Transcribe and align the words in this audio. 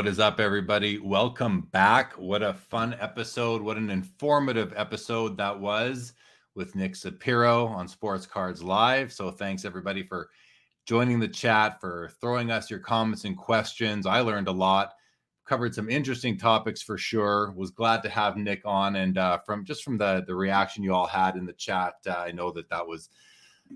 What 0.00 0.08
is 0.08 0.18
up, 0.18 0.40
everybody? 0.40 0.98
Welcome 0.98 1.68
back. 1.72 2.14
What 2.14 2.42
a 2.42 2.54
fun 2.54 2.96
episode. 3.00 3.60
What 3.60 3.76
an 3.76 3.90
informative 3.90 4.72
episode 4.74 5.36
that 5.36 5.60
was 5.60 6.14
with 6.54 6.74
Nick 6.74 6.96
Sapiro 6.96 7.66
on 7.66 7.86
Sports 7.86 8.24
Cards 8.24 8.62
Live. 8.62 9.12
So, 9.12 9.30
thanks 9.30 9.66
everybody 9.66 10.02
for 10.02 10.30
joining 10.86 11.20
the 11.20 11.28
chat, 11.28 11.82
for 11.82 12.12
throwing 12.18 12.50
us 12.50 12.70
your 12.70 12.78
comments 12.78 13.26
and 13.26 13.36
questions. 13.36 14.06
I 14.06 14.20
learned 14.20 14.48
a 14.48 14.52
lot, 14.52 14.94
covered 15.44 15.74
some 15.74 15.90
interesting 15.90 16.38
topics 16.38 16.80
for 16.80 16.96
sure. 16.96 17.52
Was 17.54 17.70
glad 17.70 18.02
to 18.04 18.08
have 18.08 18.38
Nick 18.38 18.62
on, 18.64 18.96
and 18.96 19.18
uh, 19.18 19.36
from 19.44 19.66
just 19.66 19.84
from 19.84 19.98
the 19.98 20.24
the 20.26 20.34
reaction 20.34 20.82
you 20.82 20.94
all 20.94 21.08
had 21.08 21.36
in 21.36 21.44
the 21.44 21.52
chat, 21.52 21.96
uh, 22.06 22.12
I 22.12 22.32
know 22.32 22.50
that 22.52 22.70
that 22.70 22.88
was 22.88 23.10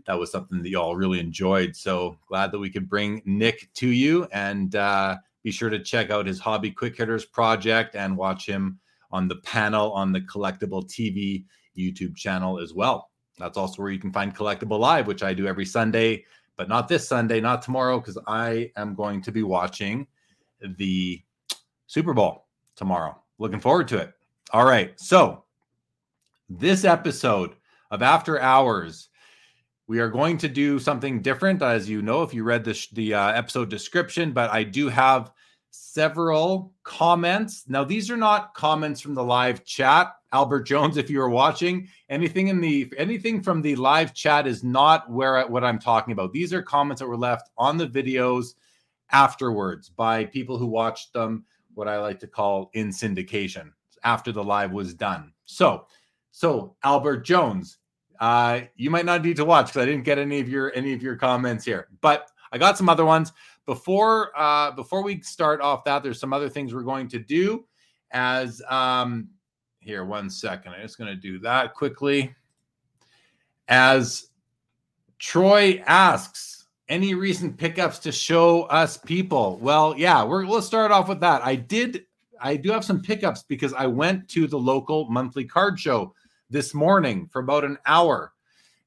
that 0.07 0.19
was 0.19 0.33
something 0.33 0.63
that 0.63 0.71
you 0.71 0.81
all 0.81 0.97
really 0.97 1.21
enjoyed. 1.21 1.77
So 1.77 2.17
glad 2.29 2.51
that 2.51 2.61
we 2.61 2.71
could 2.71 2.89
bring 2.89 3.21
Nick 3.27 3.69
to 3.75 3.89
you 3.89 4.27
and. 4.33 4.75
uh 4.75 5.19
be 5.45 5.51
sure 5.51 5.71
to 5.71 5.79
check 5.79 6.11
out 6.11 6.27
his 6.27 6.41
Hobby 6.41 6.71
Quick 6.71 6.97
Hitters 6.97 7.27
project 7.27 7.95
and 7.95 8.17
watch 8.17 8.47
him 8.47 8.81
on 9.13 9.29
the 9.29 9.37
panel 9.37 9.93
on 9.93 10.11
the 10.11 10.23
Collectible 10.23 10.85
TV 10.89 11.45
YouTube 11.79 12.17
channel 12.17 12.59
as 12.59 12.73
well. 12.73 13.11
That's 13.39 13.59
also 13.59 13.83
where 13.83 13.93
you 13.93 13.99
can 13.99 14.13
find 14.13 14.35
Collectible 14.35 14.79
Live, 14.79 15.07
which 15.07 15.23
I 15.23 15.35
do 15.35 15.47
every 15.47 15.67
Sunday, 15.67 16.25
but 16.57 16.69
not 16.69 16.89
this 16.89 17.07
Sunday, 17.07 17.41
not 17.41 17.63
tomorrow, 17.63 18.01
because 18.01 18.19
I 18.27 18.73
am 18.77 18.95
going 18.95 19.21
to 19.23 19.33
be 19.33 19.43
watching 19.43 20.07
the 20.79 21.23
Super 21.87 22.15
Bowl 22.15 22.47
tomorrow. 22.75 23.21
Looking 23.39 23.61
forward 23.61 23.89
to 23.89 23.99
it. 23.99 24.13
All 24.53 24.65
right. 24.65 24.99
So, 24.99 25.45
this 26.49 26.85
episode 26.85 27.55
of 27.91 28.03
After 28.03 28.41
Hours 28.41 29.09
we 29.87 30.01
are 30.01 30.09
going 30.09 30.39
to 30.39 30.49
do 30.49 30.79
something 30.79 31.21
different, 31.21 31.63
as 31.63 31.89
you 31.89 32.01
know, 32.03 32.23
if 32.23 32.33
you 32.33 32.43
read 32.43 32.65
the, 32.65 32.87
the 32.93 33.15
uh, 33.15 33.33
episode 33.33 33.69
description, 33.69 34.33
but 34.33 34.51
I 34.51 34.65
do 34.65 34.89
have 34.89 35.33
several 35.71 36.73
comments. 36.85 37.65
Now, 37.69 37.85
these 37.85 38.11
are 38.11 38.17
not 38.17 38.55
comments 38.55 39.01
from 39.01 39.15
the 39.15 39.25
live 39.25 39.65
chat. 39.65 40.15
Albert 40.33 40.63
Jones, 40.63 40.97
if 40.97 41.11
you 41.11 41.21
are 41.21 41.29
watching, 41.29 41.89
anything 42.09 42.49
in 42.49 42.61
the 42.61 42.93
anything 42.97 43.43
from 43.43 43.63
the 43.63 43.77
live 43.77 44.15
chat 44.15 44.47
is 44.47 44.65
not 44.65 45.11
where 45.11 45.47
what 45.47 45.65
I'm 45.65 45.79
talking 45.79 46.13
about. 46.13 46.33
These 46.33 46.53
are 46.53 46.63
comments 46.63 47.01
that 47.01 47.09
were 47.09 47.17
left 47.17 47.51
on 47.59 47.77
the 47.77 47.87
videos 47.87 48.55
afterwards 49.11 49.91
by 49.91 50.25
people 50.25 50.59
who 50.59 50.67
watched 50.67 51.13
them, 51.13 51.45
what 51.75 51.89
I 51.89 51.99
like 51.99 52.21
to 52.21 52.27
call 52.27 52.71
in 52.75 52.89
syndication 52.89 53.71
after 54.03 54.33
the 54.33 54.45
live 54.45 54.73
was 54.73 54.95
done. 54.95 55.33
So, 55.45 55.87
so 56.31 56.77
Albert 56.83 57.19
Jones, 57.19 57.79
uh, 58.21 58.61
you 58.77 58.91
might 58.91 59.05
not 59.05 59.25
need 59.25 59.37
to 59.37 59.45
watch 59.45 59.67
because 59.67 59.83
I 59.83 59.87
didn't 59.87 60.05
get 60.05 60.19
any 60.19 60.41
of 60.41 60.49
your 60.49 60.73
any 60.75 60.93
of 60.93 61.03
your 61.03 61.17
comments 61.17 61.65
here, 61.65 61.89
but 62.01 62.31
I 62.53 62.59
got 62.59 62.79
some 62.79 62.89
other 62.89 63.05
ones. 63.05 63.33
Before 63.67 64.31
uh, 64.39 64.73
before 64.73 65.03
we 65.03 65.21
start 65.23 65.61
off 65.61 65.85
that, 65.85 66.03
there's 66.03 66.21
some 66.21 66.33
other 66.33 66.49
things 66.49 66.75
we're 66.75 66.83
going 66.83 67.09
to 67.09 67.19
do. 67.19 67.65
As 68.11 68.63
um, 68.69 69.29
here, 69.81 70.05
one 70.05 70.31
second, 70.31 70.73
I'm 70.73 70.83
just 70.83 70.99
going 70.99 71.11
to 71.11 71.21
do 71.21 71.39
that 71.41 71.75
quickly. 71.75 72.35
As 73.69 74.29
Troy 75.19 75.83
asks, 75.87 76.67
any 76.89 77.15
recent 77.15 77.57
pickups 77.57 77.99
to 78.01 78.13
show 78.13 78.63
us 78.65 78.97
people? 78.97 79.59
Well, 79.61 79.95
yeah, 79.97 80.23
we're 80.23 80.47
let's 80.47 80.67
start 80.67 80.93
off 80.93 81.09
with 81.09 81.21
that. 81.21 81.43
I 81.45 81.55
did 81.55 82.05
I 82.41 82.57
do 82.57 82.71
have 82.73 82.85
some 82.85 83.01
pickups 83.01 83.43
because 83.43 83.73
I 83.73 83.87
went 83.87 84.29
to 84.31 84.47
the 84.47 84.59
local 84.59 85.09
monthly 85.09 85.45
card 85.45 85.81
show 85.81 86.15
this 86.55 86.73
morning 86.73 87.29
for 87.33 87.41
about 87.41 87.65
an 87.65 87.77
hour. 87.85 88.33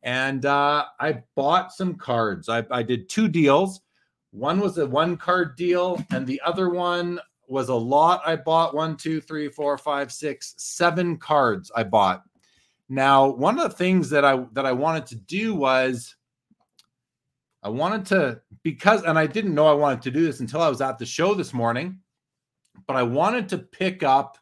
And 0.01 0.45
uh, 0.45 0.85
I 1.01 1.21
bought 1.35 1.73
some 1.73 1.95
cards. 1.95 2.47
I, 2.47 2.65
I 2.71 2.81
did 2.81 3.09
two 3.09 3.27
deals. 3.27 3.81
One 4.31 4.61
was 4.61 4.77
a 4.77 4.87
one 4.87 5.17
card 5.17 5.57
deal, 5.57 6.01
and 6.11 6.25
the 6.25 6.41
other 6.45 6.69
one 6.69 7.19
was 7.49 7.67
a 7.67 7.75
lot. 7.75 8.21
I 8.25 8.37
bought 8.37 8.73
one, 8.73 8.95
two, 8.95 9.19
three, 9.19 9.49
four, 9.49 9.77
five, 9.77 10.13
six, 10.13 10.53
seven 10.57 11.17
cards. 11.17 11.69
I 11.75 11.83
bought. 11.83 12.23
Now, 12.87 13.27
one 13.27 13.59
of 13.59 13.69
the 13.69 13.75
things 13.75 14.09
that 14.11 14.23
I 14.23 14.45
that 14.53 14.65
I 14.65 14.71
wanted 14.71 15.05
to 15.07 15.15
do 15.15 15.53
was 15.53 16.15
I 17.63 17.69
wanted 17.69 18.05
to 18.07 18.39
because, 18.63 19.03
and 19.03 19.19
I 19.19 19.27
didn't 19.27 19.53
know 19.53 19.67
I 19.67 19.73
wanted 19.73 20.01
to 20.03 20.11
do 20.11 20.23
this 20.23 20.39
until 20.39 20.61
I 20.61 20.69
was 20.69 20.79
at 20.79 20.99
the 20.99 21.05
show 21.05 21.33
this 21.33 21.53
morning, 21.53 21.99
but 22.85 22.95
I 22.95 23.03
wanted 23.03 23.49
to 23.49 23.57
pick 23.57 24.03
up 24.03 24.37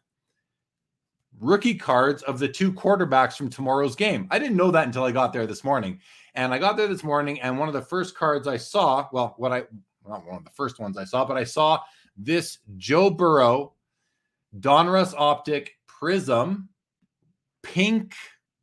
rookie 1.40 1.74
cards 1.74 2.22
of 2.22 2.38
the 2.38 2.48
two 2.48 2.72
quarterbacks 2.72 3.36
from 3.36 3.50
tomorrow's 3.50 3.96
game. 3.96 4.26
I 4.30 4.38
didn't 4.38 4.56
know 4.56 4.70
that 4.70 4.86
until 4.86 5.04
I 5.04 5.12
got 5.12 5.32
there 5.32 5.46
this 5.46 5.64
morning. 5.64 6.00
And 6.34 6.52
I 6.52 6.58
got 6.58 6.76
there 6.76 6.88
this 6.88 7.04
morning, 7.04 7.40
and 7.40 7.58
one 7.58 7.68
of 7.68 7.74
the 7.74 7.82
first 7.82 8.14
cards 8.14 8.46
I 8.46 8.58
saw, 8.58 9.08
well, 9.12 9.34
what 9.38 9.52
I 9.52 9.64
not 10.08 10.24
one 10.26 10.36
of 10.36 10.44
the 10.44 10.50
first 10.50 10.78
ones 10.78 10.96
I 10.96 11.04
saw, 11.04 11.24
but 11.24 11.36
I 11.36 11.44
saw 11.44 11.80
this 12.16 12.58
Joe 12.76 13.10
Burrow 13.10 13.74
Donruss 14.60 15.14
Optic 15.16 15.76
Prism 15.86 16.68
pink 17.62 18.14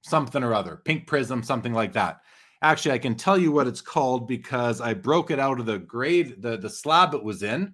something 0.04 0.44
or 0.44 0.54
other, 0.54 0.78
pink 0.86 1.08
prism, 1.08 1.42
something 1.42 1.74
like 1.74 1.94
that. 1.94 2.22
Actually, 2.62 2.94
I 2.94 3.00
can 3.00 3.16
tell 3.16 3.38
you 3.38 3.52
what 3.52 3.68
it's 3.68 3.82
called 3.82 4.28
because 4.28 4.80
I 4.80 4.94
broke 4.94 5.32
it 5.32 5.40
out 5.40 5.60
of 5.60 5.66
the 5.66 5.80
grade, 5.80 6.42
the, 6.42 6.58
the 6.58 6.70
slab 6.70 7.14
it 7.14 7.24
was 7.24 7.44
in. 7.44 7.74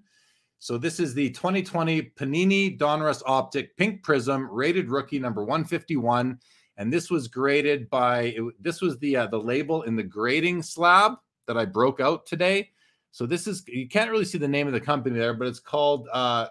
So 0.60 0.78
this 0.78 1.00
is 1.00 1.14
the 1.14 1.30
2020 1.32 2.12
Panini 2.18 2.78
Donruss 2.78 3.24
Optic 3.26 3.76
Pink 3.78 4.04
Prism 4.04 4.50
rated 4.52 4.90
rookie 4.90 5.20
number 5.20 5.44
151 5.44 6.38
and 6.80 6.92
this 6.92 7.12
was 7.12 7.28
graded 7.28 7.90
by 7.90 8.36
this 8.60 8.82
was 8.82 8.98
the 9.00 9.18
uh, 9.18 9.28
the 9.28 9.38
label 9.38 9.84
in 9.84 9.96
the 9.98 10.04
grading 10.04 10.64
slab 10.64 11.16
that 11.46 11.58
I 11.58 11.66
broke 11.66 12.00
out 12.00 12.26
today. 12.26 12.70
So 13.12 13.26
this 13.26 13.48
is 13.48 13.64
you 13.68 13.88
can't 13.90 14.10
really 14.10 14.26
see 14.26 14.38
the 14.38 14.48
name 14.48 14.66
of 14.66 14.74
the 14.74 14.80
company 14.80 15.20
there, 15.20 15.34
but 15.34 15.48
it's 15.48 15.60
called 15.60 16.08
uh 16.12 16.48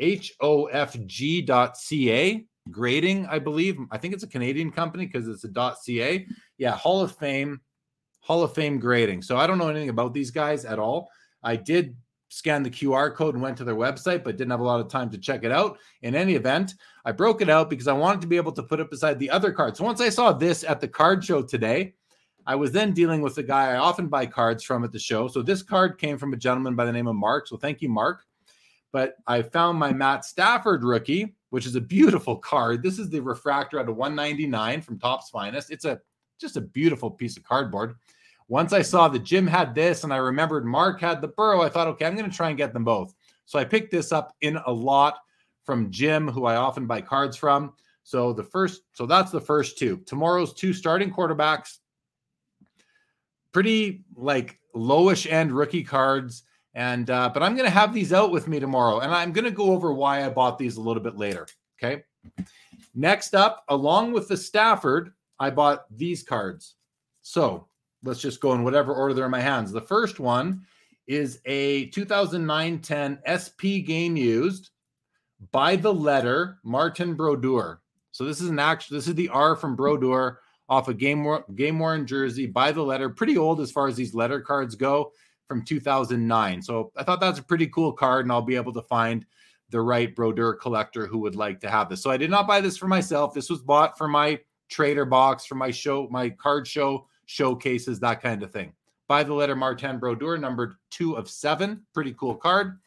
HOFG.ca 0.00 1.46
grading, 2.70 3.26
I 3.26 3.38
believe. 3.38 3.78
I 3.90 3.98
think 3.98 4.14
it's 4.14 4.24
a 4.24 4.28
Canadian 4.28 4.70
company 4.70 5.06
because 5.06 5.28
it's 5.28 5.44
a 5.44 5.52
.ca. 5.52 6.26
Yeah, 6.56 6.76
Hall 6.76 7.02
of 7.02 7.16
Fame, 7.16 7.60
Hall 8.20 8.42
of 8.42 8.54
Fame 8.54 8.78
grading. 8.78 9.22
So 9.22 9.36
I 9.36 9.46
don't 9.46 9.58
know 9.58 9.68
anything 9.68 9.90
about 9.90 10.14
these 10.14 10.30
guys 10.30 10.64
at 10.64 10.78
all. 10.78 11.10
I 11.42 11.56
did 11.56 11.96
scan 12.28 12.62
the 12.62 12.70
QR 12.70 13.14
code 13.14 13.34
and 13.34 13.42
went 13.42 13.56
to 13.58 13.64
their 13.64 13.74
website, 13.74 14.22
but 14.22 14.36
didn't 14.36 14.50
have 14.50 14.60
a 14.60 14.64
lot 14.64 14.80
of 14.80 14.88
time 14.88 15.10
to 15.10 15.18
check 15.18 15.44
it 15.44 15.52
out. 15.52 15.78
In 16.02 16.14
any 16.14 16.34
event, 16.34 16.74
I 17.04 17.12
broke 17.12 17.40
it 17.40 17.48
out 17.48 17.70
because 17.70 17.88
I 17.88 17.92
wanted 17.92 18.20
to 18.20 18.26
be 18.26 18.36
able 18.36 18.52
to 18.52 18.62
put 18.62 18.80
it 18.80 18.90
beside 18.90 19.18
the 19.18 19.30
other 19.30 19.52
cards. 19.52 19.78
So 19.78 19.84
once 19.84 20.00
I 20.00 20.10
saw 20.10 20.32
this 20.32 20.64
at 20.64 20.80
the 20.80 20.88
card 20.88 21.24
show 21.24 21.42
today, 21.42 21.94
I 22.46 22.54
was 22.54 22.72
then 22.72 22.92
dealing 22.92 23.20
with 23.20 23.34
the 23.34 23.42
guy 23.42 23.72
I 23.72 23.76
often 23.76 24.08
buy 24.08 24.26
cards 24.26 24.64
from 24.64 24.84
at 24.84 24.92
the 24.92 24.98
show. 24.98 25.28
So 25.28 25.42
this 25.42 25.62
card 25.62 25.98
came 25.98 26.16
from 26.16 26.32
a 26.32 26.36
gentleman 26.36 26.76
by 26.76 26.84
the 26.84 26.92
name 26.92 27.06
of 27.06 27.16
Mark. 27.16 27.46
So 27.46 27.56
thank 27.56 27.82
you, 27.82 27.88
Mark. 27.88 28.24
But 28.90 29.16
I 29.26 29.42
found 29.42 29.78
my 29.78 29.92
Matt 29.92 30.24
Stafford 30.24 30.82
rookie, 30.82 31.34
which 31.50 31.66
is 31.66 31.74
a 31.74 31.80
beautiful 31.80 32.36
card. 32.36 32.82
This 32.82 32.98
is 32.98 33.10
the 33.10 33.20
refractor 33.20 33.78
out 33.78 33.88
of 33.88 33.96
199 33.96 34.80
from 34.80 34.98
Topps 34.98 35.28
Finest. 35.28 35.70
It's 35.70 35.84
a 35.84 36.00
just 36.40 36.56
a 36.56 36.60
beautiful 36.60 37.10
piece 37.10 37.36
of 37.36 37.44
cardboard. 37.44 37.96
Once 38.48 38.72
I 38.72 38.82
saw 38.82 39.08
that 39.08 39.24
Jim 39.24 39.46
had 39.46 39.74
this 39.74 40.04
and 40.04 40.12
I 40.12 40.16
remembered 40.16 40.64
Mark 40.64 41.00
had 41.00 41.20
the 41.20 41.28
Burrow, 41.28 41.60
I 41.60 41.68
thought, 41.68 41.86
okay, 41.88 42.06
I'm 42.06 42.16
going 42.16 42.30
to 42.30 42.36
try 42.36 42.48
and 42.48 42.56
get 42.56 42.72
them 42.72 42.84
both. 42.84 43.14
So 43.44 43.58
I 43.58 43.64
picked 43.64 43.90
this 43.90 44.10
up 44.10 44.34
in 44.40 44.58
a 44.66 44.72
lot 44.72 45.18
from 45.64 45.90
Jim, 45.90 46.28
who 46.28 46.46
I 46.46 46.56
often 46.56 46.86
buy 46.86 47.02
cards 47.02 47.36
from. 47.36 47.74
So 48.04 48.32
the 48.32 48.42
first, 48.42 48.82
so 48.94 49.04
that's 49.04 49.30
the 49.30 49.40
first 49.40 49.78
two. 49.78 49.98
Tomorrow's 50.06 50.54
two 50.54 50.72
starting 50.72 51.12
quarterbacks, 51.12 51.76
pretty 53.52 54.04
like 54.16 54.58
lowish 54.74 55.30
end 55.30 55.52
rookie 55.52 55.84
cards. 55.84 56.44
And 56.74 57.10
uh, 57.10 57.30
but 57.32 57.42
I'm 57.42 57.54
going 57.54 57.68
to 57.68 57.74
have 57.74 57.92
these 57.92 58.12
out 58.12 58.30
with 58.30 58.48
me 58.48 58.60
tomorrow, 58.60 59.00
and 59.00 59.12
I'm 59.12 59.32
going 59.32 59.44
to 59.44 59.50
go 59.50 59.72
over 59.72 59.92
why 59.92 60.24
I 60.24 60.30
bought 60.30 60.58
these 60.58 60.76
a 60.76 60.80
little 60.80 61.02
bit 61.02 61.16
later. 61.16 61.46
Okay. 61.82 62.02
Next 62.94 63.34
up, 63.34 63.64
along 63.68 64.12
with 64.12 64.28
the 64.28 64.36
Stafford, 64.36 65.12
I 65.38 65.50
bought 65.50 65.84
these 65.94 66.22
cards. 66.22 66.76
So 67.22 67.67
let's 68.02 68.20
just 68.20 68.40
go 68.40 68.52
in 68.52 68.64
whatever 68.64 68.94
order 68.94 69.14
they're 69.14 69.24
in 69.24 69.30
my 69.30 69.40
hands. 69.40 69.72
The 69.72 69.80
first 69.80 70.20
one 70.20 70.62
is 71.06 71.40
a 71.46 71.88
2009-10 71.90 73.18
SP 73.26 73.84
game 73.86 74.16
used 74.16 74.70
by 75.50 75.76
the 75.76 75.92
letter 75.92 76.58
Martin 76.62 77.14
Brodeur. 77.14 77.80
So 78.12 78.24
this 78.24 78.40
is 78.40 78.48
an 78.48 78.58
actual 78.58 78.96
this 78.96 79.08
is 79.08 79.14
the 79.14 79.28
R 79.28 79.56
from 79.56 79.76
Brodeur 79.76 80.40
off 80.68 80.88
a 80.88 80.94
game 80.94 81.26
game 81.54 81.78
worn 81.78 82.06
jersey 82.06 82.46
by 82.46 82.72
the 82.72 82.82
letter. 82.82 83.08
Pretty 83.08 83.38
old 83.38 83.60
as 83.60 83.72
far 83.72 83.88
as 83.88 83.96
these 83.96 84.14
letter 84.14 84.40
cards 84.40 84.74
go 84.74 85.12
from 85.46 85.64
2009. 85.64 86.60
So 86.62 86.92
I 86.96 87.02
thought 87.02 87.20
that's 87.20 87.38
a 87.38 87.44
pretty 87.44 87.68
cool 87.68 87.92
card, 87.92 88.26
and 88.26 88.32
I'll 88.32 88.42
be 88.42 88.56
able 88.56 88.74
to 88.74 88.82
find 88.82 89.24
the 89.70 89.80
right 89.80 90.14
Brodeur 90.14 90.54
collector 90.54 91.06
who 91.06 91.18
would 91.18 91.36
like 91.36 91.60
to 91.60 91.70
have 91.70 91.88
this. 91.88 92.02
So 92.02 92.10
I 92.10 92.16
did 92.16 92.30
not 92.30 92.46
buy 92.46 92.60
this 92.60 92.76
for 92.76 92.86
myself. 92.86 93.34
This 93.34 93.50
was 93.50 93.62
bought 93.62 93.96
for 93.96 94.08
my 94.08 94.40
trader 94.68 95.04
box, 95.04 95.46
for 95.46 95.54
my 95.54 95.70
show, 95.70 96.08
my 96.10 96.30
card 96.30 96.66
show 96.66 97.06
showcases, 97.28 98.00
that 98.00 98.22
kind 98.22 98.42
of 98.42 98.50
thing. 98.50 98.72
By 99.06 99.22
the 99.22 99.34
letter 99.34 99.54
Martin 99.54 99.98
Brodeur, 99.98 100.38
numbered 100.38 100.74
two 100.90 101.14
of 101.14 101.28
seven. 101.28 101.84
Pretty 101.92 102.14
cool 102.14 102.34
card. 102.34 102.78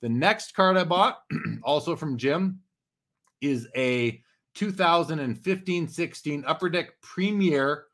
The 0.00 0.08
next 0.08 0.54
card 0.54 0.76
I 0.76 0.84
bought, 0.84 1.18
also 1.62 1.96
from 1.96 2.16
Jim, 2.16 2.60
is 3.40 3.68
a 3.76 4.22
2015 4.54 5.88
16 5.88 6.44
Upper 6.46 6.68
Deck 6.68 7.00
Premier 7.02 7.86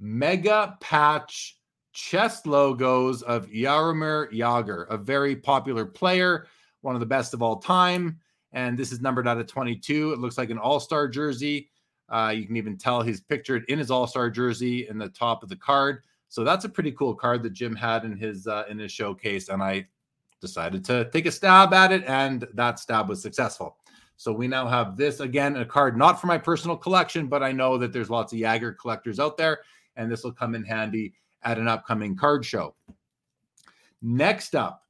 Mega 0.00 0.76
Patch 0.80 1.56
chest 1.92 2.46
logos 2.46 3.22
of 3.22 3.46
Jaromir 3.48 4.32
Jagr, 4.32 4.86
a 4.90 4.96
very 4.96 5.36
popular 5.36 5.86
player, 5.86 6.48
one 6.80 6.96
of 6.96 7.00
the 7.00 7.06
best 7.06 7.34
of 7.34 7.42
all 7.42 7.56
time. 7.56 8.18
And 8.52 8.76
this 8.76 8.90
is 8.90 9.00
numbered 9.00 9.28
out 9.28 9.38
of 9.38 9.46
22. 9.46 10.12
It 10.12 10.18
looks 10.18 10.38
like 10.38 10.50
an 10.50 10.58
all 10.58 10.80
star 10.80 11.06
jersey. 11.06 11.68
Uh, 12.08 12.32
you 12.34 12.46
can 12.46 12.56
even 12.56 12.76
tell 12.76 13.02
he's 13.02 13.20
pictured 13.20 13.64
in 13.68 13.78
his 13.78 13.90
All 13.90 14.06
Star 14.06 14.30
jersey 14.30 14.88
in 14.88 14.98
the 14.98 15.08
top 15.08 15.42
of 15.42 15.48
the 15.48 15.56
card. 15.56 16.02
So 16.28 16.44
that's 16.44 16.64
a 16.64 16.68
pretty 16.68 16.92
cool 16.92 17.14
card 17.14 17.42
that 17.42 17.52
Jim 17.52 17.76
had 17.76 18.04
in 18.04 18.16
his 18.16 18.46
uh, 18.46 18.64
in 18.68 18.78
his 18.78 18.92
showcase, 18.92 19.48
and 19.48 19.62
I 19.62 19.86
decided 20.40 20.84
to 20.86 21.08
take 21.10 21.26
a 21.26 21.30
stab 21.30 21.72
at 21.72 21.92
it, 21.92 22.04
and 22.06 22.46
that 22.54 22.78
stab 22.78 23.08
was 23.08 23.22
successful. 23.22 23.76
So 24.16 24.32
we 24.32 24.46
now 24.46 24.66
have 24.66 24.96
this 24.96 25.20
again, 25.20 25.56
a 25.56 25.64
card 25.64 25.96
not 25.96 26.20
for 26.20 26.26
my 26.26 26.38
personal 26.38 26.76
collection, 26.76 27.26
but 27.26 27.42
I 27.42 27.52
know 27.52 27.76
that 27.78 27.92
there's 27.92 28.10
lots 28.10 28.32
of 28.32 28.38
Jagr 28.38 28.76
collectors 28.78 29.18
out 29.18 29.36
there, 29.36 29.60
and 29.96 30.10
this 30.10 30.24
will 30.24 30.32
come 30.32 30.54
in 30.54 30.64
handy 30.64 31.14
at 31.42 31.58
an 31.58 31.68
upcoming 31.68 32.16
card 32.16 32.44
show. 32.44 32.74
Next 34.00 34.54
up 34.54 34.84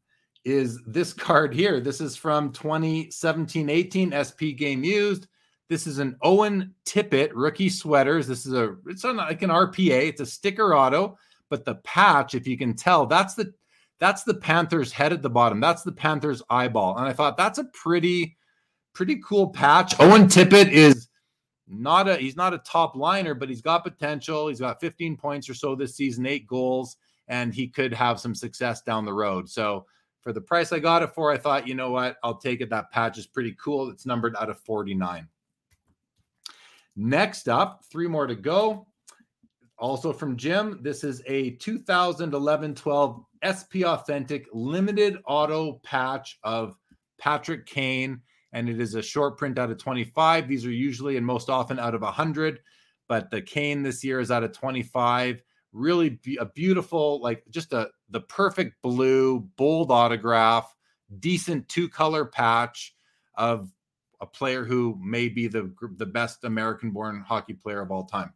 is 0.44 0.80
this 0.86 1.12
card 1.14 1.54
here. 1.54 1.80
This 1.80 2.00
is 2.00 2.16
from 2.16 2.52
2017 2.52 3.68
18 3.68 4.12
SP 4.12 4.54
game 4.56 4.84
used. 4.84 5.28
This 5.72 5.86
is 5.86 6.00
an 6.00 6.18
Owen 6.20 6.74
Tippett 6.84 7.30
rookie 7.32 7.70
sweaters. 7.70 8.26
This 8.26 8.44
is 8.44 8.52
a 8.52 8.76
it's 8.86 9.06
on 9.06 9.16
like 9.16 9.40
an 9.40 9.48
RPA. 9.48 10.06
It's 10.06 10.20
a 10.20 10.26
sticker 10.26 10.76
auto, 10.76 11.16
but 11.48 11.64
the 11.64 11.76
patch, 11.76 12.34
if 12.34 12.46
you 12.46 12.58
can 12.58 12.74
tell, 12.74 13.06
that's 13.06 13.32
the 13.32 13.54
that's 13.98 14.22
the 14.22 14.34
Panthers 14.34 14.92
head 14.92 15.14
at 15.14 15.22
the 15.22 15.30
bottom. 15.30 15.60
That's 15.60 15.82
the 15.82 15.90
Panthers 15.90 16.42
eyeball. 16.50 16.98
And 16.98 17.06
I 17.06 17.14
thought 17.14 17.38
that's 17.38 17.56
a 17.56 17.64
pretty 17.72 18.36
pretty 18.92 19.22
cool 19.24 19.48
patch. 19.48 19.98
Owen 19.98 20.26
Tippett 20.26 20.68
is 20.68 21.08
not 21.66 22.06
a 22.06 22.16
he's 22.16 22.36
not 22.36 22.52
a 22.52 22.58
top 22.58 22.94
liner, 22.94 23.32
but 23.32 23.48
he's 23.48 23.62
got 23.62 23.82
potential. 23.82 24.48
He's 24.48 24.60
got 24.60 24.78
15 24.78 25.16
points 25.16 25.48
or 25.48 25.54
so 25.54 25.74
this 25.74 25.96
season, 25.96 26.26
eight 26.26 26.46
goals, 26.46 26.98
and 27.28 27.54
he 27.54 27.66
could 27.66 27.94
have 27.94 28.20
some 28.20 28.34
success 28.34 28.82
down 28.82 29.06
the 29.06 29.14
road. 29.14 29.48
So 29.48 29.86
for 30.20 30.34
the 30.34 30.40
price 30.42 30.70
I 30.70 30.80
got 30.80 31.02
it 31.02 31.14
for, 31.14 31.32
I 31.32 31.38
thought, 31.38 31.66
you 31.66 31.74
know 31.74 31.92
what, 31.92 32.18
I'll 32.22 32.36
take 32.36 32.60
it. 32.60 32.68
That 32.68 32.90
patch 32.90 33.16
is 33.16 33.26
pretty 33.26 33.56
cool. 33.58 33.88
It's 33.88 34.04
numbered 34.04 34.36
out 34.36 34.50
of 34.50 34.60
49. 34.60 35.26
Next 36.96 37.48
up, 37.48 37.84
three 37.90 38.08
more 38.08 38.26
to 38.26 38.34
go. 38.34 38.86
Also 39.78 40.12
from 40.12 40.36
Jim, 40.36 40.78
this 40.82 41.02
is 41.02 41.22
a 41.26 41.50
2011 41.52 42.74
12 42.74 43.24
SP 43.42 43.82
Authentic 43.84 44.46
limited 44.52 45.16
auto 45.26 45.80
patch 45.82 46.38
of 46.44 46.76
Patrick 47.18 47.66
Kane, 47.66 48.20
and 48.52 48.68
it 48.68 48.80
is 48.80 48.94
a 48.94 49.02
short 49.02 49.38
print 49.38 49.58
out 49.58 49.70
of 49.70 49.78
25. 49.78 50.46
These 50.46 50.66
are 50.66 50.70
usually 50.72 51.16
and 51.16 51.26
most 51.26 51.50
often 51.50 51.78
out 51.78 51.94
of 51.94 52.02
100, 52.02 52.60
but 53.08 53.30
the 53.30 53.42
Kane 53.42 53.82
this 53.82 54.04
year 54.04 54.20
is 54.20 54.30
out 54.30 54.44
of 54.44 54.52
25. 54.52 55.42
Really 55.72 56.10
be 56.10 56.36
a 56.36 56.44
beautiful, 56.44 57.20
like 57.22 57.42
just 57.50 57.72
a 57.72 57.88
the 58.10 58.20
perfect 58.20 58.80
blue, 58.82 59.40
bold 59.56 59.90
autograph, 59.90 60.72
decent 61.18 61.68
two 61.68 61.88
color 61.88 62.26
patch 62.26 62.94
of 63.34 63.72
a 64.22 64.26
player 64.26 64.64
who 64.64 64.96
may 65.02 65.28
be 65.28 65.48
the 65.48 65.70
the 65.98 66.06
best 66.06 66.44
American-born 66.44 67.20
hockey 67.20 67.52
player 67.52 67.82
of 67.82 67.90
all 67.90 68.04
time. 68.04 68.32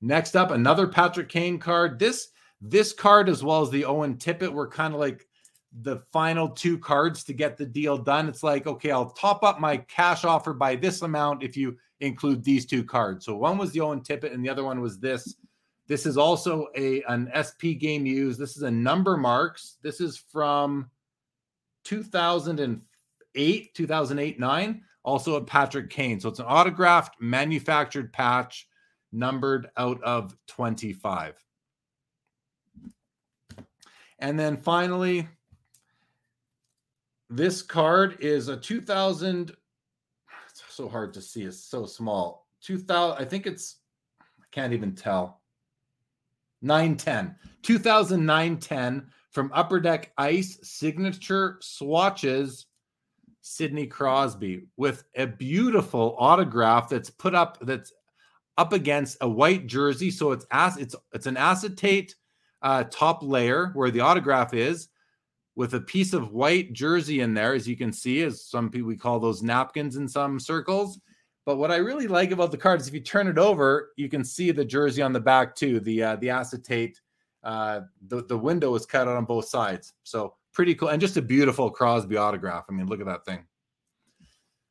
Next 0.00 0.34
up, 0.34 0.50
another 0.50 0.88
Patrick 0.88 1.28
Kane 1.28 1.58
card. 1.58 1.98
This 1.98 2.28
this 2.60 2.92
card, 2.92 3.28
as 3.28 3.44
well 3.44 3.62
as 3.62 3.70
the 3.70 3.84
Owen 3.84 4.16
Tippett, 4.16 4.50
were 4.50 4.66
kind 4.66 4.94
of 4.94 4.98
like 4.98 5.28
the 5.82 5.98
final 6.10 6.48
two 6.48 6.78
cards 6.78 7.22
to 7.24 7.34
get 7.34 7.56
the 7.56 7.66
deal 7.66 7.98
done. 7.98 8.28
It's 8.28 8.42
like, 8.42 8.66
okay, 8.66 8.90
I'll 8.90 9.10
top 9.10 9.44
up 9.44 9.60
my 9.60 9.76
cash 9.76 10.24
offer 10.24 10.54
by 10.54 10.74
this 10.74 11.02
amount 11.02 11.42
if 11.42 11.56
you 11.56 11.76
include 12.00 12.42
these 12.42 12.64
two 12.64 12.82
cards. 12.82 13.26
So 13.26 13.36
one 13.36 13.58
was 13.58 13.72
the 13.72 13.80
Owen 13.80 14.00
Tippett, 14.00 14.32
and 14.32 14.42
the 14.42 14.48
other 14.48 14.64
one 14.64 14.80
was 14.80 14.98
this. 14.98 15.36
This 15.86 16.06
is 16.06 16.16
also 16.16 16.68
a 16.76 17.02
an 17.02 17.30
SP 17.36 17.76
game 17.78 18.06
used. 18.06 18.40
This 18.40 18.56
is 18.56 18.62
a 18.62 18.70
number 18.70 19.16
marks. 19.18 19.76
This 19.82 20.00
is 20.00 20.16
from 20.16 20.90
2004 21.84 22.87
8, 23.38 23.74
2008 23.74 24.38
9, 24.38 24.82
also 25.04 25.36
a 25.36 25.44
Patrick 25.44 25.88
Kane. 25.88 26.20
So 26.20 26.28
it's 26.28 26.40
an 26.40 26.46
autographed, 26.46 27.20
manufactured 27.20 28.12
patch 28.12 28.68
numbered 29.12 29.70
out 29.76 30.02
of 30.02 30.36
25. 30.48 31.34
And 34.18 34.38
then 34.38 34.56
finally, 34.56 35.28
this 37.30 37.62
card 37.62 38.16
is 38.20 38.48
a 38.48 38.56
2000. 38.56 39.52
It's 40.48 40.62
so 40.68 40.88
hard 40.88 41.14
to 41.14 41.22
see. 41.22 41.42
It's 41.44 41.62
so 41.62 41.86
small. 41.86 42.48
2000. 42.62 43.16
I 43.20 43.24
think 43.24 43.46
it's. 43.46 43.76
I 44.20 44.44
can't 44.50 44.72
even 44.72 44.94
tell. 44.94 45.40
910. 46.62 47.36
2009 47.62 48.58
10 48.58 49.06
from 49.30 49.50
Upper 49.54 49.78
Deck 49.78 50.12
Ice 50.18 50.58
signature 50.62 51.58
swatches 51.60 52.66
Sidney 53.40 53.86
Crosby 53.86 54.66
with 54.76 55.04
a 55.16 55.26
beautiful 55.26 56.16
autograph 56.18 56.88
that's 56.88 57.10
put 57.10 57.34
up 57.34 57.58
that's 57.62 57.92
up 58.56 58.72
against 58.72 59.16
a 59.20 59.28
white 59.28 59.66
jersey. 59.66 60.10
So 60.10 60.32
it's 60.32 60.46
as 60.50 60.76
it's 60.76 60.96
it's 61.12 61.26
an 61.26 61.36
acetate 61.36 62.14
uh, 62.62 62.84
top 62.84 63.22
layer 63.22 63.70
where 63.74 63.90
the 63.90 64.00
autograph 64.00 64.52
is 64.52 64.88
with 65.54 65.74
a 65.74 65.80
piece 65.80 66.12
of 66.12 66.32
white 66.32 66.72
jersey 66.72 67.20
in 67.20 67.34
there, 67.34 67.54
as 67.54 67.66
you 67.66 67.76
can 67.76 67.92
see, 67.92 68.22
as 68.22 68.44
some 68.44 68.70
people 68.70 68.88
we 68.88 68.96
call 68.96 69.18
those 69.18 69.42
napkins 69.42 69.96
in 69.96 70.08
some 70.08 70.38
circles. 70.38 71.00
But 71.44 71.56
what 71.56 71.70
I 71.70 71.76
really 71.76 72.06
like 72.06 72.30
about 72.30 72.50
the 72.50 72.58
card 72.58 72.80
is 72.80 72.88
if 72.88 72.94
you 72.94 73.00
turn 73.00 73.26
it 73.26 73.38
over, 73.38 73.90
you 73.96 74.08
can 74.08 74.22
see 74.22 74.50
the 74.50 74.64
jersey 74.64 75.02
on 75.02 75.12
the 75.12 75.20
back 75.20 75.54
too. 75.54 75.80
The 75.80 76.02
uh, 76.02 76.16
the 76.16 76.30
acetate, 76.30 77.00
uh, 77.42 77.80
the 78.08 78.24
the 78.24 78.36
window 78.36 78.74
is 78.74 78.86
cut 78.86 79.08
out 79.08 79.16
on 79.16 79.24
both 79.24 79.46
sides. 79.46 79.94
So 80.02 80.34
pretty 80.58 80.74
cool 80.74 80.88
and 80.88 81.00
just 81.00 81.16
a 81.16 81.22
beautiful 81.22 81.70
Crosby 81.70 82.16
autograph. 82.16 82.64
I 82.68 82.72
mean, 82.72 82.88
look 82.88 82.98
at 82.98 83.06
that 83.06 83.24
thing. 83.24 83.44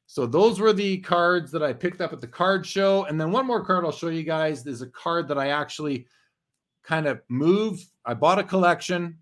So 0.05 0.25
those 0.25 0.59
were 0.59 0.73
the 0.73 0.97
cards 0.97 1.49
that 1.51 1.63
I 1.63 1.71
picked 1.71 2.01
up 2.01 2.11
at 2.11 2.19
the 2.19 2.27
card 2.27 2.65
show. 2.65 3.05
And 3.05 3.17
then 3.17 3.31
one 3.31 3.47
more 3.47 3.63
card 3.63 3.85
I'll 3.85 3.93
show 3.93 4.09
you 4.09 4.23
guys 4.23 4.67
is 4.67 4.81
a 4.81 4.87
card 4.87 5.29
that 5.29 5.37
I 5.37 5.47
actually 5.47 6.05
kind 6.83 7.07
of 7.07 7.21
moved. 7.29 7.85
I 8.03 8.15
bought 8.15 8.37
a 8.37 8.43
collection 8.43 9.19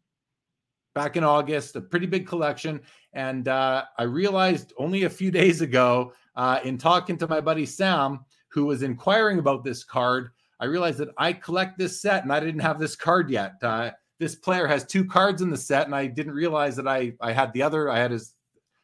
back 0.95 1.15
in 1.15 1.23
August, 1.23 1.75
a 1.75 1.81
pretty 1.81 2.07
big 2.07 2.25
collection. 2.25 2.81
And 3.13 3.47
uh, 3.47 3.83
I 3.99 4.03
realized 4.03 4.73
only 4.79 5.03
a 5.03 5.09
few 5.11 5.29
days 5.41 5.61
ago 5.61 6.13
uh, 6.35 6.61
in 6.63 6.79
talking 6.79 7.15
to 7.19 7.27
my 7.27 7.41
buddy 7.41 7.67
Sam, 7.67 8.25
who 8.47 8.65
was 8.65 8.81
inquiring 8.81 9.37
about 9.37 9.63
this 9.63 9.83
card, 9.83 10.29
I 10.59 10.65
realized 10.65 10.97
that 10.97 11.09
I 11.19 11.31
collect 11.31 11.77
this 11.77 12.01
set 12.01 12.23
and 12.23 12.33
I 12.33 12.39
didn't 12.39 12.61
have 12.61 12.79
this 12.79 12.95
card 12.95 13.29
yet. 13.29 13.53
Uh, 13.61 13.91
this 14.19 14.35
player 14.35 14.67
has 14.67 14.85
two 14.85 15.05
cards 15.05 15.41
in 15.41 15.49
the 15.49 15.57
set, 15.57 15.85
and 15.85 15.95
I 15.95 16.07
didn't 16.07 16.33
realize 16.33 16.75
that 16.75 16.87
I 16.87 17.13
I 17.21 17.31
had 17.31 17.53
the 17.53 17.63
other. 17.63 17.89
I 17.89 17.99
had 17.99 18.11
his 18.11 18.33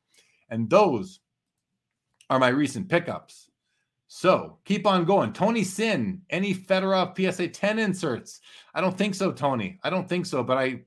And 0.50 0.70
those 0.70 1.20
are 2.30 2.40
my 2.40 2.50
recent 2.50 2.90
pickups. 2.90 3.50
So 4.08 4.58
keep 4.64 4.88
on 4.88 5.06
going. 5.06 5.34
Tony 5.34 5.64
Sin, 5.64 6.22
any 6.30 6.54
Fedorov 6.54 7.16
PSA 7.16 7.50
10 7.50 7.80
inserts? 7.80 8.40
I 8.74 8.82
don't 8.82 8.98
think 8.98 9.16
so, 9.16 9.32
Tony. 9.32 9.80
I 9.84 9.90
don't 9.90 10.08
think 10.08 10.26
so. 10.26 10.44
But 10.44 10.58
I, 10.58 10.82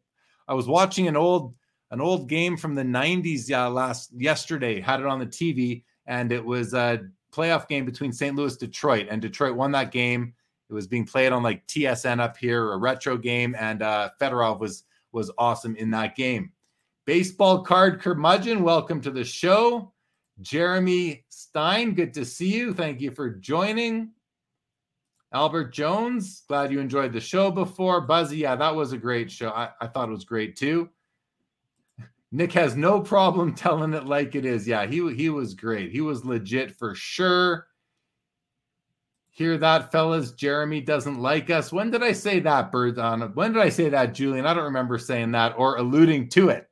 I 0.49 0.55
was 0.55 0.67
watching 0.67 1.07
an 1.07 1.17
old, 1.17 1.55
an 1.91 2.01
old 2.01 2.29
game 2.29 2.57
from 2.57 2.75
the 2.75 2.83
90s 2.83 3.51
uh, 3.53 3.69
last 3.71 4.11
yesterday. 4.17 4.81
Had 4.81 5.01
it 5.01 5.07
on 5.07 5.19
the 5.19 5.27
TV, 5.27 5.85
and 6.07 6.33
it 6.33 6.45
was 6.45 6.73
a 6.73 7.01
playoff 7.33 7.69
game 7.69 7.85
between 7.85 8.13
St. 8.13 8.35
Louis, 8.35 8.57
Detroit, 8.57 9.07
and 9.11 9.21
Detroit 9.21 9.55
won 9.55 9.73
that 9.73 9.93
game. 9.93 10.35
It 10.71 10.75
was 10.75 10.87
being 10.87 11.05
played 11.05 11.33
on 11.33 11.43
like 11.43 11.67
TSN 11.67 12.21
up 12.21 12.37
here, 12.37 12.73
a 12.73 12.77
retro 12.77 13.17
game, 13.17 13.57
and 13.59 13.83
uh, 13.83 14.11
Fedorov 14.21 14.61
was 14.61 14.85
was 15.11 15.31
awesome 15.37 15.75
in 15.75 15.91
that 15.91 16.15
game. 16.15 16.53
Baseball 17.07 17.63
card 17.63 18.01
curmudgeon, 18.01 18.63
welcome 18.63 19.01
to 19.01 19.11
the 19.11 19.25
show. 19.25 19.93
Jeremy 20.41 21.25
Stein, 21.29 21.95
good 21.95 22.15
to 22.15 22.25
see 22.25 22.55
you. 22.55 22.73
Thank 22.73 23.01
you 23.01 23.11
for 23.11 23.31
joining. 23.31 24.13
Albert 25.33 25.73
Jones, 25.73 26.45
glad 26.47 26.71
you 26.71 26.79
enjoyed 26.79 27.13
the 27.13 27.21
show 27.21 27.51
before. 27.51 28.01
Buzzy, 28.01 28.39
yeah, 28.39 28.55
that 28.55 28.75
was 28.75 28.93
a 28.93 28.99
great 28.99 29.29
show. 29.29 29.51
I, 29.51 29.71
I 29.81 29.89
thought 29.89 30.09
it 30.09 30.13
was 30.13 30.25
great 30.25 30.55
too. 30.55 30.89
Nick 32.31 32.53
has 32.53 32.77
no 32.77 33.01
problem 33.01 33.55
telling 33.57 33.93
it 33.93 34.07
like 34.07 34.37
it 34.37 34.45
is. 34.45 34.69
Yeah, 34.69 34.87
he 34.87 35.13
he 35.15 35.31
was 35.31 35.55
great. 35.55 35.91
He 35.91 36.01
was 36.01 36.25
legit 36.25 36.71
for 36.71 36.95
sure. 36.95 37.67
Hear 39.41 39.57
that, 39.57 39.91
fellas? 39.91 40.33
Jeremy 40.33 40.83
doesn't 40.83 41.19
like 41.19 41.49
us. 41.49 41.73
When 41.73 41.91
did 41.91 42.03
I 42.03 42.13
say 42.13 42.41
that, 42.41 42.71
Bird? 42.71 42.99
On 42.99 43.23
when 43.33 43.55
did 43.55 43.63
I 43.63 43.71
say 43.71 43.89
that, 43.89 44.13
Julian? 44.13 44.45
I 44.45 44.53
don't 44.53 44.65
remember 44.65 44.99
saying 44.99 45.31
that 45.31 45.55
or 45.57 45.79
alluding 45.79 46.29
to 46.33 46.51
it. 46.51 46.69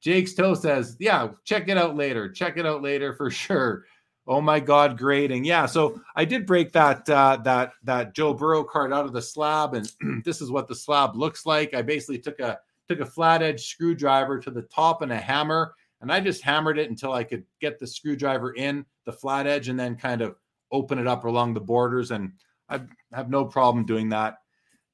Jake's 0.00 0.32
toe 0.32 0.54
says, 0.54 0.96
"Yeah, 0.98 1.28
check 1.44 1.68
it 1.68 1.76
out 1.76 1.94
later. 1.94 2.32
Check 2.32 2.56
it 2.56 2.64
out 2.64 2.80
later 2.80 3.12
for 3.12 3.30
sure." 3.30 3.84
Oh 4.26 4.40
my 4.40 4.60
God, 4.60 4.96
grading. 4.96 5.44
Yeah, 5.44 5.66
so 5.66 6.00
I 6.14 6.24
did 6.24 6.46
break 6.46 6.72
that 6.72 7.06
uh, 7.10 7.36
that 7.44 7.72
that 7.84 8.14
Joe 8.14 8.32
Burrow 8.32 8.64
card 8.64 8.94
out 8.94 9.04
of 9.04 9.12
the 9.12 9.20
slab, 9.20 9.74
and 9.74 9.92
this 10.24 10.40
is 10.40 10.50
what 10.50 10.68
the 10.68 10.74
slab 10.74 11.16
looks 11.16 11.44
like. 11.44 11.74
I 11.74 11.82
basically 11.82 12.18
took 12.18 12.40
a 12.40 12.58
took 12.88 13.00
a 13.00 13.04
flat 13.04 13.42
edge 13.42 13.66
screwdriver 13.66 14.38
to 14.38 14.50
the 14.50 14.62
top 14.62 15.02
and 15.02 15.12
a 15.12 15.18
hammer, 15.18 15.74
and 16.00 16.10
I 16.10 16.20
just 16.20 16.40
hammered 16.40 16.78
it 16.78 16.88
until 16.88 17.12
I 17.12 17.24
could 17.24 17.44
get 17.60 17.78
the 17.78 17.86
screwdriver 17.86 18.54
in 18.54 18.86
the 19.04 19.12
flat 19.12 19.46
edge, 19.46 19.68
and 19.68 19.78
then 19.78 19.96
kind 19.96 20.22
of 20.22 20.36
open 20.72 20.98
it 20.98 21.06
up 21.06 21.24
along 21.24 21.54
the 21.54 21.60
borders. 21.60 22.10
And 22.10 22.32
I 22.68 22.80
have 23.12 23.30
no 23.30 23.44
problem 23.44 23.86
doing 23.86 24.10
that. 24.10 24.38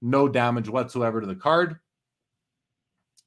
No 0.01 0.29
damage 0.29 0.69
whatsoever 0.69 1.21
to 1.21 1.27
the 1.27 1.35
card 1.35 1.79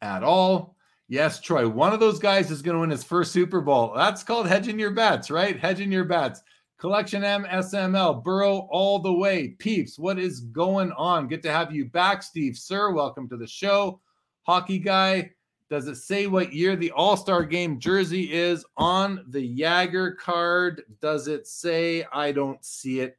at 0.02 0.24
all. 0.24 0.76
Yes, 1.08 1.40
Troy, 1.40 1.68
one 1.68 1.94
of 1.94 2.00
those 2.00 2.20
guys 2.20 2.50
is 2.50 2.64
going 2.64 2.76
to 2.76 2.82
win 2.82 2.90
his 2.90 3.04
first 3.04 3.32
Super 3.32 3.62
Bowl. 3.62 3.94
That's 3.96 4.24
called 4.24 4.48
hedging 4.48 4.80
your 4.80 4.92
bets, 4.92 5.30
right? 5.30 5.60
Hedging 5.60 5.92
your 5.92 6.06
bets. 6.06 6.42
Collection 6.78 7.24
M, 7.24 7.46
SML, 7.46 8.24
Burrow 8.24 8.68
all 8.70 9.00
the 9.00 9.14
way. 9.14 9.50
Peeps, 9.50 9.98
what 9.98 10.20
is 10.20 10.42
going 10.42 10.92
on? 10.94 11.28
Good 11.28 11.44
to 11.44 11.52
have 11.52 11.74
you 11.74 11.86
back, 11.86 12.22
Steve 12.22 12.58
Sir. 12.58 12.92
Welcome 12.92 13.30
to 13.30 13.38
the 13.38 13.48
show. 13.48 14.02
Hockey 14.44 14.80
guy, 14.80 15.32
does 15.70 15.88
it 15.88 15.96
say 15.96 16.28
what 16.28 16.54
year 16.54 16.76
the 16.76 16.92
All 16.92 17.18
Star 17.18 17.44
game 17.44 17.80
jersey 17.80 18.32
is 18.32 18.66
on 18.78 19.26
the 19.30 19.58
Jagr 19.60 20.18
card? 20.18 20.84
Does 21.02 21.28
it 21.28 21.48
say? 21.48 22.06
I 22.12 22.32
don't 22.32 22.64
see 22.64 23.00
it 23.00 23.18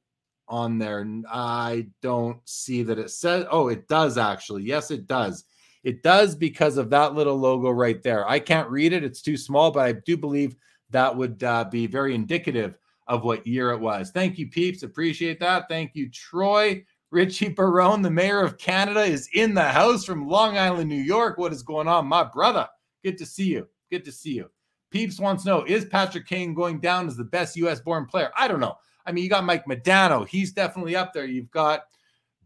on 0.48 0.78
there. 0.78 1.06
I 1.28 1.88
don't 2.02 2.38
see 2.44 2.82
that 2.84 2.98
it 2.98 3.10
says. 3.10 3.46
Oh, 3.50 3.68
it 3.68 3.88
does 3.88 4.16
actually. 4.16 4.62
Yes, 4.62 4.90
it 4.90 5.06
does. 5.06 5.44
It 5.82 6.02
does 6.02 6.34
because 6.34 6.78
of 6.78 6.90
that 6.90 7.14
little 7.14 7.36
logo 7.36 7.70
right 7.70 8.02
there. 8.02 8.28
I 8.28 8.40
can't 8.40 8.70
read 8.70 8.92
it, 8.92 9.04
it's 9.04 9.22
too 9.22 9.36
small, 9.36 9.70
but 9.70 9.84
I 9.84 9.92
do 9.92 10.16
believe 10.16 10.56
that 10.90 11.16
would 11.16 11.42
uh, 11.42 11.64
be 11.64 11.86
very 11.86 12.14
indicative 12.14 12.76
of 13.06 13.24
what 13.24 13.46
year 13.46 13.70
it 13.70 13.80
was. 13.80 14.10
Thank 14.10 14.38
you, 14.38 14.48
peeps. 14.48 14.82
Appreciate 14.82 15.38
that. 15.40 15.68
Thank 15.68 15.92
you, 15.94 16.10
Troy. 16.10 16.84
Richie 17.10 17.48
Barone, 17.48 18.02
the 18.02 18.10
mayor 18.10 18.42
of 18.42 18.58
Canada, 18.58 19.00
is 19.00 19.28
in 19.32 19.54
the 19.54 19.62
house 19.62 20.04
from 20.04 20.28
Long 20.28 20.58
Island, 20.58 20.88
New 20.88 20.96
York. 20.96 21.38
What 21.38 21.52
is 21.52 21.62
going 21.62 21.88
on, 21.88 22.06
my 22.06 22.24
brother? 22.24 22.68
Good 23.04 23.18
to 23.18 23.26
see 23.26 23.46
you. 23.46 23.68
Good 23.90 24.04
to 24.04 24.12
see 24.12 24.34
you. 24.34 24.50
Peeps 24.90 25.20
wants 25.20 25.44
to 25.44 25.50
know 25.50 25.64
Is 25.64 25.84
Patrick 25.84 26.26
Kane 26.26 26.54
going 26.54 26.80
down 26.80 27.06
as 27.06 27.16
the 27.16 27.24
best 27.24 27.56
US 27.56 27.80
born 27.80 28.06
player? 28.06 28.30
I 28.36 28.48
don't 28.48 28.60
know. 28.60 28.76
I 29.04 29.12
mean, 29.12 29.24
you 29.24 29.30
got 29.30 29.44
Mike 29.44 29.66
Modano. 29.66 30.26
He's 30.26 30.52
definitely 30.52 30.96
up 30.96 31.12
there. 31.12 31.26
You've 31.26 31.50
got 31.50 31.82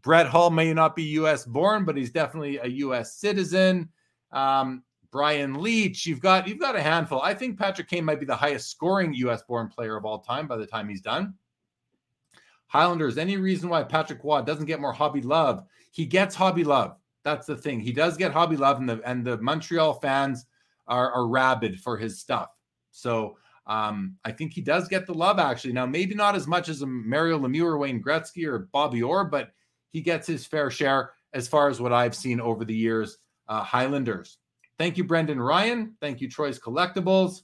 Brett 0.03 0.27
Hull, 0.27 0.49
may 0.49 0.73
not 0.73 0.95
be 0.95 1.03
US 1.03 1.45
born, 1.45 1.85
but 1.85 1.97
he's 1.97 2.11
definitely 2.11 2.57
a 2.57 2.67
US 2.67 3.15
citizen. 3.15 3.89
Um, 4.31 4.83
Brian 5.11 5.55
Leetch, 5.55 6.05
you've 6.05 6.21
got 6.21 6.47
you've 6.47 6.59
got 6.59 6.75
a 6.75 6.81
handful. 6.81 7.21
I 7.21 7.33
think 7.33 7.59
Patrick 7.59 7.89
Kane 7.89 8.05
might 8.05 8.19
be 8.19 8.25
the 8.25 8.35
highest 8.35 8.71
scoring 8.71 9.13
US 9.15 9.43
born 9.43 9.67
player 9.67 9.97
of 9.97 10.05
all 10.05 10.19
time 10.19 10.47
by 10.47 10.57
the 10.57 10.65
time 10.65 10.87
he's 10.87 11.01
done. 11.01 11.33
Highlanders, 12.71 13.17
any 13.17 13.35
reason 13.35 13.67
why 13.67 13.83
Patrick 13.83 14.23
Roy 14.23 14.41
doesn't 14.41 14.65
get 14.65 14.79
more 14.79 14.93
hobby 14.93 15.21
love? 15.21 15.65
He 15.91 16.05
gets 16.05 16.35
hobby 16.35 16.63
love. 16.63 16.95
That's 17.25 17.45
the 17.45 17.57
thing. 17.57 17.81
He 17.81 17.91
does 17.91 18.15
get 18.15 18.31
hobby 18.31 18.55
love, 18.55 18.79
and 18.79 18.87
the 18.87 19.01
and 19.03 19.25
the 19.25 19.37
Montreal 19.39 19.95
fans 19.95 20.45
are, 20.87 21.11
are 21.11 21.27
rabid 21.27 21.81
for 21.81 21.97
his 21.97 22.21
stuff. 22.21 22.47
So 22.91 23.37
um, 23.67 24.15
I 24.23 24.31
think 24.31 24.53
he 24.53 24.61
does 24.61 24.87
get 24.87 25.05
the 25.05 25.13
love 25.13 25.37
actually. 25.37 25.73
Now, 25.73 25.85
maybe 25.85 26.15
not 26.15 26.33
as 26.33 26.47
much 26.47 26.69
as 26.69 26.81
a 26.81 26.87
Mario 26.87 27.39
Lemieux 27.39 27.65
or 27.65 27.77
Wayne 27.77 28.01
Gretzky 28.01 28.47
or 28.47 28.69
Bobby 28.71 29.03
Orr, 29.03 29.25
but 29.25 29.51
he 29.89 29.99
gets 29.99 30.25
his 30.25 30.45
fair 30.45 30.71
share 30.71 31.11
as 31.33 31.49
far 31.49 31.67
as 31.67 31.81
what 31.81 31.91
I've 31.91 32.15
seen 32.15 32.39
over 32.39 32.63
the 32.63 32.75
years. 32.75 33.17
Uh, 33.49 33.63
Highlanders. 33.63 34.37
Thank 34.77 34.97
you, 34.97 35.03
Brendan 35.03 35.41
Ryan. 35.41 35.93
Thank 35.99 36.21
you, 36.21 36.29
Troy's 36.29 36.57
Collectibles. 36.57 37.41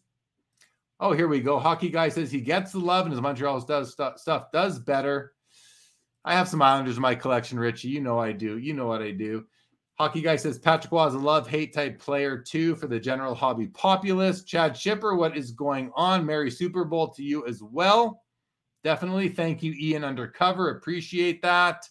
Oh, 0.99 1.13
here 1.13 1.27
we 1.27 1.41
go. 1.41 1.59
Hockey 1.59 1.89
guy 1.89 2.09
says 2.09 2.31
he 2.31 2.41
gets 2.41 2.71
the 2.71 2.79
love 2.79 3.05
and 3.05 3.13
his 3.13 3.21
Montreal 3.21 3.59
does 3.61 3.91
stuff, 3.91 4.17
stuff 4.17 4.51
does 4.51 4.79
better. 4.79 5.33
I 6.25 6.33
have 6.33 6.47
some 6.47 6.61
Islanders 6.61 6.97
in 6.97 7.01
my 7.01 7.15
collection, 7.15 7.59
Richie. 7.59 7.89
You 7.89 8.01
know 8.01 8.19
I 8.19 8.31
do. 8.31 8.57
You 8.57 8.73
know 8.73 8.87
what 8.87 9.01
I 9.01 9.11
do. 9.11 9.45
Hockey 9.99 10.21
guy 10.21 10.35
says 10.35 10.59
Patrick 10.59 10.91
was 10.91 11.15
a 11.15 11.19
love 11.19 11.47
hate 11.47 11.73
type 11.73 11.99
player 11.99 12.37
too 12.37 12.75
for 12.75 12.87
the 12.87 12.99
general 12.99 13.33
hobby 13.33 13.67
populace. 13.67 14.43
Chad 14.43 14.77
Shipper, 14.77 15.15
what 15.15 15.37
is 15.37 15.51
going 15.51 15.91
on? 15.95 16.25
Merry 16.25 16.51
Super 16.51 16.83
Bowl 16.83 17.09
to 17.13 17.23
you 17.23 17.47
as 17.47 17.63
well. 17.63 18.23
Definitely. 18.83 19.29
Thank 19.29 19.63
you, 19.63 19.73
Ian 19.73 20.03
Undercover. 20.03 20.69
Appreciate 20.69 21.41
that. 21.41 21.87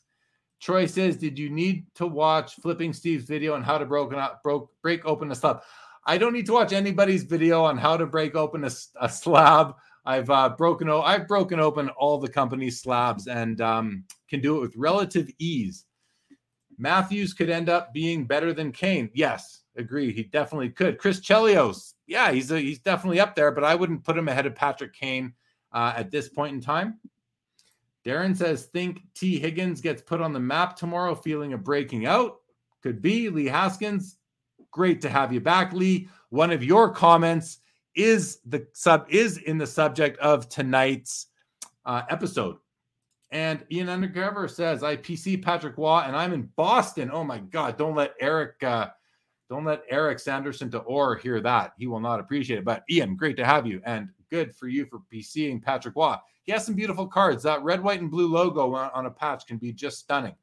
Troy 0.61 0.87
says, 0.87 1.17
Did 1.17 1.39
you 1.39 1.51
need 1.51 1.87
to 1.97 2.07
watch 2.07 2.55
Flipping 2.57 2.93
Steve's 2.93 3.25
video 3.25 3.55
on 3.55 3.63
how 3.63 3.79
to 3.79 3.85
broken 3.85 4.19
up, 4.19 4.43
broke, 4.43 4.71
break 4.83 5.05
open 5.05 5.31
a 5.31 5.35
slab? 5.35 5.61
I 6.07 6.19
don't 6.19 6.33
need 6.33 6.47
to 6.47 6.53
watch 6.53 6.73
anybody's 6.73 7.25
video 7.25 7.65
on 7.65 7.77
how 7.77 7.97
to 7.97 8.07
break 8.07 8.37
open 8.37 8.65
a, 8.65 8.71
a 9.01 9.09
slab. 9.09 9.75
I've 10.05 10.31
uh, 10.31 10.51
broken 10.51 10.89
o- 10.89 11.03
I've 11.03 11.27
broken 11.27 11.59
open 11.59 11.89
all 11.91 12.19
the 12.19 12.29
company's 12.29 12.81
slabs 12.81 13.27
and 13.27 13.61
um, 13.61 14.05
can 14.31 14.41
do 14.41 14.57
it 14.57 14.61
with 14.61 14.77
relative 14.77 15.29
ease. 15.41 15.85
Matthews 16.79 17.35
could 17.35 17.51
end 17.51 17.69
up 17.69 17.93
being 17.93 18.25
better 18.25 18.53
than 18.53 18.71
Kane. 18.71 19.11
Yes, 19.15 19.63
agree. 19.77 20.13
He 20.13 20.23
definitely 20.23 20.69
could. 20.69 20.99
Chris 20.99 21.21
Chelios, 21.21 21.95
yeah, 22.07 22.31
he's 22.31 22.53
a, 22.53 22.61
he's 22.61 22.79
definitely 22.79 23.19
up 23.19 23.35
there, 23.35 23.51
but 23.51 23.65
I 23.65 23.75
wouldn't 23.75 24.05
put 24.05 24.17
him 24.17 24.29
ahead 24.29 24.47
of 24.47 24.55
Patrick 24.55 24.93
Kane 24.93 25.35
uh, 25.73 25.95
at 25.97 26.13
this 26.13 26.29
point 26.29 26.55
in 26.55 26.61
time. 26.61 27.01
Darren 28.05 28.37
says, 28.37 28.67
think 28.67 29.01
T. 29.15 29.41
Higgins 29.41 29.81
gets 29.81 30.03
put 30.03 30.21
on 30.21 30.33
the 30.33 30.39
map 30.39 30.77
tomorrow, 30.77 31.17
feeling 31.17 31.55
a 31.55 31.59
breaking 31.59 32.07
out. 32.07 32.37
Could 32.81 33.03
be. 33.03 33.29
Lee 33.31 33.47
Haskins, 33.47 34.19
Great 34.77 35.01
to 35.01 35.09
have 35.09 35.33
you 35.33 35.41
back, 35.41 35.73
Lee. 35.73 36.07
One 36.29 36.51
of 36.51 36.63
your 36.63 36.91
comments 36.91 37.61
is 37.95 38.41
the 38.45 38.67
sub 38.75 39.07
is 39.09 39.39
in 39.39 39.57
the 39.57 39.67
subject 39.67 40.19
of 40.19 40.51
tonight's 40.51 41.29
uh, 41.87 42.03
episode. 42.11 42.59
And 43.31 43.65
Ian 43.73 43.89
Undercover 43.89 44.49
says, 44.49 44.83
"I 44.83 44.99
PC 44.99 45.43
Patrick 45.43 45.79
Roy, 45.79 46.01
and 46.01 46.15
I'm 46.15 46.35
in 46.35 46.51
Boston. 46.57 47.09
Oh 47.11 47.25
my 47.25 47.39
God! 47.39 47.79
Don't 47.79 47.95
let 47.95 48.13
Eric, 48.21 48.63
uh, 48.63 48.89
don't 49.49 49.65
let 49.65 49.83
Eric 49.89 50.19
Sanderson 50.19 50.71
to 50.73 50.81
Orr 50.81 51.17
hear 51.17 51.41
that. 51.41 51.73
He 51.79 51.87
will 51.87 51.99
not 51.99 52.21
appreciate 52.21 52.59
it. 52.59 52.65
But 52.67 52.85
Ian, 52.91 53.17
great 53.17 53.39
to 53.39 53.47
have 53.47 53.67
you, 53.67 53.81
and 53.87 54.11
good 54.31 54.55
for 54.55 54.69
you 54.69 54.85
for 54.85 55.01
PCing 55.11 55.63
Patrick 55.63 55.97
Roy. 55.97 56.17
He 56.43 56.53
has 56.53 56.67
some 56.67 56.75
beautiful 56.75 57.07
cards. 57.07 57.43
That 57.45 57.65
red, 57.65 57.83
white, 57.83 58.03
and 58.03 58.11
blue 58.11 58.29
logo 58.29 58.75
on, 58.75 58.91
on 58.93 59.07
a 59.07 59.11
patch 59.11 59.47
can 59.47 59.57
be 59.57 59.73
just 59.73 60.01
stunning. 60.01 60.35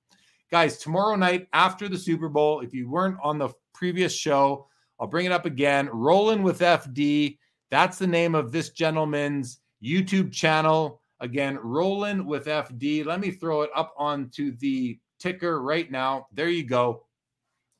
Guys, 0.49 0.79
tomorrow 0.79 1.15
night 1.15 1.47
after 1.53 1.87
the 1.87 1.99
Super 1.99 2.29
Bowl, 2.29 2.61
if 2.61 2.73
you 2.73 2.89
weren't 2.89 3.17
on 3.21 3.37
the 3.37 3.49
previous 3.83 4.15
show, 4.15 4.65
I'll 4.97 5.07
bring 5.07 5.25
it 5.25 5.33
up 5.33 5.45
again. 5.45 5.89
Rolling 5.91 6.41
with 6.41 6.61
FD. 6.61 7.37
That's 7.69 7.97
the 7.97 8.07
name 8.07 8.33
of 8.33 8.53
this 8.53 8.69
gentleman's 8.69 9.59
YouTube 9.83 10.31
channel. 10.31 11.01
Again, 11.19 11.59
Rolling 11.61 12.25
with 12.25 12.45
FD. 12.45 13.05
Let 13.05 13.19
me 13.19 13.29
throw 13.29 13.63
it 13.63 13.71
up 13.75 13.93
onto 13.97 14.55
the 14.55 14.97
ticker 15.19 15.61
right 15.61 15.91
now. 15.91 16.27
There 16.31 16.47
you 16.47 16.63
go. 16.63 17.07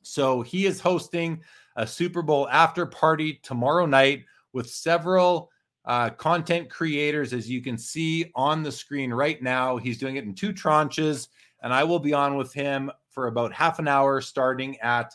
So 0.02 0.42
he 0.42 0.66
is 0.66 0.78
hosting 0.78 1.40
a 1.76 1.86
Super 1.86 2.20
Bowl 2.20 2.50
after 2.50 2.84
party 2.84 3.40
tomorrow 3.42 3.86
night 3.86 4.26
with 4.52 4.68
several 4.68 5.48
uh, 5.86 6.10
content 6.10 6.68
creators, 6.68 7.32
as 7.32 7.48
you 7.48 7.62
can 7.62 7.78
see 7.78 8.30
on 8.34 8.62
the 8.62 8.70
screen 8.70 9.10
right 9.10 9.42
now. 9.42 9.78
He's 9.78 9.96
doing 9.96 10.16
it 10.16 10.24
in 10.24 10.34
two 10.34 10.52
tranches, 10.52 11.28
and 11.62 11.72
I 11.72 11.82
will 11.82 11.98
be 11.98 12.12
on 12.12 12.36
with 12.36 12.52
him 12.52 12.90
for 13.08 13.28
about 13.28 13.54
half 13.54 13.78
an 13.78 13.88
hour, 13.88 14.20
starting 14.20 14.78
at 14.80 15.14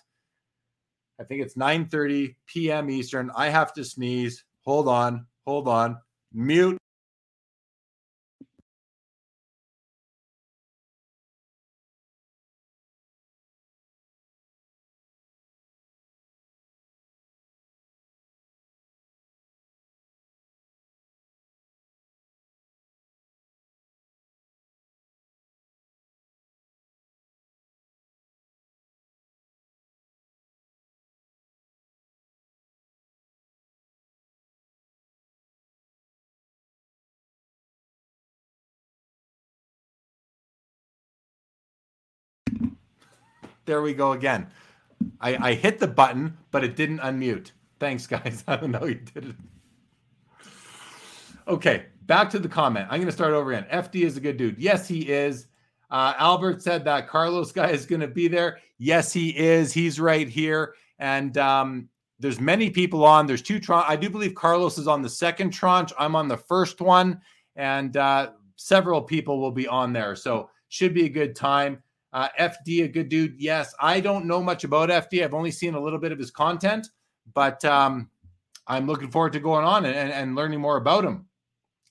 I 1.20 1.24
think 1.24 1.42
it's 1.42 1.56
9:30 1.56 2.36
p.m. 2.48 2.90
Eastern. 2.90 3.32
I 3.36 3.50
have 3.50 3.74
to 3.74 3.84
sneeze. 3.84 4.44
Hold 4.66 4.88
on, 4.88 5.26
hold 5.46 5.68
on. 5.68 5.98
Mute. 6.34 6.78
There 43.70 43.84
we 43.84 43.94
go 43.94 44.14
again. 44.14 44.48
I, 45.22 45.50
I 45.50 45.54
hit 45.54 45.78
the 45.78 45.88
button, 45.88 46.36
but 46.50 46.64
it 46.64 46.76
didn't 46.76 47.02
unmute. 47.02 47.52
Thanks, 47.80 48.08
guys. 48.08 48.44
I 48.48 48.56
don't 48.56 48.72
know 48.72 48.84
you 48.86 48.96
did 48.96 49.26
it. 49.26 49.36
Okay, 51.48 51.86
back 52.08 52.32
to 52.32 52.40
the 52.40 52.50
comment. 52.50 52.88
I'm 52.90 52.98
going 52.98 53.06
to 53.06 53.12
start 53.12 53.34
over 53.34 53.54
again. 53.54 53.68
FD 53.72 54.06
is 54.06 54.18
a 54.18 54.22
good 54.22 54.38
dude. 54.38 54.58
Yes, 54.58 54.88
he 54.88 55.08
is. 55.08 55.50
Uh, 55.92 56.16
Albert 56.18 56.64
said 56.64 56.84
that 56.86 57.08
Carlos 57.08 57.52
guy 57.62 57.70
is 57.70 57.86
going 57.86 58.02
to 58.02 58.08
be 58.08 58.28
there. 58.28 58.58
Yes, 58.80 59.14
he 59.14 59.38
is. 59.38 59.72
He's 59.72 60.00
right 60.00 60.28
here. 60.28 60.74
And 60.98 61.38
um, 61.38 61.90
there's 62.18 62.40
many 62.40 62.72
people 62.72 63.06
on. 63.06 63.28
There's 63.28 63.44
two 63.44 63.60
tranche. 63.60 63.86
I 63.88 63.96
do 63.96 64.10
believe 64.10 64.34
Carlos 64.34 64.80
is 64.80 64.88
on 64.88 65.04
the 65.04 65.10
second 65.10 65.52
tranche. 65.52 65.94
I'm 66.00 66.16
on 66.16 66.28
the 66.28 66.38
first 66.38 66.82
one, 66.82 67.22
and 67.56 67.96
uh, 67.98 68.32
several 68.56 69.04
people 69.04 69.40
will 69.40 69.52
be 69.52 69.68
on 69.68 69.94
there. 69.94 70.16
So 70.16 70.50
should 70.70 70.96
be 70.96 71.06
a 71.06 71.10
good 71.10 71.36
time. 71.36 71.84
Uh, 72.12 72.30
FD, 72.40 72.86
a 72.86 72.88
good 72.88 73.10
dude. 73.10 73.36
Yes, 73.38 73.74
I 73.80 74.00
don't 74.00 74.26
know 74.26 74.42
much 74.42 74.64
about 74.64 74.90
FD. 74.90 75.24
I've 75.24 75.34
only 75.34 75.52
seen 75.52 75.76
a 75.76 75.80
little 75.82 76.00
bit 76.00 76.12
of 76.12 76.18
his 76.18 76.32
content, 76.32 76.88
but 77.34 77.64
um, 77.66 78.10
I'm 78.68 78.88
looking 78.88 79.12
forward 79.12 79.34
to 79.34 79.40
going 79.40 79.66
on 79.66 79.86
and, 79.86 80.12
and 80.12 80.36
learning 80.36 80.60
more 80.60 80.78
about 80.78 81.06
him. 81.06 81.28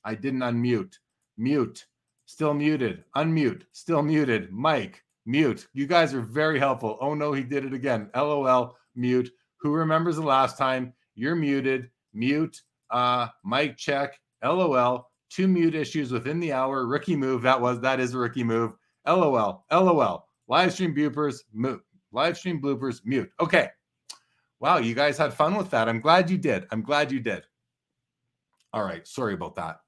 I 0.04 0.14
didn't 0.14 0.40
unmute. 0.40 0.94
Mute. 1.36 1.86
Still 2.26 2.54
muted. 2.54 3.04
Unmute. 3.16 3.62
Still 3.72 4.02
muted. 4.02 4.50
Mike. 4.52 5.02
Mute. 5.26 5.66
You 5.72 5.86
guys 5.86 6.14
are 6.14 6.20
very 6.20 6.58
helpful. 6.58 6.98
Oh 7.00 7.14
no, 7.14 7.32
he 7.32 7.42
did 7.42 7.64
it 7.64 7.72
again. 7.72 8.10
LOL. 8.14 8.76
Mute. 8.96 9.30
Who 9.60 9.72
remembers 9.72 10.16
the 10.16 10.22
last 10.22 10.56
time? 10.56 10.92
You're 11.14 11.36
muted. 11.36 11.90
Mute. 12.14 12.62
Uh, 12.90 13.28
Mike 13.44 13.76
check. 13.76 14.18
LOL. 14.42 15.10
Two 15.30 15.48
mute 15.48 15.74
issues 15.74 16.10
within 16.10 16.40
the 16.40 16.52
hour. 16.52 16.86
Rookie 16.86 17.16
move. 17.16 17.42
That 17.42 17.60
was 17.60 17.80
that 17.80 18.00
is 18.00 18.14
a 18.14 18.18
rookie 18.18 18.44
move. 18.44 18.72
LOL, 19.08 19.64
LOL. 19.70 20.28
Live 20.48 20.72
stream 20.72 20.94
bloopers, 20.94 21.40
mute. 21.52 21.82
Live 22.12 22.36
stream 22.38 22.60
bloopers, 22.60 23.00
mute. 23.04 23.30
Okay. 23.40 23.68
Wow, 24.60 24.78
you 24.78 24.94
guys 24.94 25.16
had 25.16 25.32
fun 25.32 25.56
with 25.56 25.70
that. 25.70 25.88
I'm 25.88 26.00
glad 26.00 26.30
you 26.30 26.38
did. 26.38 26.66
I'm 26.70 26.82
glad 26.82 27.12
you 27.12 27.20
did. 27.20 27.44
All 28.72 28.82
right. 28.82 29.06
Sorry 29.06 29.34
about 29.34 29.54
that. 29.56 29.80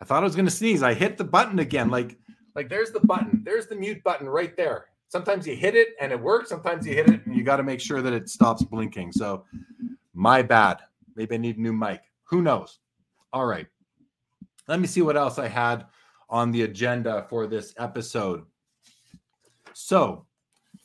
I 0.00 0.04
thought 0.04 0.22
I 0.22 0.26
was 0.26 0.36
going 0.36 0.46
to 0.46 0.50
sneeze. 0.50 0.82
I 0.82 0.94
hit 0.94 1.16
the 1.16 1.24
button 1.24 1.58
again. 1.58 1.88
Like, 1.88 2.18
like 2.54 2.68
there's 2.68 2.90
the 2.90 3.00
button. 3.00 3.42
There's 3.44 3.66
the 3.66 3.76
mute 3.76 4.02
button 4.04 4.28
right 4.28 4.56
there. 4.56 4.86
Sometimes 5.08 5.46
you 5.46 5.56
hit 5.56 5.74
it 5.74 5.94
and 6.00 6.12
it 6.12 6.20
works. 6.20 6.50
Sometimes 6.50 6.86
you 6.86 6.94
hit 6.94 7.08
it 7.08 7.24
and 7.24 7.36
you 7.36 7.42
got 7.44 7.56
to 7.56 7.62
make 7.62 7.80
sure 7.80 8.02
that 8.02 8.12
it 8.12 8.28
stops 8.28 8.62
blinking. 8.62 9.12
So, 9.12 9.44
my 10.12 10.42
bad. 10.42 10.80
Maybe 11.16 11.34
I 11.34 11.38
need 11.38 11.56
a 11.56 11.60
new 11.60 11.72
mic. 11.72 12.02
Who 12.24 12.42
knows? 12.42 12.80
All 13.32 13.46
right. 13.46 13.66
Let 14.68 14.80
me 14.80 14.86
see 14.86 15.02
what 15.02 15.16
else 15.16 15.38
I 15.38 15.48
had 15.48 15.86
on 16.28 16.50
the 16.50 16.62
agenda 16.62 17.26
for 17.28 17.46
this 17.46 17.74
episode. 17.78 18.44
So, 19.72 20.26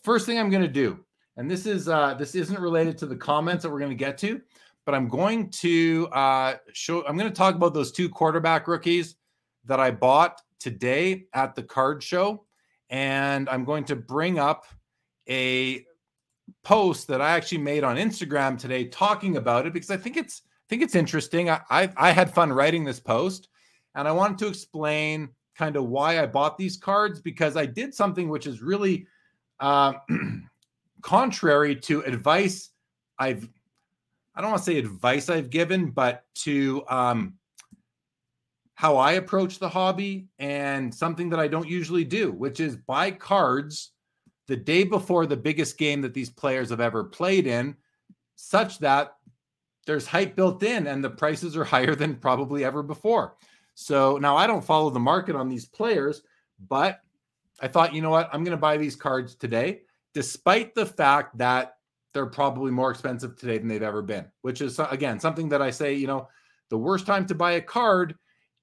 first 0.04 0.26
thing 0.26 0.40
I'm 0.40 0.50
going 0.50 0.64
to 0.64 0.68
do, 0.68 1.00
and 1.38 1.50
this 1.50 1.66
is 1.66 1.88
uh, 1.88 2.16
this 2.16 2.36
isn't 2.36 2.60
related 2.60 2.98
to 3.00 3.06
the 3.06 3.16
comments 3.16 3.64
that 3.64 3.70
we're 3.70 3.80
going 3.80 3.92
to 3.92 3.96
get 3.96 4.18
to, 4.20 4.42
but 4.86 4.96
I'm 4.96 5.08
going 5.08 5.50
to 5.52 6.08
uh, 6.12 6.56
show. 6.74 7.06
I'm 7.06 7.18
going 7.18 7.30
to 7.30 7.36
talk 7.36 7.56
about 7.56 7.74
those 7.74 7.92
two 7.92 8.10
quarterback 8.10 8.68
rookies 8.68 9.16
that 9.66 9.80
I 9.80 9.92
bought 9.92 10.42
today 10.60 11.26
at 11.34 11.56
the 11.56 11.64
card 11.64 12.04
show, 12.04 12.46
and 12.90 13.48
I'm 13.50 13.64
going 13.64 13.86
to 13.86 13.96
bring 13.96 14.40
up 14.40 14.66
a 15.30 15.86
post 16.64 17.08
that 17.08 17.22
I 17.22 17.32
actually 17.32 17.60
made 17.60 17.84
on 17.84 17.98
Instagram 17.98 18.58
today 18.58 18.86
talking 18.86 19.38
about 19.38 19.68
it 19.68 19.74
because 19.74 19.92
I 19.92 19.98
think 19.98 20.18
it's 20.18 20.42
I 20.46 20.66
think 20.70 20.82
it's 20.82 20.96
interesting. 20.96 21.50
I 21.50 21.62
I, 21.70 21.90
I 21.96 22.12
had 22.12 22.34
fun 22.34 22.52
writing 22.52 22.84
this 22.84 23.00
post 23.00 23.50
and 23.96 24.08
I 24.08 24.12
wanted 24.12 24.38
to 24.40 24.48
explain 24.48 25.30
kind 25.58 25.76
of 25.76 25.86
why 25.86 26.22
I 26.22 26.26
bought 26.26 26.58
these 26.58 26.78
cards 26.78 27.22
because 27.22 27.58
I 27.58 27.66
did 27.66 27.94
something 27.94 28.30
which 28.30 28.48
is 28.48 28.62
really 28.62 29.08
uh, 29.60 29.94
contrary 31.02 31.76
to 31.76 32.02
advice 32.02 32.72
I've, 33.20 33.48
I 34.34 34.42
don't 34.42 34.52
want 34.52 34.64
to 34.64 34.72
say 34.72 34.80
advice 34.80 35.30
I've 35.30 35.50
given, 35.50 35.92
but 35.92 36.24
to 36.36 36.84
um, 36.88 37.34
how 38.76 38.96
I 38.96 39.14
approach 39.14 39.60
the 39.60 39.68
hobby 39.68 40.30
and 40.40 40.96
something 40.96 41.30
that 41.32 41.40
I 41.40 41.50
don't 41.50 41.68
usually 41.68 42.06
do, 42.06 42.32
which 42.32 42.62
is 42.62 42.78
buy 42.78 43.12
cards 43.12 43.92
the 44.48 44.56
day 44.56 44.86
before 44.86 45.26
the 45.26 45.36
biggest 45.36 45.78
game 45.78 46.02
that 46.02 46.14
these 46.14 46.30
players 46.30 46.70
have 46.70 46.80
ever 46.80 47.04
played 47.04 47.46
in, 47.46 47.76
such 48.38 48.80
that 48.80 49.16
there's 49.86 50.08
hype 50.08 50.36
built 50.36 50.64
in 50.64 50.88
and 50.88 51.04
the 51.04 51.10
prices 51.10 51.58
are 51.58 51.64
higher 51.76 51.94
than 51.94 52.16
probably 52.16 52.64
ever 52.64 52.82
before. 52.82 53.36
So 53.82 54.18
now 54.18 54.36
I 54.36 54.46
don't 54.46 54.64
follow 54.64 54.90
the 54.90 55.00
market 55.00 55.38
on 55.38 55.48
these 55.48 55.66
players, 55.66 56.22
but 56.68 57.00
I 57.62 57.70
thought, 57.70 57.94
you 57.96 58.02
know 58.02 58.10
what? 58.10 58.30
I'm 58.34 58.44
going 58.44 58.56
to 58.56 58.62
buy 58.62 58.76
these 58.76 58.98
cards 58.98 59.36
today, 59.36 59.84
despite 60.14 60.76
the 60.76 60.86
fact 60.86 61.38
that 61.38 61.78
they're 62.14 62.26
probably 62.26 62.72
more 62.72 62.92
expensive 62.92 63.38
today 63.38 63.58
than 63.58 63.70
they've 63.70 63.82
ever 63.82 64.02
been, 64.02 64.26
which 64.42 64.60
is, 64.60 64.82
again, 64.92 65.18
something 65.18 65.48
that 65.48 65.62
I 65.62 65.72
say, 65.72 65.94
you 65.94 66.08
know, 66.08 66.28
the 66.70 66.78
worst 66.78 67.06
time 67.06 67.26
to 67.28 67.36
buy 67.36 67.54
a 67.54 67.62
card 67.62 68.16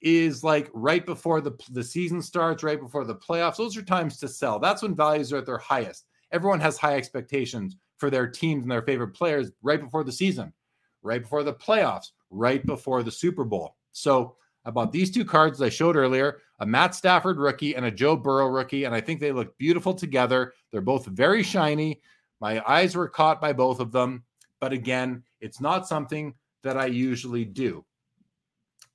is 0.02 0.44
like 0.44 0.68
right 0.74 1.06
before 1.06 1.40
the, 1.40 1.52
the 1.70 1.82
season 1.82 2.20
starts, 2.20 2.62
right 2.62 2.78
before 2.78 3.06
the 3.06 3.16
playoffs. 3.16 3.56
Those 3.56 3.74
are 3.78 3.82
times 3.82 4.18
to 4.18 4.28
sell. 4.28 4.58
That's 4.58 4.82
when 4.82 4.94
values 4.94 5.32
are 5.32 5.38
at 5.38 5.46
their 5.46 5.56
highest. 5.56 6.04
Everyone 6.30 6.60
has 6.60 6.76
high 6.76 6.96
expectations 6.96 7.74
for 7.96 8.10
their 8.10 8.26
teams 8.26 8.64
and 8.64 8.70
their 8.70 8.82
favorite 8.82 9.14
players 9.14 9.50
right 9.62 9.80
before 9.80 10.04
the 10.04 10.12
season, 10.12 10.52
right 11.00 11.22
before 11.22 11.42
the 11.42 11.54
playoffs, 11.54 12.10
right 12.28 12.64
before 12.66 13.02
the 13.02 13.10
Super 13.10 13.44
Bowl. 13.44 13.76
So, 13.92 14.36
I 14.66 14.70
bought 14.70 14.90
these 14.90 15.12
two 15.12 15.24
cards 15.24 15.62
I 15.62 15.68
showed 15.68 15.96
earlier 15.96 16.40
a 16.58 16.66
Matt 16.66 16.94
Stafford 16.94 17.38
rookie 17.38 17.76
and 17.76 17.86
a 17.86 17.90
Joe 17.90 18.16
Burrow 18.16 18.48
rookie. 18.48 18.84
And 18.84 18.94
I 18.94 19.00
think 19.00 19.20
they 19.20 19.30
look 19.30 19.56
beautiful 19.58 19.94
together. 19.94 20.54
They're 20.72 20.80
both 20.80 21.06
very 21.06 21.42
shiny. 21.42 22.00
My 22.40 22.62
eyes 22.68 22.96
were 22.96 23.08
caught 23.08 23.40
by 23.40 23.52
both 23.52 23.78
of 23.78 23.92
them. 23.92 24.24
But 24.60 24.72
again, 24.72 25.22
it's 25.40 25.60
not 25.60 25.86
something 25.86 26.34
that 26.64 26.76
I 26.76 26.86
usually 26.86 27.44
do. 27.44 27.84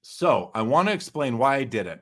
So 0.02 0.52
I 0.54 0.62
want 0.62 0.90
to 0.90 0.94
explain 0.94 1.38
why 1.38 1.56
I 1.56 1.64
did 1.64 1.88
it. 1.88 2.02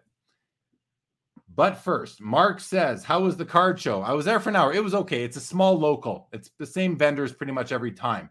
But 1.54 1.78
first, 1.78 2.22
Mark 2.22 2.62
says, 2.62 3.04
How 3.04 3.22
was 3.22 3.38
the 3.38 3.46
card 3.46 3.80
show? 3.80 4.02
I 4.02 4.14
was 4.14 4.26
there 4.26 4.40
for 4.40 4.50
an 4.50 4.56
hour. 4.56 4.74
It 4.74 4.84
was 4.84 4.96
okay. 4.96 5.24
It's 5.24 5.38
a 5.38 5.42
small 5.42 5.78
local, 5.78 6.30
it's 6.32 6.50
the 6.58 6.66
same 6.66 6.98
vendors 6.98 7.34
pretty 7.34 7.52
much 7.52 7.72
every 7.72 7.92
time. 7.92 8.30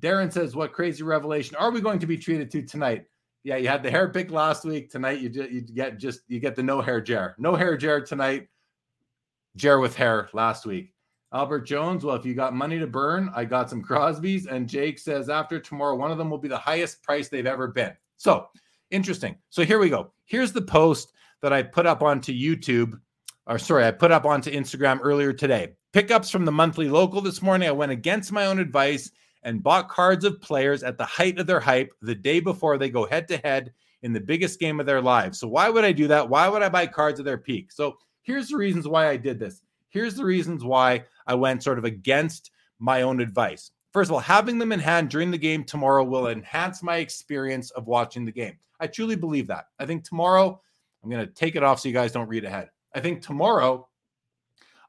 Darren 0.00 0.32
says, 0.32 0.56
"What 0.56 0.72
crazy 0.72 1.02
revelation 1.02 1.56
are 1.56 1.70
we 1.70 1.80
going 1.80 1.98
to 1.98 2.06
be 2.06 2.16
treated 2.16 2.50
to 2.50 2.62
tonight?" 2.62 3.06
Yeah, 3.42 3.56
you 3.56 3.68
had 3.68 3.82
the 3.82 3.90
hair 3.90 4.08
pick 4.08 4.30
last 4.30 4.64
week. 4.64 4.90
Tonight, 4.90 5.20
you 5.20 5.28
just, 5.28 5.50
you 5.50 5.60
get 5.62 5.98
just 5.98 6.20
you 6.28 6.40
get 6.40 6.56
the 6.56 6.62
no 6.62 6.80
hair 6.80 7.00
Jer. 7.00 7.34
No 7.38 7.54
hair 7.54 7.76
Jer 7.76 8.00
tonight. 8.00 8.48
Jer 9.56 9.80
with 9.80 9.96
hair 9.96 10.28
last 10.32 10.66
week. 10.66 10.92
Albert 11.32 11.60
Jones, 11.60 12.04
well, 12.04 12.16
if 12.16 12.26
you 12.26 12.34
got 12.34 12.54
money 12.54 12.78
to 12.78 12.86
burn, 12.86 13.30
I 13.34 13.44
got 13.44 13.70
some 13.70 13.82
Crosby's. 13.82 14.46
And 14.46 14.68
Jake 14.68 14.98
says, 14.98 15.28
after 15.28 15.60
tomorrow, 15.60 15.94
one 15.94 16.10
of 16.10 16.18
them 16.18 16.28
will 16.28 16.38
be 16.38 16.48
the 16.48 16.58
highest 16.58 17.02
price 17.02 17.28
they've 17.28 17.46
ever 17.46 17.68
been. 17.68 17.92
So 18.16 18.48
interesting. 18.90 19.36
So 19.48 19.64
here 19.64 19.78
we 19.78 19.90
go. 19.90 20.12
Here's 20.24 20.52
the 20.52 20.62
post 20.62 21.12
that 21.40 21.52
I 21.52 21.62
put 21.62 21.86
up 21.86 22.02
onto 22.02 22.32
YouTube, 22.32 23.00
or 23.46 23.58
sorry, 23.58 23.86
I 23.86 23.92
put 23.92 24.10
up 24.10 24.24
onto 24.24 24.50
Instagram 24.50 24.98
earlier 25.02 25.32
today. 25.32 25.74
Pickups 25.92 26.30
from 26.30 26.44
the 26.44 26.52
monthly 26.52 26.88
local 26.88 27.20
this 27.20 27.42
morning. 27.42 27.68
I 27.68 27.72
went 27.72 27.92
against 27.92 28.32
my 28.32 28.46
own 28.46 28.58
advice 28.58 29.10
and 29.42 29.62
bought 29.62 29.88
cards 29.88 30.24
of 30.24 30.40
players 30.40 30.82
at 30.82 30.98
the 30.98 31.04
height 31.04 31.38
of 31.38 31.46
their 31.46 31.60
hype 31.60 31.92
the 32.02 32.14
day 32.14 32.40
before 32.40 32.78
they 32.78 32.90
go 32.90 33.06
head 33.06 33.28
to 33.28 33.38
head 33.38 33.72
in 34.02 34.12
the 34.12 34.20
biggest 34.20 34.60
game 34.60 34.80
of 34.80 34.86
their 34.86 35.00
lives. 35.00 35.38
So 35.38 35.48
why 35.48 35.68
would 35.68 35.84
I 35.84 35.92
do 35.92 36.08
that? 36.08 36.28
Why 36.28 36.48
would 36.48 36.62
I 36.62 36.68
buy 36.68 36.86
cards 36.86 37.20
at 37.20 37.26
their 37.26 37.38
peak? 37.38 37.72
So 37.72 37.98
here's 38.22 38.48
the 38.48 38.56
reasons 38.56 38.88
why 38.88 39.08
I 39.08 39.16
did 39.16 39.38
this. 39.38 39.62
Here's 39.88 40.14
the 40.14 40.24
reasons 40.24 40.64
why 40.64 41.04
I 41.26 41.34
went 41.34 41.62
sort 41.62 41.78
of 41.78 41.84
against 41.84 42.50
my 42.78 43.02
own 43.02 43.20
advice. 43.20 43.72
First 43.92 44.08
of 44.08 44.14
all, 44.14 44.20
having 44.20 44.58
them 44.58 44.72
in 44.72 44.80
hand 44.80 45.10
during 45.10 45.30
the 45.30 45.38
game 45.38 45.64
tomorrow 45.64 46.04
will 46.04 46.28
enhance 46.28 46.82
my 46.82 46.98
experience 46.98 47.70
of 47.72 47.88
watching 47.88 48.24
the 48.24 48.32
game. 48.32 48.56
I 48.78 48.86
truly 48.86 49.16
believe 49.16 49.48
that. 49.48 49.66
I 49.78 49.86
think 49.86 50.04
tomorrow, 50.04 50.60
I'm 51.02 51.10
going 51.10 51.26
to 51.26 51.32
take 51.32 51.56
it 51.56 51.62
off 51.62 51.80
so 51.80 51.88
you 51.88 51.94
guys 51.94 52.12
don't 52.12 52.28
read 52.28 52.44
ahead. 52.44 52.70
I 52.94 53.00
think 53.00 53.20
tomorrow, 53.20 53.88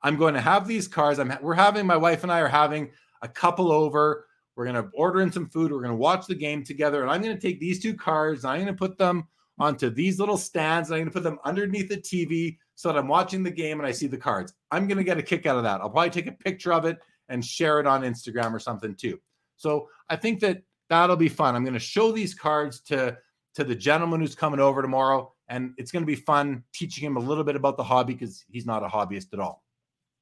I'm 0.03 0.17
going 0.17 0.33
to 0.35 0.41
have 0.41 0.67
these 0.67 0.87
cards. 0.87 1.19
I'm 1.19 1.35
we're 1.41 1.53
having 1.53 1.85
my 1.85 1.97
wife 1.97 2.23
and 2.23 2.31
I 2.31 2.39
are 2.39 2.47
having 2.47 2.91
a 3.21 3.27
couple 3.27 3.71
over. 3.71 4.27
We're 4.55 4.65
going 4.65 4.83
to 4.83 4.89
order 4.93 5.21
in 5.21 5.31
some 5.31 5.49
food. 5.49 5.71
We're 5.71 5.81
going 5.81 5.91
to 5.91 5.97
watch 5.97 6.27
the 6.27 6.35
game 6.35 6.63
together, 6.63 7.01
and 7.01 7.11
I'm 7.11 7.21
going 7.21 7.35
to 7.35 7.41
take 7.41 7.59
these 7.59 7.81
two 7.81 7.93
cards. 7.93 8.45
I'm 8.45 8.57
going 8.57 8.67
to 8.67 8.73
put 8.73 8.97
them 8.97 9.27
onto 9.61 9.89
these 9.89 10.19
little 10.19 10.37
stands. 10.37 10.89
And 10.89 10.95
I'm 10.95 11.01
going 11.01 11.09
to 11.09 11.13
put 11.13 11.23
them 11.23 11.39
underneath 11.45 11.89
the 11.89 11.97
TV 11.97 12.57
so 12.75 12.89
that 12.89 12.97
I'm 12.97 13.07
watching 13.07 13.43
the 13.43 13.51
game 13.51 13.79
and 13.79 13.87
I 13.87 13.91
see 13.91 14.07
the 14.07 14.17
cards. 14.17 14.53
I'm 14.71 14.87
going 14.87 14.97
to 14.97 15.03
get 15.03 15.19
a 15.19 15.23
kick 15.23 15.45
out 15.45 15.57
of 15.57 15.63
that. 15.63 15.81
I'll 15.81 15.89
probably 15.89 16.09
take 16.09 16.27
a 16.27 16.31
picture 16.31 16.73
of 16.73 16.85
it 16.85 16.97
and 17.29 17.45
share 17.45 17.79
it 17.79 17.85
on 17.85 18.01
Instagram 18.01 18.53
or 18.53 18.59
something 18.59 18.95
too. 18.95 19.19
So 19.57 19.87
I 20.09 20.15
think 20.15 20.39
that 20.39 20.63
that'll 20.89 21.15
be 21.15 21.29
fun. 21.29 21.55
I'm 21.55 21.63
going 21.63 21.75
to 21.75 21.79
show 21.79 22.11
these 22.11 22.33
cards 22.33 22.81
to 22.81 23.17
to 23.53 23.63
the 23.65 23.75
gentleman 23.75 24.21
who's 24.21 24.33
coming 24.33 24.61
over 24.61 24.81
tomorrow, 24.81 25.33
and 25.49 25.73
it's 25.77 25.91
going 25.91 26.03
to 26.03 26.07
be 26.07 26.15
fun 26.15 26.63
teaching 26.73 27.05
him 27.05 27.17
a 27.17 27.19
little 27.19 27.43
bit 27.43 27.57
about 27.57 27.75
the 27.75 27.83
hobby 27.83 28.13
because 28.13 28.45
he's 28.49 28.65
not 28.65 28.81
a 28.81 28.87
hobbyist 28.87 29.33
at 29.33 29.39
all. 29.39 29.61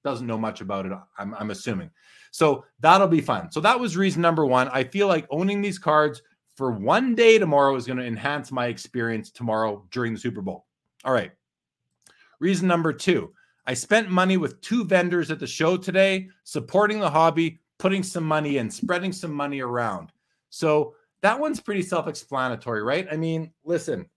Doesn't 0.04 0.28
know 0.28 0.38
much 0.38 0.62
about 0.62 0.86
it. 0.86 0.94
I'm, 1.18 1.34
I'm 1.36 1.52
assuming. 1.52 1.92
So 2.32 2.66
that'll 2.80 3.08
be 3.08 3.22
fun. 3.22 3.52
So 3.52 3.60
that 3.62 3.80
was 3.80 3.98
reason 3.98 4.22
number 4.22 4.46
one. 4.46 4.70
I 4.70 4.84
feel 4.84 5.08
like 5.08 5.28
owning 5.30 5.62
these 5.62 5.80
cards 5.80 6.22
for 6.56 6.72
one 6.72 7.16
day 7.16 7.38
tomorrow 7.38 7.76
is 7.76 7.86
going 7.86 8.00
to 8.00 8.06
enhance 8.06 8.52
my 8.52 8.68
experience 8.68 9.32
tomorrow 9.32 9.86
during 9.92 10.14
the 10.14 10.20
Super 10.20 10.42
Bowl. 10.42 10.66
All 11.04 11.14
right. 11.14 11.32
Reason 12.40 12.68
number 12.68 12.94
two 12.94 13.34
I 13.66 13.74
spent 13.74 14.10
money 14.10 14.38
with 14.38 14.60
two 14.62 14.84
vendors 14.84 15.30
at 15.30 15.40
the 15.40 15.48
show 15.48 15.78
today, 15.78 16.30
supporting 16.44 17.00
the 17.00 17.10
hobby, 17.10 17.60
putting 17.78 18.04
some 18.04 18.24
money 18.24 18.58
in, 18.58 18.70
spreading 18.70 19.12
some 19.12 19.34
money 19.34 19.62
around. 19.62 20.12
So 20.50 20.96
that 21.22 21.40
one's 21.40 21.60
pretty 21.60 21.84
self 21.84 22.08
explanatory, 22.08 22.84
right? 22.84 23.08
I 23.12 23.18
mean, 23.18 23.52
listen, 23.64 24.10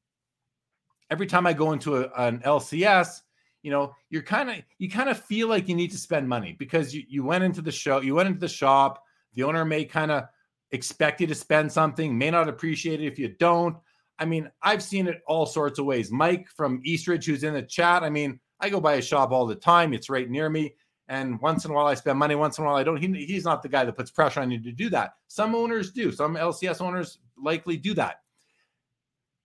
every 1.11 1.27
time 1.27 1.47
I 1.47 1.53
go 1.53 1.73
into 1.73 1.97
a, 1.97 2.11
an 2.17 2.39
LCS, 2.41 3.23
you 3.63 3.71
know, 3.71 3.95
you're 4.11 4.23
kind 4.23 4.51
of, 4.51 4.57
you 4.79 4.91
kind 4.91 5.09
of 5.09 5.23
feel 5.23 5.49
like 5.49 5.69
you 5.69 5.75
need 5.75 5.91
to 5.93 5.99
spend 5.99 6.29
money 6.29 6.55
because 6.59 6.95
you, 6.95 7.05
you 7.09 7.25
went 7.25 7.45
into 7.45 7.63
the 7.63 7.73
show, 7.73 8.01
you 8.01 8.15
went 8.15 8.29
into 8.29 8.41
the 8.41 8.49
shop, 8.49 9.03
the 9.35 9.45
owner 9.45 9.65
may 9.65 9.85
kind 9.85 10.11
of 10.11 10.25
expect 10.73 11.21
you 11.21 11.27
to 11.27 11.35
spend 11.35 11.71
something, 11.71 12.17
may 12.17 12.31
not 12.31 12.49
appreciate 12.49 13.01
it 13.01 13.07
if 13.07 13.19
you 13.19 13.29
don't. 13.29 13.77
I 14.19 14.25
mean, 14.25 14.51
I've 14.63 14.83
seen 14.83 15.07
it 15.07 15.23
all 15.27 15.47
sorts 15.47 15.79
of 15.79 15.85
ways. 15.85 16.11
Mike 16.11 16.49
from 16.49 16.81
Eastridge, 16.85 17.27
who's 17.27 17.45
in 17.45 17.55
the 17.55 17.63
chat, 17.63 18.03
I 18.03 18.11
mean, 18.11 18.41
I 18.61 18.69
go 18.69 18.81
by 18.81 18.97
his 18.97 19.07
shop 19.07 19.33
all 19.33 19.47
the 19.47 19.55
time. 19.55 19.93
It's 19.93 20.11
right 20.11 20.29
near 20.29 20.49
me. 20.49 20.75
And 21.09 21.41
once 21.41 21.65
in 21.65 21.73
a 21.73 21.75
while, 21.75 21.87
I 21.87 21.95
spend 21.95 22.19
money. 22.19 22.35
Once 22.37 22.59
in 22.59 22.65
a 22.65 22.67
while, 22.67 22.77
I 22.77 22.85
don't. 22.85 22.97
He, 22.97 23.27
he's 23.27 23.45
not 23.45 23.63
the 23.63 23.69
guy 23.69 23.85
that 23.85 23.97
puts 23.97 24.11
pressure 24.11 24.41
on 24.41 24.51
you 24.51 24.63
to 24.63 24.73
do 24.73 24.89
that. 24.91 25.15
Some 25.27 25.55
owners 25.55 25.91
do. 25.91 26.13
Some 26.13 26.37
LCS 26.37 26.81
owners 26.81 27.19
likely 27.37 27.77
do 27.77 27.93
that. 27.95 28.21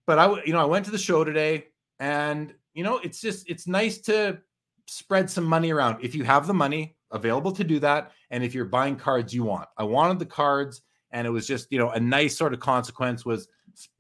But 0.05 0.19
I, 0.19 0.43
you 0.43 0.53
know, 0.53 0.61
I 0.61 0.65
went 0.65 0.85
to 0.85 0.91
the 0.91 0.97
show 0.97 1.23
today, 1.23 1.67
and 1.99 2.53
you 2.77 2.83
know, 2.83 2.99
it's 2.99 3.19
just 3.19 3.49
it's 3.49 3.65
nice 3.65 3.97
to 4.01 4.37
spread 4.85 5.29
some 5.31 5.43
money 5.43 5.71
around 5.71 5.97
if 6.03 6.13
you 6.13 6.23
have 6.23 6.45
the 6.45 6.53
money 6.53 6.95
available 7.11 7.51
to 7.51 7.63
do 7.63 7.79
that, 7.79 8.11
and 8.29 8.43
if 8.43 8.53
you're 8.53 8.65
buying 8.65 8.95
cards 8.95 9.33
you 9.33 9.43
want. 9.43 9.67
I 9.77 9.83
wanted 9.83 10.19
the 10.19 10.27
cards, 10.27 10.83
and 11.11 11.25
it 11.25 11.31
was 11.31 11.47
just 11.47 11.71
you 11.71 11.79
know 11.79 11.89
a 11.89 11.99
nice 11.99 12.37
sort 12.37 12.53
of 12.53 12.59
consequence 12.59 13.25
was 13.25 13.47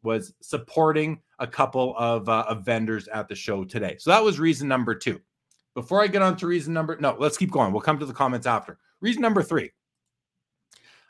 was 0.03 0.31
supporting 0.41 1.19
a 1.39 1.47
couple 1.47 1.95
of, 1.97 2.29
uh, 2.29 2.45
of 2.47 2.65
vendors 2.65 3.07
at 3.07 3.27
the 3.27 3.35
show 3.35 3.63
today. 3.63 3.95
So 3.99 4.11
that 4.11 4.23
was 4.23 4.39
reason 4.39 4.67
number 4.67 4.93
two. 4.93 5.19
Before 5.73 6.01
I 6.01 6.07
get 6.07 6.21
on 6.21 6.37
to 6.37 6.47
reason 6.47 6.73
number, 6.73 6.97
no, 6.99 7.15
let's 7.19 7.37
keep 7.37 7.51
going. 7.51 7.71
We'll 7.71 7.81
come 7.81 7.99
to 7.99 8.05
the 8.05 8.13
comments 8.13 8.47
after. 8.47 8.77
Reason 9.01 9.21
number 9.21 9.43
three. 9.43 9.71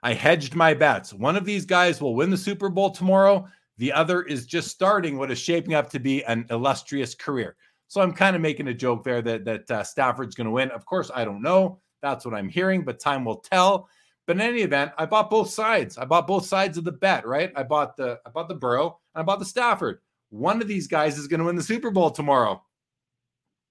I 0.04 0.14
hedged 0.14 0.56
my 0.56 0.74
bets. 0.74 1.14
One 1.14 1.36
of 1.36 1.46
these 1.46 1.66
guys 1.66 2.02
will 2.02 2.16
win 2.16 2.30
the 2.30 2.38
Super 2.38 2.70
Bowl 2.70 2.92
tomorrow. 2.92 3.48
The 3.78 3.94
other 3.94 4.24
is 4.24 4.46
just 4.46 4.70
starting 4.70 5.18
what 5.18 5.32
is 5.32 5.40
shaping 5.40 5.74
up 5.74 5.90
to 5.92 6.00
be 6.00 6.24
an 6.24 6.46
illustrious 6.50 7.14
career. 7.14 7.56
So 7.88 8.02
I'm 8.02 8.14
kind 8.14 8.36
of 8.36 8.42
making 8.42 8.68
a 8.68 8.74
joke 8.74 9.04
there 9.04 9.22
that 9.22 9.46
that 9.46 9.72
uh, 9.72 9.84
Stafford's 9.84 10.36
going 10.36 10.46
to 10.46 10.52
win. 10.52 10.72
Of 10.72 10.86
course, 10.86 11.10
I 11.14 11.26
don't 11.26 11.42
know. 11.42 11.80
That's 12.02 12.26
what 12.26 12.34
I'm 12.34 12.50
hearing, 12.50 12.84
but 12.84 13.00
time 13.00 13.24
will 13.24 13.38
tell. 13.38 13.88
But 14.26 14.36
in 14.36 14.42
any 14.42 14.62
event, 14.62 14.92
I 14.98 15.06
bought 15.06 15.30
both 15.30 15.50
sides. 15.50 15.98
I 15.98 16.06
bought 16.06 16.28
both 16.28 16.46
sides 16.46 16.78
of 16.78 16.84
the 16.84 16.92
bet, 16.92 17.26
right? 17.26 17.52
I 17.56 17.64
bought 17.64 17.96
the 17.96 18.20
I 18.26 18.30
bought 18.30 18.50
the 18.50 18.56
Burrow 18.56 19.00
and 19.16 19.22
I 19.22 19.24
bought 19.24 19.40
the 19.40 19.46
Stafford. 19.46 20.00
One 20.30 20.62
of 20.62 20.68
these 20.68 20.88
guys 20.88 21.18
is 21.18 21.28
going 21.28 21.40
to 21.40 21.46
win 21.46 21.56
the 21.56 21.64
Super 21.64 21.92
Bowl 21.92 22.12
tomorrow. 22.12 22.62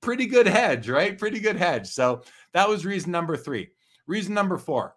Pretty 0.01 0.27
good 0.27 0.47
hedge, 0.47 0.89
right? 0.89 1.19
Pretty 1.19 1.41
good 1.41 1.57
hedge. 1.57 1.89
So 1.89 2.23
that 2.55 2.69
was 2.69 2.87
reason 2.87 3.13
number 3.13 3.37
three. 3.37 3.69
Reason 4.07 4.33
number 4.33 4.57
four. 4.57 4.95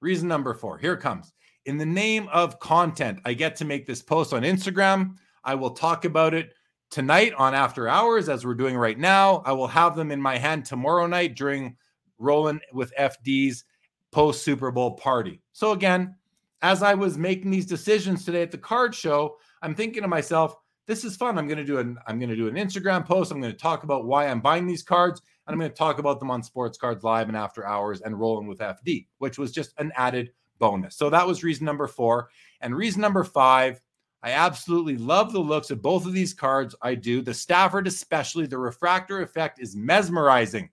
Reason 0.00 0.28
number 0.28 0.54
four. 0.54 0.78
Here 0.78 0.96
comes. 0.96 1.32
In 1.64 1.78
the 1.78 1.86
name 1.86 2.28
of 2.32 2.58
content, 2.58 3.20
I 3.24 3.34
get 3.34 3.54
to 3.56 3.64
make 3.64 3.86
this 3.86 4.02
post 4.02 4.32
on 4.32 4.42
Instagram. 4.42 5.16
I 5.44 5.54
will 5.54 5.70
talk 5.70 6.04
about 6.04 6.34
it 6.34 6.54
tonight 6.90 7.34
on 7.38 7.54
After 7.54 7.88
Hours, 7.88 8.28
as 8.28 8.44
we're 8.44 8.54
doing 8.54 8.76
right 8.76 8.98
now. 8.98 9.44
I 9.46 9.52
will 9.52 9.68
have 9.68 9.94
them 9.94 10.10
in 10.10 10.20
my 10.20 10.36
hand 10.36 10.64
tomorrow 10.64 11.06
night 11.06 11.36
during 11.36 11.76
Rolling 12.18 12.58
with 12.72 12.92
FD's 12.98 13.64
post 14.10 14.42
Super 14.42 14.72
Bowl 14.72 14.92
party. 14.96 15.40
So 15.52 15.70
again, 15.70 16.16
as 16.62 16.82
I 16.82 16.94
was 16.94 17.16
making 17.16 17.52
these 17.52 17.66
decisions 17.66 18.24
today 18.24 18.42
at 18.42 18.50
the 18.50 18.58
card 18.58 18.92
show, 18.92 19.36
I'm 19.62 19.76
thinking 19.76 20.02
to 20.02 20.08
myself, 20.08 20.56
this 20.86 21.04
is 21.04 21.14
fun. 21.14 21.38
I'm 21.38 21.46
going 21.46 21.58
to 21.58 21.64
do 21.64 21.78
an 21.78 21.96
I'm 22.08 22.18
going 22.18 22.28
to 22.28 22.36
do 22.36 22.48
an 22.48 22.56
Instagram 22.56 23.06
post. 23.06 23.30
I'm 23.30 23.40
going 23.40 23.52
to 23.52 23.58
talk 23.58 23.84
about 23.84 24.04
why 24.04 24.26
I'm 24.26 24.40
buying 24.40 24.66
these 24.66 24.82
cards, 24.82 25.22
and 25.46 25.54
I'm 25.54 25.60
going 25.60 25.70
to 25.70 25.76
talk 25.76 26.00
about 26.00 26.18
them 26.18 26.30
on 26.30 26.42
Sports 26.42 26.76
Cards 26.76 27.04
Live 27.04 27.28
and 27.28 27.36
After 27.36 27.64
Hours 27.64 28.00
and 28.00 28.18
Rolling 28.18 28.48
with 28.48 28.58
FD, 28.58 29.06
which 29.18 29.38
was 29.38 29.52
just 29.52 29.74
an 29.78 29.92
added 29.94 30.32
bonus. 30.62 30.94
So 30.94 31.10
that 31.10 31.26
was 31.26 31.42
reason 31.42 31.66
number 31.66 31.88
4, 31.88 32.28
and 32.60 32.76
reason 32.76 33.00
number 33.00 33.24
5, 33.24 33.80
I 34.22 34.30
absolutely 34.30 34.96
love 34.96 35.32
the 35.32 35.40
looks 35.40 35.72
of 35.72 35.82
both 35.82 36.06
of 36.06 36.12
these 36.12 36.32
cards. 36.32 36.76
I 36.80 36.94
do. 36.94 37.20
The 37.20 37.34
Stafford 37.34 37.88
especially, 37.88 38.46
the 38.46 38.58
refractor 38.58 39.22
effect 39.22 39.58
is 39.60 39.74
mesmerizing. 39.74 40.70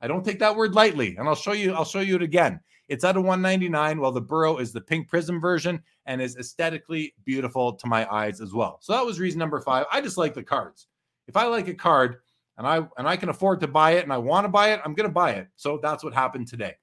I 0.00 0.06
don't 0.06 0.24
take 0.24 0.38
that 0.38 0.54
word 0.54 0.76
lightly, 0.76 1.16
and 1.16 1.26
I'll 1.26 1.34
show 1.34 1.52
you 1.52 1.74
I'll 1.74 1.84
show 1.84 1.98
you 1.98 2.14
it 2.14 2.22
again. 2.22 2.60
It's 2.88 3.02
out 3.02 3.16
of 3.16 3.24
199, 3.24 4.00
while 4.00 4.12
the 4.12 4.20
Burrow 4.20 4.58
is 4.58 4.72
the 4.72 4.80
pink 4.80 5.08
prism 5.08 5.40
version 5.40 5.82
and 6.06 6.22
is 6.22 6.36
aesthetically 6.36 7.14
beautiful 7.24 7.72
to 7.72 7.86
my 7.88 8.08
eyes 8.14 8.40
as 8.40 8.52
well. 8.52 8.78
So 8.80 8.92
that 8.92 9.04
was 9.04 9.18
reason 9.18 9.40
number 9.40 9.60
five. 9.60 9.86
I 9.90 10.00
just 10.00 10.18
like 10.18 10.34
the 10.34 10.42
cards. 10.44 10.86
If 11.26 11.36
I 11.36 11.46
like 11.46 11.66
a 11.66 11.74
card 11.74 12.18
and 12.58 12.66
I 12.66 12.76
and 12.96 13.08
I 13.08 13.16
can 13.16 13.28
afford 13.28 13.60
to 13.60 13.68
buy 13.68 13.92
it 13.92 14.04
and 14.04 14.12
I 14.12 14.18
want 14.18 14.44
to 14.44 14.48
buy 14.48 14.72
it, 14.72 14.80
I'm 14.84 14.94
going 14.94 15.08
to 15.08 15.12
buy 15.12 15.32
it. 15.32 15.48
So 15.56 15.80
that's 15.82 16.04
what 16.04 16.14
happened 16.14 16.46
today. 16.46 16.74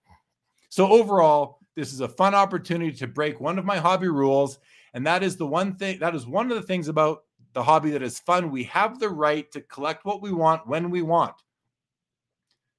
So 0.69 0.88
overall, 0.89 1.59
this 1.79 1.93
is 1.93 2.01
a 2.01 2.07
fun 2.07 2.35
opportunity 2.35 2.91
to 2.91 3.07
break 3.07 3.39
one 3.39 3.57
of 3.57 3.65
my 3.65 3.77
hobby 3.77 4.09
rules, 4.09 4.59
and 4.93 5.05
that 5.07 5.23
is 5.23 5.37
the 5.37 5.47
one 5.47 5.75
thing 5.75 5.99
that 5.99 6.13
is 6.13 6.27
one 6.27 6.51
of 6.51 6.57
the 6.57 6.67
things 6.67 6.87
about 6.87 7.23
the 7.53 7.63
hobby 7.63 7.91
that 7.91 8.03
is 8.03 8.19
fun. 8.19 8.51
We 8.51 8.63
have 8.65 8.99
the 8.99 9.09
right 9.09 9.49
to 9.51 9.61
collect 9.61 10.05
what 10.05 10.21
we 10.21 10.31
want 10.31 10.67
when 10.67 10.89
we 10.89 11.01
want. 11.01 11.35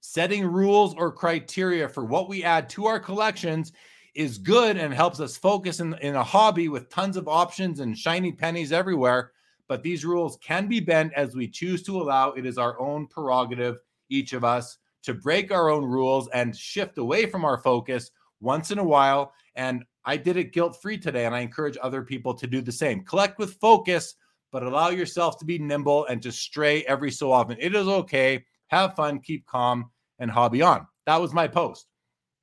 Setting 0.01 0.47
rules 0.47 0.95
or 0.95 1.13
criteria 1.13 1.89
for 1.89 2.05
what 2.05 2.29
we 2.29 2.45
add 2.45 2.69
to 2.71 2.87
our 2.87 3.01
collections 3.01 3.73
is 4.15 4.39
good 4.39 4.77
and 4.77 4.93
helps 4.93 5.21
us 5.21 5.37
focus 5.37 5.81
in, 5.81 5.95
in 5.95 6.15
a 6.15 6.25
hobby 6.25 6.69
with 6.69 6.91
tons 6.91 7.17
of 7.17 7.29
options 7.29 7.81
and 7.81 7.97
shiny 7.97 8.33
pennies 8.33 8.73
everywhere. 8.73 9.33
But 9.69 9.83
these 9.83 10.05
rules 10.05 10.37
can 10.43 10.67
be 10.67 10.81
bent 10.81 11.13
as 11.15 11.35
we 11.35 11.49
choose 11.49 11.83
to 11.85 12.01
allow. 12.01 12.33
It 12.33 12.45
is 12.45 12.59
our 12.59 12.79
own 12.81 13.07
prerogative, 13.07 13.79
each 14.09 14.33
of 14.33 14.45
us, 14.45 14.79
to 15.03 15.15
break 15.15 15.53
our 15.53 15.71
own 15.71 15.85
rules 15.85 16.29
and 16.29 16.57
shift 16.57 16.99
away 16.99 17.27
from 17.27 17.45
our 17.45 17.59
focus 17.59 18.11
once 18.41 18.71
in 18.71 18.79
a 18.79 18.85
while. 18.85 19.33
And 19.55 19.85
I 20.05 20.17
did 20.17 20.37
it 20.37 20.53
guilt 20.53 20.81
free 20.81 20.99
today, 20.99 21.27
and 21.27 21.35
I 21.35 21.41
encourage 21.41 21.77
other 21.83 22.03
people 22.03 22.35
to 22.35 22.47
do 22.47 22.61
the 22.61 22.73
same. 22.73 23.05
Collect 23.05 23.39
with 23.39 23.55
focus, 23.61 24.15
but 24.51 24.63
allow 24.63 24.89
yourself 24.89 25.39
to 25.39 25.45
be 25.45 25.59
nimble 25.59 26.07
and 26.07 26.23
to 26.23 26.33
stray 26.33 26.83
every 26.85 27.11
so 27.11 27.31
often. 27.33 27.57
It 27.61 27.75
is 27.75 27.87
okay 27.87 28.45
have 28.71 28.95
fun, 28.95 29.21
keep 29.21 29.47
calm, 29.47 29.91
and 30.19 30.31
hobby 30.31 30.63
on. 30.63 30.87
That 31.07 31.21
was 31.21 31.33
my 31.33 31.49
post. 31.49 31.87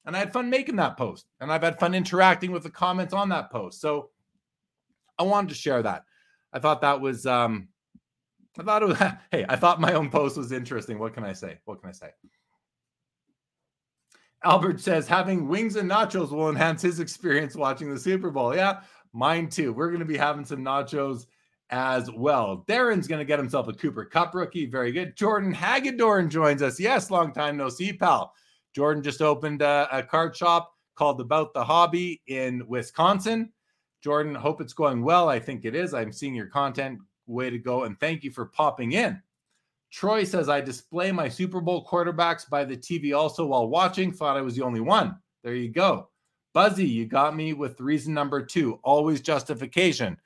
And 0.05 0.15
I 0.15 0.19
had 0.19 0.33
fun 0.33 0.49
making 0.49 0.75
that 0.77 0.97
post. 0.97 1.25
And 1.39 1.51
I've 1.51 1.63
had 1.63 1.79
fun 1.79 1.93
interacting 1.93 2.51
with 2.51 2.63
the 2.63 2.69
comments 2.69 3.13
on 3.13 3.29
that 3.29 3.51
post. 3.51 3.81
So 3.81 4.09
I 5.17 5.23
wanted 5.23 5.49
to 5.49 5.55
share 5.55 5.81
that. 5.83 6.03
I 6.53 6.59
thought 6.59 6.81
that 6.81 7.01
was 7.01 7.25
um 7.25 7.69
I 8.59 8.63
thought 8.63 8.83
it 8.83 8.87
was 8.87 8.97
hey, 9.31 9.45
I 9.47 9.55
thought 9.55 9.81
my 9.81 9.93
own 9.93 10.09
post 10.09 10.37
was 10.37 10.51
interesting. 10.51 10.99
What 10.99 11.13
can 11.13 11.23
I 11.23 11.33
say? 11.33 11.59
What 11.65 11.81
can 11.81 11.89
I 11.89 11.93
say? 11.93 12.09
Albert 14.43 14.79
says 14.79 15.07
having 15.07 15.47
wings 15.47 15.75
and 15.75 15.89
nachos 15.89 16.31
will 16.31 16.49
enhance 16.49 16.81
his 16.81 16.99
experience 16.99 17.55
watching 17.55 17.89
the 17.89 17.99
Super 17.99 18.29
Bowl. 18.29 18.55
Yeah, 18.55 18.81
mine 19.13 19.49
too. 19.49 19.73
We're 19.73 19.89
going 19.89 19.99
to 19.99 20.05
be 20.05 20.17
having 20.17 20.45
some 20.45 20.63
nachos 20.63 21.25
as 21.69 22.09
well. 22.11 22.63
Darren's 22.67 23.07
going 23.07 23.19
to 23.19 23.25
get 23.25 23.39
himself 23.39 23.67
a 23.67 23.73
Cooper 23.73 24.05
Kupp 24.05 24.33
rookie. 24.33 24.65
Very 24.65 24.91
good. 24.91 25.17
Jordan 25.17 25.53
Hagedorn 25.53 26.29
joins 26.29 26.61
us. 26.61 26.79
Yes, 26.79 27.11
long 27.11 27.33
time 27.33 27.57
no 27.57 27.69
see, 27.69 27.93
pal. 27.93 28.33
Jordan 28.75 29.03
just 29.03 29.21
opened 29.21 29.61
a, 29.61 29.87
a 29.91 30.03
card 30.03 30.35
shop 30.35 30.71
called 30.95 31.19
About 31.19 31.53
the 31.53 31.63
Hobby 31.63 32.21
in 32.27 32.63
Wisconsin. 32.67 33.51
Jordan, 34.03 34.35
hope 34.35 34.61
it's 34.61 34.73
going 34.73 35.03
well. 35.03 35.27
I 35.29 35.39
think 35.39 35.65
it 35.65 35.75
is. 35.75 35.93
I'm 35.93 36.11
seeing 36.11 36.35
your 36.35 36.47
content. 36.47 36.99
Way 37.25 37.49
to 37.49 37.57
go. 37.57 37.83
And 37.83 37.99
thank 37.99 38.23
you 38.23 38.31
for 38.31 38.45
popping 38.45 38.93
in. 38.93 39.21
Troy 39.91 40.23
says, 40.23 40.49
I 40.49 40.61
display 40.61 41.11
my 41.11 41.29
Super 41.29 41.61
Bowl 41.61 41.85
quarterbacks 41.85 42.49
by 42.49 42.65
the 42.65 42.75
TV 42.75 43.17
also 43.17 43.45
while 43.45 43.67
watching. 43.67 44.11
Thought 44.11 44.37
I 44.37 44.41
was 44.41 44.55
the 44.55 44.63
only 44.63 44.81
one. 44.81 45.17
There 45.43 45.55
you 45.55 45.69
go. 45.69 46.09
Buzzy, 46.53 46.85
you 46.85 47.05
got 47.05 47.35
me 47.35 47.53
with 47.53 47.79
reason 47.79 48.13
number 48.13 48.43
two. 48.43 48.79
Always 48.83 49.21
justification. 49.21 50.17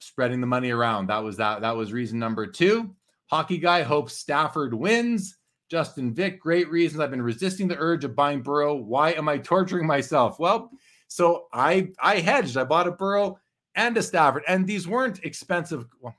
Spreading 0.00 0.40
the 0.40 0.46
money 0.46 0.70
around. 0.70 1.08
That 1.08 1.24
was 1.24 1.36
that. 1.38 1.60
That 1.60 1.76
was 1.76 1.92
reason 1.92 2.18
number 2.18 2.46
two. 2.46 2.94
Hockey 3.26 3.58
guy 3.58 3.82
hopes 3.82 4.14
Stafford 4.14 4.74
wins. 4.74 5.36
Justin 5.70 6.14
Vick, 6.14 6.40
great 6.40 6.70
reasons. 6.70 7.00
I've 7.00 7.10
been 7.10 7.20
resisting 7.20 7.68
the 7.68 7.76
urge 7.78 8.04
of 8.04 8.16
buying 8.16 8.42
Burrow. 8.42 8.74
Why 8.74 9.12
am 9.12 9.28
I 9.28 9.38
torturing 9.38 9.86
myself? 9.86 10.38
Well, 10.38 10.70
so 11.08 11.46
I 11.52 11.88
I 12.00 12.20
hedged. 12.20 12.56
I 12.56 12.64
bought 12.64 12.86
a 12.86 12.92
Burrow 12.92 13.38
and 13.74 13.96
a 13.96 14.02
Stafford, 14.02 14.44
and 14.48 14.66
these 14.66 14.88
weren't 14.88 15.24
expensive. 15.24 15.86
Well, 16.00 16.16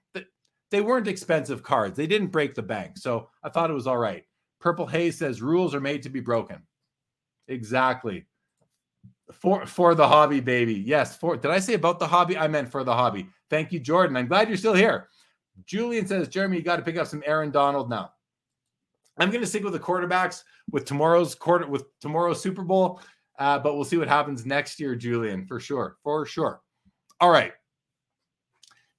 they 0.71 0.81
weren't 0.81 1.07
expensive 1.07 1.63
cards. 1.63 1.97
They 1.97 2.07
didn't 2.07 2.27
break 2.27 2.55
the 2.55 2.61
bank. 2.61 2.97
So 2.97 3.29
I 3.43 3.49
thought 3.49 3.69
it 3.69 3.73
was 3.73 3.87
all 3.87 3.97
right. 3.97 4.23
Purple 4.59 4.87
Haze 4.87 5.17
says 5.17 5.41
rules 5.41 5.73
are 5.73 5.79
made 5.79 6.03
to 6.03 6.09
be 6.09 6.19
broken. 6.19 6.61
Exactly. 7.47 8.25
For 9.31 9.65
for 9.65 9.95
the 9.95 10.07
hobby, 10.07 10.39
baby. 10.39 10.75
Yes. 10.75 11.17
For 11.17 11.37
did 11.37 11.51
I 11.51 11.59
say 11.59 11.73
about 11.73 11.99
the 11.99 12.07
hobby? 12.07 12.37
I 12.37 12.47
meant 12.47 12.69
for 12.69 12.83
the 12.83 12.93
hobby. 12.93 13.27
Thank 13.49 13.71
you, 13.71 13.79
Jordan. 13.79 14.17
I'm 14.17 14.27
glad 14.27 14.47
you're 14.47 14.57
still 14.57 14.73
here. 14.73 15.07
Julian 15.65 16.07
says, 16.07 16.27
Jeremy, 16.27 16.57
you 16.57 16.63
got 16.63 16.77
to 16.77 16.83
pick 16.83 16.97
up 16.97 17.07
some 17.07 17.23
Aaron 17.25 17.51
Donald 17.51 17.89
now. 17.89 18.11
I'm 19.17 19.29
going 19.29 19.41
to 19.41 19.47
stick 19.47 19.63
with 19.63 19.73
the 19.73 19.79
quarterbacks 19.79 20.43
with 20.71 20.85
tomorrow's 20.85 21.35
quarter 21.35 21.67
with 21.67 21.85
tomorrow's 21.99 22.41
Super 22.41 22.63
Bowl, 22.63 23.01
uh, 23.37 23.59
but 23.59 23.75
we'll 23.75 23.83
see 23.83 23.97
what 23.97 24.07
happens 24.07 24.45
next 24.45 24.79
year, 24.79 24.95
Julian, 24.95 25.45
for 25.45 25.59
sure, 25.59 25.97
for 26.03 26.25
sure. 26.25 26.61
All 27.19 27.29
right. 27.29 27.51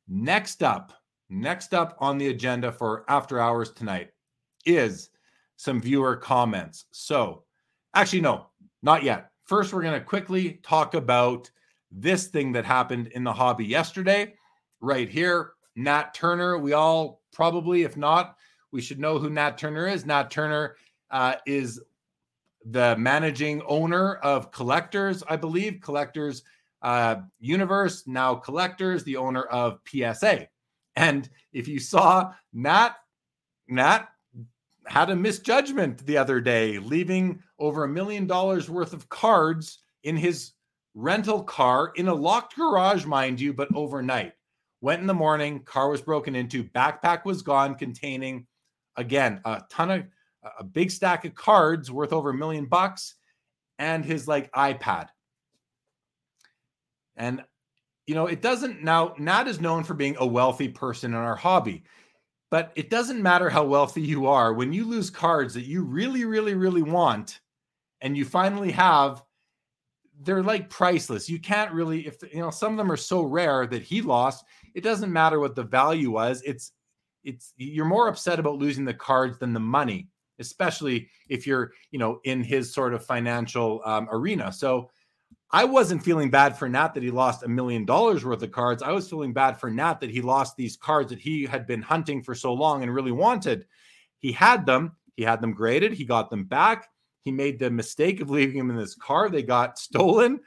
Next 0.08 0.62
up, 0.62 0.92
Next 1.30 1.74
up 1.74 1.96
on 2.00 2.18
the 2.18 2.28
agenda 2.28 2.72
for 2.72 3.04
after 3.08 3.38
hours 3.38 3.70
tonight 3.70 4.10
is 4.66 5.10
some 5.56 5.80
viewer 5.80 6.16
comments. 6.16 6.86
So, 6.90 7.44
actually, 7.94 8.22
no, 8.22 8.48
not 8.82 9.04
yet. 9.04 9.30
First, 9.44 9.72
we're 9.72 9.82
going 9.82 9.98
to 9.98 10.04
quickly 10.04 10.58
talk 10.64 10.94
about 10.94 11.48
this 11.92 12.26
thing 12.26 12.50
that 12.52 12.64
happened 12.64 13.08
in 13.08 13.22
the 13.22 13.32
hobby 13.32 13.64
yesterday, 13.64 14.34
right 14.80 15.08
here. 15.08 15.52
Nat 15.76 16.14
Turner. 16.14 16.58
We 16.58 16.72
all 16.72 17.22
probably, 17.32 17.82
if 17.82 17.96
not, 17.96 18.36
we 18.72 18.80
should 18.80 18.98
know 18.98 19.18
who 19.18 19.30
Nat 19.30 19.56
Turner 19.56 19.86
is. 19.86 20.04
Nat 20.04 20.32
Turner 20.32 20.76
uh, 21.12 21.36
is 21.46 21.80
the 22.64 22.96
managing 22.96 23.62
owner 23.68 24.16
of 24.16 24.50
Collectors, 24.50 25.22
I 25.28 25.36
believe, 25.36 25.80
Collectors 25.80 26.42
uh, 26.82 27.16
Universe, 27.38 28.06
now 28.08 28.34
Collectors, 28.34 29.04
the 29.04 29.16
owner 29.16 29.44
of 29.44 29.78
PSA. 29.86 30.48
And 30.96 31.28
if 31.52 31.68
you 31.68 31.80
saw 31.80 32.32
Nat, 32.52 32.94
Nat 33.68 34.08
had 34.86 35.10
a 35.10 35.16
misjudgment 35.16 36.04
the 36.06 36.16
other 36.16 36.40
day, 36.40 36.78
leaving 36.78 37.42
over 37.58 37.84
a 37.84 37.88
million 37.88 38.26
dollars 38.26 38.68
worth 38.68 38.92
of 38.92 39.08
cards 39.08 39.78
in 40.02 40.16
his 40.16 40.52
rental 40.94 41.42
car 41.42 41.92
in 41.94 42.08
a 42.08 42.14
locked 42.14 42.56
garage, 42.56 43.04
mind 43.04 43.40
you, 43.40 43.52
but 43.52 43.74
overnight. 43.74 44.32
Went 44.80 45.00
in 45.00 45.06
the 45.06 45.14
morning, 45.14 45.60
car 45.60 45.90
was 45.90 46.00
broken 46.00 46.34
into, 46.34 46.64
backpack 46.64 47.24
was 47.24 47.42
gone, 47.42 47.74
containing 47.74 48.46
again 48.96 49.40
a 49.44 49.62
ton 49.70 49.90
of 49.90 50.04
a 50.58 50.64
big 50.64 50.90
stack 50.90 51.24
of 51.24 51.34
cards 51.34 51.90
worth 51.90 52.12
over 52.12 52.30
a 52.30 52.34
million 52.34 52.64
bucks 52.64 53.14
and 53.78 54.04
his 54.04 54.26
like 54.26 54.50
iPad. 54.52 55.08
And 57.16 57.44
you 58.06 58.14
know, 58.14 58.26
it 58.26 58.42
doesn't 58.42 58.82
now, 58.82 59.14
Nat 59.18 59.46
is 59.46 59.60
known 59.60 59.84
for 59.84 59.94
being 59.94 60.16
a 60.18 60.26
wealthy 60.26 60.68
person 60.68 61.12
in 61.12 61.18
our 61.18 61.36
hobby, 61.36 61.84
but 62.50 62.72
it 62.74 62.90
doesn't 62.90 63.22
matter 63.22 63.48
how 63.48 63.64
wealthy 63.64 64.02
you 64.02 64.26
are. 64.26 64.52
When 64.52 64.72
you 64.72 64.84
lose 64.84 65.10
cards 65.10 65.54
that 65.54 65.66
you 65.66 65.84
really, 65.84 66.24
really, 66.24 66.54
really 66.54 66.82
want, 66.82 67.40
and 68.00 68.16
you 68.16 68.24
finally 68.24 68.72
have, 68.72 69.22
they're 70.22 70.42
like 70.42 70.68
priceless. 70.68 71.28
You 71.28 71.38
can't 71.38 71.72
really, 71.72 72.06
if 72.06 72.16
you 72.32 72.40
know, 72.40 72.50
some 72.50 72.72
of 72.72 72.78
them 72.78 72.90
are 72.90 72.96
so 72.96 73.22
rare 73.22 73.66
that 73.66 73.82
he 73.82 74.02
lost, 74.02 74.44
it 74.74 74.82
doesn't 74.82 75.12
matter 75.12 75.38
what 75.38 75.54
the 75.54 75.62
value 75.62 76.10
was. 76.10 76.42
It's, 76.42 76.72
it's, 77.22 77.52
you're 77.56 77.84
more 77.84 78.08
upset 78.08 78.40
about 78.40 78.58
losing 78.58 78.84
the 78.84 78.94
cards 78.94 79.38
than 79.38 79.52
the 79.52 79.60
money, 79.60 80.08
especially 80.38 81.08
if 81.28 81.46
you're, 81.46 81.72
you 81.90 81.98
know, 81.98 82.20
in 82.24 82.42
his 82.42 82.72
sort 82.72 82.94
of 82.94 83.04
financial 83.04 83.82
um, 83.84 84.08
arena. 84.10 84.52
So, 84.52 84.90
I 85.52 85.64
wasn't 85.64 86.04
feeling 86.04 86.30
bad 86.30 86.56
for 86.56 86.68
Nat 86.68 86.94
that 86.94 87.02
he 87.02 87.10
lost 87.10 87.42
a 87.42 87.48
million 87.48 87.84
dollars 87.84 88.24
worth 88.24 88.42
of 88.42 88.52
cards. 88.52 88.82
I 88.82 88.92
was 88.92 89.10
feeling 89.10 89.32
bad 89.32 89.58
for 89.58 89.68
Nat 89.68 90.00
that 90.00 90.10
he 90.10 90.20
lost 90.20 90.56
these 90.56 90.76
cards 90.76 91.10
that 91.10 91.18
he 91.18 91.44
had 91.44 91.66
been 91.66 91.82
hunting 91.82 92.22
for 92.22 92.34
so 92.36 92.52
long 92.52 92.82
and 92.82 92.94
really 92.94 93.10
wanted. 93.10 93.66
He 94.18 94.30
had 94.30 94.64
them, 94.64 94.92
he 95.16 95.24
had 95.24 95.40
them 95.40 95.52
graded, 95.52 95.92
he 95.92 96.04
got 96.04 96.30
them 96.30 96.44
back. 96.44 96.88
He 97.24 97.32
made 97.32 97.58
the 97.58 97.70
mistake 97.70 98.20
of 98.20 98.30
leaving 98.30 98.58
them 98.58 98.70
in 98.70 98.76
his 98.76 98.94
car. 98.94 99.28
They 99.28 99.42
got 99.42 99.78
stolen, 99.78 100.40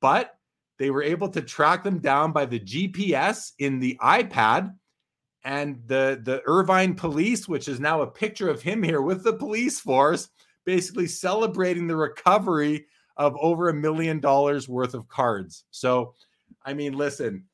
but 0.00 0.34
they 0.78 0.90
were 0.90 1.02
able 1.02 1.28
to 1.28 1.42
track 1.42 1.84
them 1.84 1.98
down 1.98 2.32
by 2.32 2.44
the 2.44 2.60
GPS 2.60 3.52
in 3.58 3.78
the 3.78 3.98
iPad. 4.02 4.74
And 5.44 5.80
the, 5.86 6.20
the 6.22 6.42
Irvine 6.44 6.94
police, 6.94 7.48
which 7.48 7.68
is 7.68 7.80
now 7.80 8.02
a 8.02 8.06
picture 8.06 8.50
of 8.50 8.60
him 8.60 8.82
here 8.82 9.00
with 9.00 9.22
the 9.22 9.32
police 9.32 9.80
force, 9.80 10.28
basically 10.66 11.06
celebrating 11.06 11.86
the 11.86 11.96
recovery 11.96 12.86
of 13.20 13.36
over 13.38 13.68
a 13.68 13.74
million 13.74 14.18
dollars 14.18 14.66
worth 14.66 14.94
of 14.94 15.06
cards. 15.06 15.64
So, 15.70 16.14
I 16.64 16.72
mean, 16.72 16.94
listen, 16.94 17.44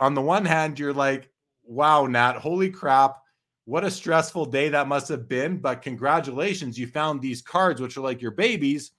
on 0.00 0.14
the 0.14 0.22
one 0.22 0.44
hand, 0.44 0.78
you're 0.78 0.92
like, 0.92 1.28
wow, 1.64 2.06
Nat, 2.06 2.36
holy 2.36 2.70
crap. 2.70 3.16
What 3.64 3.82
a 3.82 3.90
stressful 3.90 4.46
day 4.46 4.68
that 4.68 4.86
must 4.86 5.08
have 5.08 5.28
been. 5.28 5.58
But 5.58 5.82
congratulations, 5.82 6.78
you 6.78 6.86
found 6.86 7.20
these 7.20 7.42
cards, 7.42 7.80
which 7.80 7.96
are 7.96 8.00
like 8.00 8.22
your 8.22 8.30
babies. 8.30 8.92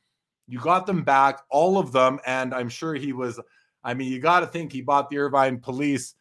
You 0.45 0.59
got 0.59 0.85
them 0.85 1.03
back, 1.03 1.39
all 1.49 1.77
of 1.77 1.93
them. 1.93 2.19
And 2.25 2.53
I'm 2.53 2.69
sure 2.69 2.95
he 2.95 3.13
was, 3.13 3.39
I 3.85 3.93
mean, 3.93 4.11
you 4.11 4.19
got 4.19 4.41
to 4.41 4.47
think 4.47 4.73
he 4.73 4.81
bought 4.81 5.09
the 5.09 5.19
Irvine 5.19 5.57
police 5.59 6.15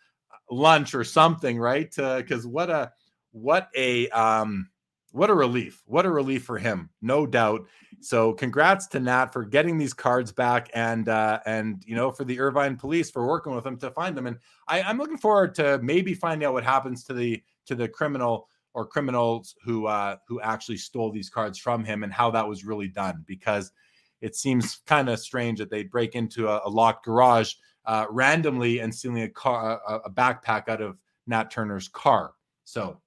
lunch 0.49 0.95
or 0.95 1.03
something, 1.03 1.59
right? 1.59 1.91
Because 1.91 2.47
uh, 2.47 2.49
what 2.49 2.71
a, 2.71 2.93
what 3.33 3.69
a, 3.75 4.09
um, 4.11 4.71
what 5.11 5.29
a 5.29 5.35
relief. 5.35 5.83
What 5.87 6.07
a 6.07 6.11
relief 6.11 6.45
for 6.45 6.57
him, 6.57 6.91
no 7.03 7.27
doubt. 7.27 7.67
So 8.01 8.33
congrats 8.33 8.87
to 8.89 9.01
Nat 9.01 9.33
for 9.33 9.45
getting 9.45 9.77
these 9.77 9.93
cards 9.93 10.33
back 10.33 10.71
and 10.75 11.09
uh 11.09 11.41
and 11.47 11.83
you 11.87 11.97
know 11.97 12.11
for 12.11 12.25
the 12.25 12.39
Irvine 12.39 12.77
police 12.77 13.11
for 13.11 13.27
working 13.27 13.55
with 13.55 13.65
them 13.65 13.77
to 13.79 13.91
find 13.91 14.17
them. 14.17 14.27
And 14.27 14.39
I, 14.69 14.83
I'm 14.83 14.99
looking 14.99 15.19
forward 15.19 15.55
to 15.57 15.79
maybe 15.83 16.15
finding 16.15 16.47
out 16.47 16.53
what 16.53 16.65
happens 16.65 17.05
to 17.05 17.15
the 17.15 17.43
to 17.67 17.75
the 17.75 17.89
criminal 17.89 18.49
or 18.75 18.87
criminals 18.87 19.57
who 19.65 19.87
uh 19.87 20.17
who 20.27 20.41
actually 20.41 20.77
stole 20.77 21.11
these 21.11 21.31
cards 21.31 21.59
from 21.59 21.85
him 21.85 22.05
and 22.05 22.13
how 22.13 22.31
that 22.31 22.49
was 22.49 22.65
really 22.65 22.89
done 22.89 23.25
because 23.27 23.73
it 24.21 24.37
seems 24.37 24.81
kind 24.87 25.09
of 25.09 25.19
strange 25.19 25.59
that 25.59 25.71
they'd 25.71 25.91
break 25.91 26.15
into 26.15 26.49
a, 26.49 26.61
a 26.65 26.69
locked 26.69 27.05
garage 27.05 27.55
uh, 27.85 28.07
randomly 28.11 28.81
and 28.81 28.95
stealing 28.95 29.23
a 29.23 29.29
car 29.29 29.81
a, 29.89 29.95
a 29.97 30.11
backpack 30.11 30.69
out 30.69 30.83
of 30.83 30.99
Nat 31.27 31.51
Turner's 31.51 31.89
car. 31.89 32.33
So 32.65 33.01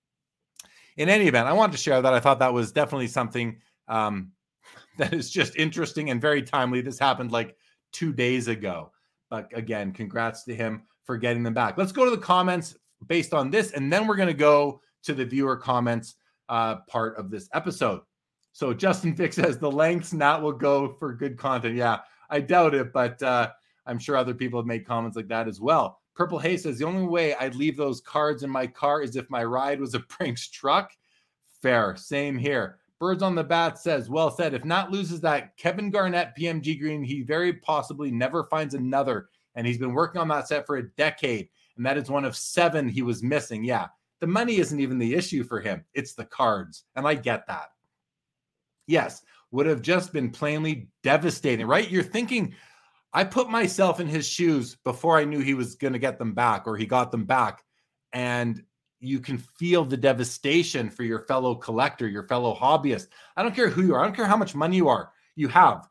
in 0.98 1.10
any 1.10 1.28
event, 1.28 1.48
I 1.48 1.54
wanted 1.54 1.74
to 1.74 1.78
share 1.78 2.02
that. 2.02 2.14
I 2.14 2.20
thought 2.20 2.40
that 2.40 2.54
was 2.54 2.72
definitely 2.72 3.08
something 3.08 3.60
um, 3.88 4.32
that 5.02 5.14
is 5.14 5.32
just 5.32 5.56
interesting 5.56 6.12
and 6.12 6.22
very 6.22 6.44
timely. 6.44 6.80
This 6.80 7.00
happened 7.00 7.32
like 7.32 7.58
two 7.92 8.14
days 8.14 8.48
ago. 8.48 8.92
But 9.32 9.50
again, 9.58 9.94
congrats 9.94 10.44
to 10.44 10.56
him 10.56 10.84
for 11.06 11.18
getting 11.18 11.42
them 11.42 11.56
back. 11.56 11.76
Let's 11.76 11.92
go 11.92 12.06
to 12.06 12.12
the 12.12 12.18
comments 12.18 12.76
based 13.08 13.34
on 13.34 13.50
this, 13.50 13.72
and 13.72 13.92
then 13.92 14.06
we're 14.06 14.16
going 14.16 14.28
to 14.28 14.34
go 14.34 14.80
to 15.04 15.16
the 15.16 15.26
viewer 15.26 15.58
comments 15.58 16.16
uh, 16.50 16.76
part 16.88 17.18
of 17.18 17.32
this 17.32 17.50
episode. 17.56 18.02
So 18.52 18.76
Justin 18.76 19.16
Vick 19.16 19.34
says 19.34 19.58
the 19.58 19.72
lengths 19.72 20.14
Nat 20.14 20.38
will 20.38 20.52
go 20.52 20.94
for 20.94 21.14
good 21.14 21.36
content. 21.36 21.76
Yeah, 21.76 22.00
I 22.30 22.40
doubt 22.40 22.76
it, 22.76 22.94
but 22.94 23.22
uh, 23.24 23.50
I'm 23.88 23.98
sure 23.98 24.16
other 24.16 24.36
people 24.36 24.60
have 24.60 24.68
made 24.68 24.86
comments 24.86 25.18
like 25.18 25.30
that 25.30 25.48
as 25.48 25.60
well. 25.60 26.00
Purple 26.14 26.38
Haze 26.38 26.62
says 26.62 26.78
the 26.78 26.86
only 26.86 27.08
way 27.08 27.34
I'd 27.34 27.56
leave 27.56 27.76
those 27.76 28.02
cards 28.02 28.44
in 28.44 28.52
my 28.52 28.68
car 28.68 29.02
is 29.02 29.16
if 29.16 29.28
my 29.32 29.44
ride 29.44 29.80
was 29.80 29.96
a 29.96 30.00
Brinks 30.18 30.48
truck. 30.48 30.92
Fair. 31.64 31.96
Same 31.96 32.38
here. 32.38 32.81
Birds 33.02 33.24
on 33.24 33.34
the 33.34 33.44
Bat 33.44 33.80
says, 33.80 34.12
well 34.12 34.30
said. 34.30 34.54
If 34.54 34.64
Nat 34.64 34.92
loses 34.92 35.20
that 35.22 35.58
Kevin 35.58 35.90
Garnett 35.90 36.38
PMG 36.38 36.80
green, 36.80 37.04
he 37.04 37.24
very 37.24 37.52
possibly 37.52 38.12
never 38.12 38.44
finds 38.44 38.76
another. 38.76 39.30
And 39.56 39.66
he's 39.66 39.80
been 39.80 39.96
working 39.96 40.22
on 40.22 40.28
that 40.28 40.48
set 40.48 40.68
for 40.68 40.78
a 40.78 40.88
decade. 40.90 41.50
And 41.78 41.86
that 41.86 41.98
is 41.98 42.12
one 42.12 42.26
of 42.26 42.38
seven 42.38 42.88
he 42.88 43.02
was 43.02 43.24
missing. 43.24 43.64
Yeah. 43.64 43.88
The 44.20 44.28
money 44.28 44.58
isn't 44.58 44.80
even 44.80 45.00
the 45.00 45.16
issue 45.16 45.44
for 45.44 45.60
him, 45.60 45.84
it's 45.96 46.14
the 46.14 46.26
cards. 46.26 46.84
And 46.96 47.08
I 47.08 47.16
get 47.16 47.48
that. 47.48 47.70
Yes, 48.86 49.24
would 49.50 49.66
have 49.66 49.82
just 49.82 50.14
been 50.14 50.30
plainly 50.30 50.88
devastating, 51.02 51.66
right? 51.66 51.90
You're 51.90 52.04
thinking, 52.04 52.54
I 53.14 53.24
put 53.24 53.50
myself 53.50 54.00
in 54.00 54.06
his 54.06 54.28
shoes 54.28 54.78
before 54.84 55.18
I 55.18 55.26
knew 55.26 55.40
he 55.40 55.56
was 55.56 55.74
going 55.74 55.94
to 55.94 56.00
get 56.00 56.20
them 56.20 56.36
back 56.36 56.68
or 56.68 56.78
he 56.78 56.86
got 56.86 57.12
them 57.12 57.26
back. 57.26 57.64
And 58.14 58.64
you 59.02 59.20
can 59.20 59.38
feel 59.38 59.84
the 59.84 59.98
devastation 59.98 60.90
for 60.90 61.04
your 61.04 61.26
fellow 61.26 61.56
collector, 61.56 62.08
your 62.08 62.28
fellow 62.28 62.56
hobbyist. 62.56 63.08
I 63.36 63.44
don't 63.44 63.56
care 63.56 63.70
who 63.70 63.84
you 63.84 63.96
are, 63.96 64.02
I 64.02 64.06
don't 64.06 64.16
care 64.16 64.28
how 64.28 64.38
much 64.38 64.56
money 64.56 64.78
you 64.78 64.88
are, 64.88 65.12
you 65.36 65.48
have. 65.48 65.90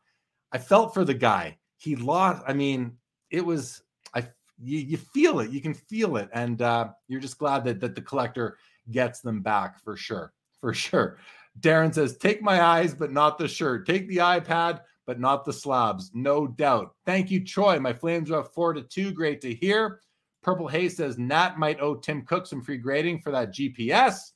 I 0.51 0.57
felt 0.57 0.93
for 0.93 1.05
the 1.05 1.13
guy. 1.13 1.57
He 1.77 1.95
lost. 1.95 2.43
I 2.47 2.53
mean, 2.53 2.97
it 3.29 3.45
was 3.45 3.81
I 4.13 4.27
you, 4.61 4.79
you 4.79 4.97
feel 4.97 5.39
it, 5.39 5.51
you 5.51 5.61
can 5.61 5.73
feel 5.73 6.17
it, 6.17 6.29
and 6.33 6.61
uh, 6.61 6.89
you're 7.07 7.21
just 7.21 7.37
glad 7.37 7.63
that 7.65 7.79
that 7.81 7.95
the 7.95 8.01
collector 8.01 8.57
gets 8.91 9.21
them 9.21 9.41
back 9.41 9.81
for 9.83 9.95
sure, 9.97 10.33
for 10.59 10.73
sure. 10.73 11.17
Darren 11.59 11.93
says, 11.93 12.17
"Take 12.17 12.41
my 12.41 12.61
eyes, 12.61 12.93
but 12.93 13.11
not 13.11 13.37
the 13.37 13.47
shirt. 13.47 13.85
Take 13.85 14.07
the 14.07 14.17
iPad, 14.17 14.81
but 15.05 15.19
not 15.19 15.43
the 15.43 15.53
slabs. 15.53 16.11
No 16.13 16.47
doubt. 16.47 16.95
Thank 17.05 17.31
you, 17.31 17.43
Troy. 17.43 17.79
My 17.79 17.93
Flames 17.93 18.31
are 18.31 18.39
up 18.39 18.53
four 18.53 18.73
to 18.73 18.81
two. 18.81 19.11
Great 19.11 19.41
to 19.41 19.53
hear." 19.53 19.99
Purple 20.41 20.67
Haze 20.67 20.97
says 20.97 21.17
Nat 21.17 21.57
might 21.57 21.79
owe 21.79 21.95
Tim 21.95 22.23
Cook 22.23 22.47
some 22.47 22.61
free 22.61 22.77
grading 22.77 23.21
for 23.21 23.31
that 23.31 23.53
GPS. 23.53 24.31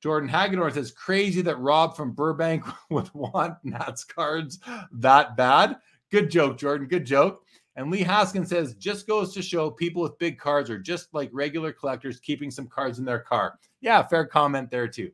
Jordan 0.00 0.28
Hagedorn 0.28 0.72
says 0.72 0.92
crazy 0.92 1.42
that 1.42 1.58
Rob 1.58 1.96
from 1.96 2.12
Burbank 2.12 2.64
would 2.90 3.12
want 3.14 3.56
Nat's 3.62 4.04
cards 4.04 4.58
that 4.92 5.36
bad. 5.36 5.76
Good 6.10 6.30
joke, 6.30 6.58
Jordan. 6.58 6.88
Good 6.88 7.04
joke. 7.04 7.44
And 7.76 7.90
Lee 7.90 8.04
Haskin 8.04 8.46
says 8.46 8.74
just 8.74 9.06
goes 9.06 9.32
to 9.34 9.42
show 9.42 9.70
people 9.70 10.02
with 10.02 10.18
big 10.18 10.38
cards 10.38 10.70
are 10.70 10.78
just 10.78 11.12
like 11.14 11.30
regular 11.32 11.72
collectors 11.72 12.18
keeping 12.20 12.50
some 12.50 12.66
cards 12.66 12.98
in 12.98 13.04
their 13.04 13.20
car. 13.20 13.58
Yeah, 13.80 14.02
fair 14.06 14.26
comment 14.26 14.70
there 14.70 14.88
too. 14.88 15.10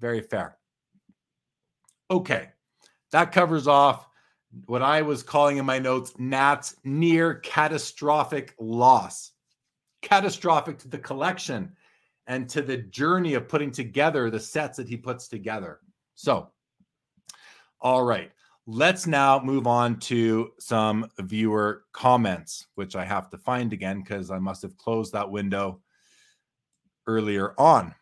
Very 0.00 0.20
fair. 0.20 0.58
Okay, 2.10 2.48
that 3.10 3.32
covers 3.32 3.66
off 3.66 4.08
what 4.66 4.82
I 4.82 5.02
was 5.02 5.22
calling 5.22 5.56
in 5.56 5.66
my 5.66 5.78
notes 5.78 6.12
Nat's 6.18 6.76
near 6.84 7.36
catastrophic 7.36 8.54
loss 8.58 9.32
catastrophic 10.02 10.78
to 10.78 10.88
the 10.88 10.98
collection 10.98 11.72
and 12.26 12.48
to 12.50 12.62
the 12.62 12.76
journey 12.76 13.34
of 13.34 13.48
putting 13.48 13.70
together 13.70 14.30
the 14.30 14.40
sets 14.40 14.76
that 14.76 14.88
he 14.88 14.96
puts 14.96 15.28
together. 15.28 15.80
So, 16.14 16.50
all 17.80 18.04
right, 18.04 18.30
let's 18.66 19.06
now 19.06 19.40
move 19.40 19.66
on 19.66 19.98
to 20.00 20.52
some 20.58 21.08
viewer 21.18 21.84
comments, 21.92 22.66
which 22.74 22.94
I 22.94 23.04
have 23.04 23.30
to 23.30 23.38
find 23.38 23.72
again 23.72 24.00
because 24.02 24.30
I 24.30 24.38
must 24.38 24.62
have 24.62 24.76
closed 24.76 25.12
that 25.12 25.30
window 25.30 25.80
earlier 27.06 27.54
on. 27.58 27.94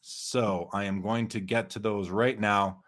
So, 0.00 0.68
I 0.72 0.84
am 0.84 1.02
going 1.02 1.28
to 1.28 1.40
get 1.40 1.70
to 1.70 1.78
those 1.78 2.08
right 2.10 2.38
now 2.38 2.82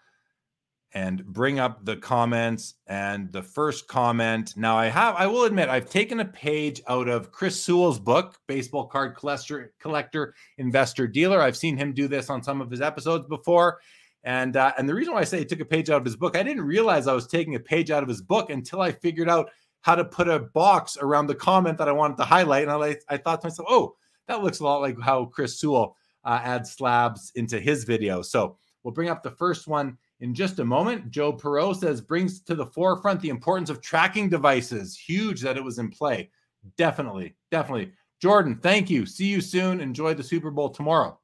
and 0.94 1.24
bring 1.24 1.58
up 1.58 1.84
the 1.84 1.96
comments 1.96 2.74
and 2.86 3.32
the 3.32 3.42
first 3.42 3.88
comment. 3.88 4.54
Now 4.56 4.76
I 4.76 4.86
have 4.86 5.14
I 5.16 5.26
will 5.26 5.44
admit 5.44 5.68
I've 5.68 5.88
taken 5.88 6.20
a 6.20 6.24
page 6.24 6.82
out 6.88 7.08
of 7.08 7.32
Chris 7.32 7.62
Sewell's 7.62 7.98
book, 7.98 8.38
Baseball 8.46 8.86
Card 8.86 9.16
Collector, 9.16 9.72
Collector 9.80 10.34
Investor 10.58 11.06
Dealer. 11.06 11.40
I've 11.40 11.56
seen 11.56 11.76
him 11.76 11.92
do 11.92 12.08
this 12.08 12.30
on 12.30 12.42
some 12.42 12.60
of 12.60 12.70
his 12.70 12.80
episodes 12.80 13.26
before. 13.26 13.80
And 14.24 14.56
uh, 14.56 14.72
and 14.78 14.88
the 14.88 14.94
reason 14.94 15.14
why 15.14 15.20
I 15.20 15.24
say 15.24 15.38
he 15.38 15.44
took 15.44 15.60
a 15.60 15.64
page 15.64 15.90
out 15.90 15.98
of 15.98 16.04
his 16.04 16.16
book, 16.16 16.36
I 16.36 16.42
didn't 16.42 16.62
realize 16.62 17.06
I 17.06 17.14
was 17.14 17.26
taking 17.26 17.54
a 17.56 17.60
page 17.60 17.90
out 17.90 18.02
of 18.02 18.08
his 18.08 18.22
book 18.22 18.50
until 18.50 18.80
I 18.80 18.92
figured 18.92 19.28
out 19.28 19.50
how 19.80 19.96
to 19.96 20.04
put 20.04 20.28
a 20.28 20.38
box 20.38 20.96
around 21.00 21.26
the 21.26 21.34
comment 21.34 21.76
that 21.78 21.88
I 21.88 21.92
wanted 21.92 22.16
to 22.18 22.24
highlight. 22.24 22.68
And 22.68 22.70
I, 22.70 22.96
I 23.08 23.16
thought 23.16 23.40
to 23.40 23.46
myself, 23.46 23.66
oh, 23.68 23.96
that 24.28 24.42
looks 24.42 24.60
a 24.60 24.64
lot 24.64 24.80
like 24.80 25.00
how 25.00 25.24
Chris 25.24 25.58
Sewell 25.58 25.96
uh, 26.24 26.40
adds 26.42 26.70
slabs 26.70 27.32
into 27.34 27.58
his 27.58 27.82
video. 27.82 28.22
So 28.22 28.58
we'll 28.84 28.94
bring 28.94 29.08
up 29.08 29.22
the 29.22 29.32
first 29.32 29.66
one 29.66 29.98
in 30.22 30.34
just 30.34 30.60
a 30.60 30.64
moment. 30.64 31.10
Joe 31.10 31.32
Perot 31.32 31.76
says 31.76 32.00
brings 32.00 32.40
to 32.42 32.54
the 32.54 32.66
forefront 32.66 33.20
the 33.20 33.28
importance 33.28 33.68
of 33.68 33.82
tracking 33.82 34.28
devices. 34.28 34.96
Huge 34.96 35.40
that 35.40 35.56
it 35.56 35.64
was 35.64 35.78
in 35.78 35.90
play. 35.90 36.30
Definitely, 36.78 37.34
definitely. 37.50 37.92
Jordan, 38.20 38.56
thank 38.62 38.88
you. 38.88 39.04
See 39.04 39.26
you 39.26 39.40
soon. 39.40 39.80
Enjoy 39.80 40.14
the 40.14 40.22
Super 40.22 40.52
Bowl 40.52 40.70
tomorrow. 40.70 41.18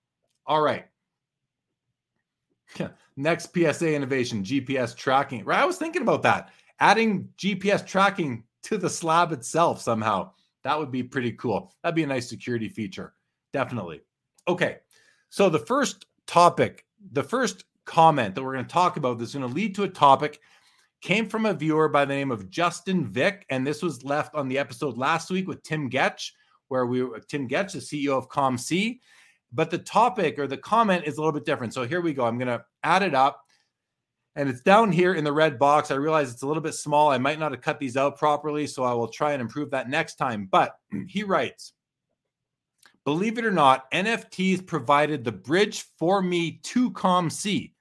All 0.47 0.61
right. 0.61 0.87
Next 3.17 3.55
PSA 3.55 3.95
innovation, 3.95 4.43
GPS 4.43 4.97
tracking. 4.97 5.45
Right, 5.45 5.61
I 5.61 5.65
was 5.65 5.79
thinking 5.79 6.03
about 6.03 6.23
that. 6.25 6.51
Adding 6.81 7.29
GPS 7.39 7.87
tracking 7.87 8.43
to 8.65 8.79
the 8.79 8.91
slab 8.91 9.31
itself 9.31 9.81
somehow. 9.81 10.33
That 10.65 10.77
would 10.77 10.91
be 10.91 11.05
pretty 11.05 11.33
cool. 11.33 11.73
That'd 11.83 11.95
be 11.95 12.03
a 12.03 12.07
nice 12.07 12.29
security 12.29 12.69
feature. 12.69 13.15
Definitely. 13.53 14.01
Okay. 14.49 14.79
So 15.31 15.49
the 15.49 15.59
first 15.61 16.07
topic, 16.27 16.85
the 17.13 17.23
first 17.23 17.65
comment 17.89 18.35
that 18.35 18.45
we're 18.45 18.53
going 18.53 18.65
to 18.65 18.73
talk 18.73 18.97
about 18.97 19.19
that's 19.19 19.35
going 19.35 19.49
to 19.49 19.53
lead 19.53 19.75
to 19.75 19.83
a 19.83 19.89
topic 19.89 20.39
came 21.01 21.29
from 21.29 21.47
a 21.47 21.55
viewer 21.55 21.89
by 21.89 22.05
the 22.05 22.15
name 22.15 22.31
of 22.31 22.51
Justin 22.51 23.07
Vick, 23.07 23.47
and 23.51 23.67
this 23.67 23.83
was 23.83 24.05
left 24.05 24.35
on 24.35 24.49
the 24.49 24.59
episode 24.59 24.99
last 24.99 25.31
week 25.31 25.49
with 25.49 25.63
Tim 25.63 25.89
Getsch, 25.89 26.33
where 26.69 26.87
we 26.87 27.03
were 27.03 27.21
Tim 27.21 27.49
Getsch, 27.49 27.73
the 27.73 27.79
CEO 27.79 28.17
of 28.17 28.29
ComC. 28.29 29.01
But 29.53 29.71
the 29.71 29.79
topic 29.79 30.39
or 30.39 30.47
the 30.47 30.59
comment 30.59 31.05
is 31.07 31.17
a 31.17 31.21
little 31.21 31.33
bit 31.33 31.47
different. 31.47 31.73
So 31.73 31.87
here 31.87 32.03
we 32.03 32.13
go. 32.13 32.27
I'm 32.27 32.37
going 32.37 32.49
to 32.49 32.65
add 32.83 33.03
it 33.03 33.15
up. 33.15 33.43
And 34.37 34.49
it's 34.49 34.61
down 34.61 34.93
here 34.93 35.15
in 35.15 35.25
the 35.25 35.33
red 35.33 35.59
box. 35.59 35.91
I 35.91 35.95
realize 35.95 36.31
it's 36.31 36.43
a 36.43 36.47
little 36.47 36.63
bit 36.63 36.75
small. 36.75 37.11
I 37.11 37.19
might 37.19 37.39
not 37.39 37.53
have 37.53 37.63
cut 37.63 37.81
these 37.81 37.97
out 37.97 38.19
properly, 38.19 38.67
so 38.67 38.85
I 38.85 38.93
will 38.93 39.09
try 39.09 39.33
and 39.33 39.41
improve 39.41 39.71
that 39.71 39.89
next 39.89 40.17
time. 40.17 40.47
But 40.51 40.77
he 41.09 41.23
writes, 41.23 41.73
Believe 43.05 43.39
it 43.39 43.47
or 43.47 43.51
not, 43.51 43.91
NFTs 43.91 44.67
provided 44.67 45.25
the 45.25 45.33
bridge 45.33 45.87
for 45.99 46.21
me 46.21 46.61
to 46.65 46.91
ComC. 46.91 47.73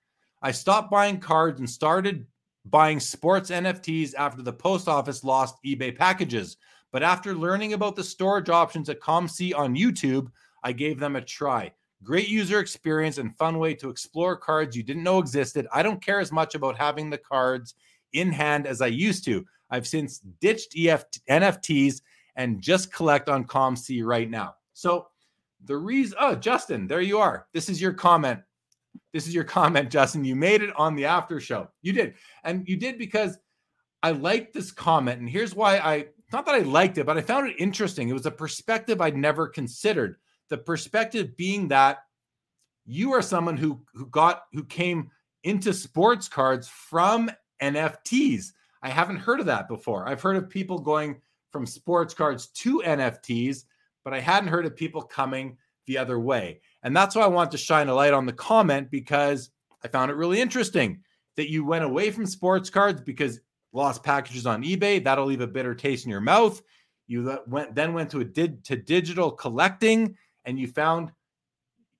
I 0.41 0.51
stopped 0.51 0.91
buying 0.91 1.19
cards 1.19 1.59
and 1.59 1.69
started 1.69 2.25
buying 2.65 2.99
sports 2.99 3.49
NFTs 3.49 4.13
after 4.15 4.41
the 4.41 4.53
post 4.53 4.87
office 4.87 5.23
lost 5.23 5.55
eBay 5.65 5.95
packages. 5.95 6.57
But 6.91 7.03
after 7.03 7.33
learning 7.33 7.73
about 7.73 7.95
the 7.95 8.03
storage 8.03 8.49
options 8.49 8.89
at 8.89 9.01
ComC 9.01 9.55
on 9.55 9.75
YouTube, 9.75 10.27
I 10.63 10.71
gave 10.71 10.99
them 10.99 11.15
a 11.15 11.21
try. 11.21 11.71
Great 12.03 12.27
user 12.27 12.59
experience 12.59 13.17
and 13.17 13.35
fun 13.37 13.57
way 13.57 13.73
to 13.75 13.89
explore 13.89 14.37
cards 14.37 14.75
you 14.75 14.83
didn't 14.83 15.03
know 15.03 15.19
existed. 15.19 15.67
I 15.73 15.81
don't 15.81 16.03
care 16.03 16.19
as 16.19 16.31
much 16.31 16.55
about 16.55 16.77
having 16.77 17.09
the 17.09 17.17
cards 17.17 17.73
in 18.13 18.31
hand 18.31 18.67
as 18.67 18.81
I 18.81 18.87
used 18.87 19.25
to. 19.25 19.45
I've 19.69 19.87
since 19.87 20.19
ditched 20.39 20.75
NFTs 20.75 22.01
and 22.35 22.61
just 22.61 22.93
collect 22.93 23.29
on 23.29 23.45
ComC 23.45 24.05
right 24.05 24.29
now. 24.29 24.55
So 24.73 25.07
the 25.65 25.77
reason, 25.77 26.17
oh, 26.19 26.35
Justin, 26.35 26.87
there 26.87 27.01
you 27.01 27.17
are. 27.17 27.47
This 27.51 27.67
is 27.67 27.81
your 27.81 27.93
comment 27.93 28.39
this 29.13 29.27
is 29.27 29.33
your 29.33 29.43
comment, 29.43 29.89
Justin. 29.89 30.25
You 30.25 30.35
made 30.35 30.61
it 30.61 30.75
on 30.75 30.95
the 30.95 31.05
after 31.05 31.39
show. 31.39 31.69
You 31.81 31.93
did. 31.93 32.15
And 32.43 32.67
you 32.67 32.77
did 32.77 32.97
because 32.97 33.37
I 34.03 34.11
liked 34.11 34.53
this 34.53 34.71
comment. 34.71 35.19
And 35.19 35.29
here's 35.29 35.55
why 35.55 35.77
I 35.77 36.07
not 36.31 36.45
that 36.45 36.55
I 36.55 36.59
liked 36.59 36.97
it, 36.97 37.05
but 37.05 37.17
I 37.17 37.21
found 37.21 37.49
it 37.49 37.55
interesting. 37.57 38.09
It 38.09 38.13
was 38.13 38.25
a 38.25 38.31
perspective 38.31 38.99
I'd 38.99 39.15
never 39.15 39.47
considered. 39.47 40.17
The 40.49 40.57
perspective 40.57 41.37
being 41.37 41.69
that 41.69 41.99
you 42.85 43.13
are 43.13 43.21
someone 43.21 43.57
who 43.57 43.81
who 43.93 44.07
got 44.07 44.43
who 44.53 44.63
came 44.63 45.11
into 45.43 45.73
sports 45.73 46.27
cards 46.27 46.67
from 46.67 47.31
NFTs. 47.61 48.51
I 48.81 48.89
haven't 48.89 49.17
heard 49.17 49.39
of 49.39 49.45
that 49.47 49.67
before. 49.67 50.07
I've 50.07 50.21
heard 50.21 50.37
of 50.37 50.49
people 50.49 50.79
going 50.79 51.21
from 51.51 51.65
sports 51.65 52.13
cards 52.13 52.47
to 52.47 52.81
NFTs, 52.85 53.63
but 54.03 54.13
I 54.13 54.19
hadn't 54.19 54.49
heard 54.49 54.65
of 54.65 54.75
people 54.75 55.01
coming 55.01 55.57
the 55.85 55.97
other 55.97 56.19
way. 56.19 56.61
And 56.87 56.95
that's 56.95 57.17
why 57.17 57.23
I 57.23 57.27
want 57.27 57.51
to 57.51 57.57
shine 57.57 57.89
a 57.89 57.93
light 57.93 58.13
on 58.13 58.25
the 58.25 58.31
comment 58.31 58.89
because 58.89 59.49
I 59.83 59.89
found 59.89 60.09
it 60.09 60.15
really 60.15 60.39
interesting 60.39 61.01
that 61.35 61.51
you 61.51 61.65
went 61.65 61.83
away 61.83 62.11
from 62.11 62.25
sports 62.25 62.69
cards 62.69 63.01
because 63.01 63.41
lost 63.73 64.03
packages 64.03 64.45
on 64.45 64.63
eBay. 64.63 65.03
That'll 65.03 65.25
leave 65.25 65.41
a 65.41 65.47
bitter 65.47 65.75
taste 65.75 66.05
in 66.05 66.11
your 66.11 66.21
mouth. 66.21 66.61
You 67.05 67.39
went 67.45 67.75
then 67.75 67.93
went 67.93 68.09
to 68.11 68.21
a 68.21 68.23
did 68.23 68.63
to 68.63 68.77
digital 68.77 69.31
collecting 69.31 70.15
and 70.45 70.57
you 70.57 70.69
found 70.69 71.11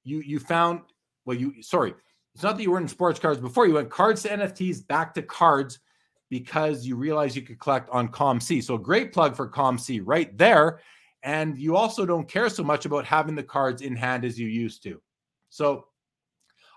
you 0.05 0.22
you 0.22 0.39
found 0.39 0.84
well 1.26 1.36
you 1.36 1.61
sorry 1.61 1.93
it's 2.34 2.43
not 2.43 2.55
that 2.55 2.64
you 2.64 2.72
weren't 2.72 2.84
in 2.84 2.88
sports 2.88 3.20
cards 3.20 3.41
before 3.41 3.68
you 3.68 3.74
went 3.74 3.89
cards 3.89 4.24
to 4.24 4.30
NFTs 4.30 4.88
back 4.88 5.14
to 5.16 5.22
cards 5.22 5.80
because 6.30 6.86
you 6.86 6.95
realized 6.95 7.36
you 7.36 7.41
could 7.41 7.59
collect 7.59 7.89
on 7.89 8.07
ComC. 8.07 8.64
So 8.64 8.78
great 8.78 9.11
plug 9.11 9.36
for 9.36 9.49
ComC 9.49 9.99
right 10.05 10.38
there 10.38 10.80
and 11.28 11.57
you 11.57 11.75
also 11.75 12.05
don't 12.05 12.30
care 12.30 12.47
so 12.47 12.63
much 12.63 12.86
about 12.86 13.03
having 13.03 13.36
the 13.36 13.43
cards 13.43 13.82
in 13.82 13.97
hand 13.97 14.23
as 14.23 14.39
you 14.39 14.47
used 14.47 14.82
to. 14.84 15.01
So 15.49 15.88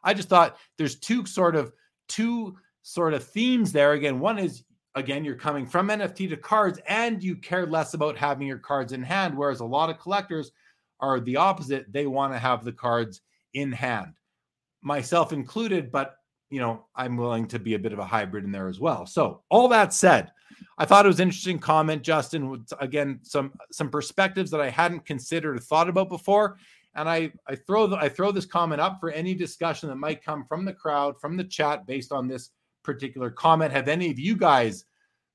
I 0.03 0.13
just 0.13 0.29
thought 0.29 0.57
there's 0.77 0.99
two 0.99 1.25
sort 1.25 1.55
of 1.55 1.73
two 2.09 2.57
sort 2.83 3.15
of 3.15 3.23
themes 3.23 3.71
there. 3.71 3.93
Again, 3.93 4.19
one 4.19 4.41
is 4.41 4.65
again 4.97 5.25
you're 5.25 5.37
coming 5.37 5.67
from 5.67 5.87
NFT 5.87 6.29
to 6.31 6.37
cards 6.37 6.81
and 6.89 7.23
you 7.23 7.37
care 7.37 7.65
less 7.65 7.95
about 7.95 8.17
having 8.19 8.49
your 8.49 8.59
cards 8.59 8.93
in 8.93 9.05
hand 9.05 9.37
whereas 9.37 9.61
a 9.61 9.65
lot 9.65 9.89
of 9.89 10.01
collectors 10.01 10.51
are 10.99 11.21
the 11.21 11.37
opposite. 11.37 11.93
They 11.93 12.09
want 12.09 12.33
to 12.33 12.39
have 12.41 12.65
the 12.65 12.73
cards 12.73 13.21
in 13.55 13.71
hand. 13.71 14.15
myself 14.83 15.33
included, 15.33 15.93
but 15.93 16.17
you 16.51 16.61
know, 16.61 16.87
I'm 16.95 17.17
willing 17.17 17.47
to 17.49 17.59
be 17.59 17.75
a 17.75 17.79
bit 17.79 17.93
of 17.93 17.99
a 17.99 18.05
hybrid 18.05 18.45
in 18.45 18.53
there 18.53 18.69
as 18.69 18.81
well. 18.81 19.07
So, 19.07 19.43
all 19.51 19.69
that 19.69 19.93
said, 19.93 20.33
I 20.79 20.85
thought 20.85 21.05
it 21.05 21.09
was 21.09 21.21
interesting 21.21 21.59
comment, 21.59 22.03
Justin. 22.03 22.65
Again, 22.81 23.21
some 23.23 23.53
some 23.71 23.89
perspectives 23.89 24.51
that 24.51 24.61
I 24.61 24.71
hadn't 24.71 25.07
considered 25.07 25.57
or 25.57 25.61
thought 25.61 25.89
about 25.89 26.09
before, 26.09 26.59
and 26.95 27.09
I 27.09 27.33
I 27.47 27.55
throw 27.55 27.87
the, 27.87 27.97
I 27.97 28.09
throw 28.09 28.33
this 28.33 28.47
comment 28.47 28.81
up 28.81 28.99
for 29.01 29.11
any 29.11 29.35
discussion 29.35 29.89
that 29.89 29.97
might 29.97 30.25
come 30.25 30.45
from 30.45 30.65
the 30.65 30.73
crowd, 30.73 31.21
from 31.21 31.37
the 31.37 31.45
chat, 31.45 31.87
based 31.87 32.13
on 32.13 32.29
this 32.29 32.51
particular 32.83 33.31
comment. 33.31 33.73
Have 33.73 33.89
any 33.89 34.11
of 34.11 34.19
you 34.19 34.37
guys 34.37 34.85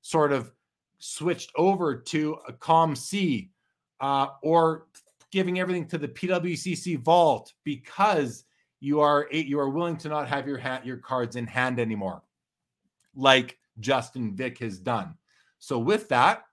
sort 0.02 0.32
of 0.32 0.52
switched 0.98 1.50
over 1.56 1.96
to 1.96 2.38
a 2.48 2.52
COMC 2.52 3.50
uh, 4.00 4.28
or 4.42 4.86
giving 5.30 5.60
everything 5.60 5.86
to 5.88 5.98
the 5.98 6.08
PWCC 6.08 6.98
vault 6.98 7.52
because 7.64 8.44
you 8.80 9.00
are 9.00 9.26
you 9.30 9.58
are 9.58 9.70
willing 9.70 9.96
to 9.98 10.08
not 10.08 10.28
have 10.28 10.46
your 10.46 10.58
hat 10.58 10.84
your 10.86 10.98
cards 10.98 11.36
in 11.36 11.46
hand 11.46 11.78
anymore, 11.78 12.22
like 13.14 13.58
Justin 13.80 14.34
Vick 14.34 14.58
has 14.58 14.78
done. 14.78 15.14
So 15.58 15.78
with 15.78 16.08
that, 16.08 16.44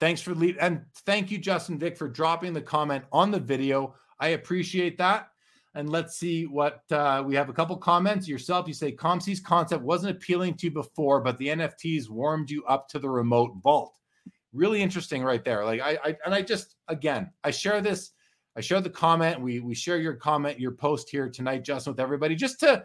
thanks 0.00 0.20
for 0.20 0.34
lead 0.34 0.56
and 0.58 0.84
thank 1.04 1.30
you, 1.30 1.38
Justin 1.38 1.78
Vick, 1.78 1.96
for 1.96 2.08
dropping 2.08 2.52
the 2.52 2.62
comment 2.62 3.04
on 3.12 3.30
the 3.30 3.40
video. 3.40 3.94
I 4.20 4.28
appreciate 4.28 4.98
that. 4.98 5.28
And 5.74 5.90
let's 5.90 6.16
see 6.16 6.46
what 6.46 6.82
uh, 6.90 7.22
we 7.24 7.34
have. 7.36 7.48
A 7.48 7.52
couple 7.52 7.76
comments 7.76 8.26
yourself. 8.26 8.66
You 8.66 8.74
say 8.74 8.90
COMC's 8.90 9.38
concept 9.38 9.84
wasn't 9.84 10.16
appealing 10.16 10.54
to 10.54 10.66
you 10.66 10.72
before, 10.72 11.20
but 11.20 11.38
the 11.38 11.48
NFTs 11.48 12.08
warmed 12.08 12.50
you 12.50 12.64
up 12.64 12.88
to 12.88 12.98
the 12.98 13.08
remote 13.08 13.52
vault. 13.62 13.94
Really 14.52 14.82
interesting, 14.82 15.22
right 15.22 15.44
there. 15.44 15.64
Like 15.64 15.80
I, 15.80 15.98
I 16.02 16.16
and 16.24 16.34
I 16.34 16.42
just 16.42 16.74
again, 16.88 17.30
I 17.44 17.50
share 17.50 17.80
this. 17.80 18.12
I 18.58 18.60
share 18.60 18.80
the 18.80 18.90
comment. 18.90 19.40
We 19.40 19.60
we 19.60 19.76
share 19.76 19.98
your 19.98 20.14
comment, 20.14 20.58
your 20.58 20.72
post 20.72 21.08
here 21.08 21.28
tonight, 21.28 21.62
Justin, 21.62 21.92
with 21.92 22.00
everybody, 22.00 22.34
just 22.34 22.58
to 22.60 22.84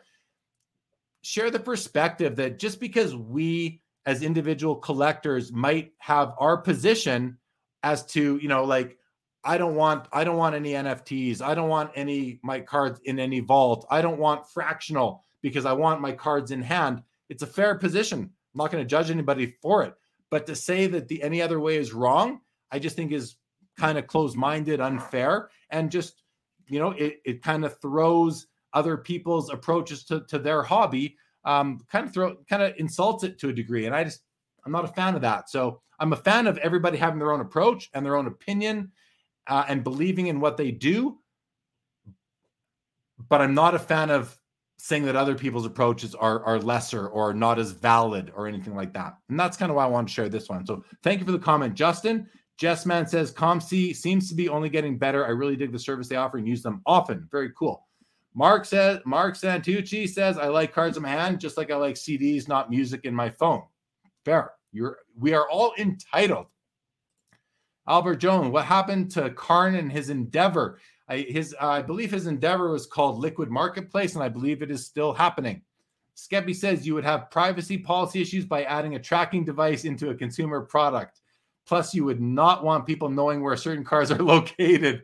share 1.23 1.49
the 1.49 1.59
perspective 1.59 2.35
that 2.35 2.59
just 2.59 2.79
because 2.79 3.15
we 3.15 3.81
as 4.05 4.21
individual 4.21 4.75
collectors 4.75 5.51
might 5.51 5.93
have 5.97 6.35
our 6.37 6.57
position 6.57 7.37
as 7.81 8.05
to 8.05 8.37
you 8.37 8.49
know 8.49 8.65
like 8.65 8.97
i 9.45 9.57
don't 9.57 9.75
want 9.75 10.05
i 10.11 10.23
don't 10.25 10.35
want 10.35 10.53
any 10.53 10.73
nfts 10.73 11.41
i 11.41 11.55
don't 11.55 11.69
want 11.69 11.89
any 11.95 12.39
my 12.43 12.59
cards 12.59 12.99
in 13.05 13.17
any 13.17 13.39
vault. 13.39 13.87
I 13.89 14.01
don't 14.01 14.19
want 14.19 14.47
fractional 14.47 15.23
because 15.41 15.65
i 15.65 15.73
want 15.73 16.01
my 16.01 16.11
cards 16.11 16.51
in 16.51 16.61
hand. 16.61 17.01
It's 17.29 17.41
a 17.41 17.47
fair 17.47 17.75
position. 17.75 18.19
I'm 18.19 18.29
not 18.53 18.69
going 18.69 18.83
to 18.83 18.87
judge 18.87 19.09
anybody 19.09 19.55
for 19.61 19.83
it. 19.83 19.95
But 20.29 20.45
to 20.47 20.55
say 20.55 20.87
that 20.87 21.07
the 21.07 21.23
any 21.23 21.41
other 21.41 21.59
way 21.59 21.77
is 21.77 21.93
wrong 21.93 22.41
i 22.69 22.77
just 22.77 22.95
think 22.95 23.11
is 23.11 23.37
kind 23.77 23.97
of 23.97 24.07
closed-minded 24.07 24.79
unfair 24.79 25.49
and 25.73 25.91
just 25.91 26.23
you 26.67 26.79
know 26.79 26.91
it, 26.91 27.19
it 27.25 27.43
kind 27.43 27.65
of 27.65 27.77
throws 27.81 28.47
other 28.73 28.95
people's 28.97 29.51
approaches 29.51 30.05
to, 30.05 30.21
to 30.27 30.39
their 30.39 30.63
hobby 30.63 31.17
um, 31.45 31.79
kind 31.91 32.07
of 32.07 32.13
throw 32.13 32.35
kind 32.49 32.63
of 32.63 32.73
insults 32.77 33.23
it 33.23 33.39
to 33.39 33.49
a 33.49 33.53
degree. 33.53 33.85
And 33.85 33.95
I 33.95 34.03
just 34.03 34.21
I'm 34.65 34.71
not 34.71 34.85
a 34.85 34.89
fan 34.89 35.15
of 35.15 35.21
that. 35.21 35.49
So 35.49 35.81
I'm 35.99 36.13
a 36.13 36.17
fan 36.17 36.47
of 36.47 36.57
everybody 36.59 36.97
having 36.97 37.19
their 37.19 37.31
own 37.31 37.41
approach 37.41 37.89
and 37.93 38.05
their 38.05 38.15
own 38.15 38.27
opinion 38.27 38.91
uh, 39.47 39.65
and 39.67 39.83
believing 39.83 40.27
in 40.27 40.39
what 40.39 40.57
they 40.57 40.71
do. 40.71 41.19
But 43.29 43.41
I'm 43.41 43.53
not 43.53 43.75
a 43.75 43.79
fan 43.79 44.09
of 44.09 44.37
saying 44.77 45.05
that 45.05 45.15
other 45.15 45.35
people's 45.35 45.65
approaches 45.65 46.15
are 46.15 46.43
are 46.43 46.59
lesser 46.59 47.07
or 47.07 47.33
not 47.33 47.59
as 47.59 47.71
valid 47.71 48.31
or 48.35 48.47
anything 48.47 48.75
like 48.75 48.93
that. 48.93 49.17
And 49.29 49.39
that's 49.39 49.57
kind 49.57 49.69
of 49.69 49.75
why 49.75 49.83
I 49.83 49.87
want 49.87 50.07
to 50.07 50.13
share 50.13 50.29
this 50.29 50.49
one. 50.49 50.65
So 50.65 50.83
thank 51.03 51.19
you 51.19 51.25
for 51.25 51.31
the 51.31 51.39
comment, 51.39 51.75
Justin. 51.75 52.27
Jessman 52.63 53.05
says 53.05 53.33
COMC 53.33 53.93
seems 53.93 54.29
to 54.29 54.35
be 54.35 54.47
only 54.47 54.69
getting 54.69 54.97
better. 54.97 55.25
I 55.25 55.31
really 55.31 55.57
dig 55.57 55.73
the 55.73 55.79
service 55.79 56.07
they 56.07 56.15
offer 56.15 56.37
and 56.37 56.47
use 56.47 56.63
them 56.63 56.81
often. 56.85 57.27
Very 57.29 57.51
cool. 57.59 57.85
Mark 58.33 58.63
says 58.63 59.01
Mark 59.05 59.35
Santucci 59.35 60.07
says 60.07 60.37
I 60.37 60.47
like 60.47 60.73
cards 60.73 60.95
in 60.95 61.03
my 61.03 61.09
hand 61.09 61.41
just 61.41 61.57
like 61.57 61.71
I 61.71 61.75
like 61.75 61.95
CDs, 61.95 62.47
not 62.47 62.69
music 62.69 63.01
in 63.03 63.13
my 63.13 63.29
phone. 63.29 63.63
Fair. 64.23 64.51
You're 64.71 64.99
we 65.19 65.33
are 65.33 65.49
all 65.49 65.73
entitled. 65.77 66.45
Albert 67.85 68.15
Jones, 68.15 68.49
what 68.53 68.63
happened 68.63 69.11
to 69.11 69.31
Karn 69.31 69.75
and 69.75 69.91
his 69.91 70.09
endeavor? 70.09 70.79
I, 71.09 71.17
his 71.17 71.53
uh, 71.61 71.67
I 71.67 71.81
believe 71.81 72.11
his 72.11 72.27
endeavor 72.27 72.71
was 72.71 72.85
called 72.85 73.19
Liquid 73.19 73.49
Marketplace, 73.49 74.15
and 74.15 74.23
I 74.23 74.29
believe 74.29 74.61
it 74.61 74.71
is 74.71 74.85
still 74.85 75.11
happening. 75.11 75.63
Skeppy 76.15 76.55
says 76.55 76.87
you 76.87 76.93
would 76.93 77.03
have 77.03 77.29
privacy 77.29 77.77
policy 77.77 78.21
issues 78.21 78.45
by 78.45 78.63
adding 78.63 78.95
a 78.95 78.99
tracking 78.99 79.43
device 79.43 79.83
into 79.83 80.11
a 80.11 80.15
consumer 80.15 80.61
product. 80.61 81.19
Plus, 81.65 81.93
you 81.93 82.03
would 82.05 82.21
not 82.21 82.63
want 82.63 82.85
people 82.85 83.09
knowing 83.09 83.41
where 83.41 83.55
certain 83.55 83.85
cars 83.85 84.11
are 84.11 84.17
located. 84.23 85.03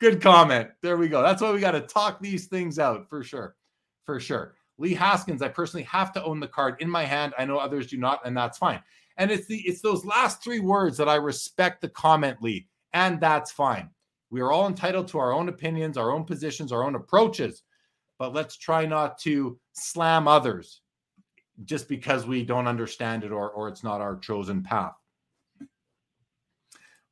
Good 0.00 0.20
comment. 0.22 0.70
There 0.82 0.96
we 0.96 1.08
go. 1.08 1.22
That's 1.22 1.42
why 1.42 1.50
we 1.52 1.60
got 1.60 1.72
to 1.72 1.80
talk 1.80 2.20
these 2.20 2.46
things 2.46 2.78
out 2.78 3.08
for 3.08 3.22
sure. 3.22 3.56
For 4.04 4.20
sure. 4.20 4.54
Lee 4.78 4.94
Haskins, 4.94 5.42
I 5.42 5.48
personally 5.48 5.84
have 5.84 6.12
to 6.12 6.24
own 6.24 6.38
the 6.38 6.46
card 6.46 6.76
in 6.80 6.88
my 6.88 7.04
hand. 7.04 7.34
I 7.36 7.44
know 7.44 7.58
others 7.58 7.88
do 7.88 7.98
not, 7.98 8.20
and 8.24 8.36
that's 8.36 8.58
fine. 8.58 8.80
And 9.16 9.30
it's 9.30 9.46
the 9.46 9.58
it's 9.66 9.82
those 9.82 10.04
last 10.04 10.42
three 10.42 10.60
words 10.60 10.96
that 10.98 11.08
I 11.08 11.16
respect 11.16 11.80
the 11.80 11.88
comment, 11.88 12.40
Lee, 12.40 12.68
and 12.92 13.20
that's 13.20 13.50
fine. 13.50 13.90
We 14.30 14.40
are 14.40 14.52
all 14.52 14.68
entitled 14.68 15.08
to 15.08 15.18
our 15.18 15.32
own 15.32 15.48
opinions, 15.48 15.98
our 15.98 16.12
own 16.12 16.24
positions, 16.24 16.70
our 16.70 16.84
own 16.84 16.94
approaches, 16.94 17.64
but 18.18 18.32
let's 18.32 18.56
try 18.56 18.86
not 18.86 19.18
to 19.20 19.58
slam 19.72 20.28
others 20.28 20.82
just 21.64 21.88
because 21.88 22.26
we 22.26 22.44
don't 22.44 22.68
understand 22.68 23.24
it 23.24 23.32
or 23.32 23.50
or 23.50 23.68
it's 23.68 23.82
not 23.82 24.00
our 24.00 24.16
chosen 24.16 24.62
path. 24.62 24.94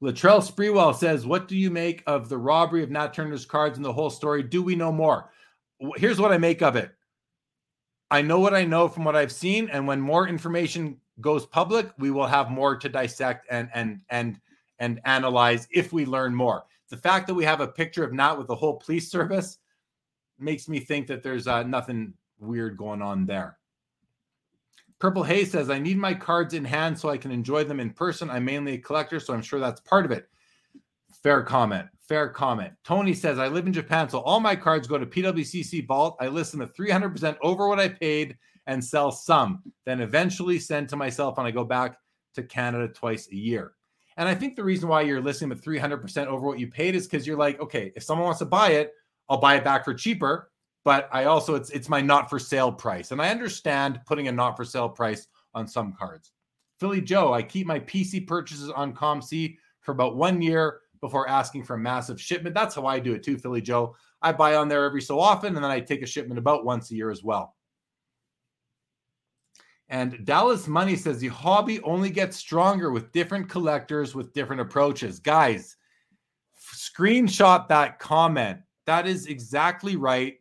Latrell 0.03 0.43
Sprewell 0.43 0.95
says, 0.95 1.27
What 1.27 1.49
do 1.49 1.57
you 1.57 1.71
make 1.71 2.03
of 2.07 2.29
the 2.29 2.39
robbery 2.39 2.83
of 2.83 2.91
Nat 2.91 3.15
Turner's 3.15 3.47
cards 3.47 3.79
and 3.79 3.85
the 3.85 3.93
whole 3.93 4.11
story? 4.11 4.43
Do 4.43 4.63
we 4.63 4.75
know 4.75 4.93
more? 4.93 5.31
Here's 5.97 6.21
what 6.21 6.33
I 6.33 6.39
make 6.39 6.63
of 6.63 6.77
it. 6.77 6.93
I 8.11 8.23
know 8.23 8.39
what 8.39 8.55
I 8.55 8.65
know 8.65 8.89
from 8.89 9.05
what 9.05 9.17
I've 9.17 9.33
seen, 9.33 9.69
and 9.71 9.87
when 9.87 10.01
more 10.01 10.29
information 10.29 10.99
goes 11.21 11.47
public, 11.47 11.91
we 11.99 12.11
will 12.11 12.27
have 12.27 12.51
more 12.51 12.77
to 12.77 12.89
dissect 12.89 13.47
and 13.51 13.69
and 13.75 14.01
and 14.11 14.39
and 14.79 15.01
analyze 15.05 15.67
if 15.71 15.93
we 15.93 16.05
learn 16.05 16.35
more. 16.35 16.65
The 16.89 16.97
fact 16.97 17.27
that 17.27 17.35
we 17.35 17.45
have 17.45 17.61
a 17.61 17.67
picture 17.67 18.05
of 18.05 18.13
Nat 18.13 18.35
with 18.35 18.47
the 18.47 18.55
whole 18.55 18.75
police 18.75 19.11
service 19.11 19.59
makes 20.39 20.69
me 20.69 20.79
think 20.79 21.07
that 21.09 21.23
there's 21.23 21.49
uh, 21.49 21.63
nothing 21.63 22.13
weird 22.39 22.77
going 22.77 23.03
on 23.03 23.27
there. 23.27 23.59
Purple 24.99 25.23
Haze 25.23 25.51
says, 25.51 25.69
I 25.69 25.79
need 25.79 25.99
my 25.99 26.15
cards 26.15 26.55
in 26.55 26.65
hand 26.65 26.99
so 26.99 27.11
I 27.11 27.19
can 27.19 27.31
enjoy 27.31 27.65
them 27.65 27.81
in 27.81 27.91
person. 27.91 28.31
I'm 28.31 28.45
mainly 28.45 28.75
a 28.75 28.79
collector, 28.79 29.21
so 29.21 29.35
I'm 29.35 29.43
sure 29.43 29.61
that's 29.61 29.81
part 29.81 30.07
of 30.07 30.11
it. 30.11 30.29
Fair 31.23 31.43
comment. 31.43 31.87
Fair 32.01 32.29
comment. 32.29 32.73
Tony 32.85 33.13
says, 33.13 33.39
I 33.39 33.49
live 33.49 33.67
in 33.67 33.73
Japan, 33.73 34.09
so 34.09 34.21
all 34.21 34.41
my 34.41 34.57
cards 34.57 34.87
go 34.87 34.97
to 34.97 35.05
PWCC 35.05 35.87
Vault. 35.87 36.17
I 36.21 36.29
list 36.29 36.53
them 36.53 36.63
at 36.63 36.75
300% 36.75 37.37
over 37.43 37.69
what 37.69 37.81
I 37.81 37.89
paid 37.89 38.37
and 38.67 38.83
sell 38.83 39.13
some, 39.13 39.63
then 39.85 40.01
eventually 40.01 40.59
send 40.59 40.89
to 40.89 40.97
myself 40.97 41.39
and 41.39 41.47
I 41.47 41.51
go 41.51 41.65
back 41.65 41.99
to 42.35 42.43
Canada 42.43 42.89
twice 42.89 43.29
a 43.31 43.37
year. 43.37 43.73
And 44.17 44.29
I 44.29 44.35
think 44.35 44.57
the 44.57 44.65
reason 44.65 44.89
why 44.89 45.03
you're 45.03 45.21
listing 45.21 45.53
at 45.53 45.59
300% 45.59 46.27
over 46.27 46.47
what 46.47 46.59
you 46.59 46.69
paid 46.69 46.95
is 46.95 47.07
because 47.07 47.27
you're 47.27 47.37
like, 47.37 47.61
okay, 47.61 47.93
if 47.97 48.03
someone 48.03 48.25
wants 48.25 48.39
to 48.39 48.47
buy 48.47 48.71
it, 48.71 48.93
I'll 49.29 49.39
buy 49.39 49.57
it 49.57 49.65
back 49.65 49.85
for 49.85 49.93
cheaper 49.93 50.51
but 50.87 51.09
I 51.11 51.25
also 51.25 51.57
it's 51.57 51.71
it's 51.71 51.89
my 51.89 52.01
not 52.01 52.31
for 52.31 52.39
sale 52.39 52.71
price, 52.71 53.11
and 53.11 53.21
I 53.21 53.31
understand 53.31 53.99
putting 54.07 54.29
a 54.29 54.33
not 54.33 54.57
for 54.57 54.65
sale 54.65 54.89
price 54.89 55.27
on 55.53 55.67
some 55.67 55.93
cards. 55.93 56.31
Philly 56.79 57.01
Joe, 57.01 57.33
I 57.33 57.43
keep 57.43 57.67
my 57.67 57.81
PC 57.81 58.25
purchases 58.25 58.71
on 58.71 58.95
COMC 58.95 59.57
for 59.81 59.91
about 59.91 60.15
one 60.15 60.41
year 60.41 60.83
before 61.01 61.29
asking 61.29 61.65
for 61.65 61.75
a 61.75 61.79
massive 61.79 62.21
shipment. 62.21 62.55
That's 62.55 62.77
how 62.77 62.87
I 62.87 63.01
do 63.01 63.15
it 63.15 63.25
too, 63.25 63.37
Philly 63.37 63.61
Joe. 63.61 63.97
I 64.23 64.31
buy 64.31 64.55
on 64.55 64.69
there 64.69 64.85
every 64.85 65.03
so 65.03 65.19
often, 65.19 65.57
and 65.57 65.65
then 65.65 65.73
I 65.73 65.81
take 65.81 66.03
a 66.03 66.07
shipment 66.07 66.39
about 66.39 66.65
once 66.65 66.89
a 66.93 66.95
year 66.95 67.11
as 67.11 67.25
well. 67.25 67.57
And 69.89 70.25
Dallas 70.25 70.69
Money 70.69 70.95
says 70.95 71.19
the 71.19 71.29
hobby 71.29 71.81
only 71.83 72.11
gets 72.11 72.37
stronger 72.37 72.93
with 72.93 73.11
different 73.11 73.49
collectors 73.49 74.15
with 74.15 74.33
different 74.33 74.63
approaches. 74.63 75.19
Guys, 75.19 75.77
screenshot 76.73 77.67
that 77.67 77.99
comment. 77.99 78.61
That 78.85 79.09
is 79.09 79.27
exactly 79.27 79.97
right. 79.97 80.37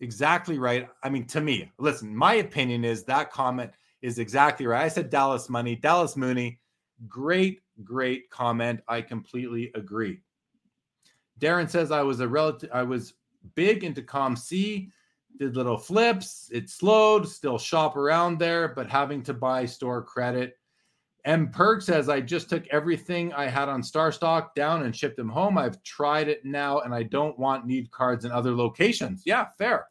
Exactly 0.00 0.58
right. 0.58 0.88
I 1.02 1.10
mean, 1.10 1.26
to 1.26 1.40
me, 1.40 1.70
listen, 1.78 2.14
my 2.14 2.34
opinion 2.34 2.84
is 2.84 3.04
that 3.04 3.30
comment 3.30 3.70
is 4.00 4.18
exactly 4.18 4.66
right. 4.66 4.84
I 4.84 4.88
said 4.88 5.10
Dallas 5.10 5.48
Money, 5.48 5.76
Dallas 5.76 6.16
Mooney. 6.16 6.58
Great, 7.06 7.60
great 7.84 8.30
comment. 8.30 8.80
I 8.88 9.02
completely 9.02 9.70
agree. 9.74 10.20
Darren 11.38 11.68
says 11.68 11.90
I 11.90 12.02
was 12.02 12.20
a 12.20 12.28
relative, 12.28 12.70
I 12.72 12.82
was 12.82 13.14
big 13.54 13.84
into 13.84 14.02
Com 14.02 14.36
C, 14.36 14.90
did 15.38 15.56
little 15.56 15.78
flips. 15.78 16.50
It 16.52 16.68
slowed, 16.68 17.28
still 17.28 17.58
shop 17.58 17.96
around 17.96 18.38
there, 18.38 18.68
but 18.68 18.90
having 18.90 19.22
to 19.24 19.34
buy 19.34 19.66
store 19.66 20.02
credit. 20.02 20.56
M 21.26 21.50
Perk 21.50 21.82
says 21.82 22.08
I 22.08 22.20
just 22.22 22.48
took 22.48 22.66
everything 22.68 23.32
I 23.34 23.46
had 23.46 23.68
on 23.68 23.82
Star 23.82 24.10
Stock 24.12 24.54
down 24.54 24.82
and 24.84 24.96
shipped 24.96 25.16
them 25.16 25.28
home. 25.28 25.58
I've 25.58 25.82
tried 25.82 26.28
it 26.28 26.44
now 26.46 26.80
and 26.80 26.94
I 26.94 27.02
don't 27.02 27.38
want 27.38 27.66
need 27.66 27.90
cards 27.90 28.24
in 28.24 28.32
other 28.32 28.54
locations. 28.54 29.22
Yeah, 29.26 29.46
fair. 29.58 29.89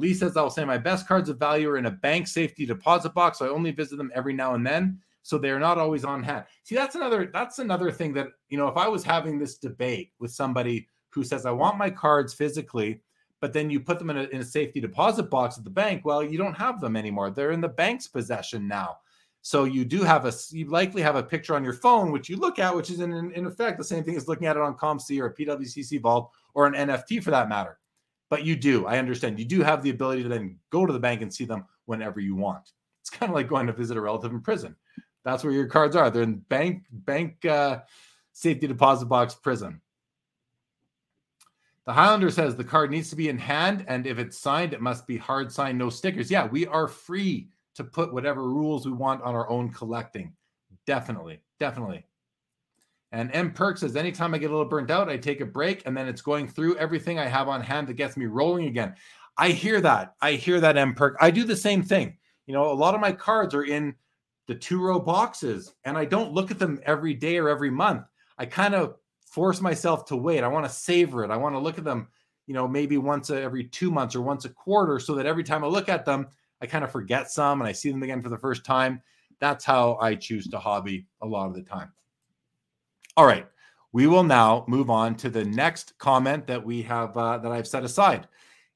Lee 0.00 0.14
says 0.14 0.36
I'll 0.36 0.50
say 0.50 0.64
my 0.64 0.78
best 0.78 1.06
cards 1.06 1.28
of 1.28 1.38
value 1.38 1.68
are 1.68 1.76
in 1.76 1.86
a 1.86 1.90
bank 1.90 2.26
safety 2.26 2.64
deposit 2.64 3.14
box. 3.14 3.38
So 3.38 3.46
I 3.46 3.50
only 3.50 3.70
visit 3.70 3.96
them 3.96 4.10
every 4.14 4.32
now 4.32 4.54
and 4.54 4.66
then. 4.66 4.98
So 5.22 5.36
they're 5.36 5.60
not 5.60 5.78
always 5.78 6.04
on 6.04 6.22
hand. 6.22 6.46
See, 6.64 6.74
that's 6.74 6.94
another 6.94 7.30
that's 7.32 7.58
another 7.58 7.92
thing 7.92 8.14
that, 8.14 8.28
you 8.48 8.56
know, 8.56 8.68
if 8.68 8.76
I 8.76 8.88
was 8.88 9.04
having 9.04 9.38
this 9.38 9.58
debate 9.58 10.12
with 10.18 10.32
somebody 10.32 10.88
who 11.10 11.22
says 11.22 11.44
I 11.44 11.50
want 11.50 11.76
my 11.76 11.90
cards 11.90 12.32
physically, 12.32 13.02
but 13.40 13.52
then 13.52 13.68
you 13.68 13.80
put 13.80 13.98
them 13.98 14.10
in 14.10 14.16
a, 14.16 14.22
in 14.24 14.40
a 14.40 14.44
safety 14.44 14.80
deposit 14.80 15.24
box 15.24 15.58
at 15.58 15.64
the 15.64 15.70
bank. 15.70 16.04
Well, 16.04 16.22
you 16.22 16.38
don't 16.38 16.56
have 16.56 16.80
them 16.80 16.96
anymore. 16.96 17.30
They're 17.30 17.52
in 17.52 17.60
the 17.60 17.68
bank's 17.68 18.08
possession 18.08 18.66
now. 18.66 18.98
So 19.42 19.64
you 19.64 19.84
do 19.84 20.02
have 20.02 20.26
a, 20.26 20.32
you 20.50 20.66
likely 20.66 21.00
have 21.02 21.16
a 21.16 21.22
picture 21.22 21.54
on 21.54 21.64
your 21.64 21.72
phone, 21.72 22.12
which 22.12 22.28
you 22.28 22.36
look 22.36 22.58
at, 22.58 22.74
which 22.74 22.90
is 22.90 23.00
in, 23.00 23.12
in 23.32 23.46
effect 23.46 23.78
the 23.78 23.84
same 23.84 24.04
thing 24.04 24.16
as 24.16 24.28
looking 24.28 24.46
at 24.46 24.56
it 24.56 24.62
on 24.62 24.76
COMC 24.76 25.20
or 25.20 25.26
a 25.26 25.34
PWCC 25.34 26.00
vault 26.00 26.30
or 26.54 26.66
an 26.66 26.74
NFT 26.74 27.22
for 27.22 27.30
that 27.30 27.48
matter. 27.48 27.78
But 28.30 28.46
you 28.46 28.56
do, 28.56 28.86
I 28.86 28.98
understand, 28.98 29.38
you 29.38 29.44
do 29.44 29.60
have 29.60 29.82
the 29.82 29.90
ability 29.90 30.22
to 30.22 30.28
then 30.28 30.58
go 30.70 30.86
to 30.86 30.92
the 30.92 31.00
bank 31.00 31.20
and 31.20 31.34
see 31.34 31.44
them 31.44 31.66
whenever 31.84 32.20
you 32.20 32.36
want. 32.36 32.70
It's 33.02 33.10
kind 33.10 33.28
of 33.28 33.34
like 33.34 33.48
going 33.48 33.66
to 33.66 33.72
visit 33.72 33.96
a 33.96 34.00
relative 34.00 34.30
in 34.30 34.40
prison. 34.40 34.76
That's 35.24 35.44
where 35.44 35.52
your 35.52 35.66
cards 35.66 35.96
are. 35.96 36.10
They're 36.10 36.22
in 36.22 36.36
bank 36.36 36.84
bank 36.90 37.44
uh, 37.44 37.80
safety 38.32 38.66
deposit 38.66 39.06
box 39.06 39.34
prison. 39.34 39.80
The 41.86 41.92
Highlander 41.92 42.30
says 42.30 42.54
the 42.54 42.64
card 42.64 42.90
needs 42.90 43.10
to 43.10 43.16
be 43.16 43.28
in 43.28 43.38
hand, 43.38 43.84
and 43.88 44.06
if 44.06 44.18
it's 44.18 44.38
signed, 44.38 44.74
it 44.74 44.80
must 44.80 45.06
be 45.06 45.16
hard 45.16 45.50
signed, 45.50 45.76
no 45.76 45.90
stickers. 45.90 46.30
Yeah, 46.30 46.46
we 46.46 46.66
are 46.66 46.86
free 46.86 47.48
to 47.74 47.84
put 47.84 48.12
whatever 48.12 48.44
rules 48.44 48.86
we 48.86 48.92
want 48.92 49.22
on 49.22 49.34
our 49.34 49.48
own 49.50 49.72
collecting. 49.72 50.34
Definitely, 50.86 51.40
definitely. 51.58 52.04
And 53.12 53.30
M 53.34 53.52
Perk 53.52 53.78
says, 53.78 53.96
anytime 53.96 54.34
I 54.34 54.38
get 54.38 54.50
a 54.50 54.52
little 54.52 54.68
burnt 54.68 54.90
out, 54.90 55.08
I 55.08 55.16
take 55.16 55.40
a 55.40 55.46
break 55.46 55.82
and 55.84 55.96
then 55.96 56.06
it's 56.06 56.22
going 56.22 56.46
through 56.46 56.76
everything 56.76 57.18
I 57.18 57.26
have 57.26 57.48
on 57.48 57.60
hand 57.60 57.88
that 57.88 57.94
gets 57.94 58.16
me 58.16 58.26
rolling 58.26 58.66
again. 58.66 58.94
I 59.36 59.50
hear 59.50 59.80
that. 59.80 60.14
I 60.20 60.32
hear 60.32 60.60
that, 60.60 60.76
M 60.76 60.94
Perk. 60.94 61.16
I 61.20 61.30
do 61.30 61.44
the 61.44 61.56
same 61.56 61.82
thing. 61.82 62.16
You 62.46 62.54
know, 62.54 62.70
a 62.70 62.74
lot 62.74 62.94
of 62.94 63.00
my 63.00 63.12
cards 63.12 63.54
are 63.54 63.64
in 63.64 63.94
the 64.46 64.54
two 64.54 64.80
row 64.80 64.98
boxes 64.98 65.74
and 65.84 65.96
I 65.96 66.04
don't 66.04 66.32
look 66.32 66.50
at 66.50 66.58
them 66.58 66.80
every 66.84 67.14
day 67.14 67.36
or 67.38 67.48
every 67.48 67.70
month. 67.70 68.04
I 68.38 68.46
kind 68.46 68.74
of 68.74 68.96
force 69.20 69.60
myself 69.60 70.04
to 70.06 70.16
wait. 70.16 70.42
I 70.42 70.48
want 70.48 70.66
to 70.66 70.72
savor 70.72 71.24
it. 71.24 71.30
I 71.30 71.36
want 71.36 71.54
to 71.54 71.60
look 71.60 71.78
at 71.78 71.84
them, 71.84 72.08
you 72.46 72.54
know, 72.54 72.66
maybe 72.66 72.98
once 72.98 73.30
every 73.30 73.64
two 73.64 73.90
months 73.90 74.16
or 74.16 74.22
once 74.22 74.44
a 74.44 74.48
quarter 74.48 74.98
so 74.98 75.14
that 75.14 75.26
every 75.26 75.44
time 75.44 75.62
I 75.62 75.68
look 75.68 75.88
at 75.88 76.04
them, 76.04 76.26
I 76.60 76.66
kind 76.66 76.84
of 76.84 76.90
forget 76.90 77.30
some 77.30 77.60
and 77.60 77.68
I 77.68 77.72
see 77.72 77.90
them 77.90 78.02
again 78.02 78.22
for 78.22 78.28
the 78.28 78.38
first 78.38 78.64
time. 78.64 79.00
That's 79.38 79.64
how 79.64 79.98
I 80.00 80.16
choose 80.16 80.48
to 80.48 80.58
hobby 80.58 81.06
a 81.22 81.26
lot 81.26 81.46
of 81.46 81.54
the 81.54 81.62
time. 81.62 81.92
All 83.20 83.26
right. 83.26 83.46
We 83.92 84.06
will 84.06 84.22
now 84.24 84.64
move 84.66 84.88
on 84.88 85.14
to 85.16 85.28
the 85.28 85.44
next 85.44 85.92
comment 85.98 86.46
that 86.46 86.64
we 86.64 86.80
have 86.84 87.14
uh, 87.18 87.36
that 87.36 87.52
I've 87.52 87.68
set 87.68 87.84
aside. 87.84 88.26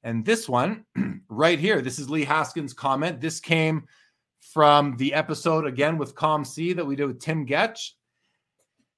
And 0.03 0.23
this 0.23 0.51
one 0.51 0.85
right 1.31 1.59
here, 1.59 1.81
this 1.81 1.99
is 1.99 2.11
Lee 2.11 2.25
Haskins' 2.25 2.75
comment. 2.75 3.23
This 3.23 3.41
came 3.41 3.89
from 4.53 4.99
the 4.99 5.15
episode 5.15 5.67
again 5.67 5.97
with 5.97 6.15
ComC 6.15 6.77
that 6.77 6.85
we 6.85 6.95
did 6.95 7.07
with 7.07 7.21
Tim 7.21 7.47
Getsch. 7.47 7.93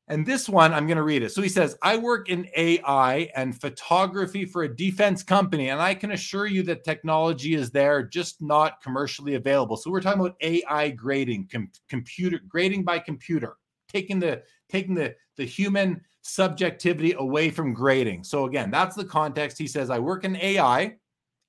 And 0.09 0.27
this 0.27 0.49
one, 0.49 0.75
I'm 0.75 0.89
going 0.89 0.97
to 0.97 1.05
read 1.05 1.23
it. 1.23 1.31
So 1.31 1.43
he 1.43 1.49
says, 1.49 1.79
I 1.81 1.97
work 1.97 2.29
in 2.29 2.49
AI 2.57 3.31
and 3.37 3.61
photography 3.61 4.47
for 4.47 4.65
a 4.65 4.77
defense 4.77 5.23
company, 5.23 5.69
and 5.69 5.81
I 5.81 5.95
can 5.95 6.11
assure 6.11 6.49
you 6.49 6.65
that 6.65 6.83
technology 6.83 7.55
is 7.55 7.71
there, 7.71 8.03
just 8.03 8.43
not 8.43 8.83
commercially 8.83 9.37
available. 9.37 9.77
So 9.77 9.93
we're 9.93 10.01
talking 10.01 10.23
about 10.23 10.35
AI 10.41 10.89
grading, 10.89 11.51
com- 11.53 11.71
computer 11.89 12.41
grading 12.49 12.83
by 12.83 12.99
computer, 12.99 13.59
taking 13.89 14.19
the 14.19 14.43
taking 14.69 14.95
the 14.95 15.15
the 15.37 15.45
human 15.45 16.01
subjectivity 16.23 17.15
away 17.19 17.51
from 17.51 17.73
grading. 17.73 18.25
So 18.25 18.47
again, 18.47 18.71
that's 18.71 18.97
the 18.97 19.05
context. 19.05 19.59
He 19.59 19.67
says, 19.67 19.91
I 19.91 19.99
work 19.99 20.25
in 20.25 20.37
AI 20.37 20.97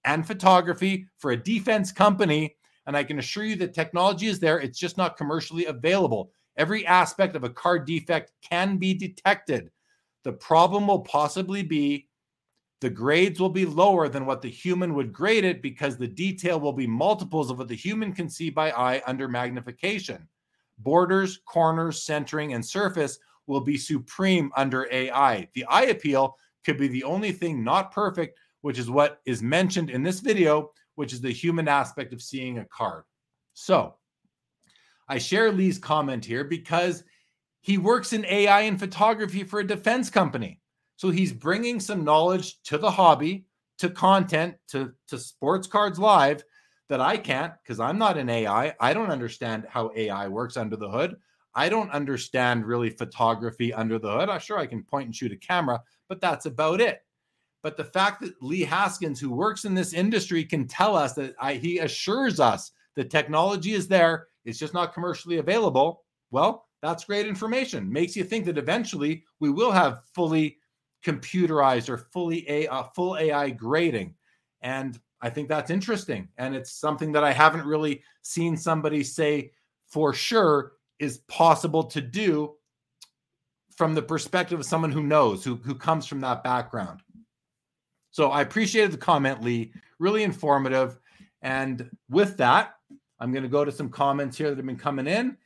and 0.05 0.25
photography 0.25 1.07
for 1.17 1.31
a 1.31 1.43
defense 1.43 1.91
company, 1.91 2.55
and 2.85 2.95
I 2.95 3.03
can 3.03 3.19
assure 3.19 3.43
you 3.43 3.55
that 3.57 3.73
technology 3.73 4.27
is 4.27 4.39
there. 4.39 4.59
It's 4.59 4.79
just 4.79 4.97
not 4.97 5.17
commercially 5.17 5.65
available. 5.65 6.31
Every 6.57 6.85
aspect 6.85 7.35
of 7.35 7.43
a 7.43 7.49
card 7.49 7.85
defect 7.85 8.31
can 8.41 8.77
be 8.77 8.93
detected. 8.93 9.69
The 10.23 10.33
problem 10.33 10.87
will 10.87 11.01
possibly 11.01 11.63
be 11.63 12.07
the 12.79 12.89
grades 12.89 13.39
will 13.39 13.49
be 13.49 13.65
lower 13.65 14.07
than 14.07 14.25
what 14.25 14.41
the 14.41 14.49
human 14.49 14.93
would 14.93 15.11
grade 15.11 15.43
it 15.43 15.63
because 15.63 15.97
the 15.97 16.07
detail 16.07 16.59
will 16.59 16.73
be 16.73 16.85
multiples 16.85 17.49
of 17.49 17.57
what 17.57 17.67
the 17.67 17.75
human 17.75 18.13
can 18.13 18.29
see 18.29 18.51
by 18.51 18.71
eye 18.71 19.01
under 19.07 19.27
magnification. 19.27 20.27
Borders, 20.77 21.39
corners, 21.45 22.03
centering, 22.03 22.53
and 22.53 22.63
surface 22.63 23.17
will 23.47 23.61
be 23.61 23.77
supreme 23.77 24.51
under 24.55 24.87
AI. 24.91 25.47
The 25.53 25.65
eye 25.65 25.85
appeal 25.85 26.37
could 26.65 26.77
be 26.77 26.87
the 26.87 27.03
only 27.03 27.31
thing 27.31 27.63
not 27.63 27.91
perfect, 27.91 28.37
which 28.61 28.77
is 28.77 28.89
what 28.89 29.19
is 29.25 29.41
mentioned 29.41 29.89
in 29.89 30.03
this 30.03 30.19
video, 30.19 30.71
which 30.95 31.13
is 31.13 31.21
the 31.21 31.31
human 31.31 31.67
aspect 31.67 32.13
of 32.13 32.21
seeing 32.21 32.59
a 32.59 32.65
card. 32.65 33.03
So, 33.53 33.95
I 35.09 35.17
share 35.17 35.51
Lee's 35.51 35.79
comment 35.79 36.25
here 36.25 36.43
because 36.43 37.03
he 37.61 37.77
works 37.77 38.13
in 38.13 38.25
AI 38.25 38.61
and 38.61 38.79
photography 38.79 39.43
for 39.43 39.59
a 39.59 39.67
defense 39.67 40.09
company. 40.09 40.61
So 40.97 41.09
he's 41.09 41.31
bringing 41.31 41.79
some 41.79 42.03
knowledge 42.03 42.61
to 42.63 42.77
the 42.77 42.91
hobby, 42.91 43.45
to 43.79 43.89
content, 43.89 44.55
to, 44.69 44.93
to 45.07 45.17
Sports 45.17 45.67
Cards 45.67 45.99
Live 45.99 46.43
that 46.89 47.01
I 47.01 47.17
can't 47.17 47.53
because 47.61 47.79
I'm 47.79 47.97
not 47.97 48.17
an 48.17 48.29
AI. 48.29 48.73
I 48.79 48.93
don't 48.93 49.11
understand 49.11 49.65
how 49.69 49.91
AI 49.95 50.27
works 50.27 50.57
under 50.57 50.75
the 50.75 50.89
hood. 50.89 51.17
I 51.57 51.67
don't 51.67 51.91
understand 51.91 52.65
really 52.65 52.89
photography 52.89 53.73
under 53.73 53.99
the 53.99 54.11
hood. 54.11 54.29
I'm 54.29 54.39
sure 54.39 54.57
I 54.57 54.67
can 54.67 54.83
point 54.83 55.07
and 55.07 55.15
shoot 55.15 55.33
a 55.33 55.37
camera, 55.37 55.81
but 56.07 56.21
that's 56.21 56.45
about 56.45 56.79
it. 56.79 57.03
But 57.63 57.75
the 57.75 57.83
fact 57.83 58.21
that 58.21 58.41
Lee 58.41 58.61
Haskins, 58.61 59.19
who 59.19 59.31
works 59.31 59.65
in 59.65 59.73
this 59.73 59.93
industry, 59.93 60.45
can 60.45 60.67
tell 60.67 60.95
us 60.95 61.13
that 61.13 61.35
I, 61.41 61.55
he 61.55 61.79
assures 61.79 62.39
us 62.39 62.71
the 62.95 63.03
technology 63.03 63.73
is 63.73 63.87
there 63.87 64.27
it's 64.47 64.57
just 64.57 64.73
not 64.73 64.93
commercially 64.93 65.39
available. 65.39 66.05
Well, 66.31 66.67
that's 66.81 67.03
great 67.03 67.27
information. 67.27 67.91
Makes 67.91 68.15
you 68.15 68.23
think 68.23 68.45
that 68.45 68.57
eventually 68.57 69.25
we 69.41 69.49
will 69.49 69.71
have 69.71 70.03
fully 70.15 70.57
computerized 71.05 71.89
or 71.89 71.97
fully 71.97 72.49
a 72.49 72.65
uh, 72.67 72.83
full 72.95 73.17
AI 73.17 73.49
grading, 73.49 74.15
and 74.61 74.97
I 75.19 75.29
think 75.29 75.49
that's 75.49 75.69
interesting. 75.69 76.29
And 76.37 76.55
it's 76.55 76.71
something 76.71 77.11
that 77.11 77.25
I 77.25 77.33
haven't 77.33 77.65
really 77.65 78.01
seen 78.21 78.55
somebody 78.55 79.03
say 79.03 79.51
for 79.85 80.13
sure 80.13 80.76
is 80.99 81.19
possible 81.27 81.83
to 81.83 82.01
do 82.01 82.55
from 83.75 83.93
the 83.93 84.01
perspective 84.01 84.59
of 84.59 84.65
someone 84.65 84.91
who 84.91 85.03
knows, 85.03 85.43
who, 85.43 85.55
who 85.55 85.75
comes 85.75 86.07
from 86.07 86.21
that 86.21 86.43
background. 86.43 87.01
So 88.11 88.31
I 88.31 88.41
appreciated 88.41 88.91
the 88.91 88.97
comment, 88.97 89.43
Lee. 89.43 89.71
Really 89.99 90.23
informative. 90.23 90.99
And 91.43 91.89
with 92.09 92.37
that, 92.37 92.73
I'm 93.19 93.31
going 93.31 93.43
to 93.43 93.49
go 93.49 93.63
to 93.63 93.71
some 93.71 93.89
comments 93.89 94.37
here 94.37 94.49
that 94.49 94.57
have 94.57 94.65
been 94.65 94.75
coming 94.75 95.07
in 95.07 95.37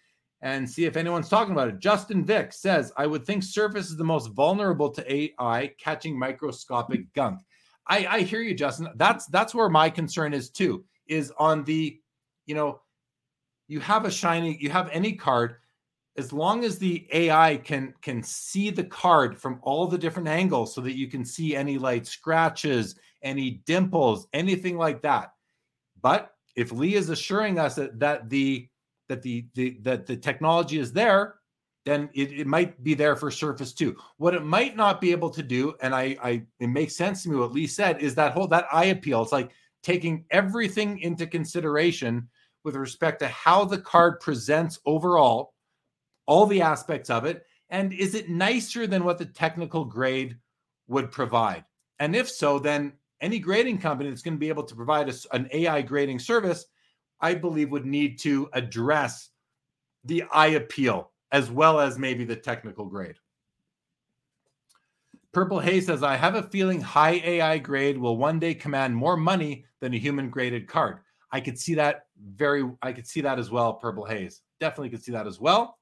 and 0.42 0.70
see 0.70 0.86
if 0.86 0.96
anyone's 0.96 1.30
talking 1.30 1.52
about 1.52 1.68
it. 1.68 1.80
Justin 1.80 2.26
Vick 2.26 2.54
says, 2.54 2.92
I 2.98 3.06
would 3.06 3.26
think 3.26 3.44
Surface 3.44 3.90
is 3.90 3.98
the 3.98 4.04
most 4.04 4.28
vulnerable 4.28 4.90
to 4.90 5.14
AI 5.14 5.74
catching 5.78 6.18
microscopic 6.18 7.12
gunk. 7.14 7.42
I, 7.88 8.08
I 8.10 8.22
hear 8.22 8.42
you, 8.42 8.54
Justin. 8.54 8.88
That's 8.96 9.26
that's 9.28 9.54
where 9.54 9.70
my 9.70 9.90
concern 9.90 10.34
is 10.34 10.50
too, 10.50 10.86
is 11.08 11.32
on 11.38 11.64
the, 11.64 12.00
you 12.46 12.56
know, 12.56 12.82
you 13.72 13.80
have 13.80 14.04
a 14.04 14.12
shiny, 14.12 14.58
you 14.60 14.70
have 14.70 14.90
any 14.92 15.14
card, 15.14 15.56
as 16.18 16.34
long 16.34 16.66
as 16.66 16.78
the 16.78 17.08
AI 17.14 17.56
can 17.56 17.94
can 18.02 18.22
see 18.22 18.70
the 18.70 18.84
card 18.84 19.40
from 19.40 19.62
all 19.64 19.88
the 19.88 19.98
different 19.98 20.28
angles 20.28 20.76
so 20.76 20.82
that 20.82 20.98
you 20.98 21.08
can 21.08 21.24
see 21.24 21.56
any 21.56 21.78
light 21.78 22.06
scratches, 22.06 22.96
any 23.24 23.62
dimples, 23.66 24.28
anything 24.34 24.78
like 24.78 25.02
that. 25.04 25.32
But 26.02 26.32
if 26.58 26.74
Lee 26.74 26.96
is 26.96 27.10
assuring 27.10 27.60
us 27.60 27.76
that, 27.76 27.98
that 28.00 28.30
the 28.30 28.68
that 29.08 29.22
the, 29.22 29.46
the 29.56 29.78
that 29.84 30.06
the 30.06 30.18
technology 30.18 30.78
is 30.78 30.92
there, 30.92 31.36
then 31.86 32.10
it, 32.14 32.34
it 32.34 32.48
might 32.48 32.84
be 32.84 32.94
there 32.94 33.16
for 33.16 33.32
Surface 33.32 33.72
too. 33.72 33.96
What 34.18 34.36
it 34.36 34.44
might 34.44 34.76
not 34.76 35.00
be 35.00 35.12
able 35.12 35.30
to 35.30 35.42
do, 35.42 35.76
and 35.82 35.96
I, 35.96 36.18
I 36.22 36.44
it 36.60 36.68
makes 36.68 36.98
sense 36.98 37.24
to 37.24 37.30
me 37.30 37.38
what 37.38 37.54
Lee 37.54 37.68
said, 37.68 38.02
is 38.02 38.16
that 38.16 38.34
whole 38.34 38.48
that 38.48 38.68
eye 38.70 38.92
appeal. 38.96 39.22
It's 39.22 39.32
like 39.32 39.52
taking 39.82 40.26
everything 40.30 41.00
into 41.00 41.26
consideration 41.26 42.28
with 42.64 42.76
respect 42.76 43.20
to 43.20 43.28
how 43.28 43.66
the 43.66 43.78
card 43.78 44.20
presents 44.20 44.80
overall, 44.86 45.54
all 46.26 46.46
the 46.46 46.62
aspects 46.62 47.10
of 47.10 47.26
it, 47.26 47.46
and 47.70 47.94
is 47.94 48.16
it 48.16 48.30
nicer 48.30 48.86
than 48.86 49.04
what 49.04 49.18
the 49.18 49.26
technical 49.26 49.86
grade 49.86 50.38
would 50.88 51.12
provide? 51.12 51.64
And 52.00 52.16
if 52.16 52.30
so, 52.30 52.60
then 52.60 52.94
any 53.22 53.40
grading 53.40 53.78
company 53.78 54.10
that's 54.10 54.22
going 54.22 54.36
to 54.36 54.40
be 54.40 54.50
able 54.50 54.64
to 54.64 54.76
provide 54.76 55.08
us 55.08 55.26
an 55.32 55.48
AI 55.52 55.82
grading 55.82 56.20
service, 56.20 56.66
I 57.20 57.36
believe 57.36 57.72
would 57.72 57.86
need 57.86 58.20
to 58.20 58.50
address 58.54 59.30
the 60.04 60.24
eye 60.34 60.48
appeal 60.48 61.12
as 61.32 61.50
well 61.50 61.80
as 61.80 61.98
maybe 61.98 62.26
the 62.26 62.36
technical 62.36 62.86
grade. 62.86 63.16
Purple 65.32 65.60
Haze 65.60 65.86
says, 65.86 66.04
I 66.04 66.18
have 66.18 66.36
a 66.36 66.44
feeling 66.44 66.82
high 66.82 67.22
AI 67.24 67.58
grade 67.58 67.98
will 67.98 68.18
one 68.18 68.38
day 68.38 68.54
command 68.54 68.94
more 68.96 69.16
money 69.16 69.66
than 69.80 69.94
a 69.94 69.98
human 69.98 70.30
graded 70.30 70.68
card. 70.68 71.00
I 71.32 71.40
could 71.40 71.58
see 71.58 71.74
that 71.76 72.08
very, 72.24 72.70
I 72.82 72.94
could 72.94 73.08
see 73.08 73.22
that 73.22 73.40
as 73.40 73.52
well, 73.52 73.74
Purple 73.74 74.06
Haze. 74.06 74.42
Definitely 74.60 74.90
could 74.90 75.04
see 75.04 75.12
that 75.12 75.28
as 75.28 75.40
well. 75.40 75.78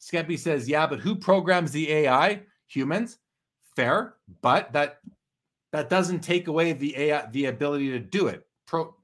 Skeppy 0.00 0.38
says, 0.38 0.68
yeah, 0.68 0.86
but 0.86 1.00
who 1.00 1.14
programs 1.14 1.72
the 1.72 1.90
AI? 1.90 2.42
Humans. 2.68 3.18
Fair, 3.76 4.14
but 4.42 4.72
that 4.72 4.98
that 5.72 5.88
doesn't 5.88 6.20
take 6.20 6.48
away 6.48 6.72
the 6.72 6.96
AI, 6.96 7.26
the 7.30 7.46
ability 7.46 7.90
to 7.92 8.00
do 8.00 8.26
it. 8.26 8.44
Pro, 8.66 8.96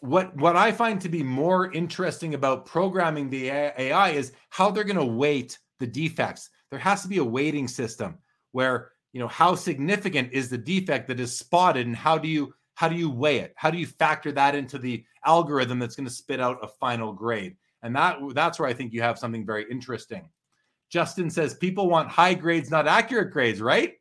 what 0.00 0.34
what 0.36 0.56
I 0.56 0.70
find 0.70 1.00
to 1.00 1.08
be 1.08 1.22
more 1.22 1.72
interesting 1.72 2.34
about 2.34 2.64
programming 2.64 3.28
the 3.28 3.48
AI 3.48 4.10
is 4.10 4.32
how 4.50 4.70
they're 4.70 4.84
going 4.84 4.96
to 4.96 5.04
weight 5.04 5.58
the 5.80 5.86
defects. 5.86 6.48
There 6.70 6.78
has 6.78 7.02
to 7.02 7.08
be 7.08 7.18
a 7.18 7.24
weighting 7.24 7.66
system 7.66 8.18
where 8.52 8.92
you 9.12 9.20
know, 9.20 9.28
how 9.28 9.54
significant 9.54 10.32
is 10.32 10.48
the 10.48 10.58
defect 10.58 11.08
that 11.08 11.20
is 11.20 11.36
spotted 11.36 11.86
and 11.86 11.96
how 11.96 12.18
do 12.18 12.28
you 12.28 12.54
how 12.82 12.88
do 12.88 12.96
you 12.96 13.08
weigh 13.08 13.38
it? 13.38 13.52
How 13.54 13.70
do 13.70 13.78
you 13.78 13.86
factor 13.86 14.32
that 14.32 14.56
into 14.56 14.76
the 14.76 15.04
algorithm 15.24 15.78
that's 15.78 15.94
going 15.94 16.08
to 16.08 16.12
spit 16.12 16.40
out 16.40 16.58
a 16.64 16.66
final 16.66 17.12
grade? 17.12 17.54
And 17.84 17.94
that 17.94 18.18
that's 18.34 18.58
where 18.58 18.68
I 18.68 18.72
think 18.72 18.92
you 18.92 19.00
have 19.02 19.20
something 19.20 19.46
very 19.46 19.66
interesting. 19.70 20.28
Justin 20.90 21.30
says 21.30 21.54
people 21.54 21.88
want 21.88 22.08
high 22.08 22.34
grades, 22.34 22.72
not 22.72 22.88
accurate 22.88 23.30
grades, 23.30 23.60
right? 23.60 23.92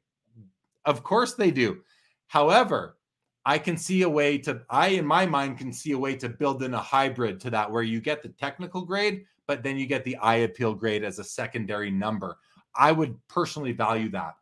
Of 0.85 1.03
course 1.03 1.35
they 1.35 1.51
do. 1.51 1.81
However, 2.25 2.97
I 3.45 3.59
can 3.59 3.77
see 3.77 4.01
a 4.01 4.09
way 4.09 4.39
to, 4.39 4.63
I 4.67 4.87
in 4.87 5.05
my 5.05 5.27
mind 5.27 5.59
can 5.59 5.71
see 5.71 5.91
a 5.91 5.97
way 5.99 6.15
to 6.15 6.27
build 6.27 6.63
in 6.63 6.73
a 6.73 6.79
hybrid 6.79 7.39
to 7.41 7.51
that 7.51 7.69
where 7.69 7.83
you 7.83 8.01
get 8.01 8.23
the 8.23 8.29
technical 8.29 8.81
grade, 8.81 9.25
but 9.45 9.61
then 9.61 9.77
you 9.77 9.85
get 9.85 10.03
the 10.05 10.17
eye 10.17 10.37
appeal 10.37 10.73
grade 10.73 11.03
as 11.03 11.19
a 11.19 11.23
secondary 11.23 11.91
number. 11.91 12.39
I 12.75 12.93
would 12.93 13.15
personally 13.27 13.73
value 13.73 14.09
that. 14.09 14.33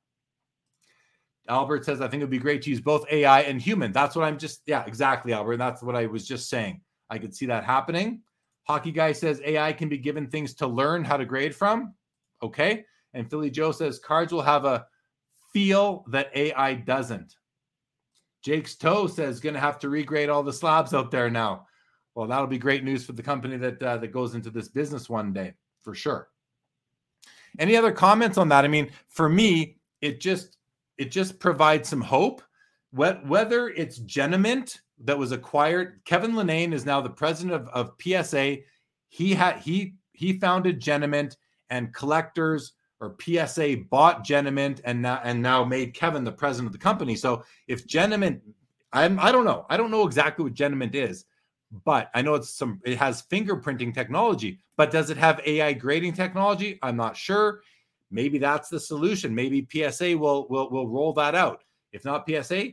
Albert 1.49 1.85
says, 1.85 1.99
I 1.99 2.07
think 2.07 2.21
it 2.21 2.25
would 2.25 2.31
be 2.31 2.37
great 2.37 2.61
to 2.63 2.69
use 2.69 2.79
both 2.79 3.05
AI 3.11 3.41
and 3.41 3.61
human. 3.61 3.91
That's 3.91 4.15
what 4.15 4.25
I'm 4.25 4.37
just, 4.37 4.61
yeah, 4.65 4.83
exactly, 4.85 5.33
Albert. 5.33 5.57
That's 5.57 5.81
what 5.81 5.95
I 5.95 6.05
was 6.05 6.27
just 6.27 6.49
saying. 6.49 6.81
I 7.09 7.17
could 7.17 7.35
see 7.35 7.47
that 7.47 7.63
happening. 7.63 8.21
Hockey 8.67 8.91
guy 8.91 9.11
says 9.11 9.41
AI 9.43 9.73
can 9.73 9.89
be 9.89 9.97
given 9.97 10.27
things 10.27 10.53
to 10.55 10.67
learn 10.67 11.03
how 11.03 11.17
to 11.17 11.25
grade 11.25 11.55
from. 11.55 11.95
Okay. 12.43 12.85
And 13.13 13.29
Philly 13.29 13.49
Joe 13.49 13.71
says 13.71 13.97
cards 13.97 14.31
will 14.31 14.43
have 14.43 14.65
a 14.65 14.85
feel 15.51 16.05
that 16.09 16.29
AI 16.35 16.75
doesn't. 16.75 17.35
Jake's 18.43 18.75
toe 18.75 19.07
says 19.07 19.39
going 19.39 19.55
to 19.55 19.59
have 19.59 19.79
to 19.79 19.87
regrade 19.87 20.31
all 20.31 20.43
the 20.43 20.53
slabs 20.53 20.93
out 20.93 21.11
there 21.11 21.29
now. 21.29 21.65
Well, 22.13 22.27
that'll 22.27 22.47
be 22.47 22.59
great 22.59 22.83
news 22.83 23.03
for 23.05 23.13
the 23.13 23.23
company 23.23 23.57
that 23.57 23.81
uh, 23.81 23.97
that 23.97 24.11
goes 24.11 24.35
into 24.35 24.49
this 24.49 24.67
business 24.67 25.09
one 25.09 25.33
day 25.33 25.53
for 25.81 25.95
sure. 25.95 26.29
Any 27.57 27.75
other 27.75 27.91
comments 27.91 28.37
on 28.37 28.49
that? 28.49 28.65
I 28.65 28.67
mean, 28.67 28.91
for 29.07 29.27
me, 29.27 29.77
it 30.01 30.21
just 30.21 30.57
it 30.99 31.11
just 31.11 31.39
provides 31.39 31.89
some 31.89 32.01
hope. 32.01 32.43
Whether 32.91 33.69
it's 33.69 33.99
Genamint 33.99 34.77
that 35.05 35.17
was 35.17 35.31
acquired, 35.31 36.01
Kevin 36.05 36.33
Lenane 36.33 36.73
is 36.73 36.85
now 36.85 37.01
the 37.01 37.09
president 37.09 37.55
of, 37.55 37.67
of 37.69 37.93
PSA. 38.01 38.57
He 39.07 39.33
had 39.33 39.57
he 39.57 39.95
he 40.11 40.39
founded 40.39 40.81
Genamint 40.81 41.37
and 41.69 41.93
collectors 41.93 42.73
or 42.99 43.15
PSA 43.21 43.77
bought 43.89 44.25
Genamint 44.25 44.81
and 44.83 45.01
now 45.01 45.21
and 45.23 45.41
now 45.41 45.63
made 45.63 45.93
Kevin 45.93 46.23
the 46.23 46.31
president 46.31 46.67
of 46.67 46.73
the 46.73 46.83
company. 46.83 47.15
So 47.15 47.43
if 47.67 47.87
Genamint, 47.87 48.41
I'm 48.91 49.19
I 49.19 49.31
don't 49.31 49.45
know, 49.45 49.65
I 49.69 49.77
don't 49.77 49.91
know 49.91 50.05
exactly 50.05 50.43
what 50.43 50.53
Genamint 50.53 50.95
is, 50.95 51.25
but 51.85 52.09
I 52.13 52.21
know 52.21 52.33
it's 52.35 52.49
some 52.49 52.81
it 52.83 52.97
has 52.97 53.21
fingerprinting 53.21 53.93
technology. 53.93 54.59
But 54.75 54.91
does 54.91 55.11
it 55.11 55.17
have 55.17 55.41
AI 55.45 55.73
grading 55.73 56.13
technology? 56.13 56.79
I'm 56.81 56.97
not 56.97 57.15
sure. 57.15 57.61
Maybe 58.11 58.37
that's 58.37 58.69
the 58.69 58.79
solution. 58.79 59.35
Maybe 59.35 59.67
PSA 59.71 60.17
will 60.17 60.47
will 60.49 60.69
will 60.69 60.87
roll 60.87 61.13
that 61.13 61.35
out. 61.35 61.63
If 61.91 62.05
not 62.05 62.27
PSA, 62.27 62.69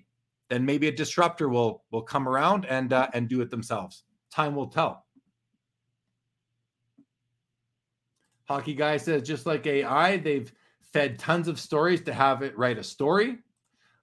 then 0.49 0.65
maybe 0.65 0.89
a 0.89 0.93
disruptor 0.93 1.49
will 1.49 1.85
will 1.91 2.03
come 2.03 2.29
around 2.29 2.67
and 2.67 2.93
uh, 2.93 3.09
and 3.13 3.29
do 3.29 3.41
it 3.41 3.51
themselves. 3.51 4.05
Time 4.31 4.55
will 4.55 4.69
tell. 4.69 5.05
Hockey 8.49 8.75
guy 8.75 8.97
says 8.97 9.23
just 9.23 9.45
like 9.45 9.67
AI, 9.67 10.19
they've 10.19 10.53
fed 10.93 11.19
tons 11.19 11.49
of 11.49 11.59
stories 11.59 12.03
to 12.03 12.15
have 12.15 12.43
it 12.43 12.57
write 12.57 12.79
a 12.79 12.85
story. 12.85 13.39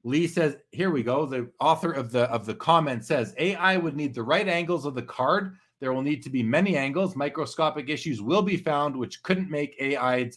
Lee 0.03 0.27
says, 0.27 0.57
here 0.71 0.91
we 0.91 1.01
go. 1.01 1.25
The 1.25 1.49
author 1.61 1.91
of 1.91 2.11
the 2.11 2.23
of 2.23 2.45
the 2.45 2.55
comment 2.55 3.05
says 3.05 3.33
AI 3.37 3.77
would 3.77 3.95
need 3.95 4.13
the 4.13 4.23
right 4.23 4.47
angles 4.47 4.85
of 4.85 4.95
the 4.95 5.01
card. 5.01 5.55
There 5.79 5.93
will 5.93 6.01
need 6.01 6.23
to 6.23 6.29
be 6.29 6.43
many 6.43 6.77
angles. 6.77 7.15
Microscopic 7.15 7.89
issues 7.89 8.21
will 8.21 8.41
be 8.41 8.57
found, 8.57 8.95
which 8.95 9.23
couldn't 9.23 9.49
make 9.49 9.75
AI, 9.79 10.31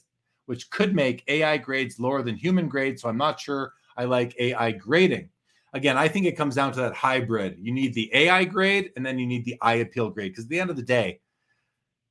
which 0.46 0.70
could 0.70 0.94
make 0.94 1.24
AI 1.28 1.58
grades 1.58 2.00
lower 2.00 2.22
than 2.22 2.36
human 2.36 2.68
grades. 2.68 3.02
So 3.02 3.08
I'm 3.08 3.18
not 3.18 3.38
sure 3.38 3.72
I 3.96 4.04
like 4.04 4.34
AI 4.38 4.72
grading. 4.72 5.28
Again, 5.72 5.98
I 5.98 6.08
think 6.08 6.26
it 6.26 6.36
comes 6.36 6.54
down 6.54 6.72
to 6.72 6.80
that 6.80 6.94
hybrid. 6.94 7.58
You 7.60 7.72
need 7.72 7.92
the 7.92 8.10
AI 8.14 8.44
grade 8.44 8.92
and 8.96 9.04
then 9.04 9.18
you 9.18 9.26
need 9.26 9.44
the 9.44 9.58
eye 9.60 9.74
appeal 9.74 10.10
grade. 10.10 10.32
Because 10.32 10.44
at 10.44 10.50
the 10.50 10.60
end 10.60 10.70
of 10.70 10.76
the 10.76 10.82
day, 10.82 11.20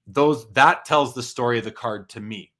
those 0.07 0.51
that 0.53 0.85
tells 0.85 1.13
the 1.13 1.23
story 1.23 1.57
of 1.57 1.63
the 1.63 1.71
card 1.71 2.09
to 2.09 2.19
me. 2.19 2.51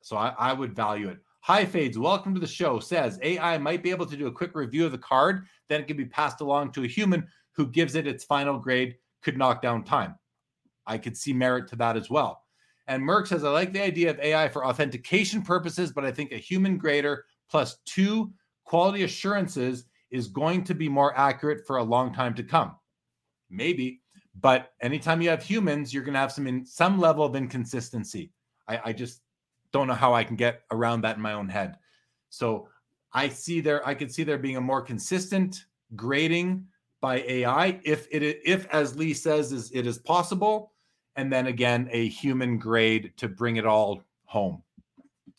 So 0.00 0.16
I, 0.16 0.34
I 0.38 0.52
would 0.52 0.74
value 0.74 1.08
it. 1.08 1.18
Hi 1.40 1.64
Fades, 1.64 1.98
welcome 1.98 2.34
to 2.34 2.40
the 2.40 2.46
show. 2.46 2.78
Says 2.78 3.18
AI 3.22 3.58
might 3.58 3.82
be 3.82 3.90
able 3.90 4.06
to 4.06 4.16
do 4.16 4.28
a 4.28 4.32
quick 4.32 4.54
review 4.54 4.86
of 4.86 4.92
the 4.92 4.98
card, 4.98 5.46
then 5.68 5.80
it 5.80 5.88
can 5.88 5.96
be 5.96 6.04
passed 6.04 6.40
along 6.40 6.72
to 6.72 6.84
a 6.84 6.88
human 6.88 7.26
who 7.52 7.66
gives 7.66 7.94
it 7.94 8.06
its 8.06 8.24
final 8.24 8.58
grade, 8.58 8.96
could 9.22 9.36
knock 9.36 9.60
down 9.60 9.84
time. 9.84 10.14
I 10.86 10.98
could 10.98 11.16
see 11.16 11.32
merit 11.32 11.68
to 11.68 11.76
that 11.76 11.96
as 11.96 12.08
well. 12.08 12.41
And 12.92 13.02
Merck 13.02 13.26
says, 13.26 13.42
I 13.42 13.48
like 13.48 13.72
the 13.72 13.82
idea 13.82 14.10
of 14.10 14.20
AI 14.20 14.50
for 14.50 14.66
authentication 14.66 15.40
purposes, 15.40 15.92
but 15.92 16.04
I 16.04 16.12
think 16.12 16.30
a 16.30 16.36
human 16.36 16.76
grader 16.76 17.24
plus 17.50 17.78
two 17.86 18.30
quality 18.64 19.04
assurances 19.04 19.86
is 20.10 20.28
going 20.28 20.62
to 20.64 20.74
be 20.74 20.90
more 20.90 21.16
accurate 21.16 21.66
for 21.66 21.78
a 21.78 21.82
long 21.82 22.12
time 22.12 22.34
to 22.34 22.42
come. 22.42 22.76
Maybe. 23.48 24.02
But 24.38 24.72
anytime 24.82 25.22
you 25.22 25.30
have 25.30 25.42
humans, 25.42 25.94
you're 25.94 26.02
going 26.02 26.12
to 26.12 26.20
have 26.20 26.32
some 26.32 26.46
in 26.46 26.66
some 26.66 27.00
level 27.00 27.24
of 27.24 27.34
inconsistency. 27.34 28.30
I, 28.68 28.80
I 28.84 28.92
just 28.92 29.22
don't 29.72 29.86
know 29.86 29.94
how 29.94 30.12
I 30.12 30.22
can 30.22 30.36
get 30.36 30.60
around 30.70 31.00
that 31.00 31.16
in 31.16 31.22
my 31.22 31.32
own 31.32 31.48
head. 31.48 31.76
So 32.28 32.68
I 33.14 33.30
see 33.30 33.62
there, 33.62 33.86
I 33.88 33.94
could 33.94 34.12
see 34.12 34.22
there 34.22 34.36
being 34.36 34.58
a 34.58 34.60
more 34.60 34.82
consistent 34.82 35.64
grading 35.96 36.66
by 37.00 37.20
AI 37.26 37.80
if 37.84 38.06
it 38.10 38.22
if 38.44 38.66
as 38.66 38.96
Lee 38.96 39.14
says 39.14 39.50
is 39.50 39.72
it 39.72 39.86
is 39.86 39.96
possible, 39.96 40.71
and 41.16 41.32
then 41.32 41.46
again 41.46 41.88
a 41.90 42.08
human 42.08 42.58
grade 42.58 43.12
to 43.16 43.28
bring 43.28 43.56
it 43.56 43.66
all 43.66 44.02
home, 44.24 44.62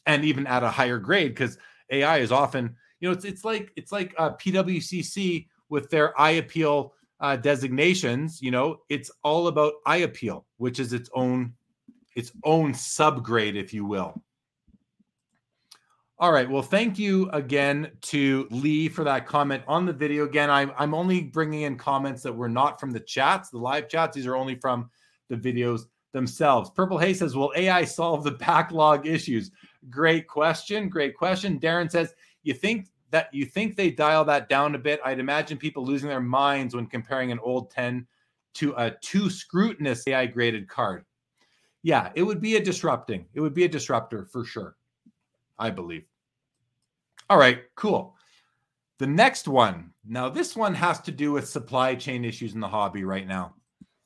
and 0.05 0.23
even 0.25 0.47
at 0.47 0.63
a 0.63 0.69
higher 0.69 0.99
grade 0.99 1.31
because 1.33 1.57
AI 1.89 2.19
is 2.19 2.31
often 2.31 2.75
you 2.99 3.09
know 3.09 3.13
it's 3.13 3.25
it's 3.25 3.43
like 3.43 3.71
it's 3.75 3.91
like 3.91 4.13
uh, 4.17 4.31
PWCC 4.31 5.47
with 5.69 5.89
their 5.89 6.19
eye 6.19 6.31
appeal 6.31 6.93
uh, 7.23 7.37
designations, 7.37 8.41
you 8.41 8.51
know, 8.51 8.81
it's 8.89 9.09
all 9.23 9.47
about 9.47 9.73
eye 9.85 9.97
appeal, 9.97 10.45
which 10.57 10.77
is 10.77 10.91
its 10.91 11.09
own 11.15 11.53
its 12.15 12.31
own 12.43 12.73
subgrade, 12.73 13.55
if 13.55 13.73
you 13.73 13.85
will. 13.85 14.21
All 16.19 16.31
right. 16.31 16.49
Well, 16.49 16.61
thank 16.61 16.99
you 16.99 17.29
again 17.31 17.91
to 18.01 18.47
Lee 18.51 18.87
for 18.87 19.03
that 19.05 19.25
comment 19.25 19.63
on 19.67 19.85
the 19.85 19.93
video. 19.93 20.25
Again, 20.25 20.49
I'm, 20.49 20.71
I'm 20.77 20.93
only 20.93 21.21
bringing 21.21 21.61
in 21.61 21.75
comments 21.75 22.21
that 22.21 22.33
were 22.33 22.49
not 22.49 22.79
from 22.79 22.91
the 22.91 22.99
chats, 22.99 23.49
the 23.49 23.57
live 23.57 23.89
chats. 23.89 24.15
These 24.15 24.27
are 24.27 24.35
only 24.35 24.55
from 24.55 24.91
the 25.33 25.53
videos 25.53 25.83
themselves. 26.11 26.69
Purple 26.69 26.97
Hay 26.97 27.13
says, 27.13 27.35
Will 27.35 27.53
AI 27.55 27.83
solve 27.83 28.23
the 28.23 28.31
backlog 28.31 29.07
issues? 29.07 29.51
Great 29.89 30.27
question. 30.27 30.89
Great 30.89 31.15
question. 31.15 31.59
Darren 31.59 31.89
says, 31.89 32.13
You 32.43 32.53
think 32.53 32.87
that 33.11 33.33
you 33.33 33.45
think 33.45 33.75
they 33.75 33.91
dial 33.91 34.25
that 34.25 34.49
down 34.49 34.75
a 34.75 34.79
bit. 34.79 34.99
I'd 35.05 35.19
imagine 35.19 35.57
people 35.57 35.85
losing 35.85 36.09
their 36.09 36.21
minds 36.21 36.75
when 36.75 36.87
comparing 36.87 37.31
an 37.31 37.39
old 37.39 37.69
10 37.71 38.07
to 38.55 38.73
a 38.77 38.91
too 39.01 39.29
scrutinous 39.29 40.07
AI 40.07 40.25
graded 40.25 40.67
card. 40.67 41.05
Yeah, 41.83 42.11
it 42.15 42.23
would 42.23 42.41
be 42.41 42.55
a 42.55 42.63
disrupting. 42.63 43.25
It 43.33 43.41
would 43.41 43.53
be 43.53 43.65
a 43.65 43.69
disruptor 43.69 44.25
for 44.25 44.45
sure. 44.45 44.75
I 45.59 45.69
believe. 45.69 46.05
All 47.29 47.37
right, 47.37 47.63
cool. 47.75 48.15
The 48.99 49.07
next 49.07 49.47
one. 49.47 49.91
Now, 50.05 50.29
this 50.29 50.55
one 50.55 50.73
has 50.73 50.99
to 51.01 51.11
do 51.11 51.31
with 51.31 51.47
supply 51.47 51.95
chain 51.95 52.25
issues 52.25 52.53
in 52.53 52.59
the 52.59 52.67
hobby 52.67 53.03
right 53.03 53.27
now. 53.27 53.53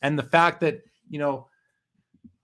And 0.01 0.17
the 0.17 0.23
fact 0.23 0.59
that, 0.61 0.81
you 1.09 1.19
know, 1.19 1.47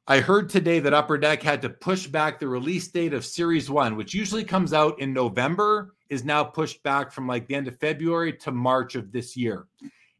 I 0.07 0.19
heard 0.19 0.49
today 0.49 0.79
that 0.79 0.93
Upper 0.93 1.17
Deck 1.17 1.41
had 1.41 1.61
to 1.61 1.69
push 1.69 2.07
back 2.07 2.39
the 2.39 2.47
release 2.47 2.89
date 2.89 3.13
of 3.13 3.25
Series 3.25 3.69
1, 3.69 3.95
which 3.95 4.13
usually 4.13 4.43
comes 4.43 4.73
out 4.73 4.99
in 4.99 5.13
November, 5.13 5.95
is 6.09 6.25
now 6.25 6.43
pushed 6.43 6.83
back 6.83 7.11
from 7.11 7.25
like 7.25 7.47
the 7.47 7.55
end 7.55 7.69
of 7.69 7.79
February 7.79 8.33
to 8.33 8.51
March 8.51 8.95
of 8.95 9.13
this 9.13 9.37
year. 9.37 9.65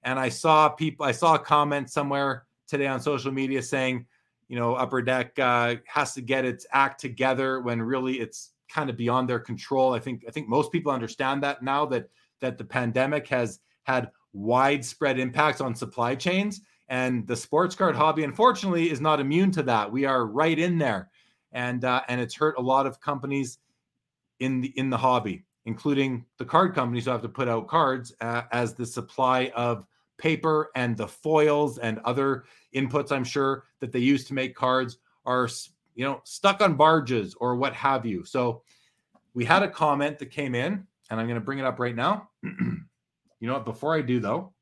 And 0.04 0.18
I 0.18 0.30
saw 0.30 0.70
people, 0.70 1.06
I 1.06 1.12
saw 1.12 1.36
a 1.36 1.40
comment 1.40 1.90
somewhere 1.90 2.46
today 2.68 2.88
on 2.88 3.02
social 3.02 3.32
media 3.32 3.62
saying, 3.62 4.06
you 4.48 4.58
know, 4.58 4.74
Upper 4.76 5.02
Deck 5.02 5.38
uh, 5.38 5.76
has 5.86 6.14
to 6.14 6.22
get 6.22 6.46
its 6.46 6.66
act 6.72 7.02
together 7.02 7.60
when 7.60 7.82
really 7.82 8.20
it's 8.20 8.52
kind 8.70 8.90
of 8.90 8.96
beyond 8.96 9.30
their 9.30 9.40
control. 9.40 9.94
I 9.94 10.00
think 10.00 10.24
I 10.28 10.32
think 10.32 10.48
most 10.48 10.72
people 10.72 10.92
understand 10.92 11.44
that 11.44 11.62
now 11.62 11.86
that 11.88 12.10
that 12.40 12.58
the 12.58 12.66
pandemic 12.66 13.28
has 13.28 13.60
had 13.84 14.12
widespread 14.34 15.20
impacts 15.20 15.62
on 15.62 15.76
supply 15.76 16.16
chains 16.16 16.62
and 16.94 17.26
the 17.26 17.36
sports 17.36 17.74
card 17.74 17.96
hobby, 17.96 18.24
unfortunately, 18.24 18.92
is 18.92 19.02
not 19.02 19.20
immune 19.20 19.50
to 19.54 19.64
that. 19.64 19.92
We 19.92 20.06
are 20.06 20.28
right 20.28 20.60
in 20.60 20.78
there, 20.78 21.10
and 21.52 21.84
uh, 21.84 22.04
and 22.08 22.22
it's 22.22 22.36
hurt 22.36 22.56
a 22.60 22.62
lot 22.62 22.86
of 22.86 23.02
companies 23.02 23.58
in 24.40 24.62
the 24.62 24.68
in 24.78 24.92
the 24.92 24.98
hobby, 24.98 25.44
including 25.66 26.24
the 26.38 26.46
card 26.46 26.76
companies 26.76 27.06
who 27.06 27.12
have 27.12 27.24
to 27.24 27.30
put 27.30 27.50
out 27.50 27.68
cards 27.68 28.14
uh, 28.22 28.44
as 28.52 28.76
the 28.76 28.86
supply 28.86 29.52
of 29.56 29.88
paper 30.20 30.70
and 30.76 30.96
the 30.96 31.08
foils 31.08 31.80
and 31.80 31.98
other 32.06 32.44
inputs. 32.76 33.12
I'm 33.12 33.24
sure 33.24 33.64
that 33.80 33.92
they 33.92 33.98
use 33.98 34.24
to 34.26 34.36
make 34.36 34.54
cards 34.54 35.00
are 35.26 35.50
you 35.96 36.06
know 36.06 36.22
stuck 36.26 36.62
on 36.62 36.76
barges 36.76 37.34
or 37.40 37.56
what 37.56 37.74
have 37.74 38.06
you. 38.06 38.24
So 38.24 38.62
we 39.34 39.44
had 39.46 39.64
a 39.64 39.68
comment 39.68 40.20
that 40.20 40.28
came 40.28 40.54
in, 40.54 40.86
and 41.10 41.20
I'm 41.20 41.26
going 41.26 41.40
to 41.40 41.46
bring 41.46 41.58
it 41.58 41.66
up 41.66 41.80
right 41.80 41.96
now. 41.96 42.30
you 42.44 42.78
know 43.42 43.54
what? 43.54 43.66
Before 43.66 43.96
I 43.96 44.02
do 44.02 44.20
though 44.20 44.54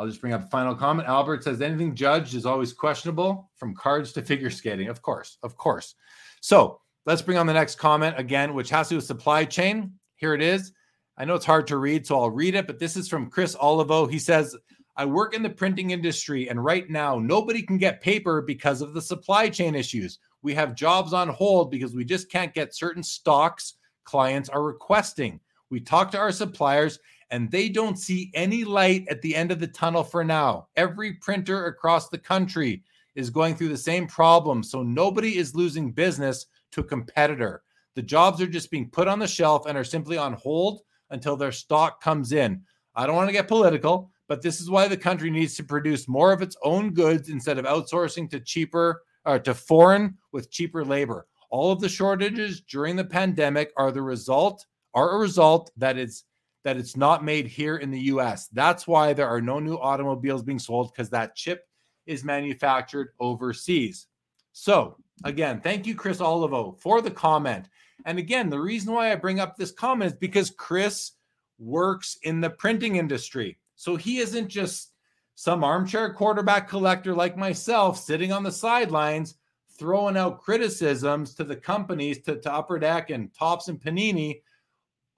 I'll 0.00 0.06
just 0.06 0.22
bring 0.22 0.32
up 0.32 0.44
a 0.44 0.46
final 0.46 0.74
comment. 0.74 1.06
Albert 1.06 1.44
says 1.44 1.60
anything 1.60 1.94
judged 1.94 2.34
is 2.34 2.46
always 2.46 2.72
questionable, 2.72 3.50
from 3.56 3.74
cards 3.74 4.12
to 4.12 4.22
figure 4.22 4.48
skating. 4.48 4.88
Of 4.88 5.02
course, 5.02 5.36
of 5.42 5.58
course. 5.58 5.94
So 6.40 6.80
let's 7.04 7.20
bring 7.20 7.36
on 7.36 7.46
the 7.46 7.52
next 7.52 7.74
comment 7.74 8.14
again, 8.16 8.54
which 8.54 8.70
has 8.70 8.88
to 8.88 8.92
do 8.94 8.96
with 8.96 9.04
supply 9.04 9.44
chain. 9.44 9.92
Here 10.16 10.32
it 10.32 10.40
is. 10.40 10.72
I 11.18 11.26
know 11.26 11.34
it's 11.34 11.44
hard 11.44 11.66
to 11.66 11.76
read, 11.76 12.06
so 12.06 12.18
I'll 12.18 12.30
read 12.30 12.54
it, 12.54 12.66
but 12.66 12.78
this 12.78 12.96
is 12.96 13.10
from 13.10 13.28
Chris 13.28 13.54
Olivo. 13.60 14.06
He 14.06 14.18
says, 14.18 14.56
I 14.96 15.04
work 15.04 15.34
in 15.34 15.42
the 15.42 15.50
printing 15.50 15.90
industry, 15.90 16.48
and 16.48 16.64
right 16.64 16.88
now, 16.88 17.18
nobody 17.18 17.60
can 17.60 17.76
get 17.76 18.00
paper 18.00 18.40
because 18.40 18.80
of 18.80 18.94
the 18.94 19.02
supply 19.02 19.50
chain 19.50 19.74
issues. 19.74 20.18
We 20.40 20.54
have 20.54 20.74
jobs 20.74 21.12
on 21.12 21.28
hold 21.28 21.70
because 21.70 21.94
we 21.94 22.06
just 22.06 22.30
can't 22.30 22.54
get 22.54 22.74
certain 22.74 23.02
stocks 23.02 23.74
clients 24.04 24.48
are 24.48 24.62
requesting. 24.62 25.40
We 25.68 25.78
talk 25.78 26.10
to 26.12 26.18
our 26.18 26.32
suppliers, 26.32 26.98
and 27.30 27.50
they 27.50 27.68
don't 27.68 27.98
see 27.98 28.30
any 28.34 28.64
light 28.64 29.06
at 29.08 29.22
the 29.22 29.34
end 29.34 29.52
of 29.52 29.60
the 29.60 29.66
tunnel 29.66 30.02
for 30.02 30.24
now. 30.24 30.68
Every 30.76 31.14
printer 31.14 31.66
across 31.66 32.08
the 32.08 32.18
country 32.18 32.82
is 33.14 33.30
going 33.30 33.54
through 33.54 33.68
the 33.68 33.76
same 33.76 34.06
problem, 34.06 34.62
so 34.62 34.82
nobody 34.82 35.36
is 35.36 35.54
losing 35.54 35.92
business 35.92 36.46
to 36.72 36.80
a 36.80 36.84
competitor. 36.84 37.62
The 37.94 38.02
jobs 38.02 38.40
are 38.40 38.46
just 38.46 38.70
being 38.70 38.88
put 38.90 39.08
on 39.08 39.18
the 39.18 39.26
shelf 39.26 39.66
and 39.66 39.76
are 39.76 39.84
simply 39.84 40.16
on 40.16 40.34
hold 40.34 40.82
until 41.10 41.36
their 41.36 41.52
stock 41.52 42.00
comes 42.00 42.32
in. 42.32 42.62
I 42.94 43.06
don't 43.06 43.16
want 43.16 43.28
to 43.28 43.32
get 43.32 43.48
political, 43.48 44.10
but 44.28 44.42
this 44.42 44.60
is 44.60 44.70
why 44.70 44.88
the 44.88 44.96
country 44.96 45.30
needs 45.30 45.54
to 45.56 45.64
produce 45.64 46.08
more 46.08 46.32
of 46.32 46.42
its 46.42 46.56
own 46.62 46.92
goods 46.92 47.28
instead 47.28 47.58
of 47.58 47.64
outsourcing 47.64 48.30
to 48.30 48.40
cheaper 48.40 49.02
or 49.24 49.38
to 49.40 49.54
foreign 49.54 50.16
with 50.32 50.50
cheaper 50.50 50.84
labor. 50.84 51.26
All 51.50 51.72
of 51.72 51.80
the 51.80 51.88
shortages 51.88 52.60
during 52.60 52.94
the 52.94 53.04
pandemic 53.04 53.72
are 53.76 53.90
the 53.90 54.02
result 54.02 54.66
are 54.94 55.16
a 55.16 55.18
result 55.18 55.70
that 55.76 55.98
it's 55.98 56.24
that 56.64 56.76
it's 56.76 56.96
not 56.96 57.24
made 57.24 57.46
here 57.46 57.76
in 57.76 57.90
the 57.90 58.00
US. 58.00 58.48
That's 58.48 58.86
why 58.86 59.12
there 59.12 59.28
are 59.28 59.40
no 59.40 59.58
new 59.58 59.76
automobiles 59.76 60.42
being 60.42 60.58
sold 60.58 60.92
because 60.92 61.10
that 61.10 61.34
chip 61.34 61.66
is 62.06 62.24
manufactured 62.24 63.10
overseas. 63.18 64.06
So, 64.52 64.96
again, 65.24 65.60
thank 65.60 65.86
you, 65.86 65.94
Chris 65.94 66.20
Olivo, 66.20 66.76
for 66.80 67.00
the 67.00 67.10
comment. 67.10 67.68
And 68.04 68.18
again, 68.18 68.48
the 68.50 68.60
reason 68.60 68.92
why 68.92 69.12
I 69.12 69.16
bring 69.16 69.40
up 69.40 69.56
this 69.56 69.72
comment 69.72 70.12
is 70.12 70.18
because 70.18 70.50
Chris 70.50 71.12
works 71.58 72.18
in 72.22 72.40
the 72.40 72.50
printing 72.50 72.96
industry. 72.96 73.58
So 73.76 73.96
he 73.96 74.18
isn't 74.18 74.48
just 74.48 74.92
some 75.34 75.64
armchair 75.64 76.12
quarterback 76.12 76.68
collector 76.68 77.14
like 77.14 77.36
myself 77.36 77.98
sitting 77.98 78.32
on 78.32 78.42
the 78.42 78.52
sidelines 78.52 79.36
throwing 79.78 80.16
out 80.16 80.42
criticisms 80.42 81.34
to 81.34 81.44
the 81.44 81.56
companies, 81.56 82.20
to, 82.20 82.36
to 82.36 82.52
Upper 82.52 82.78
Deck 82.78 83.08
and 83.08 83.32
Topps 83.32 83.68
and 83.68 83.80
Panini, 83.80 84.42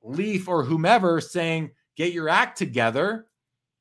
Leaf 0.03 0.49
or 0.49 0.65
whomever 0.65 1.21
saying, 1.21 1.71
get 1.97 2.13
your 2.13 2.29
act 2.29 2.59
together. 2.59 3.27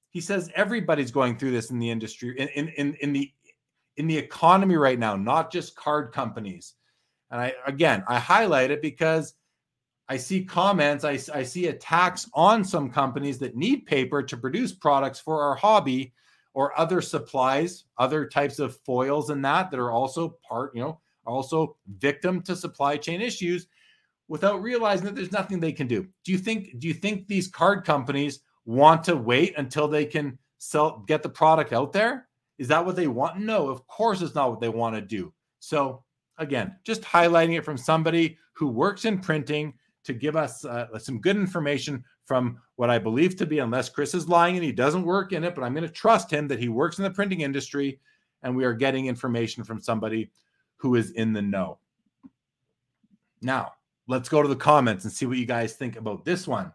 He 0.09 0.21
says 0.21 0.51
everybody's 0.55 1.11
going 1.11 1.37
through 1.37 1.51
this 1.51 1.71
in 1.71 1.79
the 1.79 1.89
industry, 1.89 2.35
in, 2.37 2.47
in, 2.49 2.67
in, 2.69 2.93
in 2.95 3.13
the 3.13 3.31
in 3.97 4.07
the 4.07 4.17
economy 4.17 4.77
right 4.77 4.97
now, 4.97 5.15
not 5.15 5.51
just 5.51 5.75
card 5.75 6.11
companies. 6.13 6.73
And 7.29 7.41
I 7.41 7.53
again, 7.65 8.03
I 8.07 8.19
highlight 8.19 8.71
it 8.71 8.81
because 8.81 9.35
I 10.09 10.17
see 10.17 10.43
comments, 10.43 11.05
I, 11.05 11.19
I 11.33 11.43
see 11.43 11.67
attacks 11.67 12.29
on 12.33 12.65
some 12.65 12.89
companies 12.89 13.39
that 13.39 13.55
need 13.55 13.85
paper 13.85 14.21
to 14.21 14.35
produce 14.35 14.73
products 14.73 15.19
for 15.19 15.41
our 15.41 15.55
hobby 15.55 16.13
or 16.53 16.77
other 16.77 17.01
supplies, 17.01 17.85
other 17.97 18.25
types 18.25 18.59
of 18.59 18.77
foils 18.79 19.29
and 19.29 19.43
that 19.45 19.71
that 19.71 19.79
are 19.79 19.91
also 19.91 20.37
part, 20.47 20.75
you 20.75 20.81
know, 20.81 20.99
also 21.25 21.77
victim 21.99 22.41
to 22.41 22.55
supply 22.55 22.97
chain 22.97 23.21
issues 23.21 23.67
without 24.31 24.61
realizing 24.61 25.05
that 25.05 25.13
there's 25.13 25.33
nothing 25.33 25.59
they 25.59 25.73
can 25.73 25.87
do. 25.87 26.07
Do 26.23 26.31
you 26.31 26.37
think 26.37 26.79
do 26.79 26.87
you 26.87 26.93
think 26.93 27.27
these 27.27 27.49
card 27.49 27.83
companies 27.83 28.39
want 28.63 29.03
to 29.03 29.17
wait 29.17 29.57
until 29.57 29.89
they 29.89 30.05
can 30.05 30.39
sell 30.57 31.03
get 31.05 31.21
the 31.21 31.27
product 31.27 31.73
out 31.73 31.91
there? 31.91 32.29
Is 32.57 32.69
that 32.69 32.85
what 32.85 32.95
they 32.95 33.07
want? 33.07 33.41
No, 33.41 33.67
of 33.67 33.85
course 33.87 34.21
it's 34.21 34.33
not 34.33 34.49
what 34.49 34.61
they 34.61 34.69
want 34.69 34.95
to 34.95 35.01
do. 35.01 35.33
So 35.59 36.05
again, 36.37 36.77
just 36.85 37.01
highlighting 37.01 37.57
it 37.57 37.65
from 37.65 37.75
somebody 37.75 38.37
who 38.53 38.67
works 38.67 39.03
in 39.03 39.19
printing 39.19 39.73
to 40.05 40.13
give 40.13 40.37
us 40.37 40.63
uh, 40.63 40.97
some 40.97 41.19
good 41.19 41.35
information 41.35 42.01
from 42.23 42.57
what 42.77 42.89
I 42.89 42.99
believe 42.99 43.35
to 43.35 43.45
be, 43.45 43.59
unless 43.59 43.89
Chris 43.89 44.13
is 44.13 44.29
lying 44.29 44.55
and 44.55 44.63
he 44.63 44.71
doesn't 44.71 45.03
work 45.03 45.33
in 45.33 45.43
it, 45.43 45.55
but 45.55 45.63
I'm 45.65 45.73
going 45.73 45.85
to 45.85 45.93
trust 45.93 46.31
him 46.31 46.47
that 46.47 46.59
he 46.59 46.69
works 46.69 46.99
in 46.99 47.03
the 47.03 47.11
printing 47.11 47.41
industry 47.41 47.99
and 48.43 48.55
we 48.55 48.63
are 48.63 48.73
getting 48.73 49.07
information 49.07 49.65
from 49.65 49.81
somebody 49.81 50.31
who 50.77 50.95
is 50.95 51.11
in 51.11 51.33
the 51.33 51.41
know. 51.41 51.79
Now, 53.41 53.73
let's 54.11 54.29
go 54.29 54.41
to 54.41 54.47
the 54.47 54.55
comments 54.55 55.05
and 55.05 55.13
see 55.13 55.25
what 55.25 55.37
you 55.37 55.45
guys 55.45 55.73
think 55.73 55.95
about 55.95 56.25
this 56.25 56.47
one. 56.47 56.71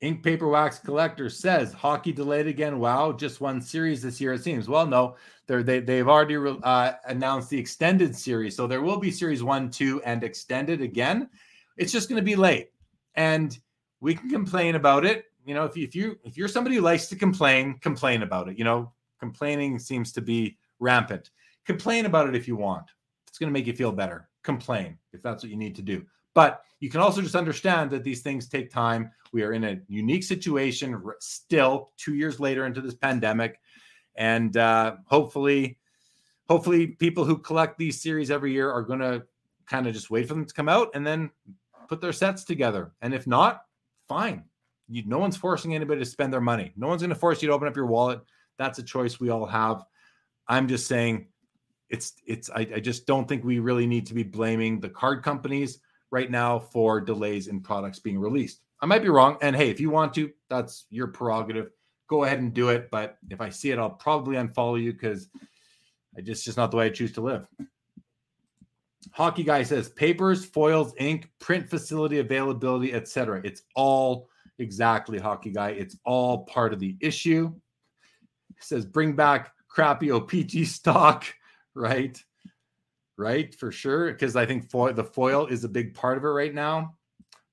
Ink 0.00 0.22
Paper 0.22 0.48
Wax 0.48 0.78
Collector 0.78 1.28
says 1.28 1.74
hockey 1.74 2.10
delayed 2.10 2.46
again. 2.46 2.78
Wow, 2.78 3.12
just 3.12 3.42
one 3.42 3.60
series 3.60 4.00
this 4.00 4.18
year 4.18 4.32
it 4.32 4.42
seems. 4.42 4.66
Well, 4.66 4.86
no, 4.86 5.16
they're, 5.46 5.62
they 5.62 5.80
they've 5.80 6.08
already 6.08 6.36
uh, 6.36 6.92
announced 7.04 7.50
the 7.50 7.58
extended 7.58 8.16
series, 8.16 8.56
so 8.56 8.66
there 8.66 8.80
will 8.80 8.96
be 8.96 9.10
series 9.10 9.42
one, 9.42 9.70
two, 9.70 10.00
and 10.04 10.24
extended 10.24 10.80
again. 10.80 11.28
It's 11.76 11.92
just 11.92 12.08
going 12.08 12.16
to 12.16 12.24
be 12.24 12.34
late, 12.34 12.70
and 13.14 13.58
we 14.00 14.14
can 14.14 14.30
complain 14.30 14.74
about 14.74 15.04
it. 15.04 15.26
You 15.44 15.54
know, 15.54 15.64
if 15.64 15.76
you, 15.76 15.84
if 15.84 15.94
you 15.94 16.18
if 16.24 16.38
you're 16.38 16.48
somebody 16.48 16.76
who 16.76 16.82
likes 16.82 17.08
to 17.08 17.16
complain, 17.16 17.78
complain 17.80 18.22
about 18.22 18.48
it. 18.48 18.58
You 18.58 18.64
know, 18.64 18.92
complaining 19.18 19.78
seems 19.78 20.12
to 20.12 20.22
be 20.22 20.56
rampant. 20.78 21.30
Complain 21.66 22.06
about 22.06 22.26
it 22.26 22.34
if 22.34 22.48
you 22.48 22.56
want. 22.56 22.86
It's 23.28 23.38
going 23.38 23.48
to 23.48 23.52
make 23.52 23.66
you 23.66 23.74
feel 23.74 23.92
better. 23.92 24.29
Complain 24.42 24.98
if 25.12 25.22
that's 25.22 25.42
what 25.42 25.50
you 25.50 25.56
need 25.56 25.76
to 25.76 25.82
do. 25.82 26.04
But 26.34 26.62
you 26.78 26.90
can 26.90 27.00
also 27.00 27.20
just 27.20 27.34
understand 27.34 27.90
that 27.90 28.04
these 28.04 28.22
things 28.22 28.48
take 28.48 28.70
time. 28.70 29.10
We 29.32 29.42
are 29.42 29.52
in 29.52 29.64
a 29.64 29.80
unique 29.88 30.24
situation 30.24 31.02
still, 31.18 31.90
two 31.96 32.14
years 32.14 32.40
later 32.40 32.66
into 32.66 32.80
this 32.80 32.94
pandemic, 32.94 33.60
and 34.16 34.56
uh, 34.56 34.96
hopefully, 35.06 35.78
hopefully, 36.48 36.88
people 36.88 37.24
who 37.24 37.38
collect 37.38 37.78
these 37.78 38.02
series 38.02 38.30
every 38.30 38.52
year 38.52 38.70
are 38.70 38.82
going 38.82 38.98
to 39.00 39.24
kind 39.66 39.86
of 39.86 39.94
just 39.94 40.10
wait 40.10 40.26
for 40.26 40.34
them 40.34 40.44
to 40.44 40.54
come 40.54 40.68
out 40.68 40.90
and 40.94 41.06
then 41.06 41.30
put 41.88 42.00
their 42.00 42.12
sets 42.12 42.44
together. 42.44 42.92
And 43.02 43.14
if 43.14 43.26
not, 43.26 43.62
fine. 44.08 44.44
You, 44.88 45.04
no 45.06 45.18
one's 45.18 45.36
forcing 45.36 45.74
anybody 45.74 46.00
to 46.00 46.06
spend 46.06 46.32
their 46.32 46.40
money. 46.40 46.72
No 46.76 46.88
one's 46.88 47.02
going 47.02 47.10
to 47.10 47.16
force 47.16 47.40
you 47.40 47.48
to 47.48 47.54
open 47.54 47.68
up 47.68 47.76
your 47.76 47.86
wallet. 47.86 48.20
That's 48.58 48.78
a 48.78 48.82
choice 48.82 49.20
we 49.20 49.30
all 49.30 49.46
have. 49.46 49.84
I'm 50.48 50.66
just 50.66 50.88
saying, 50.88 51.28
it's 51.90 52.14
it's. 52.26 52.48
I, 52.50 52.60
I 52.76 52.80
just 52.80 53.06
don't 53.06 53.28
think 53.28 53.44
we 53.44 53.58
really 53.58 53.86
need 53.86 54.06
to 54.06 54.14
be 54.14 54.22
blaming 54.22 54.80
the 54.80 54.88
card 54.88 55.22
companies 55.22 55.80
right 56.10 56.30
now 56.30 56.58
for 56.58 57.00
delays 57.00 57.48
in 57.48 57.60
products 57.60 57.98
being 57.98 58.18
released. 58.18 58.60
I 58.80 58.86
might 58.86 59.02
be 59.02 59.08
wrong. 59.08 59.36
And 59.42 59.54
hey, 59.54 59.70
if 59.70 59.80
you 59.80 59.90
want 59.90 60.14
to, 60.14 60.30
that's 60.48 60.86
your 60.90 61.08
prerogative. 61.08 61.70
Go 62.08 62.24
ahead 62.24 62.38
and 62.38 62.54
do 62.54 62.70
it. 62.70 62.90
But 62.90 63.18
if 63.28 63.40
I 63.40 63.50
see 63.50 63.70
it, 63.70 63.78
I'll 63.78 63.90
probably 63.90 64.36
unfollow 64.36 64.82
you 64.82 64.92
because 64.92 65.28
I 66.16 66.20
just 66.20 66.44
just 66.44 66.56
not 66.56 66.70
the 66.70 66.76
way 66.76 66.86
I 66.86 66.90
choose 66.90 67.12
to 67.12 67.20
live. 67.20 67.46
Hockey 69.12 69.42
guy 69.42 69.62
says 69.62 69.88
papers, 69.88 70.44
foils, 70.44 70.94
ink, 70.98 71.30
print 71.38 71.68
facility 71.68 72.18
availability, 72.18 72.92
etc. 72.92 73.40
It's 73.44 73.62
all 73.74 74.28
exactly 74.58 75.18
hockey 75.18 75.50
guy. 75.50 75.70
It's 75.70 75.96
all 76.04 76.44
part 76.44 76.72
of 76.72 76.80
the 76.80 76.96
issue. 77.00 77.52
He 78.48 78.60
says 78.60 78.84
bring 78.84 79.14
back 79.14 79.52
crappy 79.68 80.08
OPC 80.08 80.66
stock, 80.66 81.24
right? 81.80 82.22
right? 83.20 83.54
For 83.54 83.70
sure. 83.70 84.12
Because 84.12 84.36
I 84.36 84.46
think 84.46 84.70
foil, 84.70 84.92
the 84.92 85.04
foil 85.04 85.46
is 85.46 85.64
a 85.64 85.68
big 85.68 85.94
part 85.94 86.18
of 86.18 86.24
it 86.24 86.28
right 86.28 86.54
now. 86.54 86.94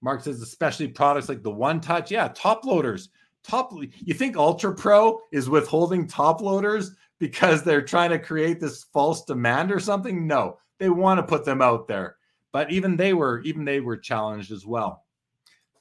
Mark 0.02 0.24
says, 0.24 0.42
especially 0.42 0.88
products 0.88 1.30
like 1.30 1.44
the 1.44 1.52
one 1.52 1.82
touch. 1.82 2.12
Yeah, 2.12 2.30
top 2.30 2.66
loaders. 2.66 3.10
Top, 3.44 3.72
you 3.82 4.14
think 4.14 4.38
Ultra 4.38 4.74
Pro 4.74 5.20
is 5.32 5.50
withholding 5.50 6.08
top 6.08 6.42
loaders 6.42 6.92
because 7.20 7.64
they're 7.64 7.82
trying 7.82 8.12
to 8.12 8.20
create 8.20 8.60
this 8.60 8.86
false 8.94 9.26
demand 9.26 9.72
or 9.72 9.80
something? 9.80 10.28
No, 10.28 10.58
they 10.80 10.90
want 10.90 11.18
to 11.18 11.24
put 11.24 11.46
them 11.46 11.62
out 11.62 11.88
there. 11.88 12.18
But 12.54 12.72
even 12.72 12.96
they 12.96 13.14
were, 13.14 13.42
even 13.42 13.66
they 13.66 13.80
were 13.80 13.98
challenged 13.98 14.52
as 14.52 14.66
well. 14.66 15.04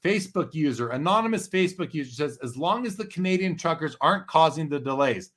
Facebook 0.04 0.54
user, 0.54 0.90
anonymous 0.90 1.48
Facebook 1.48 1.92
user 1.92 2.12
says, 2.12 2.38
as 2.42 2.56
long 2.56 2.86
as 2.86 2.96
the 2.96 3.06
Canadian 3.06 3.56
truckers 3.56 3.96
aren't 4.00 4.26
causing 4.26 4.68
the 4.68 4.78
delays, 4.78 5.32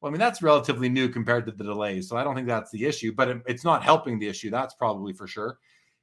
well, 0.00 0.08
I 0.08 0.12
mean, 0.12 0.18
that's 0.18 0.42
relatively 0.42 0.88
new 0.88 1.08
compared 1.08 1.44
to 1.46 1.52
the 1.52 1.64
delays. 1.64 2.08
So 2.08 2.16
I 2.16 2.24
don't 2.24 2.34
think 2.34 2.46
that's 2.46 2.70
the 2.70 2.86
issue, 2.86 3.12
but 3.12 3.28
it, 3.28 3.42
it's 3.46 3.64
not 3.64 3.82
helping 3.82 4.18
the 4.18 4.28
issue. 4.28 4.50
That's 4.50 4.74
probably 4.74 5.12
for 5.12 5.26
sure. 5.26 5.58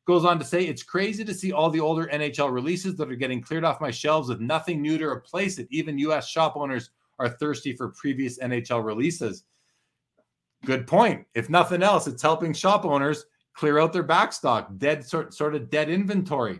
Goes 0.05 0.23
on 0.23 0.39
to 0.39 0.45
say, 0.45 0.65
it's 0.65 0.83
crazy 0.83 1.25
to 1.25 1.33
see 1.33 1.51
all 1.51 1.69
the 1.69 1.79
older 1.79 2.07
NHL 2.13 2.51
releases 2.51 2.95
that 2.95 3.11
are 3.11 3.15
getting 3.15 3.41
cleared 3.41 3.65
off 3.65 3.81
my 3.81 3.91
shelves 3.91 4.29
with 4.29 4.39
nothing 4.39 4.81
new 4.81 4.97
to 4.97 5.05
replace 5.05 5.57
it. 5.57 5.67
Even 5.71 5.97
US 5.99 6.29
shop 6.29 6.55
owners 6.55 6.91
are 7.19 7.27
thirsty 7.27 7.75
for 7.75 7.89
previous 7.89 8.37
NHL 8.39 8.85
releases. 8.85 9.43
Good 10.65 10.87
point. 10.87 11.25
If 11.33 11.49
nothing 11.49 11.83
else, 11.83 12.07
it's 12.07 12.21
helping 12.21 12.53
shop 12.53 12.85
owners 12.85 13.25
clear 13.53 13.79
out 13.79 13.91
their 13.91 14.03
backstock, 14.03 14.77
dead 14.77 15.03
sort, 15.03 15.33
sort 15.33 15.55
of 15.55 15.69
dead 15.69 15.89
inventory. 15.89 16.59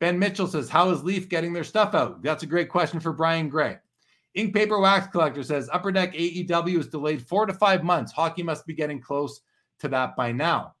Ben 0.00 0.18
Mitchell 0.18 0.46
says, 0.46 0.68
How 0.68 0.90
is 0.90 1.02
Leaf 1.02 1.28
getting 1.28 1.52
their 1.52 1.64
stuff 1.64 1.94
out? 1.94 2.22
That's 2.22 2.42
a 2.42 2.46
great 2.46 2.68
question 2.68 3.00
for 3.00 3.12
Brian 3.12 3.48
Gray. 3.48 3.78
Ink 4.38 4.54
Paper 4.54 4.78
Wax 4.78 5.08
Collector 5.08 5.42
says 5.42 5.68
Upper 5.72 5.90
Deck 5.90 6.14
AEW 6.14 6.78
is 6.78 6.86
delayed 6.86 7.26
four 7.26 7.44
to 7.44 7.52
five 7.52 7.82
months. 7.82 8.12
Hockey 8.12 8.44
must 8.44 8.64
be 8.66 8.72
getting 8.72 9.00
close 9.00 9.40
to 9.80 9.88
that 9.88 10.14
by 10.14 10.30
now. 10.30 10.76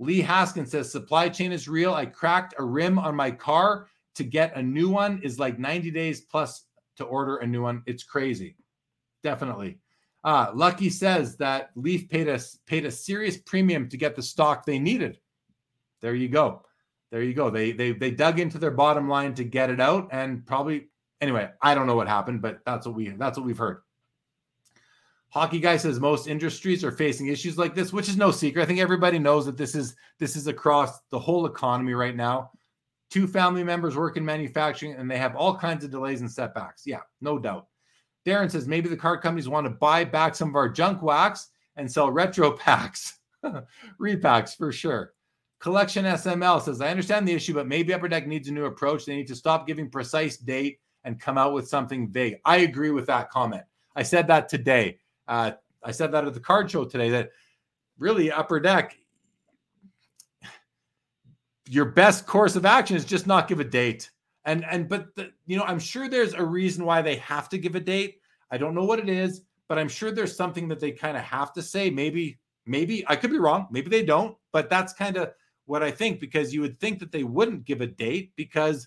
Lee 0.00 0.20
Haskins 0.20 0.72
says 0.72 0.90
supply 0.90 1.28
chain 1.28 1.52
is 1.52 1.68
real. 1.68 1.94
I 1.94 2.06
cracked 2.06 2.54
a 2.58 2.64
rim 2.64 2.98
on 2.98 3.14
my 3.14 3.30
car. 3.30 3.86
To 4.16 4.24
get 4.24 4.56
a 4.56 4.62
new 4.62 4.88
one 4.88 5.20
is 5.22 5.38
like 5.38 5.56
90 5.56 5.92
days 5.92 6.22
plus 6.22 6.64
to 6.96 7.04
order 7.04 7.36
a 7.36 7.46
new 7.46 7.62
one. 7.62 7.84
It's 7.86 8.02
crazy. 8.02 8.56
Definitely. 9.22 9.78
Uh, 10.24 10.50
Lucky 10.52 10.90
says 10.90 11.36
that 11.36 11.70
Leaf 11.76 12.08
paid 12.08 12.28
us 12.28 12.58
paid 12.66 12.86
a 12.86 12.90
serious 12.90 13.36
premium 13.36 13.88
to 13.90 13.96
get 13.96 14.16
the 14.16 14.22
stock 14.22 14.66
they 14.66 14.80
needed. 14.80 15.20
There 16.00 16.16
you 16.16 16.28
go. 16.28 16.62
There 17.12 17.22
you 17.22 17.34
go. 17.34 17.50
They 17.50 17.70
they 17.70 17.92
they 17.92 18.10
dug 18.10 18.40
into 18.40 18.58
their 18.58 18.72
bottom 18.72 19.08
line 19.08 19.32
to 19.34 19.44
get 19.44 19.70
it 19.70 19.80
out, 19.80 20.08
and 20.10 20.44
probably 20.44 20.88
anyway. 21.20 21.50
I 21.60 21.74
don't 21.74 21.86
know 21.86 21.96
what 21.96 22.08
happened, 22.08 22.42
but 22.42 22.60
that's 22.64 22.86
what 22.86 22.96
we 22.96 23.10
that's 23.10 23.38
what 23.38 23.46
we've 23.46 23.58
heard. 23.58 23.82
Hockey 25.28 25.60
guy 25.60 25.76
says 25.76 26.00
most 26.00 26.28
industries 26.28 26.84
are 26.84 26.92
facing 26.92 27.26
issues 27.26 27.58
like 27.58 27.74
this, 27.74 27.92
which 27.92 28.08
is 28.08 28.16
no 28.16 28.30
secret. 28.30 28.62
I 28.62 28.66
think 28.66 28.80
everybody 28.80 29.18
knows 29.18 29.44
that 29.46 29.56
this 29.56 29.74
is 29.74 29.96
this 30.18 30.36
is 30.36 30.46
across 30.46 31.00
the 31.10 31.18
whole 31.18 31.46
economy 31.46 31.94
right 31.94 32.16
now. 32.16 32.50
Two 33.10 33.26
family 33.26 33.62
members 33.62 33.96
work 33.96 34.16
in 34.16 34.24
manufacturing, 34.24 34.94
and 34.94 35.10
they 35.10 35.18
have 35.18 35.36
all 35.36 35.56
kinds 35.56 35.84
of 35.84 35.90
delays 35.90 36.20
and 36.20 36.30
setbacks. 36.30 36.82
Yeah, 36.86 37.00
no 37.20 37.38
doubt. 37.38 37.66
Darren 38.26 38.50
says 38.50 38.66
maybe 38.66 38.88
the 38.88 38.96
card 38.96 39.20
companies 39.20 39.48
want 39.48 39.66
to 39.66 39.70
buy 39.70 40.04
back 40.04 40.34
some 40.34 40.48
of 40.48 40.56
our 40.56 40.68
junk 40.68 41.02
wax 41.02 41.48
and 41.76 41.90
sell 41.90 42.10
retro 42.10 42.50
packs, 42.50 43.18
repacks 44.00 44.56
for 44.56 44.72
sure. 44.72 45.12
Collection 45.60 46.04
SML 46.04 46.60
says, 46.60 46.80
I 46.80 46.88
understand 46.88 47.26
the 47.26 47.32
issue, 47.32 47.54
but 47.54 47.68
maybe 47.68 47.94
Upper 47.94 48.08
Deck 48.08 48.26
needs 48.26 48.48
a 48.48 48.52
new 48.52 48.64
approach. 48.66 49.04
They 49.04 49.16
need 49.16 49.28
to 49.28 49.36
stop 49.36 49.66
giving 49.66 49.88
precise 49.88 50.36
date 50.36 50.80
and 51.06 51.18
come 51.18 51.38
out 51.38 51.54
with 51.54 51.68
something 51.68 52.08
vague. 52.08 52.40
I 52.44 52.58
agree 52.58 52.90
with 52.90 53.06
that 53.06 53.30
comment. 53.30 53.62
I 53.94 54.02
said 54.02 54.26
that 54.26 54.50
today. 54.50 54.98
Uh, 55.26 55.52
I 55.82 55.92
said 55.92 56.12
that 56.12 56.26
at 56.26 56.34
the 56.34 56.40
card 56.40 56.70
show 56.70 56.84
today 56.84 57.08
that 57.10 57.30
really 57.98 58.30
Upper 58.30 58.60
Deck, 58.60 58.98
your 61.68 61.86
best 61.86 62.26
course 62.26 62.56
of 62.56 62.66
action 62.66 62.96
is 62.96 63.04
just 63.04 63.26
not 63.26 63.48
give 63.48 63.60
a 63.60 63.64
date 63.64 64.10
and 64.44 64.64
and 64.64 64.88
but 64.88 65.14
the, 65.16 65.32
you 65.46 65.56
know 65.56 65.64
i'm 65.64 65.80
sure 65.80 66.08
there's 66.08 66.32
a 66.32 66.44
reason 66.44 66.84
why 66.84 67.02
they 67.02 67.16
have 67.16 67.48
to 67.48 67.58
give 67.58 67.74
a 67.74 67.80
date 67.80 68.20
i 68.52 68.56
don't 68.56 68.72
know 68.74 68.84
what 68.84 69.00
it 69.00 69.08
is 69.08 69.42
but 69.68 69.76
i'm 69.76 69.88
sure 69.88 70.12
there's 70.12 70.36
something 70.36 70.68
that 70.68 70.78
they 70.78 70.92
kind 70.92 71.16
of 71.16 71.24
have 71.24 71.52
to 71.52 71.60
say 71.60 71.90
maybe 71.90 72.38
maybe 72.66 73.04
i 73.08 73.16
could 73.16 73.30
be 73.30 73.38
wrong 73.38 73.66
maybe 73.72 73.90
they 73.90 74.04
don't 74.04 74.36
but 74.52 74.70
that's 74.70 74.92
kind 74.92 75.16
of 75.16 75.32
what 75.64 75.82
i 75.82 75.90
think 75.90 76.20
because 76.20 76.54
you 76.54 76.60
would 76.60 76.78
think 76.78 77.00
that 77.00 77.10
they 77.10 77.24
wouldn't 77.24 77.64
give 77.64 77.80
a 77.80 77.86
date 77.86 78.32
because 78.36 78.86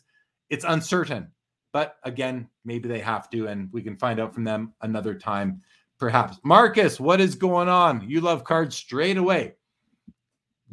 it's 0.50 0.64
uncertain 0.66 1.30
but 1.72 1.98
again 2.04 2.48
maybe 2.66 2.88
they 2.88 3.00
have 3.00 3.30
to 3.30 3.48
and 3.48 3.72
we 3.72 3.82
can 3.82 3.96
find 3.98 4.20
out 4.20 4.34
from 4.34 4.44
them 4.44 4.74
another 4.82 5.14
time 5.14 5.62
perhaps 5.98 6.40
marcus 6.44 7.00
what 7.00 7.20
is 7.22 7.36
going 7.36 7.70
on 7.70 8.08
you 8.08 8.22
love 8.22 8.44
cards 8.44 8.76
straight 8.76 9.18
away 9.18 9.54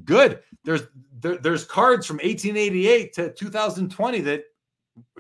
good 0.05 0.41
there's 0.65 0.83
there, 1.19 1.39
there's 1.39 1.65
cards 1.65 2.07
from 2.07 2.17
1888 2.17 3.13
to 3.15 3.33
2020 3.33 4.21
that 4.21 4.45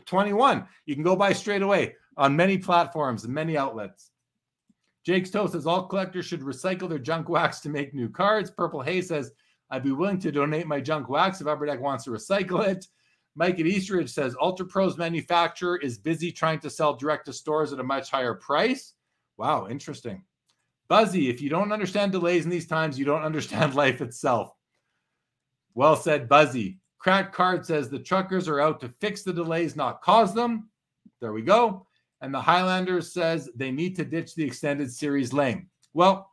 21. 0.05 0.66
You 0.87 0.95
can 0.95 1.05
go 1.05 1.16
buy 1.16 1.33
straight 1.33 1.62
away 1.62 1.95
on 2.16 2.37
many 2.37 2.59
platforms 2.59 3.24
and 3.24 3.35
many 3.35 3.57
outlets. 3.57 4.11
Jake's 5.05 5.31
Toe 5.31 5.47
says 5.47 5.66
all 5.66 5.87
collectors 5.87 6.27
should 6.27 6.41
recycle 6.41 6.89
their 6.89 6.99
junk 6.99 7.29
wax 7.29 7.61
to 7.61 7.68
make 7.68 7.95
new 7.95 8.09
cards. 8.09 8.51
Purple 8.51 8.83
Hay 8.83 9.01
says, 9.01 9.33
I'd 9.70 9.85
be 9.85 9.93
willing 9.93 10.18
to 10.20 10.33
donate 10.33 10.66
my 10.66 10.81
junk 10.81 11.09
wax 11.09 11.41
if 11.41 11.47
Upper 11.47 11.66
Deck 11.66 11.81
wants 11.81 12.05
to 12.05 12.11
recycle 12.11 12.66
it. 12.66 12.87
Mike 13.37 13.61
at 13.61 13.66
Eastridge 13.66 14.11
says 14.11 14.34
Ultra 14.41 14.66
Pro's 14.66 14.97
manufacturer 14.97 15.76
is 15.76 15.99
busy 15.99 16.32
trying 16.32 16.59
to 16.61 16.70
sell 16.70 16.95
direct 16.97 17.26
to 17.26 17.32
stores 17.34 17.72
at 17.72 17.78
a 17.78 17.84
much 17.84 18.11
higher 18.11 18.34
price. 18.34 18.95
Wow, 19.37 19.68
interesting. 19.68 20.24
Buzzy, 20.89 21.28
if 21.28 21.43
you 21.43 21.51
don't 21.51 21.72
understand 21.72 22.12
delays 22.12 22.45
in 22.45 22.51
these 22.51 22.66
times, 22.66 22.99
you 22.99 23.05
don't 23.05 23.22
understand 23.22 23.74
life 23.76 24.01
itself. 24.01 24.53
Well 25.74 25.97
said, 25.97 26.28
Buzzy. 26.28 26.78
Crack 26.99 27.32
Card 27.32 27.66
says 27.66 27.91
the 27.91 27.99
truckers 27.99 28.49
are 28.49 28.61
out 28.61 28.80
to 28.80 28.95
fix 29.01 29.22
the 29.22 29.32
delays, 29.32 29.76
not 29.76 30.01
cause 30.01 30.34
them. 30.34 30.70
There 31.20 31.32
we 31.32 31.43
go. 31.43 31.87
And 32.22 32.32
the 32.32 32.41
Highlanders 32.41 33.12
says 33.12 33.51
they 33.55 33.70
need 33.70 33.95
to 33.97 34.05
ditch 34.05 34.34
the 34.34 34.45
extended 34.45 34.91
series 34.91 35.34
lane. 35.34 35.68
Well, 35.93 36.30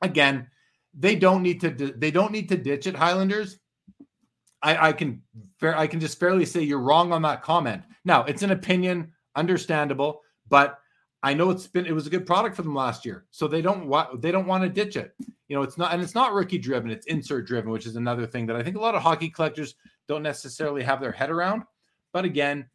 again, 0.00 0.48
they 0.98 1.14
don't 1.14 1.42
need 1.42 1.60
to 1.60 1.70
they 1.70 2.10
don't 2.10 2.32
need 2.32 2.48
to 2.48 2.56
ditch 2.56 2.86
it, 2.86 2.96
Highlanders. 2.96 3.58
I, 4.62 4.88
I 4.88 4.92
can 4.92 5.22
I 5.60 5.86
can 5.86 6.00
just 6.00 6.20
fairly 6.20 6.44
say 6.44 6.62
you're 6.62 6.78
wrong 6.78 7.12
on 7.12 7.22
that 7.22 7.42
comment. 7.42 7.82
Now, 8.04 8.24
it's 8.24 8.42
an 8.42 8.52
opinion, 8.52 9.12
understandable, 9.34 10.22
but 10.48 10.78
I 11.22 11.34
know 11.34 11.50
it's 11.50 11.66
been 11.66 11.86
it 11.86 11.94
was 11.94 12.06
a 12.06 12.10
good 12.10 12.26
product 12.26 12.56
for 12.56 12.62
them 12.62 12.74
last 12.74 13.04
year, 13.04 13.26
so 13.30 13.46
they 13.46 13.62
don't 13.62 13.86
want 13.86 14.22
they 14.22 14.30
don't 14.30 14.46
want 14.46 14.64
to 14.64 14.68
ditch 14.68 14.96
it. 14.96 15.14
You 15.48 15.56
know, 15.56 15.62
it's 15.62 15.78
not 15.78 15.92
and 15.92 16.02
it's 16.02 16.14
not 16.14 16.32
rookie 16.32 16.58
driven; 16.58 16.90
it's 16.90 17.06
insert 17.06 17.46
driven, 17.46 17.70
which 17.70 17.86
is 17.86 17.96
another 17.96 18.26
thing 18.26 18.46
that 18.46 18.56
I 18.56 18.62
think 18.62 18.76
a 18.76 18.80
lot 18.80 18.94
of 18.94 19.02
hockey 19.02 19.28
collectors 19.28 19.74
don't 20.08 20.22
necessarily 20.22 20.82
have 20.82 21.00
their 21.00 21.12
head 21.12 21.30
around. 21.30 21.62
But 22.12 22.24
again, 22.24 22.66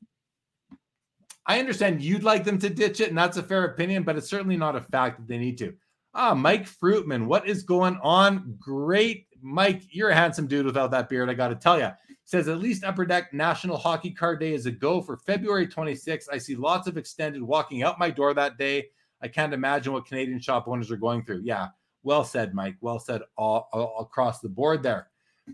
I 1.46 1.60
understand 1.60 2.02
you'd 2.02 2.24
like 2.24 2.44
them 2.44 2.60
to 2.60 2.70
ditch 2.70 3.00
it, 3.00 3.10
and 3.10 3.18
that's 3.18 3.38
a 3.38 3.44
fair 3.44 3.66
opinion, 3.66 4.04
but 4.04 4.18
it's 4.18 4.30
certainly 4.30 4.58
not 4.58 4.76
a 4.76 4.82
fact 4.82 5.20
that 5.20 5.28
they 5.28 5.38
need 5.38 5.58
to. 5.60 5.74
Ah, 6.14 6.34
Mike 6.34 6.68
Fruitman, 6.68 7.26
what 7.26 7.48
is 7.48 7.64
going 7.64 8.00
on? 8.02 8.56
Great, 8.60 9.27
Mike. 9.42 9.84
You're 9.90 10.10
a 10.10 10.16
handsome 10.16 10.48
dude 10.48 10.66
without 10.66 10.92
that 10.92 11.10
beard. 11.10 11.30
I 11.30 11.34
got 11.34 11.50
to 11.50 11.56
tell 11.56 11.80
you. 11.80 11.90
Says 12.26 12.50
at 12.50 12.60
least 12.60 12.84
Upper 12.84 13.06
Deck 13.06 13.34
National 13.34 13.78
Hockey 13.78 14.12
Card 14.12 14.42
Day 14.42 14.54
is 14.54 14.66
a 14.66 14.72
go 14.72 15.02
for 15.02 15.16
February 15.18 15.66
26th. 15.66 16.28
I 16.32 16.38
see 16.38 16.56
lots 16.56 16.88
of 16.88 16.98
extended 16.98 17.42
walking 17.42 17.84
out 17.84 18.00
my 18.00 18.10
door 18.10 18.34
that 18.34 18.58
day. 18.58 18.88
I 19.22 19.30
can't 19.30 19.54
imagine 19.54 19.94
what 19.94 20.06
Canadian 20.06 20.40
shop 20.40 20.68
owners 20.68 20.92
are 20.92 20.98
going 20.98 21.24
through. 21.24 21.42
Yeah, 21.44 21.70
well 22.04 22.24
said, 22.24 22.54
Mike. 22.54 22.76
Well 22.82 23.00
said 23.00 23.22
all, 23.38 23.70
all 23.72 24.02
across 24.02 24.42
the 24.42 24.50
board 24.50 24.84
there. 24.84 25.08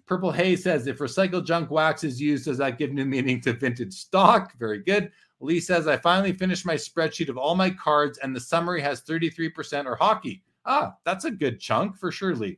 Purple 0.07 0.31
Haze 0.31 0.63
says 0.63 0.87
if 0.87 0.97
recycled 0.97 1.45
junk 1.45 1.69
wax 1.69 2.03
is 2.03 2.19
used, 2.19 2.45
does 2.45 2.57
that 2.57 2.79
give 2.79 2.91
new 2.91 3.05
meaning 3.05 3.39
to 3.41 3.53
vintage 3.53 3.93
stock? 3.93 4.57
Very 4.57 4.79
good. 4.79 5.11
Lee 5.39 5.59
says 5.59 5.87
I 5.87 5.97
finally 5.97 6.33
finished 6.33 6.65
my 6.65 6.75
spreadsheet 6.75 7.29
of 7.29 7.37
all 7.37 7.55
my 7.55 7.69
cards, 7.69 8.17
and 8.17 8.35
the 8.35 8.39
summary 8.39 8.81
has 8.81 9.03
33% 9.03 9.85
or 9.85 9.95
hockey. 9.95 10.41
Ah, 10.65 10.95
that's 11.05 11.25
a 11.25 11.31
good 11.31 11.59
chunk 11.59 11.97
for 11.97 12.11
sure, 12.11 12.35
Lee. 12.35 12.57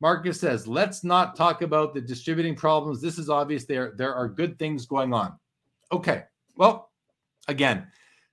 Marcus 0.00 0.40
says, 0.40 0.66
let's 0.66 1.04
not 1.04 1.36
talk 1.36 1.62
about 1.62 1.92
the 1.92 2.00
distributing 2.00 2.56
problems. 2.56 3.00
This 3.00 3.18
is 3.18 3.28
obvious. 3.28 3.66
There, 3.66 3.92
there 3.96 4.14
are 4.14 4.28
good 4.28 4.58
things 4.58 4.86
going 4.86 5.12
on. 5.12 5.38
Okay. 5.92 6.24
Well, 6.56 6.90
again, 7.48 7.86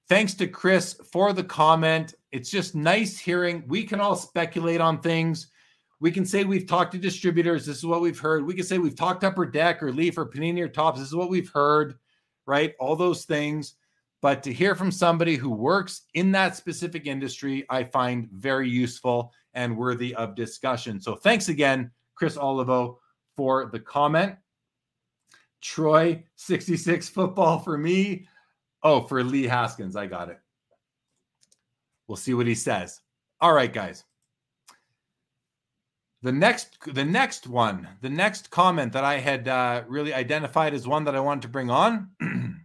thanks 0.08 0.34
to 0.36 0.48
Chris 0.48 0.94
for 1.12 1.34
the 1.34 1.44
comment. 1.44 2.16
It's 2.32 2.50
just 2.50 2.76
nice 2.76 3.20
hearing. 3.20 3.64
We 3.68 3.84
can 3.84 4.00
all 4.00 4.16
speculate 4.16 4.80
on 4.80 5.02
things. 5.02 5.52
We 6.00 6.12
can 6.12 6.26
say 6.26 6.44
we've 6.44 6.68
talked 6.68 6.92
to 6.94 7.00
distributors. 7.00 7.66
This 7.66 7.78
is 7.78 7.86
what 7.86 8.02
we've 8.02 8.20
heard. 8.20 8.46
We 8.46 8.54
can 8.54 8.64
say 8.64 8.78
we've 8.78 8.96
talked 8.96 9.24
Upper 9.24 9.46
Deck 9.46 9.82
or 9.82 9.92
Leaf 9.92 10.18
or 10.18 10.30
Panini 10.30 10.62
or 10.62 10.68
Topps. 10.68 11.00
This 11.00 11.08
is 11.08 11.16
what 11.16 11.30
we've 11.30 11.50
heard, 11.50 11.96
right? 12.46 12.76
All 12.80 12.96
those 12.96 13.26
things. 13.26 13.76
But 14.22 14.42
to 14.44 14.54
hear 14.54 14.76
from 14.76 14.92
somebody 14.92 15.36
who 15.36 15.50
works 15.50 16.04
in 16.14 16.32
that 16.32 16.56
specific 16.56 17.08
industry, 17.08 17.66
I 17.70 17.84
find 17.84 18.30
very 18.32 18.70
useful 18.70 19.32
and 19.58 19.76
worthy 19.76 20.14
of 20.16 20.36
discussion. 20.36 21.02
So 21.02 21.16
thanks 21.16 21.50
again, 21.50 21.90
Chris 22.14 22.38
Olivo, 22.38 23.00
for 23.36 23.66
the 23.66 23.80
comment. 23.80 24.36
Troy, 25.62 26.24
66 26.36 27.10
football 27.10 27.58
for 27.60 27.76
me. 27.76 28.28
Oh, 28.84 29.02
for 29.02 29.24
Lee 29.24 29.48
Haskins. 29.48 29.96
I 29.96 30.06
got 30.06 30.30
it. 30.30 30.40
We'll 32.08 32.18
see 32.18 32.36
what 32.36 32.46
he 32.46 32.54
says. 32.54 33.02
All 33.42 33.52
right, 33.52 33.74
guys. 33.74 34.06
The 36.22 36.32
next, 36.32 36.78
the 36.94 37.06
next 37.06 37.48
one, 37.48 37.88
the 38.02 38.10
next 38.10 38.52
comment 38.52 38.94
that 38.94 39.04
I 39.04 39.18
had 39.18 39.48
uh, 39.48 39.84
really 39.88 40.14
identified 40.14 40.76
as 40.76 40.88
one 40.88 41.04
that 41.06 41.16
I 41.16 41.20
wanted 41.20 41.42
to 41.42 41.48
bring 41.48 41.72
on. 41.72 42.10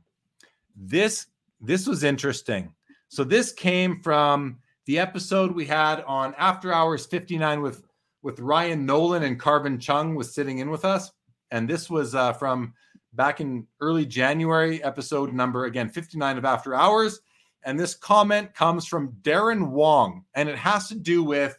this, 0.76 1.26
this 1.58 1.86
was 1.86 2.04
interesting. 2.04 2.74
So 3.08 3.24
this 3.24 3.52
came 3.52 4.00
from 4.02 4.58
the 4.86 4.98
episode 4.98 5.52
we 5.52 5.66
had 5.66 6.02
on 6.02 6.34
After 6.36 6.72
Hours 6.72 7.06
59 7.06 7.62
with 7.62 7.84
with 8.22 8.38
Ryan 8.38 8.86
Nolan 8.86 9.24
and 9.24 9.38
Carvin 9.38 9.80
Chung 9.80 10.14
was 10.14 10.32
sitting 10.32 10.58
in 10.58 10.70
with 10.70 10.84
us, 10.84 11.10
and 11.50 11.68
this 11.68 11.90
was 11.90 12.14
uh, 12.14 12.32
from 12.32 12.72
back 13.12 13.40
in 13.40 13.66
early 13.80 14.06
January, 14.06 14.82
episode 14.82 15.32
number 15.32 15.64
again 15.64 15.88
59 15.88 16.38
of 16.38 16.44
After 16.44 16.74
Hours. 16.74 17.20
And 17.64 17.78
this 17.78 17.94
comment 17.94 18.54
comes 18.54 18.86
from 18.86 19.12
Darren 19.22 19.68
Wong, 19.68 20.24
and 20.34 20.48
it 20.48 20.56
has 20.56 20.88
to 20.88 20.96
do 20.96 21.22
with 21.22 21.56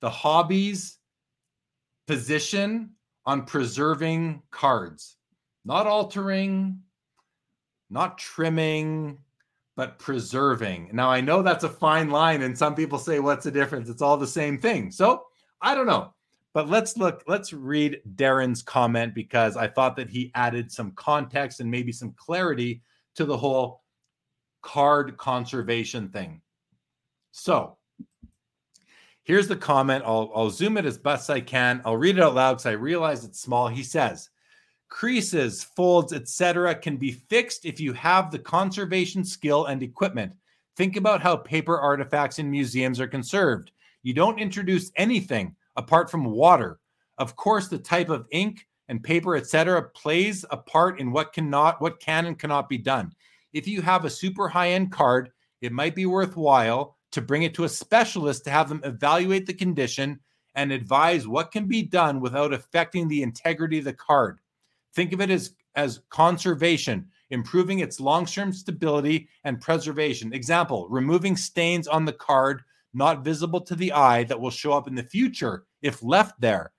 the 0.00 0.10
hobbies 0.10 0.98
position 2.06 2.90
on 3.26 3.44
preserving 3.44 4.42
cards, 4.50 5.16
not 5.64 5.86
altering, 5.86 6.80
not 7.90 8.18
trimming, 8.18 9.18
but 9.76 9.98
preserving. 9.98 10.90
Now, 10.92 11.10
I 11.10 11.20
know 11.20 11.42
that's 11.42 11.64
a 11.64 11.68
fine 11.68 12.10
line, 12.10 12.42
and 12.42 12.56
some 12.56 12.74
people 12.74 12.98
say, 12.98 13.20
What's 13.20 13.44
the 13.44 13.50
difference? 13.50 13.88
It's 13.88 14.02
all 14.02 14.16
the 14.16 14.26
same 14.26 14.58
thing. 14.58 14.90
So 14.90 15.24
I 15.60 15.74
don't 15.74 15.86
know. 15.86 16.12
But 16.54 16.68
let's 16.68 16.98
look, 16.98 17.22
let's 17.26 17.52
read 17.52 18.02
Darren's 18.14 18.62
comment 18.62 19.14
because 19.14 19.56
I 19.56 19.68
thought 19.68 19.96
that 19.96 20.10
he 20.10 20.30
added 20.34 20.70
some 20.70 20.92
context 20.92 21.60
and 21.60 21.70
maybe 21.70 21.92
some 21.92 22.12
clarity 22.12 22.82
to 23.14 23.24
the 23.24 23.36
whole 23.36 23.82
card 24.60 25.16
conservation 25.16 26.10
thing. 26.10 26.42
So 27.30 27.78
here's 29.22 29.48
the 29.48 29.56
comment. 29.56 30.04
I'll, 30.06 30.30
I'll 30.34 30.50
zoom 30.50 30.76
it 30.76 30.84
as 30.84 30.98
best 30.98 31.30
I 31.30 31.40
can. 31.40 31.80
I'll 31.86 31.96
read 31.96 32.18
it 32.18 32.22
out 32.22 32.34
loud 32.34 32.54
because 32.54 32.66
I 32.66 32.72
realize 32.72 33.24
it's 33.24 33.40
small. 33.40 33.68
He 33.68 33.82
says, 33.82 34.28
creases, 34.92 35.64
folds, 35.64 36.12
etc., 36.12 36.74
can 36.74 36.98
be 36.98 37.12
fixed 37.12 37.64
if 37.64 37.80
you 37.80 37.94
have 37.94 38.30
the 38.30 38.38
conservation 38.38 39.24
skill 39.24 39.64
and 39.64 39.82
equipment. 39.82 40.34
Think 40.76 40.96
about 40.96 41.22
how 41.22 41.34
paper 41.36 41.80
artifacts 41.80 42.38
in 42.38 42.50
museums 42.50 43.00
are 43.00 43.08
conserved. 43.08 43.72
You 44.02 44.12
don't 44.12 44.38
introduce 44.38 44.92
anything 44.96 45.56
apart 45.76 46.10
from 46.10 46.26
water. 46.26 46.78
Of 47.16 47.36
course, 47.36 47.68
the 47.68 47.78
type 47.78 48.10
of 48.10 48.28
ink 48.32 48.66
and 48.88 49.02
paper, 49.02 49.34
etc., 49.34 49.82
plays 49.94 50.44
a 50.50 50.58
part 50.58 51.00
in 51.00 51.10
what 51.10 51.32
cannot, 51.32 51.80
what 51.80 51.98
can 51.98 52.26
and 52.26 52.38
cannot 52.38 52.68
be 52.68 52.76
done. 52.76 53.12
If 53.54 53.66
you 53.66 53.80
have 53.80 54.04
a 54.04 54.10
super 54.10 54.46
high-end 54.46 54.92
card, 54.92 55.30
it 55.62 55.72
might 55.72 55.94
be 55.94 56.04
worthwhile 56.04 56.98
to 57.12 57.22
bring 57.22 57.44
it 57.44 57.54
to 57.54 57.64
a 57.64 57.68
specialist 57.68 58.44
to 58.44 58.50
have 58.50 58.68
them 58.68 58.82
evaluate 58.84 59.46
the 59.46 59.54
condition 59.54 60.20
and 60.54 60.70
advise 60.70 61.26
what 61.26 61.50
can 61.50 61.66
be 61.66 61.82
done 61.82 62.20
without 62.20 62.52
affecting 62.52 63.08
the 63.08 63.22
integrity 63.22 63.78
of 63.78 63.86
the 63.86 63.94
card. 63.94 64.38
Think 64.94 65.12
of 65.12 65.20
it 65.20 65.30
as, 65.30 65.54
as 65.74 66.00
conservation, 66.10 67.08
improving 67.30 67.80
its 67.80 68.00
long 68.00 68.26
term 68.26 68.52
stability 68.52 69.28
and 69.44 69.60
preservation. 69.60 70.32
Example, 70.32 70.86
removing 70.88 71.36
stains 71.36 71.88
on 71.88 72.04
the 72.04 72.12
card 72.12 72.62
not 72.94 73.24
visible 73.24 73.60
to 73.60 73.74
the 73.74 73.92
eye 73.92 74.24
that 74.24 74.38
will 74.38 74.50
show 74.50 74.72
up 74.72 74.86
in 74.86 74.94
the 74.94 75.02
future 75.02 75.64
if 75.80 76.02
left 76.02 76.40
there. 76.40 76.72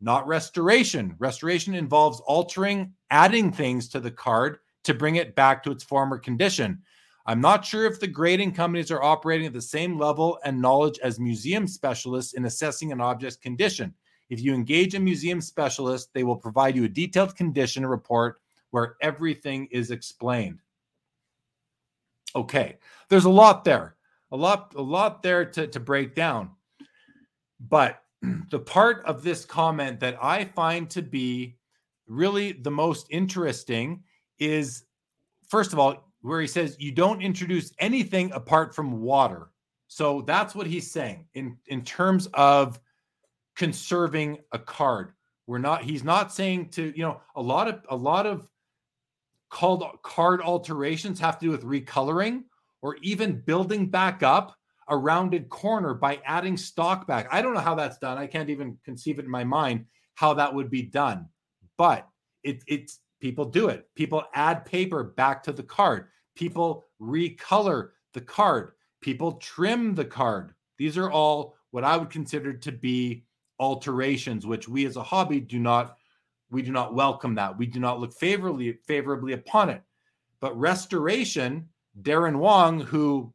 Not 0.00 0.26
restoration. 0.26 1.14
Restoration 1.18 1.74
involves 1.74 2.20
altering, 2.20 2.92
adding 3.10 3.52
things 3.52 3.88
to 3.90 4.00
the 4.00 4.10
card 4.10 4.58
to 4.84 4.94
bring 4.94 5.16
it 5.16 5.36
back 5.36 5.62
to 5.62 5.70
its 5.70 5.84
former 5.84 6.18
condition. 6.18 6.82
I'm 7.26 7.40
not 7.40 7.64
sure 7.64 7.84
if 7.84 8.00
the 8.00 8.08
grading 8.08 8.54
companies 8.54 8.90
are 8.90 9.02
operating 9.02 9.46
at 9.46 9.52
the 9.52 9.62
same 9.62 9.98
level 9.98 10.38
and 10.44 10.60
knowledge 10.60 10.98
as 11.02 11.20
museum 11.20 11.68
specialists 11.68 12.32
in 12.32 12.46
assessing 12.46 12.90
an 12.90 13.00
object's 13.00 13.36
condition. 13.36 13.94
If 14.30 14.40
you 14.40 14.54
engage 14.54 14.94
a 14.94 15.00
museum 15.00 15.40
specialist, 15.40 16.10
they 16.14 16.24
will 16.24 16.36
provide 16.36 16.76
you 16.76 16.84
a 16.84 16.88
detailed 16.88 17.36
condition 17.36 17.84
report 17.84 18.40
where 18.70 18.96
everything 19.02 19.66
is 19.70 19.90
explained. 19.90 20.60
Okay, 22.34 22.78
there's 23.08 23.24
a 23.24 23.30
lot 23.30 23.64
there, 23.64 23.96
a 24.30 24.36
lot, 24.36 24.72
a 24.76 24.82
lot 24.82 25.22
there 25.22 25.44
to, 25.44 25.66
to 25.66 25.80
break 25.80 26.14
down. 26.14 26.50
But 27.68 28.02
the 28.50 28.60
part 28.60 29.04
of 29.04 29.22
this 29.22 29.44
comment 29.44 30.00
that 30.00 30.16
I 30.22 30.44
find 30.44 30.88
to 30.90 31.02
be 31.02 31.56
really 32.06 32.52
the 32.52 32.70
most 32.70 33.06
interesting 33.10 34.04
is 34.38 34.84
first 35.50 35.72
of 35.72 35.78
all, 35.78 36.06
where 36.22 36.40
he 36.40 36.46
says 36.46 36.76
you 36.78 36.92
don't 36.92 37.20
introduce 37.20 37.72
anything 37.78 38.30
apart 38.32 38.74
from 38.74 39.00
water. 39.00 39.50
So 39.88 40.22
that's 40.22 40.54
what 40.54 40.66
he's 40.66 40.90
saying 40.90 41.26
in 41.34 41.56
in 41.66 41.82
terms 41.82 42.28
of 42.34 42.80
conserving 43.60 44.38
a 44.52 44.58
card. 44.58 45.12
We're 45.46 45.58
not 45.58 45.82
he's 45.82 46.02
not 46.02 46.32
saying 46.32 46.70
to, 46.70 46.92
you 46.96 47.02
know, 47.02 47.20
a 47.36 47.42
lot 47.42 47.68
of 47.68 47.84
a 47.90 47.96
lot 47.96 48.26
of 48.26 48.48
called 49.50 49.84
card 50.02 50.40
alterations 50.40 51.20
have 51.20 51.38
to 51.38 51.46
do 51.46 51.50
with 51.50 51.64
recoloring 51.64 52.44
or 52.82 52.96
even 53.02 53.40
building 53.40 53.88
back 53.88 54.22
up 54.22 54.56
a 54.88 54.96
rounded 54.96 55.48
corner 55.48 55.92
by 55.92 56.20
adding 56.24 56.56
stock 56.56 57.06
back. 57.06 57.28
I 57.30 57.42
don't 57.42 57.54
know 57.54 57.60
how 57.60 57.74
that's 57.74 57.98
done. 57.98 58.16
I 58.16 58.26
can't 58.26 58.48
even 58.48 58.78
conceive 58.84 59.18
it 59.18 59.26
in 59.26 59.30
my 59.30 59.44
mind 59.44 59.84
how 60.14 60.34
that 60.34 60.54
would 60.54 60.70
be 60.70 60.82
done. 60.82 61.28
But 61.76 62.08
it, 62.42 62.62
it's 62.66 63.00
People 63.20 63.44
do 63.44 63.68
it. 63.68 63.86
People 63.94 64.24
add 64.34 64.64
paper 64.64 65.04
back 65.04 65.42
to 65.42 65.52
the 65.52 65.62
card. 65.62 66.06
People 66.34 66.86
recolor 67.00 67.90
the 68.14 68.20
card. 68.20 68.72
People 69.02 69.32
trim 69.34 69.94
the 69.94 70.04
card. 70.04 70.54
These 70.78 70.96
are 70.96 71.10
all 71.10 71.54
what 71.70 71.84
I 71.84 71.96
would 71.96 72.10
consider 72.10 72.54
to 72.54 72.72
be 72.72 73.24
alterations, 73.60 74.46
which 74.46 74.68
we 74.68 74.86
as 74.86 74.96
a 74.96 75.02
hobby 75.02 75.38
do 75.38 75.60
not 75.60 75.96
we 76.50 76.62
do 76.62 76.72
not 76.72 76.94
welcome 76.94 77.36
that. 77.36 77.56
We 77.56 77.66
do 77.66 77.78
not 77.78 78.00
look 78.00 78.12
favorably 78.12 78.78
favorably 78.86 79.34
upon 79.34 79.70
it. 79.70 79.82
But 80.40 80.58
restoration, 80.58 81.68
Darren 82.02 82.36
Wong, 82.36 82.80
who 82.80 83.32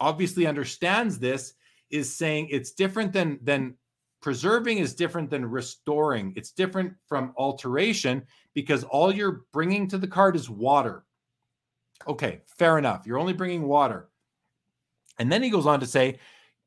obviously 0.00 0.46
understands 0.46 1.18
this, 1.18 1.54
is 1.90 2.14
saying 2.14 2.48
it's 2.50 2.70
different 2.70 3.12
than 3.12 3.38
than 3.42 3.74
preserving 4.22 4.78
is 4.78 4.94
different 4.94 5.28
than 5.28 5.44
restoring. 5.44 6.32
It's 6.36 6.52
different 6.52 6.94
from 7.06 7.34
alteration 7.36 8.22
because 8.54 8.84
all 8.84 9.12
you're 9.12 9.42
bringing 9.52 9.88
to 9.88 9.98
the 9.98 10.08
card 10.08 10.36
is 10.36 10.48
water. 10.48 11.04
Okay, 12.08 12.40
fair 12.46 12.78
enough. 12.78 13.06
You're 13.06 13.18
only 13.18 13.32
bringing 13.32 13.62
water. 13.62 14.08
And 15.18 15.30
then 15.30 15.42
he 15.42 15.50
goes 15.50 15.66
on 15.66 15.80
to 15.80 15.86
say 15.86 16.18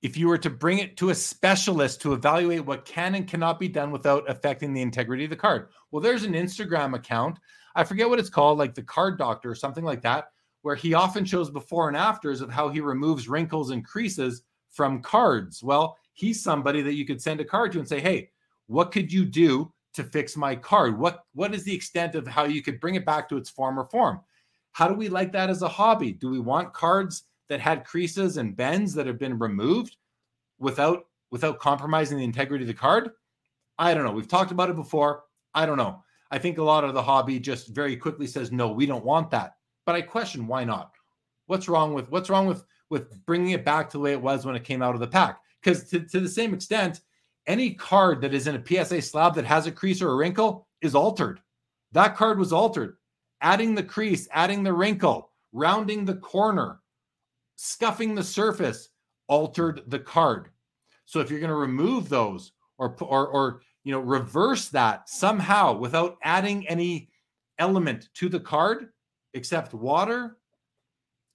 if 0.01 0.15
you 0.15 0.27
were 0.27 0.37
to 0.37 0.49
bring 0.49 0.79
it 0.79 0.95
to 0.97 1.09
a 1.09 1.15
specialist 1.15 2.01
to 2.01 2.13
evaluate 2.13 2.65
what 2.65 2.85
can 2.85 3.15
and 3.15 3.27
cannot 3.27 3.59
be 3.59 3.67
done 3.67 3.91
without 3.91 4.29
affecting 4.29 4.73
the 4.73 4.81
integrity 4.81 5.25
of 5.25 5.29
the 5.29 5.35
card. 5.35 5.69
Well, 5.91 6.01
there's 6.01 6.23
an 6.23 6.33
Instagram 6.33 6.95
account. 6.95 7.37
I 7.75 7.83
forget 7.83 8.09
what 8.09 8.19
it's 8.19 8.29
called, 8.29 8.57
like 8.57 8.73
the 8.73 8.81
card 8.81 9.17
doctor 9.17 9.51
or 9.51 9.55
something 9.55 9.83
like 9.83 10.01
that, 10.03 10.31
where 10.61 10.75
he 10.75 10.93
often 10.93 11.25
shows 11.25 11.49
before 11.49 11.87
and 11.87 11.97
afters 11.97 12.41
of 12.41 12.49
how 12.49 12.69
he 12.69 12.79
removes 12.79 13.27
wrinkles 13.27 13.71
and 13.71 13.85
creases 13.85 14.43
from 14.71 15.01
cards. 15.01 15.63
Well, 15.63 15.97
he's 16.13 16.41
somebody 16.41 16.81
that 16.81 16.95
you 16.95 17.05
could 17.05 17.21
send 17.21 17.41
a 17.41 17.45
card 17.45 17.71
to 17.73 17.79
and 17.79 17.87
say, 17.87 17.99
hey, 17.99 18.29
what 18.67 18.91
could 18.91 19.11
you 19.11 19.25
do 19.25 19.73
to 19.93 20.03
fix 20.03 20.37
my 20.37 20.55
card? 20.55 20.97
What 20.97 21.23
what 21.33 21.53
is 21.53 21.63
the 21.63 21.73
extent 21.73 22.15
of 22.15 22.27
how 22.27 22.45
you 22.45 22.61
could 22.61 22.79
bring 22.79 22.95
it 22.95 23.05
back 23.05 23.27
to 23.29 23.37
its 23.37 23.49
former 23.49 23.85
form? 23.85 24.21
How 24.71 24.87
do 24.87 24.93
we 24.93 25.09
like 25.09 25.31
that 25.31 25.49
as 25.49 25.61
a 25.61 25.67
hobby? 25.67 26.11
Do 26.11 26.29
we 26.29 26.39
want 26.39 26.73
cards 26.73 27.23
that 27.49 27.59
had 27.59 27.85
creases 27.85 28.37
and 28.37 28.55
bends 28.55 28.93
that 28.93 29.07
have 29.07 29.19
been 29.19 29.37
removed 29.37 29.97
without 30.59 31.05
without 31.31 31.59
compromising 31.59 32.17
the 32.17 32.23
integrity 32.23 32.63
of 32.63 32.67
the 32.67 32.73
card? 32.73 33.11
I 33.77 33.93
don't 33.93 34.03
know. 34.03 34.11
We've 34.11 34.27
talked 34.27 34.51
about 34.51 34.69
it 34.69 34.75
before. 34.75 35.23
I 35.53 35.65
don't 35.65 35.77
know. 35.77 36.03
I 36.31 36.37
think 36.37 36.57
a 36.57 36.63
lot 36.63 36.83
of 36.83 36.93
the 36.93 37.01
hobby 37.01 37.39
just 37.39 37.69
very 37.69 37.95
quickly 37.95 38.27
says 38.27 38.51
no, 38.51 38.71
we 38.71 38.85
don't 38.85 39.05
want 39.05 39.31
that. 39.31 39.55
But 39.85 39.95
I 39.95 40.01
question 40.01 40.47
why 40.47 40.63
not? 40.63 40.91
What's 41.47 41.67
wrong 41.67 41.93
with 41.93 42.09
what's 42.11 42.29
wrong 42.29 42.45
with 42.45 42.63
with 42.89 43.25
bringing 43.25 43.51
it 43.51 43.65
back 43.65 43.89
to 43.89 43.97
the 43.97 44.01
way 44.01 44.11
it 44.11 44.21
was 44.21 44.45
when 44.45 44.55
it 44.55 44.63
came 44.63 44.81
out 44.81 44.93
of 44.93 45.01
the 45.01 45.07
pack? 45.07 45.39
Because 45.61 45.89
to, 45.89 45.99
to 46.01 46.19
the 46.19 46.29
same 46.29 46.53
extent, 46.53 47.01
any 47.47 47.73
card 47.73 48.21
that 48.21 48.33
is 48.33 48.47
in 48.47 48.55
a 48.55 48.65
PSA 48.65 49.01
slab 49.01 49.35
that 49.35 49.45
has 49.45 49.65
a 49.65 49.71
crease 49.71 50.01
or 50.01 50.11
a 50.11 50.15
wrinkle 50.15 50.67
is 50.81 50.95
altered. 50.95 51.41
That 51.91 52.15
card 52.15 52.37
was 52.37 52.53
altered. 52.53 52.97
Adding 53.41 53.73
the 53.73 53.83
crease, 53.83 54.27
adding 54.31 54.63
the 54.63 54.73
wrinkle, 54.73 55.31
rounding 55.51 56.05
the 56.05 56.15
corner, 56.15 56.79
scuffing 57.62 58.16
the 58.16 58.24
surface 58.24 58.88
altered 59.28 59.82
the 59.88 59.99
card. 59.99 60.49
So 61.03 61.20
if 61.20 61.30
you're 61.30 61.41
going 61.41 61.49
to 61.49 61.55
remove 61.55 62.07
those 62.07 62.53
or 62.78 62.95
or 63.01 63.28
or 63.28 63.62
you 63.84 63.91
know 63.91 63.99
reverse 63.99 64.70
that 64.70 65.10
somehow 65.10 65.74
without 65.74 66.18
adding 66.24 66.66
any 66.70 67.10
element 67.57 68.07
to 68.14 68.30
the 68.30 68.39
card 68.39 68.89
except 69.34 69.74
water, 69.74 70.38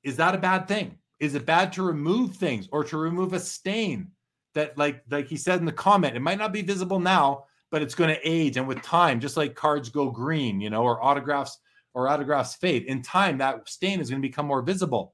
is 0.03 0.17
that 0.17 0.35
a 0.35 0.39
bad 0.39 0.67
thing? 0.67 0.97
Is 1.21 1.35
it 1.35 1.45
bad 1.45 1.73
to 1.75 1.83
remove 1.83 2.37
things 2.37 2.69
or 2.73 2.85
to 2.85 2.97
remove 2.97 3.35
a 3.35 3.41
stain 3.41 4.11
that 4.55 4.79
like 4.79 5.03
like 5.11 5.27
he 5.27 5.37
said 5.37 5.61
in 5.61 5.67
the 5.67 5.73
comment, 5.73 6.17
it 6.17 6.21
might 6.21 6.39
not 6.39 6.55
be 6.55 6.63
visible 6.63 7.01
now, 7.01 7.45
but 7.71 7.83
it's 7.83 7.95
going 7.95 8.15
to 8.15 8.29
age 8.29 8.57
and 8.57 8.67
with 8.67 8.81
time, 8.81 9.21
just 9.21 9.37
like 9.37 9.55
cards 9.55 9.91
go 9.91 10.11
green, 10.11 10.59
you 10.59 10.71
know, 10.71 10.85
or 10.85 11.05
autographs 11.05 11.59
or 11.93 12.09
autographs 12.09 12.55
fade. 12.55 12.85
In 12.85 13.03
time, 13.03 13.37
that 13.39 13.69
stain 13.69 14.01
is 14.01 14.09
going 14.09 14.23
to 14.23 14.29
become 14.29 14.47
more 14.47 14.63
visible. 14.63 15.14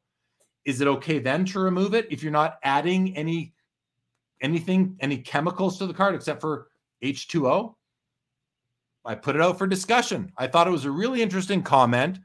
Is 0.64 0.80
it 0.80 0.88
okay 0.88 1.18
then 1.18 1.44
to 1.46 1.60
remove 1.60 1.94
it 1.94 2.06
if 2.10 2.22
you're 2.22 2.32
not 2.32 2.58
adding 2.62 3.16
any 3.16 3.54
anything, 4.40 4.96
any 5.00 5.18
chemicals 5.18 5.78
to 5.78 5.86
the 5.86 5.94
card 5.94 6.14
except 6.14 6.40
for 6.40 6.68
H2O? 7.02 7.74
I 9.04 9.14
put 9.14 9.34
it 9.36 9.42
out 9.42 9.58
for 9.58 9.66
discussion. 9.66 10.30
I 10.36 10.46
thought 10.46 10.66
it 10.66 10.70
was 10.70 10.84
a 10.84 10.90
really 10.90 11.22
interesting 11.22 11.62
comment, 11.62 12.18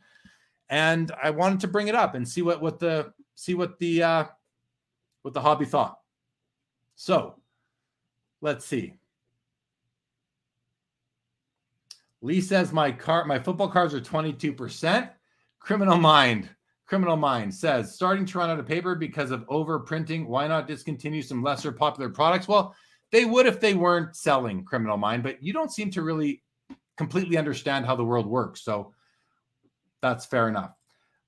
and 0.69 1.11
I 1.21 1.29
wanted 1.29 1.61
to 1.61 1.67
bring 1.67 1.87
it 1.87 1.95
up 1.95 2.15
and 2.15 2.27
see 2.27 2.41
what 2.41 2.61
what 2.61 2.79
the 2.79 3.13
see 3.35 3.53
what 3.53 3.79
the 3.79 4.03
uh, 4.03 4.25
what 5.21 5.33
the 5.33 5.41
hobby 5.41 5.65
thought. 5.65 5.99
So 6.95 7.35
let's 8.41 8.65
see. 8.65 8.93
Lee 12.21 12.41
says 12.41 12.73
my 12.73 12.91
car, 12.91 13.23
my 13.25 13.37
football 13.37 13.67
cards 13.67 13.93
are 13.93 14.01
22%. 14.01 15.09
Criminal 15.59 15.97
Mind, 15.97 16.49
Criminal 16.85 17.17
Mind 17.17 17.53
says 17.53 17.95
starting 17.95 18.25
to 18.25 18.37
run 18.37 18.49
out 18.49 18.59
of 18.59 18.67
paper 18.67 18.95
because 18.95 19.31
of 19.31 19.47
overprinting. 19.47 20.27
Why 20.27 20.47
not 20.47 20.67
discontinue 20.67 21.21
some 21.21 21.43
lesser 21.43 21.71
popular 21.71 22.09
products? 22.09 22.47
Well, 22.47 22.75
they 23.11 23.25
would 23.25 23.47
if 23.47 23.59
they 23.59 23.73
weren't 23.73 24.15
selling 24.15 24.63
Criminal 24.63 24.97
Mind, 24.97 25.23
but 25.23 25.41
you 25.41 25.53
don't 25.53 25.71
seem 25.71 25.89
to 25.91 26.01
really 26.01 26.43
completely 26.97 27.37
understand 27.37 27.85
how 27.85 27.95
the 27.95 28.05
world 28.05 28.27
works. 28.27 28.61
So 28.63 28.93
that's 30.01 30.25
fair 30.25 30.47
enough. 30.47 30.71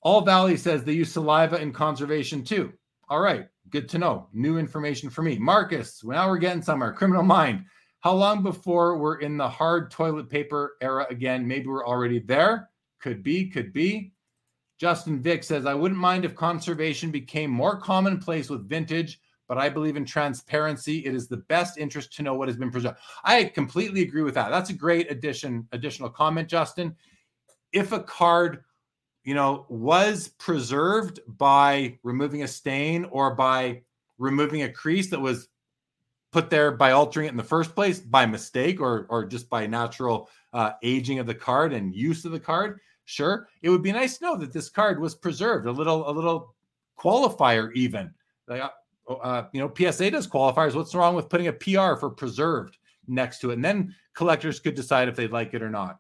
All 0.02 0.22
Valley 0.22 0.58
says 0.58 0.84
they 0.84 0.94
use 0.94 1.12
saliva 1.12 1.60
in 1.60 1.74
conservation 1.74 2.44
too. 2.44 2.74
All 3.10 3.20
right. 3.20 3.48
Good 3.70 3.90
to 3.90 3.98
know. 3.98 4.28
New 4.34 4.58
information 4.58 5.10
for 5.10 5.22
me. 5.22 5.38
Marcus, 5.38 6.04
now 6.04 6.30
we're 6.30 6.38
getting 6.38 6.62
somewhere. 6.62 6.94
Criminal 6.94 7.24
Mind. 7.24 7.66
How 8.02 8.14
long 8.14 8.44
before 8.44 8.98
we're 8.98 9.20
in 9.20 9.38
the 9.38 9.50
hard 9.50 9.92
toilet 9.92 10.30
paper 10.30 10.78
era 10.82 11.08
again? 11.10 11.48
Maybe 11.48 11.68
we're 11.68 11.86
already 11.86 12.20
there. 12.20 12.70
Could 13.02 13.24
be, 13.24 13.50
could 13.50 13.74
be. 13.74 14.14
Justin 14.80 15.22
Vick 15.22 15.44
says, 15.44 15.66
I 15.66 15.74
wouldn't 15.74 16.00
mind 16.00 16.24
if 16.24 16.36
conservation 16.36 17.12
became 17.12 17.50
more 17.50 17.80
commonplace 17.80 18.50
with 18.50 18.70
vintage, 18.70 19.20
but 19.48 19.58
I 19.58 19.70
believe 19.70 19.96
in 19.96 20.06
transparency. 20.06 21.00
It 21.06 21.16
is 21.16 21.28
the 21.28 21.38
best 21.38 21.78
interest 21.78 22.14
to 22.14 22.24
know 22.24 22.36
what 22.36 22.48
has 22.48 22.58
been 22.58 22.72
preserved. 22.72 23.00
I 23.24 23.46
completely 23.46 24.02
agree 24.02 24.24
with 24.24 24.36
that. 24.36 24.50
That's 24.50 24.70
a 24.70 24.74
great 24.74 25.12
addition, 25.12 25.68
additional 25.72 26.10
comment, 26.10 26.48
Justin. 26.48 26.96
If 27.74 27.92
a 27.92 28.02
card 28.02 28.64
you 29.28 29.34
know, 29.34 29.66
was 29.68 30.30
preserved 30.38 31.20
by 31.28 32.00
removing 32.02 32.44
a 32.44 32.48
stain 32.48 33.04
or 33.12 33.36
by 33.36 33.82
removing 34.18 34.64
a 34.64 34.72
crease 34.72 35.10
that 35.10 35.20
was 35.20 35.50
put 36.32 36.50
there 36.50 36.72
by 36.72 36.92
altering 36.92 37.28
it 37.28 37.32
in 37.32 37.38
the 37.38 37.44
first 37.44 37.76
place 37.76 38.00
by 38.00 38.26
mistake 38.26 38.80
or 38.80 39.06
or 39.10 39.26
just 39.26 39.50
by 39.50 39.68
natural 39.68 40.30
uh, 40.54 40.72
aging 40.82 41.20
of 41.20 41.26
the 41.26 41.36
card 41.36 41.74
and 41.74 41.94
use 41.94 42.24
of 42.24 42.32
the 42.32 42.40
card 42.40 42.80
sure 43.08 43.48
it 43.62 43.70
would 43.70 43.82
be 43.82 43.92
nice 43.92 44.18
to 44.18 44.26
know 44.26 44.38
that 44.38 44.52
this 44.52 44.70
card 44.70 45.00
was 45.00 45.16
preserved 45.16 45.66
a 45.66 45.72
little 45.72 46.10
a 46.10 46.12
little 46.12 46.54
qualifier 47.00 47.74
even. 47.74 48.14
Like, 48.48 48.62
uh, 48.62 48.70
oh, 49.08 49.16
uh, 49.16 49.48
you 49.54 49.62
know 49.62 49.74
psa 49.74 50.12
does 50.12 50.28
qualifiers. 50.28 50.76
What's 50.76 50.94
wrong 50.94 51.16
with 51.16 51.30
putting 51.30 51.48
a 51.48 51.54
pr 51.54 51.96
for 51.96 52.10
preserved 52.10 52.78
next 53.08 53.40
to 53.40 53.52
it? 53.52 53.54
And 53.54 53.66
then 53.66 53.96
collectors 54.14 54.60
could 54.60 54.76
decide 54.76 55.08
if 55.08 55.16
they'd 55.16 55.32
like 55.32 55.54
it 55.54 55.64
or 55.64 55.70
not. 55.70 56.00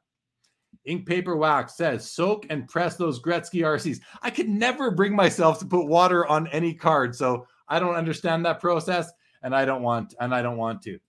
Ink 0.86 1.06
paper 1.06 1.38
wax 1.38 1.78
says 1.78 2.12
soak 2.12 2.46
and 2.50 2.68
press 2.68 2.96
those 2.98 3.22
gretzky 3.22 3.62
rcs 3.62 4.00
i 4.22 4.30
could 4.30 4.48
never 4.48 4.92
bring 4.92 5.16
myself 5.16 5.60
to 5.60 5.66
put 5.66 5.88
water 5.88 6.26
on 6.28 6.48
any 6.48 6.74
card 6.74 7.16
so 7.16 7.46
i 7.68 7.80
don't 7.80 7.96
understand 7.96 8.46
that 8.46 8.60
process 8.60 9.12
and 9.44 9.56
i 9.56 9.66
don't 9.66 9.82
want 9.82 10.14
and 10.20 10.36
i 10.36 10.42
don't 10.42 10.58
want 10.58 10.82
to. 10.82 11.00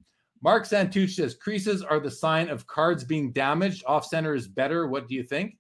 Mark 0.43 0.65
santucci 0.65 1.11
says 1.11 1.35
creases 1.35 1.83
are 1.83 2.01
the 2.01 2.11
sign 2.11 2.49
of 2.49 2.67
cards 2.67 3.03
being 3.05 3.33
damaged. 3.33 3.83
Off 3.87 4.07
center 4.07 4.35
is 4.35 4.47
better. 4.47 4.87
What 4.87 5.09
do 5.09 5.15
you 5.15 5.23
think 5.23 5.57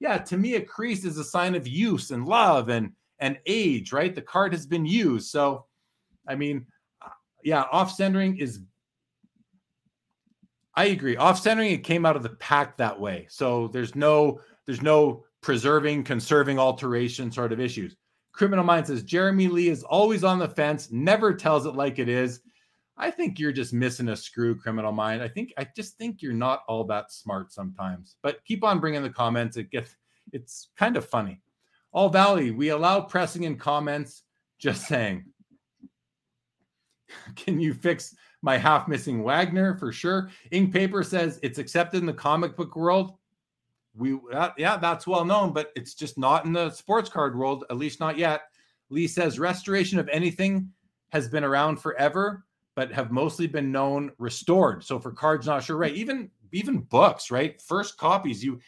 yeah, 0.00 0.18
to 0.18 0.36
me, 0.36 0.54
a 0.54 0.60
crease 0.60 1.04
is 1.04 1.18
a 1.18 1.24
sign 1.24 1.54
of 1.54 1.66
use 1.66 2.10
and 2.10 2.26
love 2.26 2.68
and 2.68 2.92
and 3.18 3.38
age, 3.46 3.92
right? 3.92 4.14
The 4.14 4.22
card 4.22 4.52
has 4.52 4.64
been 4.66 4.86
used. 4.86 5.30
So, 5.30 5.66
I 6.26 6.36
mean, 6.36 6.66
uh, 7.04 7.10
yeah, 7.42 7.64
off 7.72 7.92
centering 7.92 8.38
is. 8.38 8.60
I 10.76 10.86
agree. 10.86 11.16
Off 11.16 11.40
centering, 11.40 11.72
it 11.72 11.82
came 11.82 12.06
out 12.06 12.14
of 12.14 12.22
the 12.22 12.28
pack 12.28 12.76
that 12.76 13.00
way. 13.00 13.26
So 13.28 13.68
there's 13.68 13.96
no 13.96 14.40
there's 14.66 14.82
no 14.82 15.24
preserving, 15.40 16.04
conserving, 16.04 16.58
alteration 16.58 17.32
sort 17.32 17.52
of 17.52 17.58
issues. 17.58 17.96
Criminal 18.32 18.64
Mind 18.64 18.86
says 18.86 19.02
Jeremy 19.02 19.48
Lee 19.48 19.68
is 19.68 19.82
always 19.82 20.22
on 20.22 20.38
the 20.38 20.48
fence, 20.48 20.92
never 20.92 21.34
tells 21.34 21.66
it 21.66 21.74
like 21.74 21.98
it 21.98 22.08
is. 22.08 22.40
I 22.98 23.12
think 23.12 23.38
you're 23.38 23.52
just 23.52 23.72
missing 23.72 24.08
a 24.08 24.16
screw, 24.16 24.56
criminal 24.56 24.90
mind. 24.90 25.22
I 25.22 25.28
think 25.28 25.52
I 25.56 25.66
just 25.76 25.96
think 25.96 26.20
you're 26.20 26.32
not 26.32 26.64
all 26.66 26.82
that 26.84 27.12
smart 27.12 27.52
sometimes. 27.52 28.16
But 28.22 28.44
keep 28.44 28.64
on 28.64 28.80
bringing 28.80 29.04
the 29.04 29.10
comments. 29.10 29.56
It 29.56 29.70
gets 29.70 29.94
it's 30.32 30.70
kind 30.76 30.96
of 30.96 31.08
funny. 31.08 31.40
All 31.92 32.08
Valley, 32.08 32.50
we 32.50 32.70
allow 32.70 33.00
pressing 33.00 33.44
in 33.44 33.56
comments. 33.56 34.24
Just 34.58 34.88
saying. 34.88 35.26
Can 37.36 37.60
you 37.60 37.72
fix 37.72 38.16
my 38.42 38.56
half 38.56 38.88
missing 38.88 39.22
Wagner 39.22 39.76
for 39.76 39.92
sure? 39.92 40.30
Ink 40.50 40.72
Paper 40.72 41.04
says 41.04 41.38
it's 41.42 41.58
accepted 41.58 42.00
in 42.00 42.06
the 42.06 42.12
comic 42.12 42.56
book 42.56 42.74
world. 42.74 43.14
We 43.94 44.18
uh, 44.32 44.50
yeah, 44.58 44.76
that's 44.76 45.06
well 45.06 45.24
known, 45.24 45.52
but 45.52 45.70
it's 45.76 45.94
just 45.94 46.18
not 46.18 46.44
in 46.44 46.52
the 46.52 46.70
sports 46.70 47.08
card 47.08 47.38
world, 47.38 47.64
at 47.70 47.76
least 47.76 48.00
not 48.00 48.18
yet. 48.18 48.42
Lee 48.90 49.06
says 49.06 49.38
restoration 49.38 50.00
of 50.00 50.08
anything 50.08 50.72
has 51.10 51.28
been 51.28 51.44
around 51.44 51.76
forever 51.76 52.44
but 52.78 52.92
have 52.92 53.10
mostly 53.10 53.48
been 53.48 53.72
known 53.72 54.12
restored. 54.18 54.84
So 54.84 55.00
for 55.00 55.10
cards 55.10 55.48
not 55.48 55.64
sure, 55.64 55.76
right? 55.76 55.92
Even 55.94 56.30
even 56.52 56.78
books, 56.78 57.28
right? 57.28 57.60
First 57.60 57.98
copies, 57.98 58.44
you 58.44 58.60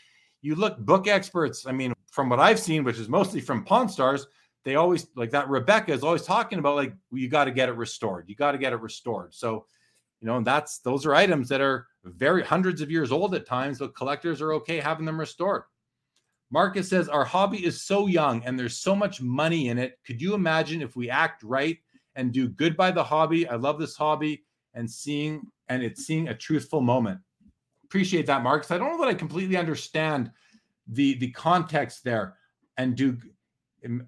you 0.42 0.56
look 0.56 0.78
book 0.78 1.06
experts. 1.06 1.64
I 1.64 1.70
mean, 1.70 1.92
from 2.10 2.28
what 2.28 2.40
I've 2.40 2.58
seen, 2.58 2.82
which 2.82 2.98
is 2.98 3.08
mostly 3.08 3.40
from 3.40 3.62
Pawn 3.62 3.88
Stars, 3.88 4.26
they 4.64 4.74
always 4.74 5.06
like 5.14 5.30
that. 5.30 5.48
Rebecca 5.48 5.92
is 5.92 6.02
always 6.02 6.22
talking 6.22 6.58
about 6.58 6.74
like 6.74 6.92
well, 7.12 7.20
you 7.20 7.28
got 7.28 7.44
to 7.44 7.52
get 7.52 7.68
it 7.68 7.76
restored. 7.76 8.24
You 8.28 8.34
got 8.34 8.50
to 8.50 8.58
get 8.58 8.72
it 8.72 8.80
restored. 8.80 9.32
So, 9.32 9.66
you 10.20 10.26
know, 10.26 10.40
that's 10.40 10.80
those 10.80 11.06
are 11.06 11.14
items 11.14 11.48
that 11.48 11.60
are 11.60 11.86
very 12.02 12.42
hundreds 12.42 12.80
of 12.80 12.90
years 12.90 13.12
old 13.12 13.32
at 13.36 13.46
times, 13.46 13.78
but 13.78 13.94
collectors 13.94 14.40
are 14.40 14.54
okay 14.54 14.80
having 14.80 15.06
them 15.06 15.20
restored. 15.20 15.62
Marcus 16.50 16.88
says 16.88 17.08
our 17.08 17.24
hobby 17.24 17.64
is 17.64 17.80
so 17.80 18.08
young 18.08 18.42
and 18.44 18.58
there's 18.58 18.76
so 18.76 18.96
much 18.96 19.22
money 19.22 19.68
in 19.68 19.78
it. 19.78 20.00
Could 20.04 20.20
you 20.20 20.34
imagine 20.34 20.82
if 20.82 20.96
we 20.96 21.08
act 21.08 21.44
right 21.44 21.78
and 22.16 22.32
do 22.32 22.48
good 22.48 22.76
by 22.76 22.90
the 22.90 23.04
hobby. 23.04 23.48
I 23.48 23.56
love 23.56 23.78
this 23.78 23.96
hobby 23.96 24.44
and 24.74 24.90
seeing 24.90 25.42
and 25.68 25.82
it's 25.82 26.04
seeing 26.04 26.28
a 26.28 26.34
truthful 26.34 26.80
moment. 26.80 27.20
Appreciate 27.84 28.26
that, 28.26 28.42
Mark. 28.42 28.70
I 28.70 28.78
don't 28.78 28.90
know 28.90 29.04
that 29.04 29.08
I 29.08 29.14
completely 29.14 29.56
understand 29.56 30.30
the 30.86 31.14
the 31.18 31.30
context 31.30 32.04
there. 32.04 32.36
And 32.76 32.96
do 32.96 33.18
um, 33.84 34.06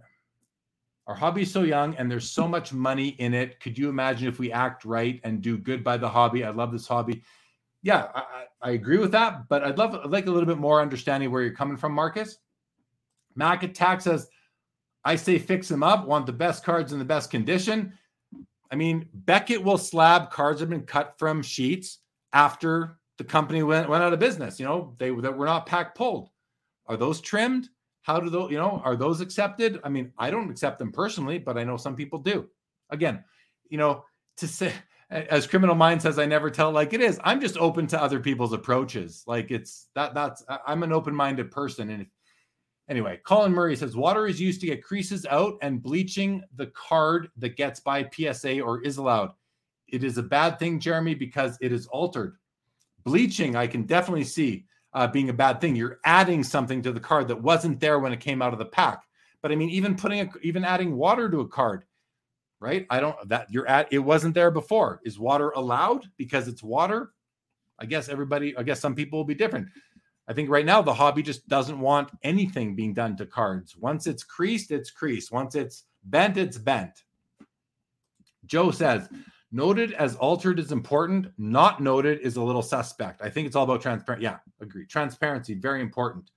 our 1.07 1.15
hobby 1.15 1.45
so 1.45 1.63
young 1.63 1.95
and 1.97 2.11
there's 2.11 2.31
so 2.31 2.47
much 2.47 2.73
money 2.73 3.09
in 3.19 3.35
it. 3.35 3.61
Could 3.61 3.77
you 3.77 3.89
imagine 3.89 4.29
if 4.29 4.39
we 4.39 4.53
act 4.53 4.85
right 4.85 5.21
and 5.25 5.43
do 5.43 5.59
good 5.59 5.83
by 5.83 5.97
the 5.97 6.09
hobby? 6.09 6.45
I 6.45 6.51
love 6.51 6.73
this 6.73 6.87
hobby. 6.87 7.23
Yeah, 7.83 8.07
I, 8.15 8.45
I 8.63 8.71
agree 8.71 8.99
with 8.99 9.11
that, 9.13 9.49
but 9.49 9.65
I'd 9.65 9.79
love 9.79 9.95
I'd 9.95 10.11
like 10.11 10.27
a 10.27 10.31
little 10.31 10.47
bit 10.47 10.59
more 10.59 10.81
understanding 10.81 11.31
where 11.31 11.43
you're 11.43 11.55
coming 11.55 11.77
from, 11.77 11.93
Marcus. 11.93 12.39
Mac 13.35 13.63
Attack 13.63 14.01
says 14.03 14.29
I 15.05 15.17
say 15.17 15.39
fix 15.39 15.69
them 15.69 15.83
up, 15.83 16.07
want 16.07 16.27
the 16.27 16.33
best 16.33 16.65
cards 16.65 16.93
in 16.93 16.99
the 16.99 17.05
best 17.05 17.31
condition. 17.31 17.93
I 18.71 18.77
mean, 18.77 19.09
Beckett 19.13 19.63
will 19.63 19.79
slab 19.79 20.31
cards 20.31 20.61
that 20.61 20.65
have 20.65 20.71
been 20.71 20.87
cut 20.87 21.15
from 21.19 21.43
sheets 21.43 21.99
after 22.33 22.99
the 23.19 23.25
company 23.25 23.63
went, 23.63 23.89
went 23.89 24.03
out 24.03 24.13
of 24.13 24.19
business. 24.19 24.59
You 24.59 24.67
know, 24.67 24.95
they 24.99 25.11
that 25.11 25.37
were 25.37 25.47
not 25.47 25.67
pack 25.67 25.95
pulled. 25.95 26.31
Are 26.87 26.97
those 26.97 27.21
trimmed? 27.21 27.69
How 28.03 28.19
do 28.19 28.31
those, 28.31 28.51
you 28.51 28.59
know, 28.59 28.81
are 28.85 28.97
those 28.97 29.21
accepted? 29.21 29.81
I 29.85 29.89
mean, 29.89 30.13
I 30.19 30.31
don't 30.31 30.51
accept 30.51 30.79
them 30.79 30.91
personally, 30.91 31.39
but 31.39 31.59
I 31.59 31.65
know 31.65 31.77
some 31.77 31.95
people 31.95 32.19
do. 32.19 32.49
Again, 32.91 33.23
you 33.69 33.79
know, 33.79 34.05
to 34.39 34.49
say 34.49 34.73
as 35.13 35.47
criminal 35.47 35.75
mind 35.75 36.01
says, 36.01 36.19
I 36.19 36.25
never 36.25 36.51
tell 36.51 36.71
like 36.71 36.95
it 36.95 37.01
is. 37.01 37.21
I'm 37.23 37.41
just 37.41 37.59
open 37.59 37.87
to 37.89 38.03
other 38.03 38.19
people's 38.19 38.55
approaches. 38.55 39.23
Like 39.27 39.51
it's 39.51 39.89
that 39.95 40.15
that's 40.15 40.43
I'm 40.67 40.83
an 40.83 40.93
open-minded 40.93 41.51
person. 41.51 41.91
And 41.91 42.03
if 42.03 42.09
Anyway, 42.93 43.19
Colin 43.25 43.53
Murray 43.55 43.75
says 43.75 43.97
water 43.97 44.27
is 44.27 44.39
used 44.39 44.61
to 44.61 44.67
get 44.67 44.85
creases 44.85 45.25
out 45.25 45.57
and 45.63 45.83
bleaching 45.83 46.43
the 46.57 46.67
card 46.67 47.31
that 47.39 47.57
gets 47.57 47.81
by 47.81 48.07
PSA 48.13 48.61
or 48.61 48.83
is 48.83 48.99
allowed. 48.99 49.31
It 49.89 50.05
is 50.05 50.19
a 50.19 50.23
bad 50.23 50.59
thing, 50.59 50.79
Jeremy, 50.79 51.15
because 51.15 51.57
it 51.63 51.73
is 51.73 51.87
altered. 51.87 52.37
Bleaching, 53.03 53.57
I 53.57 53.67
can 53.67 53.85
definitely 53.85 54.25
see 54.25 54.67
uh, 54.93 55.07
being 55.07 55.31
a 55.31 55.33
bad 55.33 55.59
thing. 55.59 55.75
You're 55.75 56.01
adding 56.05 56.45
something 56.45 56.83
to 56.83 56.93
the 56.93 57.01
card 57.01 57.29
that 57.29 57.43
wasn't 57.43 57.81
there 57.81 57.99
when 57.99 58.13
it 58.13 58.21
came 58.21 58.43
out 58.43 58.53
of 58.53 58.59
the 58.59 58.67
pack. 58.67 59.03
But 59.41 59.53
I 59.53 59.55
mean, 59.55 59.71
even 59.71 59.97
putting 59.97 60.21
a, 60.21 60.29
even 60.43 60.63
adding 60.63 60.95
water 60.95 61.31
to 61.31 61.41
a 61.41 61.49
card, 61.49 61.85
right? 62.61 62.87
I 62.91 63.01
don't 63.01 63.17
that 63.31 63.51
you're 63.51 63.67
at 63.69 63.91
it 63.91 64.01
wasn't 64.01 64.35
there 64.35 64.51
before. 64.51 65.01
Is 65.07 65.19
water 65.19 65.49
allowed 65.57 66.05
because 66.19 66.47
it's 66.47 66.63
water? 66.63 67.15
I 67.79 67.87
guess 67.87 68.11
everybody, 68.11 68.55
I 68.55 68.63
guess 68.63 68.81
some 68.81 68.95
people 68.95 69.19
will 69.19 69.25
be 69.25 69.35
different. 69.35 69.69
I 70.29 70.33
think 70.33 70.49
right 70.51 70.67
now 70.67 70.83
the 70.83 70.95
hobby 70.95 71.23
just 71.23 71.49
doesn't 71.49 71.81
want 71.81 72.11
anything 72.23 72.75
being 72.75 72.95
done 72.95 73.17
to 73.17 73.27
cards. 73.27 73.77
Once 73.77 74.07
it's 74.07 74.23
creased, 74.23 74.71
it's 74.71 74.91
creased. 74.91 75.33
Once 75.33 75.55
it's 75.55 75.85
bent, 76.05 76.37
it's 76.37 76.59
bent. 76.59 77.03
Joe 78.47 78.71
says, 78.71 79.09
noted 79.51 79.93
as 79.93 80.17
altered 80.17 80.59
is 80.59 80.73
important, 80.73 81.27
not 81.39 81.81
noted 81.81 82.21
is 82.21 82.37
a 82.37 82.43
little 82.43 82.63
suspect. 82.63 83.21
I 83.23 83.31
think 83.31 83.47
it's 83.47 83.57
all 83.57 83.65
about 83.65 83.83
transparency. 83.83 84.25
Yeah, 84.25 84.39
agree. 84.61 84.87
Transparency, 84.87 85.55
very 85.55 85.81
important. 85.81 86.31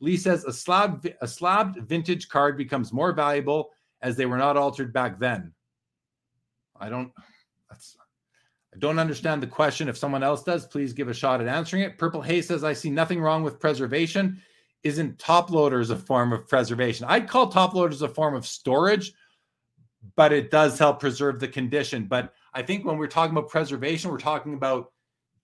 Lee 0.00 0.16
says 0.16 0.44
a 0.44 0.52
slab 0.52 1.06
a 1.20 1.26
slabbed 1.26 1.78
vintage 1.88 2.28
card 2.28 2.56
becomes 2.56 2.92
more 2.92 3.12
valuable 3.12 3.70
as 4.02 4.16
they 4.16 4.26
were 4.26 4.36
not 4.36 4.56
altered 4.56 4.92
back 4.92 5.18
then. 5.18 5.52
I 6.78 6.88
don't 6.88 7.12
that's 7.68 7.96
I 8.78 8.80
don't 8.80 9.00
understand 9.00 9.42
the 9.42 9.48
question. 9.48 9.88
If 9.88 9.98
someone 9.98 10.22
else 10.22 10.44
does, 10.44 10.64
please 10.64 10.92
give 10.92 11.08
a 11.08 11.14
shot 11.14 11.40
at 11.40 11.48
answering 11.48 11.82
it. 11.82 11.98
Purple 11.98 12.22
Hay 12.22 12.40
says, 12.40 12.62
I 12.62 12.74
see 12.74 12.90
nothing 12.90 13.20
wrong 13.20 13.42
with 13.42 13.58
preservation. 13.58 14.40
Isn't 14.84 15.18
top 15.18 15.50
loaders 15.50 15.90
a 15.90 15.96
form 15.96 16.32
of 16.32 16.46
preservation? 16.46 17.04
I'd 17.08 17.28
call 17.28 17.48
top 17.48 17.74
loaders 17.74 18.02
a 18.02 18.08
form 18.08 18.36
of 18.36 18.46
storage, 18.46 19.12
but 20.14 20.32
it 20.32 20.52
does 20.52 20.78
help 20.78 21.00
preserve 21.00 21.40
the 21.40 21.48
condition. 21.48 22.04
But 22.04 22.32
I 22.54 22.62
think 22.62 22.84
when 22.84 22.98
we're 22.98 23.08
talking 23.08 23.36
about 23.36 23.50
preservation, 23.50 24.12
we're 24.12 24.18
talking 24.18 24.54
about 24.54 24.92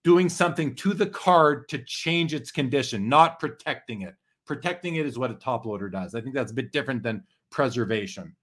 doing 0.05 0.29
something 0.29 0.73
to 0.77 0.95
the 0.95 1.09
card 1.09 1.69
to 1.71 1.79
change 1.79 2.35
its 2.35 2.53
condition, 2.53 3.09
not 3.09 3.41
protecting 3.41 4.03
it. 4.03 4.15
Protecting 4.47 4.95
it 4.95 5.07
is 5.07 5.19
what 5.19 5.33
a 5.33 5.35
top 5.35 5.67
loader 5.67 5.89
does. 5.89 6.15
I 6.15 6.21
think 6.21 6.37
that's 6.37 6.53
a 6.53 6.55
bit 6.55 6.71
different 6.71 7.03
than 7.03 7.25
preservation. 7.51 8.37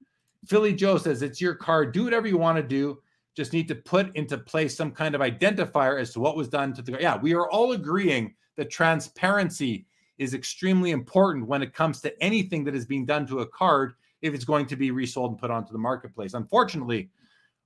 Philly 0.47 0.73
Joe 0.73 0.97
says, 0.97 1.21
It's 1.21 1.39
your 1.39 1.55
card. 1.55 1.93
Do 1.93 2.03
whatever 2.03 2.27
you 2.27 2.37
want 2.37 2.57
to 2.57 2.63
do 2.63 2.99
just 3.35 3.53
need 3.53 3.67
to 3.67 3.75
put 3.75 4.15
into 4.15 4.37
place 4.37 4.75
some 4.75 4.91
kind 4.91 5.15
of 5.15 5.21
identifier 5.21 5.99
as 5.99 6.11
to 6.11 6.19
what 6.19 6.35
was 6.35 6.49
done 6.49 6.73
to 6.73 6.81
the 6.81 6.97
yeah 6.99 7.17
we 7.17 7.33
are 7.33 7.49
all 7.49 7.71
agreeing 7.71 8.33
that 8.57 8.69
transparency 8.69 9.85
is 10.21 10.35
extremely 10.35 10.91
important 10.91 11.47
when 11.47 11.63
it 11.63 11.73
comes 11.73 11.99
to 11.99 12.23
anything 12.23 12.63
that 12.63 12.75
is 12.75 12.85
being 12.85 13.05
done 13.07 13.25
to 13.25 13.39
a 13.39 13.47
card 13.47 13.93
if 14.21 14.35
it's 14.35 14.45
going 14.45 14.67
to 14.67 14.75
be 14.75 14.91
resold 14.91 15.31
and 15.31 15.39
put 15.39 15.49
onto 15.49 15.71
the 15.71 15.79
marketplace. 15.79 16.35
Unfortunately 16.35 17.09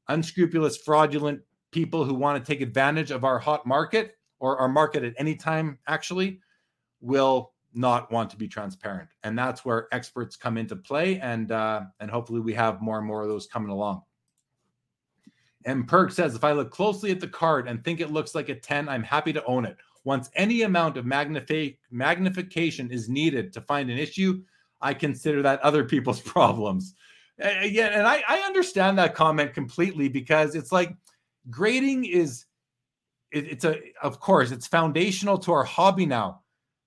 unscrupulous 0.07 0.77
fraudulent 0.77 1.41
people 1.71 2.05
who 2.05 2.13
want 2.13 2.43
to 2.43 2.51
take 2.51 2.61
advantage 2.61 3.11
of 3.11 3.25
our 3.25 3.39
hot 3.39 3.65
market 3.65 4.17
or 4.39 4.57
our 4.57 4.69
market 4.69 5.03
at 5.03 5.13
any 5.17 5.35
time 5.35 5.77
actually 5.87 6.39
will 7.01 7.51
not 7.73 8.09
want 8.11 8.29
to 8.29 8.37
be 8.37 8.47
transparent. 8.47 9.09
And 9.23 9.37
that's 9.37 9.65
where 9.65 9.87
experts 9.91 10.37
come 10.37 10.57
into 10.57 10.75
play 10.75 11.19
and 11.19 11.51
uh, 11.51 11.81
and 11.99 12.09
hopefully 12.09 12.39
we 12.39 12.53
have 12.53 12.81
more 12.81 12.99
and 12.99 13.05
more 13.05 13.23
of 13.23 13.27
those 13.27 13.47
coming 13.47 13.69
along 13.69 14.03
and 15.65 15.87
Perk 15.87 16.11
says, 16.11 16.35
if 16.35 16.43
I 16.43 16.51
look 16.51 16.69
closely 16.69 17.09
at 17.11 17.19
the 17.19 17.27
card 17.27 17.67
and 17.67 17.83
think 17.83 17.99
it 17.99 18.11
looks 18.11 18.35
like 18.35 18.49
a 18.49 18.55
10, 18.55 18.87
I'm 18.87 19.03
happy 19.03 19.33
to 19.33 19.43
own 19.45 19.65
it. 19.65 19.77
Once 20.03 20.29
any 20.35 20.61
amount 20.61 20.95
of 20.95 21.05
magnify- 21.05 21.75
magnification 21.89 22.91
is 22.91 23.09
needed 23.09 23.51
to 23.53 23.61
find 23.61 23.89
an 23.89 23.97
issue, 23.97 24.43
I 24.79 24.93
consider 24.93 25.41
that 25.41 25.61
other 25.61 25.83
people's 25.93 26.21
problems. 26.21 26.93
Again, 27.39 27.93
and 27.93 28.07
I, 28.07 28.23
I 28.27 28.39
understand 28.41 28.97
that 28.99 29.15
comment 29.15 29.53
completely 29.53 30.07
because 30.07 30.55
it's 30.55 30.71
like 30.71 30.95
grading 31.49 32.05
is 32.05 32.45
it, 33.31 33.45
it's 33.45 33.65
a 33.65 33.77
of 34.01 34.21
course 34.21 34.51
it's 34.51 34.67
foundational 34.67 35.37
to 35.39 35.51
our 35.51 35.65
hobby 35.65 36.05
now. 36.05 36.43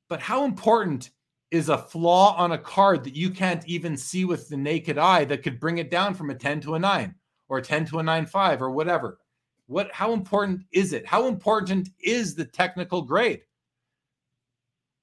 But 0.08 0.22
how 0.22 0.46
important 0.46 1.10
is 1.50 1.68
a 1.68 1.76
flaw 1.76 2.34
on 2.36 2.52
a 2.52 2.58
card 2.58 3.04
that 3.04 3.14
you 3.14 3.28
can't 3.28 3.66
even 3.68 3.94
see 3.94 4.24
with 4.24 4.48
the 4.48 4.56
naked 4.56 4.96
eye 4.96 5.26
that 5.26 5.42
could 5.42 5.60
bring 5.60 5.76
it 5.76 5.90
down 5.90 6.14
from 6.14 6.30
a 6.30 6.34
10 6.34 6.62
to 6.62 6.76
a 6.76 6.78
9 6.78 7.14
or 7.48 7.60
10 7.60 7.86
to 7.86 7.98
a 7.98 8.02
9.5 8.02 8.60
or 8.60 8.70
whatever? 8.70 9.18
What 9.66 9.92
how 9.92 10.12
important 10.12 10.62
is 10.72 10.92
it? 10.92 11.06
How 11.06 11.26
important 11.26 11.90
is 12.00 12.34
the 12.34 12.44
technical 12.44 13.02
grade? 13.02 13.42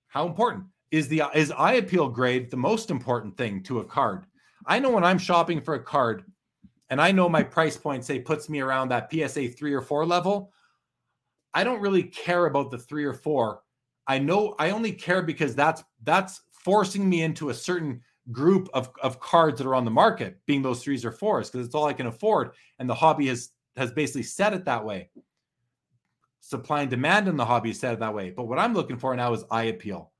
How 0.07 0.25
important 0.25 0.65
is 0.91 1.07
the 1.07 1.23
is 1.35 1.51
eye 1.51 1.73
appeal 1.73 2.09
grade 2.09 2.49
the 2.49 2.57
most 2.57 2.89
important 2.89 3.37
thing 3.37 3.61
to 3.63 3.79
a 3.79 3.85
card? 3.85 4.25
I 4.65 4.79
know 4.79 4.89
when 4.89 5.03
I'm 5.03 5.19
shopping 5.19 5.61
for 5.61 5.75
a 5.75 5.83
card 5.83 6.23
and 6.89 6.99
I 6.99 7.11
know 7.11 7.29
my 7.29 7.43
price 7.43 7.77
point 7.77 8.05
say 8.05 8.19
puts 8.19 8.49
me 8.49 8.59
around 8.59 8.89
that 8.89 9.11
PSA 9.11 9.49
3 9.49 9.73
or 9.73 9.81
4 9.81 10.05
level, 10.05 10.51
I 11.53 11.63
don't 11.63 11.81
really 11.81 12.03
care 12.03 12.47
about 12.47 12.71
the 12.71 12.77
3 12.77 13.05
or 13.05 13.13
4 13.13 13.61
I 14.07 14.19
know 14.19 14.55
I 14.59 14.69
only 14.71 14.91
care 14.91 15.21
because 15.21 15.55
that's 15.55 15.83
that's 16.03 16.41
forcing 16.51 17.09
me 17.09 17.23
into 17.23 17.49
a 17.49 17.53
certain 17.53 18.01
group 18.31 18.69
of, 18.73 18.89
of 19.01 19.19
cards 19.19 19.57
that 19.57 19.67
are 19.67 19.75
on 19.75 19.85
the 19.85 19.91
market, 19.91 20.39
being 20.45 20.61
those 20.61 20.83
threes 20.83 21.05
or 21.05 21.11
fours, 21.11 21.49
because 21.49 21.65
it's 21.65 21.75
all 21.75 21.85
I 21.85 21.93
can 21.93 22.07
afford. 22.07 22.51
And 22.79 22.89
the 22.89 22.95
hobby 22.95 23.27
has 23.27 23.49
has 23.75 23.91
basically 23.91 24.23
set 24.23 24.53
it 24.53 24.65
that 24.65 24.85
way. 24.85 25.09
Supply 26.39 26.81
and 26.81 26.89
demand 26.89 27.27
in 27.27 27.35
the 27.35 27.45
hobby 27.45 27.71
is 27.71 27.79
set 27.79 27.93
it 27.93 27.99
that 27.99 28.13
way. 28.13 28.29
But 28.29 28.45
what 28.45 28.59
I'm 28.59 28.73
looking 28.73 28.97
for 28.97 29.15
now 29.15 29.33
is 29.33 29.43
eye 29.51 29.63
appeal. 29.63 30.11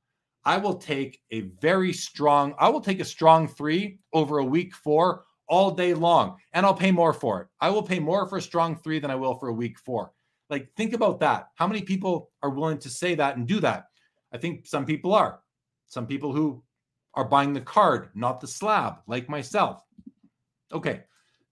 I 0.43 0.57
will 0.57 0.75
take 0.75 1.21
a 1.31 1.41
very 1.41 1.93
strong, 1.93 2.53
I 2.59 2.69
will 2.69 2.81
take 2.81 2.99
a 2.99 3.05
strong 3.05 3.47
three 3.47 3.99
over 4.13 4.39
a 4.39 4.45
weak 4.45 4.75
four 4.75 5.23
all 5.47 5.71
day 5.71 5.93
long, 5.93 6.37
and 6.53 6.65
I'll 6.65 6.73
pay 6.73 6.91
more 6.91 7.13
for 7.13 7.41
it. 7.41 7.47
I 7.61 7.69
will 7.69 7.83
pay 7.83 7.99
more 7.99 8.27
for 8.27 8.37
a 8.37 8.41
strong 8.41 8.75
three 8.75 8.99
than 8.99 9.11
I 9.11 9.15
will 9.15 9.35
for 9.35 9.49
a 9.49 9.53
weak 9.53 9.79
four. 9.79 10.11
Like, 10.49 10.69
think 10.75 10.93
about 10.93 11.19
that. 11.21 11.47
How 11.55 11.67
many 11.67 11.81
people 11.81 12.29
are 12.43 12.51
willing 12.51 12.77
to 12.79 12.89
say 12.89 13.15
that 13.15 13.37
and 13.37 13.47
do 13.47 13.59
that? 13.61 13.85
I 14.31 14.37
think 14.37 14.67
some 14.67 14.85
people 14.85 15.13
are. 15.13 15.39
Some 15.87 16.05
people 16.05 16.33
who 16.33 16.63
are 17.15 17.25
buying 17.25 17.53
the 17.53 17.61
card, 17.61 18.09
not 18.13 18.39
the 18.39 18.47
slab, 18.47 18.97
like 19.07 19.29
myself. 19.29 19.81
Okay. 20.71 21.03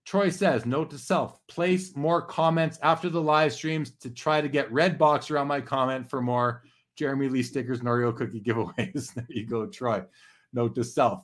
Troy 0.05 0.29
says, 0.29 0.65
note 0.65 0.89
to 0.89 0.97
self, 0.97 1.39
place 1.47 1.95
more 1.95 2.21
comments 2.21 2.77
after 2.83 3.09
the 3.09 3.21
live 3.21 3.53
streams 3.53 3.91
to 3.99 4.09
try 4.09 4.41
to 4.41 4.49
get 4.49 4.71
red 4.71 4.97
box 4.97 5.31
around 5.31 5.47
my 5.47 5.61
comment 5.61 6.09
for 6.09 6.21
more 6.21 6.63
Jeremy 6.97 7.29
Lee 7.29 7.43
stickers 7.43 7.79
and 7.79 7.87
Oreo 7.87 8.15
cookie 8.15 8.41
giveaways. 8.41 9.13
there 9.15 9.25
you 9.29 9.45
go, 9.45 9.65
Troy. 9.65 10.03
Note 10.51 10.75
to 10.75 10.83
self. 10.83 11.23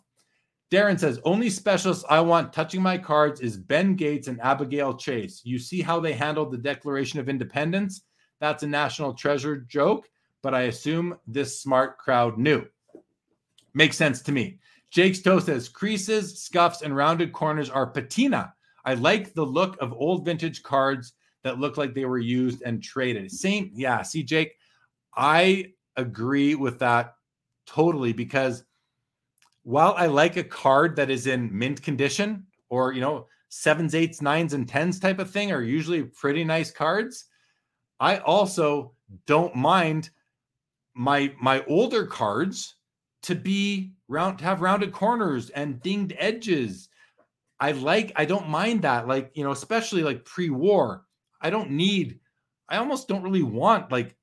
Darren 0.71 0.99
says, 0.99 1.19
only 1.23 1.49
specialists 1.49 2.05
I 2.09 2.21
want 2.21 2.53
touching 2.53 2.81
my 2.81 2.97
cards 2.97 3.41
is 3.41 3.57
Ben 3.57 3.95
Gates 3.95 4.27
and 4.27 4.39
Abigail 4.39 4.95
Chase. 4.95 5.41
You 5.43 5.57
see 5.57 5.81
how 5.81 5.99
they 5.99 6.13
handled 6.13 6.51
the 6.51 6.59
Declaration 6.59 7.19
of 7.19 7.27
Independence? 7.27 8.03
That's 8.39 8.63
a 8.63 8.67
national 8.67 9.15
treasure 9.15 9.57
joke, 9.57 10.07
but 10.43 10.53
I 10.53 10.63
assume 10.63 11.17
this 11.27 11.59
smart 11.59 11.97
crowd 11.97 12.37
knew. 12.37 12.65
Makes 13.79 13.95
sense 13.95 14.21
to 14.23 14.33
me. 14.33 14.59
Jake's 14.91 15.21
Toe 15.21 15.39
says, 15.39 15.69
creases, 15.69 16.43
scuffs, 16.43 16.81
and 16.81 16.93
rounded 16.93 17.31
corners 17.31 17.69
are 17.69 17.87
patina. 17.87 18.53
I 18.83 18.95
like 18.95 19.33
the 19.33 19.45
look 19.45 19.81
of 19.81 19.93
old 19.93 20.25
vintage 20.25 20.63
cards 20.63 21.13
that 21.45 21.61
look 21.61 21.77
like 21.77 21.93
they 21.93 22.03
were 22.03 22.17
used 22.17 22.61
and 22.63 22.83
traded. 22.83 23.31
Same, 23.31 23.71
yeah. 23.73 24.01
See, 24.01 24.21
Jake, 24.21 24.57
I 25.15 25.67
agree 25.95 26.55
with 26.55 26.77
that 26.79 27.15
totally 27.65 28.11
because 28.11 28.65
while 29.63 29.93
I 29.95 30.07
like 30.07 30.35
a 30.35 30.43
card 30.43 30.97
that 30.97 31.09
is 31.09 31.25
in 31.25 31.49
mint 31.57 31.81
condition 31.81 32.47
or, 32.67 32.91
you 32.91 32.99
know, 32.99 33.27
sevens, 33.47 33.95
eights, 33.95 34.21
nines, 34.21 34.53
and 34.53 34.67
tens 34.67 34.99
type 34.99 35.19
of 35.19 35.31
thing 35.31 35.53
are 35.53 35.63
usually 35.63 36.03
pretty 36.03 36.43
nice 36.43 36.69
cards. 36.69 37.27
I 38.01 38.17
also 38.17 38.91
don't 39.25 39.55
mind 39.55 40.09
my 40.95 41.33
my 41.39 41.63
older 41.63 42.05
cards 42.05 42.75
to 43.23 43.35
be 43.35 43.93
round 44.07 44.39
to 44.39 44.45
have 44.45 44.61
rounded 44.61 44.91
corners 44.91 45.49
and 45.51 45.81
dinged 45.81 46.13
edges. 46.17 46.89
I 47.59 47.71
like 47.71 48.11
I 48.15 48.25
don't 48.25 48.49
mind 48.49 48.81
that 48.83 49.07
like 49.07 49.31
you 49.33 49.43
know 49.43 49.51
especially 49.51 50.03
like 50.03 50.25
pre-war. 50.25 51.05
I 51.41 51.49
don't 51.49 51.71
need 51.71 52.19
I 52.69 52.77
almost 52.77 53.07
don't 53.07 53.23
really 53.23 53.43
want 53.43 53.91
like 53.91 54.15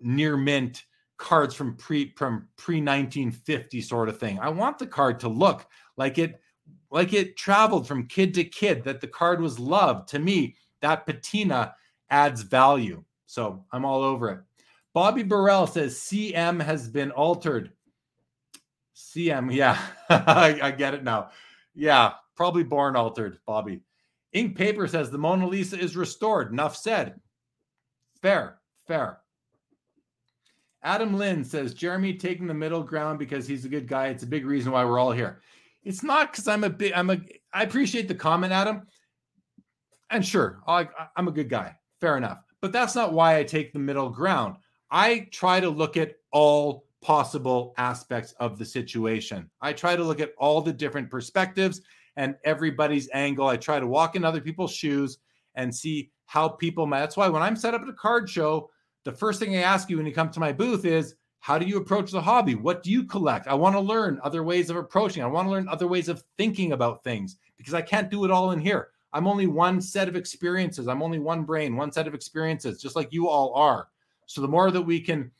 near 0.00 0.36
mint 0.36 0.84
cards 1.16 1.54
from 1.54 1.76
pre 1.76 2.12
from 2.16 2.48
pre 2.56 2.76
1950 2.76 3.80
sort 3.80 4.08
of 4.08 4.18
thing. 4.18 4.38
I 4.38 4.48
want 4.50 4.78
the 4.78 4.86
card 4.86 5.20
to 5.20 5.28
look 5.28 5.66
like 5.96 6.18
it 6.18 6.40
like 6.90 7.12
it 7.12 7.36
traveled 7.36 7.88
from 7.88 8.06
kid 8.06 8.34
to 8.34 8.44
kid 8.44 8.84
that 8.84 9.00
the 9.00 9.08
card 9.08 9.40
was 9.40 9.58
loved. 9.58 10.08
To 10.10 10.18
me, 10.18 10.56
that 10.80 11.06
patina 11.06 11.74
adds 12.10 12.42
value. 12.42 13.02
So 13.26 13.64
I'm 13.72 13.84
all 13.84 14.02
over 14.02 14.30
it. 14.30 14.40
Bobby 14.92 15.24
Burrell 15.24 15.66
says 15.66 15.96
CM 15.96 16.62
has 16.62 16.88
been 16.88 17.10
altered. 17.10 17.72
CM, 18.94 19.52
yeah, 19.52 19.78
I, 20.08 20.58
I, 20.62 20.70
get 20.70 20.94
it 20.94 21.02
now. 21.02 21.30
Yeah, 21.74 22.12
probably 22.36 22.62
born 22.62 22.96
altered, 22.96 23.38
Bobby. 23.46 23.80
Ink 24.32 24.56
Paper 24.56 24.86
says 24.86 25.10
the 25.10 25.18
Mona 25.18 25.46
Lisa 25.46 25.78
is 25.78 25.96
restored. 25.96 26.52
Enough 26.52 26.76
said. 26.76 27.20
Fair, 28.22 28.58
fair. 28.86 29.20
Adam 30.82 31.16
Lynn 31.16 31.44
says 31.44 31.72
Jeremy 31.72 32.14
taking 32.14 32.46
the 32.46 32.54
middle 32.54 32.82
ground 32.82 33.18
because 33.18 33.46
he's 33.46 33.64
a 33.64 33.68
good 33.70 33.88
guy. 33.88 34.08
It's 34.08 34.22
a 34.22 34.28
big 34.28 34.44
reason 34.44 34.70
why 34.72 34.84
we're 34.84 34.98
all 34.98 35.12
here. 35.12 35.40
It's 35.82 36.02
not 36.02 36.30
because 36.30 36.46
I'm 36.46 36.64
a 36.64 36.70
big. 36.70 36.92
I'm 36.94 37.10
a. 37.10 37.18
I 37.52 37.62
appreciate 37.62 38.08
the 38.08 38.14
comment, 38.14 38.52
Adam. 38.52 38.82
And 40.10 40.24
sure, 40.24 40.60
I, 40.66 40.88
I'm 41.16 41.28
a 41.28 41.32
good 41.32 41.48
guy. 41.48 41.74
Fair 42.00 42.16
enough. 42.16 42.38
But 42.60 42.72
that's 42.72 42.94
not 42.94 43.12
why 43.12 43.38
I 43.38 43.44
take 43.44 43.72
the 43.72 43.78
middle 43.78 44.10
ground. 44.10 44.56
I 44.90 45.28
try 45.32 45.60
to 45.60 45.68
look 45.70 45.96
at 45.96 46.14
all 46.30 46.83
possible 47.04 47.74
aspects 47.76 48.32
of 48.40 48.58
the 48.58 48.64
situation. 48.64 49.50
I 49.60 49.74
try 49.74 49.94
to 49.94 50.02
look 50.02 50.20
at 50.20 50.32
all 50.38 50.62
the 50.62 50.72
different 50.72 51.10
perspectives 51.10 51.82
and 52.16 52.34
everybody's 52.44 53.10
angle. 53.12 53.46
I 53.46 53.58
try 53.58 53.78
to 53.78 53.86
walk 53.86 54.16
in 54.16 54.24
other 54.24 54.40
people's 54.40 54.72
shoes 54.72 55.18
and 55.54 55.72
see 55.72 56.10
how 56.24 56.48
people. 56.48 56.86
That's 56.86 57.16
why 57.16 57.28
when 57.28 57.42
I'm 57.42 57.56
set 57.56 57.74
up 57.74 57.82
at 57.82 57.88
a 57.90 57.92
card 57.92 58.30
show, 58.30 58.70
the 59.04 59.12
first 59.12 59.38
thing 59.38 59.54
I 59.54 59.60
ask 59.60 59.90
you 59.90 59.98
when 59.98 60.06
you 60.06 60.14
come 60.14 60.30
to 60.30 60.40
my 60.40 60.50
booth 60.50 60.86
is 60.86 61.14
how 61.40 61.58
do 61.58 61.66
you 61.66 61.76
approach 61.76 62.10
the 62.10 62.22
hobby? 62.22 62.54
What 62.54 62.82
do 62.82 62.90
you 62.90 63.04
collect? 63.04 63.48
I 63.48 63.54
want 63.54 63.74
to 63.74 63.80
learn 63.80 64.18
other 64.24 64.42
ways 64.42 64.70
of 64.70 64.76
approaching. 64.76 65.22
I 65.22 65.26
want 65.26 65.46
to 65.46 65.52
learn 65.52 65.68
other 65.68 65.86
ways 65.86 66.08
of 66.08 66.24
thinking 66.38 66.72
about 66.72 67.04
things 67.04 67.36
because 67.58 67.74
I 67.74 67.82
can't 67.82 68.10
do 68.10 68.24
it 68.24 68.30
all 68.30 68.52
in 68.52 68.60
here. 68.60 68.88
I'm 69.12 69.26
only 69.26 69.46
one 69.46 69.82
set 69.82 70.08
of 70.08 70.16
experiences. 70.16 70.88
I'm 70.88 71.02
only 71.02 71.18
one 71.18 71.42
brain, 71.42 71.76
one 71.76 71.92
set 71.92 72.06
of 72.06 72.14
experiences, 72.14 72.80
just 72.80 72.96
like 72.96 73.12
you 73.12 73.28
all 73.28 73.52
are. 73.52 73.88
So 74.24 74.40
the 74.40 74.48
more 74.48 74.70
that 74.70 74.80
we 74.80 75.00
can 75.00 75.30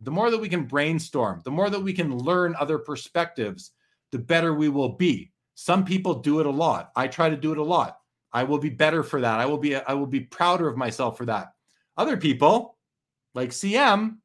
the 0.00 0.10
more 0.10 0.30
that 0.30 0.40
we 0.40 0.48
can 0.48 0.64
brainstorm, 0.64 1.40
the 1.44 1.50
more 1.50 1.70
that 1.70 1.80
we 1.80 1.92
can 1.92 2.16
learn 2.16 2.54
other 2.58 2.78
perspectives, 2.78 3.72
the 4.12 4.18
better 4.18 4.54
we 4.54 4.68
will 4.68 4.90
be. 4.90 5.32
Some 5.54 5.84
people 5.84 6.14
do 6.14 6.40
it 6.40 6.46
a 6.46 6.50
lot. 6.50 6.90
I 6.96 7.08
try 7.08 7.28
to 7.28 7.36
do 7.36 7.52
it 7.52 7.58
a 7.58 7.62
lot. 7.62 7.98
I 8.32 8.42
will 8.42 8.58
be 8.58 8.70
better 8.70 9.02
for 9.02 9.20
that. 9.20 9.40
I 9.40 9.46
will 9.46 9.58
be 9.58 9.76
I 9.76 9.94
will 9.94 10.06
be 10.06 10.20
prouder 10.20 10.68
of 10.68 10.76
myself 10.76 11.16
for 11.16 11.26
that. 11.26 11.54
Other 11.96 12.16
people, 12.16 12.76
like 13.34 13.50
CM 13.50 14.16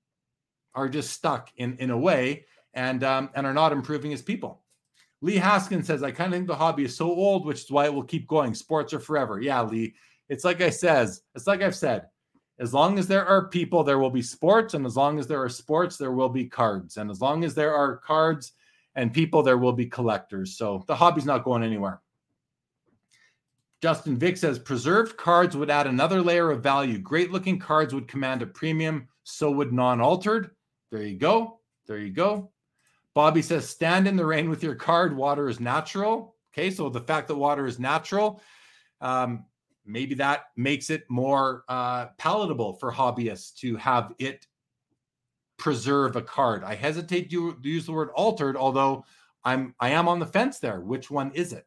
are 0.74 0.90
just 0.90 1.12
stuck 1.12 1.52
in 1.58 1.78
in 1.78 1.92
a 1.92 1.98
way 1.98 2.46
and 2.74 3.04
um, 3.04 3.30
and 3.36 3.46
are 3.46 3.54
not 3.54 3.72
improving 3.72 4.14
as 4.14 4.22
people. 4.22 4.64
Lee 5.22 5.36
Haskins 5.36 5.86
says, 5.86 6.02
I 6.02 6.12
kind 6.12 6.34
of 6.34 6.38
think 6.38 6.48
the 6.48 6.56
hobby 6.56 6.86
is 6.86 6.96
so 6.96 7.08
old, 7.08 7.46
which 7.46 7.64
is 7.64 7.72
why 7.72 7.86
it 7.86 7.94
will 7.94 8.04
keep 8.04 8.28
going. 8.28 8.54
Sports 8.54 8.94
are 8.94 9.00
forever. 9.00 9.42
Yeah, 9.42 9.62
Lee. 9.62 9.94
It's 10.30 10.46
like 10.46 10.62
I 10.62 10.70
says, 10.70 11.24
it's 11.36 11.48
like 11.48 11.62
I've 11.62 11.76
said. 11.76 12.08
As 12.60 12.74
long 12.74 13.00
as 13.00 13.08
there 13.08 13.26
are 13.26 13.48
people, 13.48 13.84
there 13.84 14.00
will 14.00 14.10
be 14.10 14.22
sports, 14.22 14.74
and 14.74 14.86
as 14.86 14.98
long 14.98 15.18
as 15.18 15.28
there 15.28 15.42
are 15.42 15.50
sports, 15.50 15.98
there 15.98 16.12
will 16.12 16.30
be 16.30 16.46
cards, 16.46 16.98
and 16.98 17.10
as 17.10 17.22
long 17.22 17.44
as 17.44 17.56
there 17.56 17.74
are 17.74 17.98
cards 17.98 18.54
and 18.96 19.14
people, 19.14 19.42
there 19.42 19.58
will 19.58 19.74
be 19.74 19.86
collectors. 19.86 20.58
So 20.58 20.84
the 20.88 20.96
hobby's 20.96 21.26
not 21.26 21.46
going 21.46 21.64
anywhere. 21.64 22.02
Justin 23.82 24.18
Vick 24.18 24.36
says 24.36 24.60
preserved 24.60 25.16
cards 25.16 25.56
would 25.56 25.70
add 25.70 25.88
another 25.88 26.22
layer 26.22 26.52
of 26.52 26.62
value. 26.62 26.98
Great 26.98 27.32
looking 27.32 27.60
cards 27.60 27.94
would 27.94 28.08
command 28.08 28.42
a 28.42 28.46
premium. 28.46 29.08
So 29.24 29.52
would 29.52 29.72
non 29.72 30.02
altered. 30.02 30.52
There 30.92 31.04
you 31.04 31.18
go. 31.18 31.60
There 31.88 32.00
you 32.00 32.12
go. 32.12 32.52
Bobby 33.14 33.42
says 33.42 33.70
stand 33.70 34.08
in 34.08 34.16
the 34.16 34.26
rain 34.26 34.50
with 34.50 34.64
your 34.64 34.76
card. 34.76 35.16
Water 35.16 35.48
is 35.48 35.60
natural. 35.60 36.36
Okay. 36.54 36.72
So 36.72 36.90
the 36.90 37.02
fact 37.02 37.28
that 37.30 37.36
water 37.36 37.66
is 37.66 37.80
natural, 37.80 38.42
um, 39.02 39.46
maybe 39.86 40.16
that 40.16 40.46
makes 40.56 40.90
it 40.90 41.04
more 41.10 41.64
uh, 41.68 42.08
palatable 42.18 42.74
for 42.74 42.92
hobbyists 42.92 43.56
to 43.56 43.76
have 43.78 44.14
it 44.20 44.46
preserve 45.58 46.16
a 46.16 46.22
card. 46.22 46.64
I 46.64 46.76
hesitate 46.76 47.30
to 47.32 47.58
use 47.62 47.86
the 47.86 47.92
word 47.92 48.10
altered, 48.16 48.56
although 48.56 49.04
I'm 49.44 49.76
I 49.80 49.90
am 49.90 50.08
on 50.08 50.20
the 50.20 50.26
fence 50.26 50.60
there. 50.60 50.80
Which 50.80 51.12
one 51.12 51.32
is 51.34 51.54
it? 51.54 51.66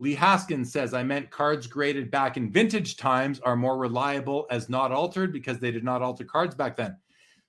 Lee 0.00 0.14
Haskins 0.14 0.72
says, 0.72 0.94
I 0.94 1.02
meant 1.02 1.30
cards 1.30 1.66
graded 1.66 2.10
back 2.10 2.36
in 2.36 2.50
vintage 2.50 2.96
times 2.96 3.40
are 3.40 3.56
more 3.56 3.76
reliable 3.76 4.46
as 4.50 4.68
not 4.68 4.92
altered 4.92 5.32
because 5.32 5.58
they 5.58 5.72
did 5.72 5.82
not 5.82 6.02
alter 6.02 6.24
cards 6.24 6.54
back 6.54 6.76
then. 6.76 6.96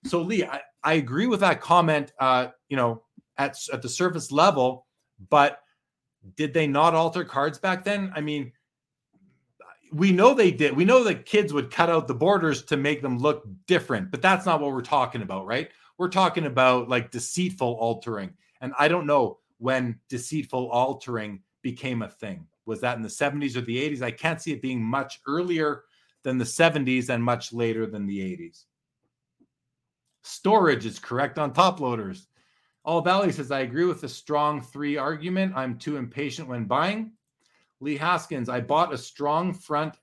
So, 0.05 0.21
Lee, 0.21 0.45
I, 0.45 0.61
I 0.83 0.93
agree 0.93 1.27
with 1.27 1.41
that 1.41 1.61
comment, 1.61 2.11
uh, 2.19 2.47
you 2.67 2.75
know, 2.75 3.03
at, 3.37 3.55
at 3.71 3.81
the 3.81 3.89
surface 3.89 4.31
level, 4.31 4.87
but 5.29 5.59
did 6.35 6.53
they 6.53 6.65
not 6.65 6.95
alter 6.95 7.23
cards 7.23 7.59
back 7.59 7.83
then? 7.83 8.11
I 8.15 8.21
mean, 8.21 8.51
we 9.91 10.11
know 10.11 10.33
they 10.33 10.51
did. 10.51 10.75
We 10.75 10.85
know 10.85 11.03
that 11.03 11.25
kids 11.25 11.53
would 11.53 11.71
cut 11.71 11.89
out 11.89 12.07
the 12.07 12.13
borders 12.13 12.63
to 12.65 12.77
make 12.77 13.01
them 13.01 13.17
look 13.17 13.47
different, 13.67 14.11
but 14.11 14.21
that's 14.21 14.45
not 14.45 14.61
what 14.61 14.71
we're 14.71 14.81
talking 14.81 15.21
about, 15.21 15.45
right? 15.45 15.69
We're 15.97 16.09
talking 16.09 16.45
about 16.45 16.89
like 16.89 17.11
deceitful 17.11 17.73
altering. 17.79 18.31
And 18.61 18.73
I 18.77 18.87
don't 18.87 19.05
know 19.05 19.39
when 19.57 19.99
deceitful 20.09 20.69
altering 20.69 21.41
became 21.61 22.01
a 22.01 22.09
thing. 22.09 22.45
Was 22.65 22.81
that 22.81 22.97
in 22.97 23.03
the 23.03 23.09
70s 23.09 23.55
or 23.55 23.61
the 23.61 23.77
80s? 23.77 24.01
I 24.01 24.11
can't 24.11 24.41
see 24.41 24.51
it 24.51 24.61
being 24.61 24.83
much 24.83 25.19
earlier 25.27 25.83
than 26.23 26.37
the 26.37 26.45
70s 26.45 27.09
and 27.09 27.23
much 27.23 27.51
later 27.51 27.85
than 27.85 28.05
the 28.05 28.19
80s. 28.19 28.65
Storage 30.23 30.85
is 30.85 30.99
correct 30.99 31.39
on 31.39 31.53
top 31.53 31.79
loaders. 31.79 32.27
All 32.83 33.01
Valley 33.01 33.31
says, 33.31 33.51
I 33.51 33.59
agree 33.59 33.85
with 33.85 34.01
the 34.01 34.09
strong 34.09 34.61
three 34.61 34.97
argument. 34.97 35.53
I'm 35.55 35.77
too 35.77 35.97
impatient 35.97 36.47
when 36.47 36.65
buying. 36.65 37.11
Lee 37.81 37.97
Haskins, 37.97 38.49
I 38.49 38.61
bought 38.61 38.93
a 38.93 38.97
strong 38.97 39.53
front 39.53 39.95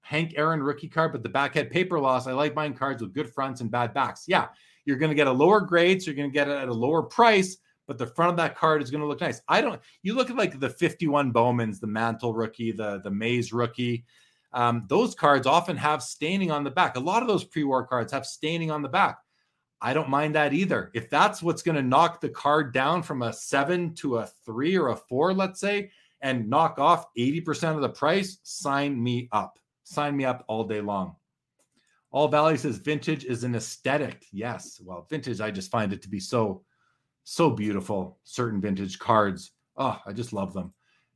Hank 0.00 0.34
Aaron 0.36 0.62
rookie 0.62 0.88
card, 0.88 1.12
but 1.12 1.22
the 1.22 1.28
back 1.28 1.54
had 1.54 1.70
paper 1.70 2.00
loss. 2.00 2.26
I 2.26 2.32
like 2.32 2.54
buying 2.54 2.72
cards 2.72 3.02
with 3.02 3.12
good 3.12 3.30
fronts 3.30 3.60
and 3.60 3.70
bad 3.70 3.92
backs. 3.92 4.24
Yeah, 4.26 4.48
you're 4.86 4.96
going 4.96 5.10
to 5.10 5.14
get 5.14 5.26
a 5.26 5.32
lower 5.32 5.60
grade, 5.60 6.02
so 6.02 6.06
you're 6.06 6.16
going 6.16 6.30
to 6.30 6.34
get 6.34 6.48
it 6.48 6.56
at 6.56 6.68
a 6.68 6.72
lower 6.72 7.02
price, 7.02 7.58
but 7.86 7.98
the 7.98 8.06
front 8.06 8.30
of 8.30 8.36
that 8.38 8.56
card 8.56 8.82
is 8.82 8.90
going 8.90 9.02
to 9.02 9.06
look 9.06 9.20
nice. 9.20 9.42
I 9.48 9.60
don't. 9.60 9.78
You 10.02 10.14
look 10.14 10.30
at 10.30 10.36
like 10.36 10.58
the 10.58 10.70
51 10.70 11.30
Bowmans, 11.30 11.78
the 11.78 11.86
Mantle 11.86 12.32
rookie, 12.32 12.72
the 12.72 13.00
the 13.04 13.10
Mays 13.10 13.52
rookie. 13.52 14.06
Um, 14.54 14.86
those 14.88 15.14
cards 15.14 15.46
often 15.46 15.76
have 15.76 16.02
staining 16.02 16.50
on 16.50 16.64
the 16.64 16.70
back. 16.70 16.96
A 16.96 17.00
lot 17.00 17.22
of 17.22 17.28
those 17.28 17.44
pre-war 17.44 17.86
cards 17.86 18.12
have 18.12 18.24
staining 18.24 18.70
on 18.70 18.80
the 18.80 18.88
back. 18.88 19.18
I 19.80 19.92
don't 19.92 20.08
mind 20.08 20.34
that 20.34 20.54
either. 20.54 20.90
If 20.94 21.10
that's 21.10 21.42
what's 21.42 21.62
going 21.62 21.76
to 21.76 21.82
knock 21.82 22.20
the 22.20 22.30
card 22.30 22.72
down 22.72 23.02
from 23.02 23.22
a 23.22 23.32
seven 23.32 23.94
to 23.96 24.18
a 24.18 24.26
three 24.46 24.76
or 24.76 24.88
a 24.88 24.96
four, 24.96 25.34
let's 25.34 25.60
say, 25.60 25.90
and 26.20 26.48
knock 26.48 26.78
off 26.78 27.06
80% 27.16 27.76
of 27.76 27.80
the 27.80 27.88
price, 27.88 28.38
sign 28.42 29.00
me 29.02 29.28
up. 29.32 29.58
Sign 29.84 30.16
me 30.16 30.24
up 30.24 30.44
all 30.48 30.64
day 30.64 30.80
long. 30.80 31.16
All 32.10 32.28
Valley 32.28 32.56
says 32.56 32.78
vintage 32.78 33.24
is 33.24 33.44
an 33.44 33.54
aesthetic. 33.54 34.24
Yes. 34.32 34.80
Well, 34.82 35.06
vintage, 35.10 35.40
I 35.40 35.50
just 35.50 35.70
find 35.70 35.92
it 35.92 36.02
to 36.02 36.08
be 36.08 36.20
so, 36.20 36.62
so 37.24 37.50
beautiful. 37.50 38.18
Certain 38.24 38.60
vintage 38.60 38.98
cards. 38.98 39.52
Oh, 39.76 39.98
I 40.06 40.12
just 40.12 40.32
love 40.32 40.52
them. 40.52 40.72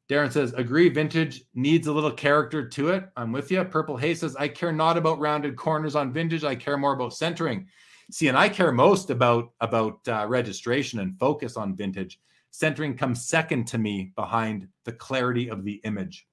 Darren 0.09 0.31
says, 0.31 0.53
agree, 0.53 0.89
vintage 0.89 1.45
needs 1.55 1.87
a 1.87 1.93
little 1.93 2.11
character 2.11 2.69
to 2.69 2.91
it. 2.91 3.09
I'm 3.17 3.33
with 3.33 3.51
you. 3.51 3.65
Purple 3.65 3.97
Hay 3.97 4.15
says, 4.15 4.37
I 4.37 4.49
care 4.49 4.73
not 4.73 4.99
about 4.99 5.21
rounded 5.21 5.57
corners 5.57 5.97
on 5.97 6.13
vintage. 6.13 6.45
I 6.45 6.55
care 6.55 6.77
more 6.77 6.93
about 6.93 7.15
centering. 7.15 7.67
See, 8.11 8.29
and 8.29 8.37
I 8.37 8.51
care 8.51 8.73
most 8.73 9.09
about 9.09 9.53
about 9.61 10.07
uh, 10.07 10.27
registration 10.29 10.99
and 10.99 11.19
focus 11.19 11.57
on 11.57 11.75
vintage. 11.75 12.21
Centering 12.53 12.97
comes 12.97 13.27
second 13.27 13.67
to 13.69 13.79
me 13.79 14.13
behind 14.15 14.69
the 14.85 14.93
clarity 14.93 15.49
of 15.49 15.65
the 15.65 15.81
image. 15.85 16.29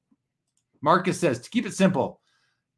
Marcus 0.81 1.19
says, 1.19 1.39
to 1.39 1.49
keep 1.49 1.65
it 1.65 1.73
simple, 1.73 2.19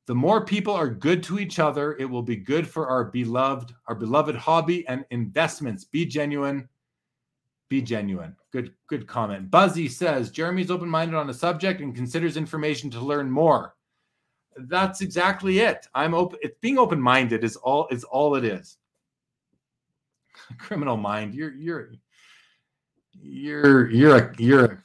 the 0.05 0.15
more 0.15 0.45
people 0.45 0.73
are 0.73 0.87
good 0.87 1.23
to 1.23 1.39
each 1.39 1.57
other, 1.57 1.95
it 1.97 2.05
will 2.05 2.21
be 2.21 2.35
good 2.35 2.67
for 2.67 2.87
our 2.87 3.05
beloved, 3.05 3.73
our 3.87 3.95
beloved 3.95 4.35
hobby 4.35 4.87
and 4.87 5.05
investments. 5.09 5.85
Be 5.85 6.05
genuine. 6.05 6.69
Be 7.67 7.81
genuine. 7.81 8.35
Good, 8.51 8.73
good 8.87 9.07
comment. 9.07 9.49
Buzzy 9.49 9.87
says 9.87 10.29
Jeremy's 10.29 10.69
open-minded 10.69 11.15
on 11.15 11.29
a 11.29 11.33
subject 11.33 11.81
and 11.81 11.95
considers 11.95 12.37
information 12.37 12.91
to 12.91 12.99
learn 12.99 13.29
more. 13.29 13.75
That's 14.55 15.01
exactly 15.01 15.59
it. 15.59 15.87
I'm 15.95 16.13
open. 16.13 16.37
It's 16.43 16.59
being 16.61 16.77
open-minded 16.77 17.43
is 17.43 17.55
all 17.55 17.87
is 17.89 18.03
all 18.03 18.35
it 18.35 18.43
is. 18.43 18.77
Criminal 20.57 20.97
mind. 20.97 21.33
You're 21.33 21.53
you're 21.53 21.93
you're 23.21 23.89
you're 23.89 24.17
a 24.17 24.35
you're 24.37 24.65
a 24.65 24.77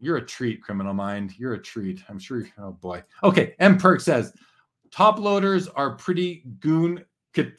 you're 0.00 0.16
a 0.18 0.24
treat, 0.24 0.62
criminal 0.62 0.94
mind. 0.94 1.34
You're 1.38 1.54
a 1.54 1.62
treat. 1.62 2.02
I'm 2.08 2.18
sure. 2.18 2.46
Oh 2.58 2.72
boy. 2.72 3.02
Okay. 3.22 3.54
M 3.58 3.78
Perk 3.78 4.00
says 4.00 4.32
top 4.90 5.18
loaders 5.18 5.68
are 5.68 5.96
pretty 5.96 6.44
goon 6.60 7.04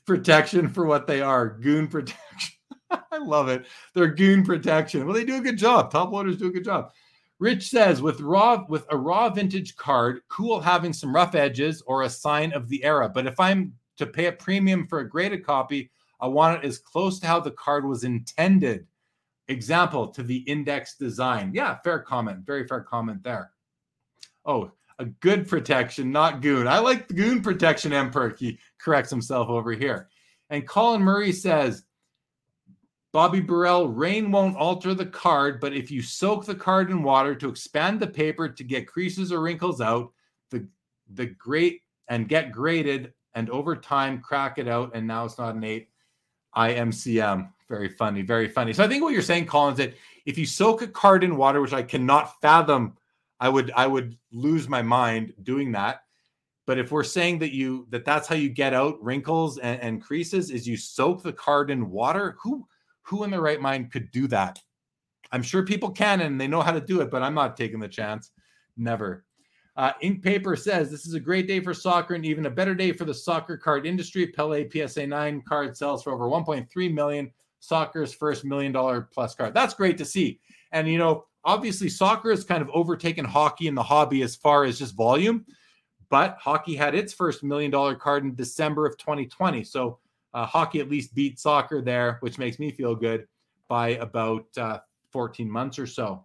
protection 0.06 0.70
for 0.70 0.86
what 0.86 1.08
they 1.08 1.22
are. 1.22 1.50
Goon 1.50 1.88
protection. 1.88 2.56
I 2.92 3.18
love 3.18 3.50
it. 3.50 3.66
They're 3.94 4.08
goon 4.08 4.44
protection. 4.44 5.06
Well, 5.06 5.16
they 5.16 5.26
do 5.26 5.38
a 5.38 5.42
good 5.42 5.58
job. 5.58 5.92
Top 5.92 6.12
loaders 6.12 6.38
do 6.38 6.48
a 6.48 6.52
good 6.52 6.66
job. 6.66 6.92
Rich 7.40 7.70
says 7.70 8.02
with 8.02 8.20
raw 8.20 8.66
with 8.68 8.86
a 8.90 8.98
raw 8.98 9.30
vintage 9.30 9.76
card, 9.78 10.22
cool 10.28 10.60
having 10.60 10.92
some 10.92 11.16
rough 11.16 11.36
edges 11.36 11.82
or 11.86 12.04
a 12.04 12.10
sign 12.10 12.52
of 12.52 12.68
the 12.68 12.84
era. 12.84 13.10
But 13.10 13.28
if 13.28 13.40
I'm 13.40 13.74
to 13.98 14.06
pay 14.06 14.26
a 14.26 14.32
premium 14.32 14.88
for 14.88 15.00
a 15.00 15.10
graded 15.10 15.46
copy, 15.46 15.90
I 16.20 16.28
want 16.28 16.64
it 16.64 16.68
as 16.68 16.80
close 16.80 17.20
to 17.20 17.28
how 17.28 17.40
the 17.40 17.52
card 17.52 17.86
was 17.86 18.04
intended. 18.04 18.86
Example 19.50 20.08
to 20.08 20.24
the 20.24 20.38
index 20.38 20.96
design. 20.96 21.52
Yeah, 21.54 21.78
fair 21.84 22.00
comment. 22.00 22.46
Very 22.46 22.68
fair 22.68 22.82
comment 22.82 23.24
there. 23.24 23.52
Oh, 24.46 24.72
a 25.00 25.06
good 25.06 25.48
protection, 25.48 26.12
not 26.12 26.42
goon. 26.42 26.68
I 26.68 26.80
like 26.80 27.08
the 27.08 27.14
goon 27.14 27.42
protection, 27.42 27.94
Emperor. 27.94 28.36
He 28.38 28.60
corrects 28.80 29.10
himself 29.10 29.50
over 29.50 29.72
here. 29.72 30.10
And 30.50 30.68
Colin 30.68 31.02
Murray 31.02 31.32
says, 31.32 31.84
Bobby 33.12 33.40
Burrell, 33.40 33.88
rain 33.88 34.30
won't 34.30 34.56
alter 34.56 34.94
the 34.94 35.06
card, 35.06 35.60
but 35.60 35.74
if 35.74 35.90
you 35.90 36.02
soak 36.02 36.46
the 36.46 36.54
card 36.54 36.92
in 36.92 37.02
water 37.02 37.34
to 37.34 37.50
expand 37.50 38.00
the 38.00 38.08
paper 38.08 38.50
to 38.50 38.64
get 38.64 38.88
creases 38.88 39.32
or 39.32 39.42
wrinkles 39.42 39.82
out, 39.82 40.12
the 40.52 40.68
the 41.16 41.26
great 41.26 41.82
and 42.08 42.30
get 42.30 42.52
graded 42.52 43.14
and 43.34 43.50
over 43.50 43.76
time 43.76 44.22
crack 44.22 44.60
it 44.60 44.68
out, 44.68 44.92
and 44.94 45.08
now 45.08 45.26
it's 45.26 45.40
not 45.40 45.56
an 45.56 45.64
eight. 45.64 45.90
IMCM. 46.56 47.52
Very 47.70 47.90
funny, 47.90 48.24
very 48.24 48.50
funny. 48.50 48.74
So 48.74 48.84
I 48.84 48.88
think 48.88 49.04
what 49.04 49.14
you're 49.14 49.22
saying, 49.22 49.46
Colin, 49.46 49.74
is 49.74 49.78
that 49.78 49.94
if 50.26 50.38
you 50.38 50.46
soak 50.46 50.82
a 50.82 50.88
card 50.88 51.24
in 51.24 51.38
water, 51.38 51.62
which 51.62 51.74
I 51.74 51.84
cannot 51.84 52.42
fathom, 52.42 52.98
I 53.40 53.48
would 53.48 53.72
I 53.76 53.86
would 53.86 54.18
lose 54.32 54.68
my 54.68 54.82
mind 54.82 55.34
doing 55.44 55.72
that. 55.74 56.02
But 56.66 56.80
if 56.80 56.92
we're 56.92 57.04
saying 57.04 57.40
that 57.40 57.54
you 57.54 57.88
that 57.90 58.06
that's 58.06 58.28
how 58.28 58.36
you 58.36 58.50
get 58.50 58.74
out 58.74 59.02
wrinkles 59.04 59.60
and, 59.60 59.80
and 59.82 60.02
creases 60.02 60.50
is 60.50 60.68
you 60.68 60.78
soak 60.78 61.22
the 61.22 61.34
card 61.34 61.70
in 61.70 61.92
water, 61.92 62.38
who 62.42 62.68
who 63.04 63.24
in 63.24 63.30
their 63.30 63.42
right 63.42 63.62
mind 63.62 63.92
could 63.92 64.12
do 64.12 64.28
that? 64.28 64.62
I'm 65.32 65.44
sure 65.44 65.64
people 65.64 65.92
can 65.92 66.22
and 66.22 66.42
they 66.42 66.48
know 66.48 66.62
how 66.62 66.72
to 66.72 66.82
do 66.82 67.02
it, 67.02 67.12
but 67.12 67.22
I'm 67.22 67.36
not 67.36 67.56
taking 67.56 67.80
the 67.80 67.88
chance. 67.88 68.32
Never. 68.78 69.26
Uh, 69.76 69.94
Ink 70.02 70.24
Paper 70.24 70.56
says 70.56 70.90
this 70.90 71.06
is 71.06 71.14
a 71.14 71.20
great 71.20 71.48
day 71.48 71.60
for 71.60 71.74
soccer 71.74 72.16
and 72.16 72.26
even 72.26 72.48
a 72.48 72.50
better 72.50 72.74
day 72.74 72.92
for 72.92 73.06
the 73.06 73.14
soccer 73.14 73.58
card 73.58 73.86
industry. 73.86 74.28
Pele 74.28 74.68
PSA 74.70 75.06
9 75.06 75.44
card 75.48 75.78
sells 75.78 76.04
for 76.04 76.12
over 76.12 76.26
1.3 76.26 76.94
million. 76.94 77.32
Soccer's 77.60 78.14
first 78.14 78.46
million 78.46 78.72
dollar 78.72 79.02
plus 79.14 79.36
card. 79.36 79.54
That's 79.54 79.74
great 79.74 79.98
to 79.98 80.06
see. 80.06 80.40
And, 80.72 80.88
you 80.88 80.98
know, 80.98 81.26
obviously 81.44 81.90
soccer 81.90 82.30
has 82.30 82.44
kind 82.44 82.62
of 82.62 82.70
overtaken 82.74 83.26
hockey 83.26 83.68
in 83.68 83.76
the 83.76 83.84
hobby 83.84 84.22
as 84.22 84.36
far 84.36 84.66
as 84.66 84.80
just 84.80 84.96
volume, 84.96 85.46
but 86.10 86.38
hockey 86.40 86.76
had 86.76 86.96
its 86.96 87.14
first 87.14 87.44
million 87.44 87.72
dollar 87.72 87.96
card 87.96 88.24
in 88.24 88.36
December 88.36 88.86
of 88.86 88.98
2020. 88.98 89.64
So 89.64 90.00
uh, 90.34 90.46
hockey 90.46 90.80
at 90.80 90.90
least 90.90 91.16
beat 91.16 91.40
soccer 91.40 91.82
there, 91.82 92.18
which 92.22 92.38
makes 92.38 92.60
me 92.60 92.72
feel 92.72 92.96
good 92.96 93.28
by 93.68 93.90
about 93.90 94.46
uh, 94.58 94.80
14 95.12 95.50
months 95.50 95.80
or 95.80 95.88
so. 95.88 96.24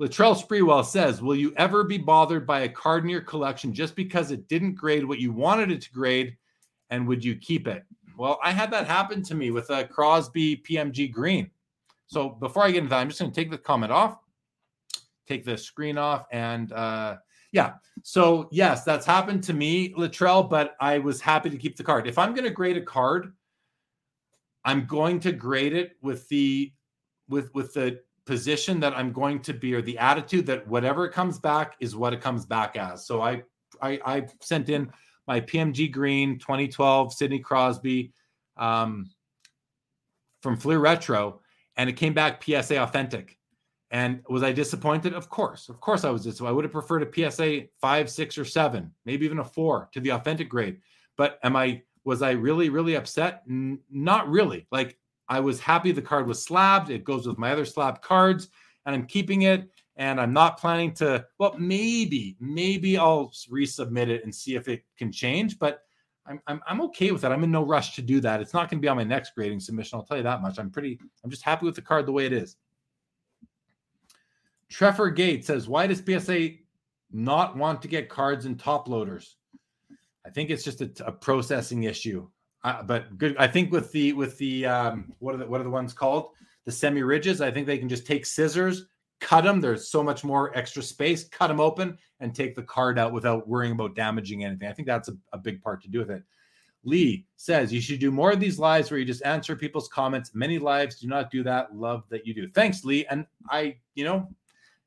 Latrell 0.00 0.34
Sprewell 0.34 0.84
says, 0.84 1.20
Will 1.20 1.36
you 1.36 1.52
ever 1.56 1.84
be 1.84 1.98
bothered 1.98 2.46
by 2.46 2.60
a 2.60 2.68
card 2.68 3.04
in 3.04 3.10
your 3.10 3.20
collection 3.20 3.74
just 3.74 3.94
because 3.94 4.30
it 4.30 4.48
didn't 4.48 4.74
grade 4.74 5.04
what 5.04 5.18
you 5.18 5.30
wanted 5.30 5.70
it 5.70 5.82
to 5.82 5.92
grade? 5.92 6.36
And 6.88 7.06
would 7.06 7.24
you 7.24 7.36
keep 7.36 7.68
it? 7.68 7.84
Well, 8.20 8.38
I 8.44 8.52
had 8.52 8.70
that 8.72 8.86
happen 8.86 9.22
to 9.22 9.34
me 9.34 9.50
with 9.50 9.70
a 9.70 9.86
Crosby 9.86 10.58
PMG 10.58 11.10
Green. 11.10 11.50
So 12.06 12.28
before 12.28 12.64
I 12.64 12.70
get 12.70 12.80
into 12.80 12.90
that, 12.90 12.98
I'm 12.98 13.08
just 13.08 13.18
going 13.18 13.32
to 13.32 13.34
take 13.34 13.50
the 13.50 13.56
comment 13.56 13.90
off, 13.90 14.18
take 15.26 15.42
the 15.42 15.56
screen 15.56 15.96
off, 15.96 16.26
and 16.30 16.70
uh, 16.74 17.16
yeah. 17.52 17.76
So 18.02 18.50
yes, 18.52 18.84
that's 18.84 19.06
happened 19.06 19.42
to 19.44 19.54
me, 19.54 19.94
Latrell, 19.94 20.50
but 20.50 20.76
I 20.82 20.98
was 20.98 21.22
happy 21.22 21.48
to 21.48 21.56
keep 21.56 21.78
the 21.78 21.82
card. 21.82 22.06
If 22.06 22.18
I'm 22.18 22.34
going 22.34 22.44
to 22.44 22.50
grade 22.50 22.76
a 22.76 22.82
card, 22.82 23.32
I'm 24.66 24.84
going 24.84 25.18
to 25.20 25.32
grade 25.32 25.72
it 25.72 25.92
with 26.02 26.28
the 26.28 26.74
with 27.30 27.54
with 27.54 27.72
the 27.72 28.00
position 28.26 28.80
that 28.80 28.92
I'm 28.92 29.14
going 29.14 29.40
to 29.40 29.54
be 29.54 29.72
or 29.72 29.80
the 29.80 29.96
attitude 29.96 30.44
that 30.44 30.68
whatever 30.68 31.08
comes 31.08 31.38
back 31.38 31.76
is 31.80 31.96
what 31.96 32.12
it 32.12 32.20
comes 32.20 32.44
back 32.44 32.76
as. 32.76 33.06
So 33.06 33.22
I 33.22 33.44
I, 33.80 33.98
I 34.04 34.26
sent 34.40 34.68
in 34.68 34.92
my 35.30 35.40
PMG 35.40 35.92
Green 35.92 36.40
2012 36.40 37.12
Sidney 37.14 37.38
Crosby 37.38 38.12
um, 38.56 39.08
from 40.42 40.56
Fleer 40.56 40.80
Retro, 40.80 41.40
and 41.76 41.88
it 41.88 41.92
came 41.92 42.12
back 42.12 42.42
PSA 42.42 42.82
authentic. 42.82 43.38
And 43.92 44.24
was 44.28 44.42
I 44.42 44.50
disappointed? 44.50 45.14
Of 45.14 45.28
course, 45.28 45.68
of 45.68 45.80
course 45.80 46.02
I 46.02 46.10
was 46.10 46.24
disappointed. 46.24 46.50
I 46.50 46.54
would 46.54 46.64
have 46.64 46.72
preferred 46.72 47.04
a 47.04 47.30
PSA 47.30 47.66
five, 47.80 48.10
six, 48.10 48.36
or 48.38 48.44
seven, 48.44 48.90
maybe 49.04 49.24
even 49.24 49.38
a 49.38 49.44
four 49.44 49.88
to 49.92 50.00
the 50.00 50.10
authentic 50.10 50.48
grade. 50.48 50.78
But 51.16 51.38
am 51.44 51.54
I 51.54 51.82
was 52.04 52.22
I 52.22 52.32
really 52.32 52.68
really 52.68 52.96
upset? 52.96 53.44
N- 53.48 53.78
not 53.88 54.28
really. 54.28 54.66
Like 54.72 54.98
I 55.28 55.38
was 55.38 55.60
happy 55.60 55.92
the 55.92 56.02
card 56.02 56.26
was 56.26 56.44
slabbed. 56.44 56.90
It 56.90 57.04
goes 57.04 57.28
with 57.28 57.38
my 57.38 57.52
other 57.52 57.64
slab 57.64 58.02
cards, 58.02 58.48
and 58.84 58.96
I'm 58.96 59.06
keeping 59.06 59.42
it. 59.42 59.70
And 60.00 60.18
I'm 60.18 60.32
not 60.32 60.58
planning 60.58 60.94
to, 60.94 61.26
well, 61.38 61.54
maybe, 61.58 62.34
maybe 62.40 62.96
I'll 62.96 63.28
resubmit 63.50 64.08
it 64.08 64.24
and 64.24 64.34
see 64.34 64.56
if 64.56 64.66
it 64.66 64.82
can 64.96 65.12
change. 65.12 65.58
But 65.58 65.82
I'm, 66.26 66.40
I'm 66.46 66.60
I'm 66.66 66.80
okay 66.82 67.10
with 67.10 67.20
that. 67.20 67.32
I'm 67.32 67.44
in 67.44 67.50
no 67.50 67.64
rush 67.64 67.94
to 67.96 68.02
do 68.02 68.18
that. 68.20 68.40
It's 68.40 68.54
not 68.54 68.70
going 68.70 68.78
to 68.78 68.82
be 68.82 68.88
on 68.88 68.96
my 68.96 69.04
next 69.04 69.34
grading 69.34 69.60
submission. 69.60 69.98
I'll 69.98 70.04
tell 70.04 70.16
you 70.16 70.22
that 70.22 70.40
much. 70.40 70.58
I'm 70.58 70.70
pretty. 70.70 70.98
I'm 71.22 71.30
just 71.30 71.42
happy 71.42 71.66
with 71.66 71.74
the 71.74 71.82
card 71.82 72.06
the 72.06 72.12
way 72.12 72.24
it 72.24 72.32
is. 72.32 72.56
Trevor 74.70 75.10
Gates 75.10 75.46
says, 75.46 75.68
"Why 75.68 75.86
does 75.86 76.02
PSA 76.02 76.50
not 77.12 77.56
want 77.56 77.82
to 77.82 77.88
get 77.88 78.08
cards 78.08 78.46
in 78.46 78.56
top 78.56 78.88
loaders?" 78.88 79.36
I 80.24 80.30
think 80.30 80.48
it's 80.48 80.64
just 80.64 80.80
a, 80.80 80.90
a 81.04 81.12
processing 81.12 81.84
issue. 81.84 82.26
Uh, 82.64 82.82
but 82.82 83.18
good. 83.18 83.36
I 83.36 83.48
think 83.48 83.70
with 83.70 83.92
the 83.92 84.14
with 84.14 84.38
the 84.38 84.64
um, 84.64 85.12
what 85.18 85.34
are 85.34 85.38
the 85.38 85.46
what 85.46 85.60
are 85.60 85.64
the 85.64 85.70
ones 85.70 85.92
called? 85.92 86.30
The 86.64 86.72
semi 86.72 87.00
rigids. 87.00 87.40
I 87.40 87.50
think 87.50 87.66
they 87.66 87.78
can 87.78 87.88
just 87.88 88.06
take 88.06 88.24
scissors, 88.24 88.86
cut 89.20 89.44
them. 89.44 89.60
There's 89.60 89.88
so 89.88 90.02
much 90.02 90.24
more 90.24 90.56
extra 90.56 90.82
space. 90.82 91.28
Cut 91.28 91.48
them 91.48 91.60
open 91.60 91.98
and 92.20 92.34
take 92.34 92.54
the 92.54 92.62
card 92.62 92.98
out 92.98 93.12
without 93.12 93.48
worrying 93.48 93.72
about 93.72 93.94
damaging 93.94 94.44
anything. 94.44 94.68
I 94.68 94.72
think 94.72 94.88
that's 94.88 95.08
a, 95.08 95.16
a 95.32 95.38
big 95.38 95.62
part 95.62 95.82
to 95.82 95.88
do 95.88 95.98
with 95.98 96.10
it. 96.10 96.22
Lee 96.82 97.26
says 97.36 97.72
you 97.72 97.80
should 97.80 98.00
do 98.00 98.10
more 98.10 98.32
of 98.32 98.40
these 98.40 98.58
lives 98.58 98.90
where 98.90 98.98
you 98.98 99.04
just 99.04 99.24
answer 99.24 99.54
people's 99.54 99.88
comments. 99.88 100.34
Many 100.34 100.58
lives 100.58 100.98
do 100.98 101.08
not 101.08 101.30
do 101.30 101.42
that. 101.42 101.74
Love 101.76 102.04
that 102.08 102.26
you 102.26 102.32
do. 102.32 102.48
Thanks, 102.48 102.84
Lee. 102.84 103.04
And 103.06 103.26
I, 103.50 103.76
you 103.94 104.04
know, 104.04 104.28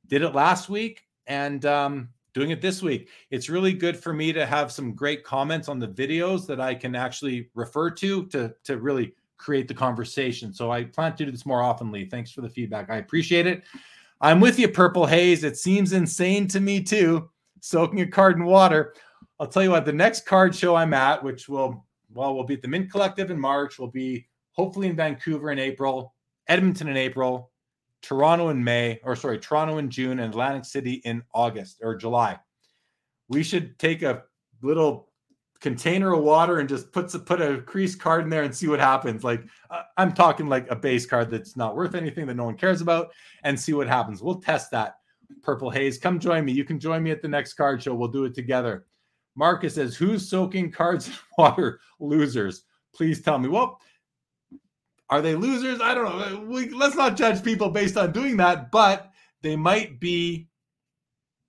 did 0.07 0.23
it 0.23 0.29
last 0.29 0.69
week 0.69 1.03
and 1.27 1.65
um, 1.65 2.09
doing 2.33 2.49
it 2.49 2.61
this 2.61 2.81
week. 2.81 3.09
It's 3.29 3.47
really 3.47 3.73
good 3.73 3.95
for 3.95 4.11
me 4.11 4.33
to 4.33 4.45
have 4.45 4.71
some 4.71 4.93
great 4.93 5.23
comments 5.23 5.69
on 5.69 5.79
the 5.79 5.87
videos 5.87 6.47
that 6.47 6.59
I 6.59 6.73
can 6.73 6.95
actually 6.95 7.49
refer 7.53 7.91
to 7.91 8.25
to 8.27 8.53
to 8.63 8.77
really 8.77 9.13
create 9.37 9.67
the 9.67 9.73
conversation. 9.73 10.53
So 10.53 10.71
I 10.71 10.85
plan 10.85 11.15
to 11.15 11.25
do 11.25 11.31
this 11.31 11.45
more 11.45 11.61
often, 11.61 11.91
Lee. 11.91 12.05
Thanks 12.05 12.31
for 12.31 12.41
the 12.41 12.49
feedback. 12.49 12.89
I 12.89 12.97
appreciate 12.97 13.45
it. 13.45 13.63
I'm 14.23 14.39
with 14.39 14.57
you, 14.57 14.69
Purple 14.69 15.05
Haze. 15.05 15.43
It 15.43 15.57
seems 15.57 15.91
insane 15.91 16.47
to 16.47 16.61
me 16.61 16.81
too, 16.81 17.29
soaking 17.59 17.99
a 17.99 18.07
card 18.07 18.37
in 18.37 18.45
water. 18.45 18.93
I'll 19.37 19.47
tell 19.47 19.61
you 19.61 19.71
what, 19.71 19.83
the 19.83 19.91
next 19.91 20.25
card 20.25 20.55
show 20.55 20.75
I'm 20.75 20.93
at, 20.93 21.21
which 21.21 21.49
will, 21.49 21.85
well, 22.13 22.33
we'll 22.33 22.45
be 22.45 22.53
at 22.53 22.61
the 22.61 22.69
Mint 22.69 22.89
Collective 22.89 23.31
in 23.31 23.37
March, 23.37 23.77
We'll 23.77 23.91
be 23.91 24.25
hopefully 24.53 24.87
in 24.87 24.95
Vancouver 24.95 25.51
in 25.51 25.59
April, 25.59 26.15
Edmonton 26.47 26.87
in 26.87 26.95
April, 26.95 27.51
Toronto 28.01 28.47
in 28.47 28.63
May, 28.63 29.01
or 29.03 29.17
sorry, 29.17 29.39
Toronto 29.39 29.77
in 29.77 29.89
June, 29.89 30.19
and 30.19 30.29
Atlantic 30.29 30.63
City 30.63 31.01
in 31.03 31.21
August 31.33 31.79
or 31.81 31.93
July. 31.93 32.39
We 33.27 33.43
should 33.43 33.77
take 33.77 34.03
a 34.03 34.23
little 34.61 35.09
container 35.63 36.13
of 36.13 36.21
water 36.21 36.59
and 36.59 36.67
just 36.67 36.91
puts 36.91 37.13
a, 37.13 37.19
put 37.19 37.41
a 37.41 37.61
crease 37.61 37.95
card 37.95 38.25
in 38.25 38.29
there 38.29 38.43
and 38.43 38.53
see 38.53 38.67
what 38.67 38.81
happens. 38.81 39.23
Like 39.23 39.45
uh, 39.71 39.83
I'm 39.97 40.11
talking 40.11 40.47
like 40.47 40.69
a 40.69 40.75
base 40.75 41.05
card 41.05 41.31
that's 41.31 41.55
not 41.55 41.75
worth 41.75 41.95
anything 41.95 42.27
that 42.27 42.35
no 42.35 42.43
one 42.43 42.57
cares 42.57 42.81
about, 42.81 43.13
and 43.43 43.57
see 43.57 43.73
what 43.73 43.87
happens. 43.87 44.21
We'll 44.21 44.41
test 44.41 44.69
that. 44.71 44.97
Purple 45.41 45.71
Haze, 45.71 45.97
come 45.97 46.19
join 46.19 46.43
me. 46.45 46.51
You 46.51 46.65
can 46.65 46.79
join 46.79 47.01
me 47.01 47.11
at 47.11 47.21
the 47.21 47.29
next 47.29 47.53
card 47.53 47.81
show. 47.81 47.95
We'll 47.95 48.09
do 48.09 48.25
it 48.25 48.35
together. 48.35 48.85
Marcus 49.35 49.75
says, 49.75 49.95
"Who's 49.95 50.29
soaking 50.29 50.71
cards 50.71 51.07
in 51.07 51.13
water? 51.37 51.79
Losers. 51.99 52.63
Please 52.93 53.21
tell 53.21 53.39
me." 53.39 53.47
Well, 53.47 53.79
are 55.09 55.21
they 55.21 55.33
losers? 55.33 55.79
I 55.79 55.95
don't 55.95 56.19
know. 56.19 56.45
We, 56.45 56.69
let's 56.69 56.95
not 56.97 57.15
judge 57.15 57.41
people 57.41 57.69
based 57.69 57.95
on 57.95 58.11
doing 58.11 58.35
that, 58.37 58.69
but 58.69 59.11
they 59.41 59.55
might 59.55 59.99
be 59.99 60.49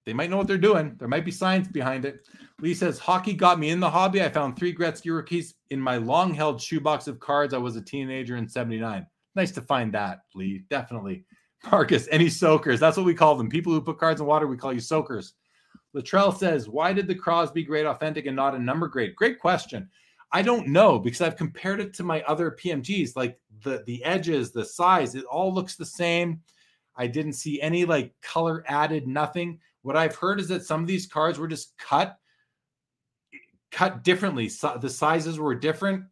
they 0.06 0.12
might 0.12 0.30
know 0.30 0.36
what 0.36 0.46
they're 0.46 0.56
doing. 0.56 0.94
There 0.98 1.08
might 1.08 1.24
be 1.24 1.32
science 1.32 1.66
behind 1.66 2.04
it. 2.04 2.28
Lee 2.64 2.72
says, 2.72 2.98
Hockey 2.98 3.34
got 3.34 3.58
me 3.58 3.68
in 3.68 3.78
the 3.78 3.90
hobby. 3.90 4.22
I 4.22 4.30
found 4.30 4.56
three 4.56 4.74
Gretzky 4.74 5.14
rookies 5.14 5.54
in 5.68 5.78
my 5.78 5.98
long 5.98 6.32
held 6.32 6.62
shoebox 6.62 7.06
of 7.06 7.20
cards. 7.20 7.52
I 7.52 7.58
was 7.58 7.76
a 7.76 7.82
teenager 7.82 8.36
in 8.36 8.48
79. 8.48 9.06
Nice 9.34 9.50
to 9.50 9.60
find 9.60 9.92
that, 9.92 10.20
Lee. 10.34 10.64
Definitely. 10.70 11.26
Marcus, 11.70 12.08
any 12.10 12.30
soakers? 12.30 12.80
That's 12.80 12.96
what 12.96 13.04
we 13.04 13.12
call 13.12 13.34
them. 13.34 13.50
People 13.50 13.74
who 13.74 13.82
put 13.82 13.98
cards 13.98 14.22
in 14.22 14.26
water, 14.26 14.46
we 14.46 14.56
call 14.56 14.72
you 14.72 14.80
soakers. 14.80 15.34
Latrell 15.94 16.34
says, 16.34 16.66
Why 16.66 16.94
did 16.94 17.06
the 17.06 17.14
Crosby 17.14 17.64
grade 17.64 17.84
authentic 17.84 18.24
and 18.24 18.34
not 18.34 18.54
a 18.54 18.58
number 18.58 18.88
grade? 18.88 19.14
Great 19.14 19.38
question. 19.38 19.86
I 20.32 20.40
don't 20.40 20.68
know 20.68 20.98
because 20.98 21.20
I've 21.20 21.36
compared 21.36 21.80
it 21.80 21.92
to 21.94 22.02
my 22.02 22.22
other 22.22 22.50
PMGs, 22.50 23.14
like 23.14 23.38
the 23.62 23.82
the 23.84 24.02
edges, 24.04 24.52
the 24.52 24.64
size, 24.64 25.14
it 25.14 25.24
all 25.24 25.52
looks 25.52 25.76
the 25.76 25.84
same. 25.84 26.40
I 26.96 27.08
didn't 27.08 27.34
see 27.34 27.60
any 27.60 27.84
like 27.84 28.14
color 28.22 28.64
added, 28.68 29.06
nothing. 29.06 29.60
What 29.82 29.98
I've 29.98 30.16
heard 30.16 30.40
is 30.40 30.48
that 30.48 30.64
some 30.64 30.80
of 30.80 30.86
these 30.86 31.06
cards 31.06 31.38
were 31.38 31.46
just 31.46 31.76
cut 31.76 32.16
cut 33.74 34.04
differently. 34.04 34.48
So 34.48 34.78
the 34.80 34.88
sizes 34.88 35.38
were 35.38 35.54
different, 35.54 36.04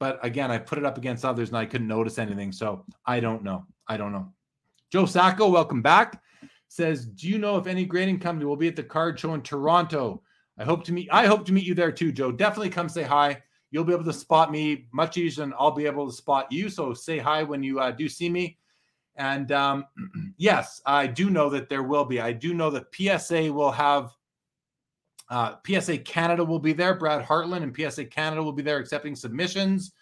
but 0.00 0.18
again, 0.24 0.50
I 0.50 0.58
put 0.58 0.76
it 0.76 0.84
up 0.84 0.98
against 0.98 1.24
others 1.24 1.48
and 1.50 1.56
I 1.56 1.64
couldn't 1.64 1.86
notice 1.86 2.18
anything. 2.18 2.50
So 2.50 2.84
I 3.06 3.20
don't 3.20 3.44
know. 3.44 3.64
I 3.86 3.96
don't 3.96 4.12
know. 4.12 4.32
Joe 4.90 5.06
Sacco, 5.06 5.48
welcome 5.48 5.82
back. 5.82 6.20
Says, 6.66 7.06
do 7.06 7.28
you 7.28 7.38
know 7.38 7.56
if 7.58 7.68
any 7.68 7.84
grading 7.84 8.18
company 8.18 8.44
will 8.44 8.56
be 8.56 8.66
at 8.66 8.74
the 8.74 8.82
card 8.82 9.18
show 9.18 9.34
in 9.34 9.42
Toronto? 9.42 10.22
I 10.58 10.64
hope 10.64 10.84
to 10.84 10.92
meet. 10.92 11.08
I 11.12 11.26
hope 11.26 11.46
to 11.46 11.52
meet 11.52 11.64
you 11.64 11.74
there 11.74 11.92
too, 11.92 12.10
Joe. 12.10 12.32
Definitely 12.32 12.70
come 12.70 12.88
say 12.88 13.04
hi. 13.04 13.40
You'll 13.70 13.84
be 13.84 13.92
able 13.92 14.04
to 14.04 14.12
spot 14.12 14.50
me 14.50 14.88
much 14.92 15.16
easier 15.16 15.44
than 15.44 15.54
I'll 15.58 15.70
be 15.70 15.86
able 15.86 16.10
to 16.10 16.12
spot 16.12 16.50
you. 16.50 16.68
So 16.68 16.92
say 16.92 17.18
hi 17.18 17.44
when 17.44 17.62
you 17.62 17.78
uh, 17.78 17.92
do 17.92 18.08
see 18.08 18.28
me. 18.28 18.58
And 19.14 19.52
um, 19.52 19.84
yes, 20.38 20.82
I 20.86 21.06
do 21.06 21.30
know 21.30 21.50
that 21.50 21.68
there 21.68 21.84
will 21.84 22.04
be. 22.04 22.20
I 22.20 22.32
do 22.32 22.52
know 22.52 22.70
that 22.70 22.92
PSA 22.92 23.52
will 23.52 23.70
have 23.70 24.10
uh, 25.30 25.54
PSA 25.64 25.98
Canada 25.98 26.44
will 26.44 26.58
be 26.58 26.72
there. 26.72 26.94
Brad 26.94 27.24
Hartland 27.24 27.62
and 27.62 27.74
PSA 27.74 28.06
Canada 28.06 28.42
will 28.42 28.52
be 28.52 28.62
there 28.62 28.78
accepting 28.78 29.14
submissions. 29.14 29.92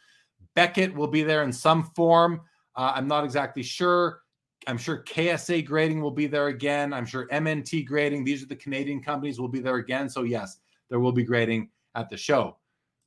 Beckett 0.55 0.94
will 0.94 1.06
be 1.06 1.22
there 1.22 1.44
in 1.44 1.52
some 1.52 1.84
form. 1.94 2.40
Uh, 2.74 2.92
I'm 2.94 3.06
not 3.06 3.24
exactly 3.24 3.62
sure. 3.62 4.22
I'm 4.66 4.78
sure 4.78 5.05
KSA 5.05 5.64
grading 5.66 6.00
will 6.00 6.10
be 6.10 6.26
there 6.26 6.48
again. 6.48 6.92
I'm 6.92 7.06
sure 7.06 7.28
MNT 7.28 7.86
grading, 7.86 8.24
these 8.24 8.42
are 8.42 8.46
the 8.46 8.56
Canadian 8.56 9.02
companies, 9.02 9.38
will 9.38 9.48
be 9.48 9.60
there 9.60 9.76
again. 9.76 10.09
So, 10.09 10.22
yes, 10.24 10.59
there 10.88 10.98
will 10.98 11.12
be 11.12 11.22
grading 11.22 11.70
at 11.94 12.10
the 12.10 12.16
show. 12.16 12.56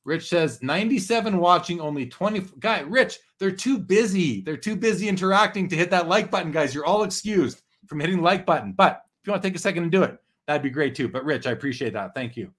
Rich 0.04 0.28
says 0.28 0.62
97 0.62 1.36
watching, 1.38 1.80
only 1.80 2.06
20. 2.06 2.40
Guy, 2.58 2.80
Rich, 2.80 3.18
they're 3.38 3.50
too 3.50 3.78
busy. 3.78 4.40
They're 4.40 4.56
too 4.56 4.74
busy 4.74 5.08
interacting 5.08 5.68
to 5.68 5.76
hit 5.76 5.90
that 5.90 6.08
like 6.08 6.30
button, 6.30 6.52
guys. 6.52 6.74
You're 6.74 6.84
all 6.84 7.04
excused 7.04 7.62
from 7.86 8.00
hitting 8.00 8.16
the 8.16 8.22
like 8.22 8.46
button. 8.46 8.72
But 8.72 9.02
if 9.20 9.26
you 9.26 9.32
want 9.32 9.42
to 9.42 9.48
take 9.48 9.56
a 9.56 9.60
second 9.60 9.84
and 9.84 9.92
do 9.92 10.02
it, 10.02 10.18
that'd 10.46 10.62
be 10.62 10.70
great 10.70 10.94
too. 10.94 11.08
But 11.08 11.24
Rich, 11.24 11.46
I 11.46 11.52
appreciate 11.52 11.92
that. 11.92 12.14
Thank 12.14 12.36
you. 12.36 12.52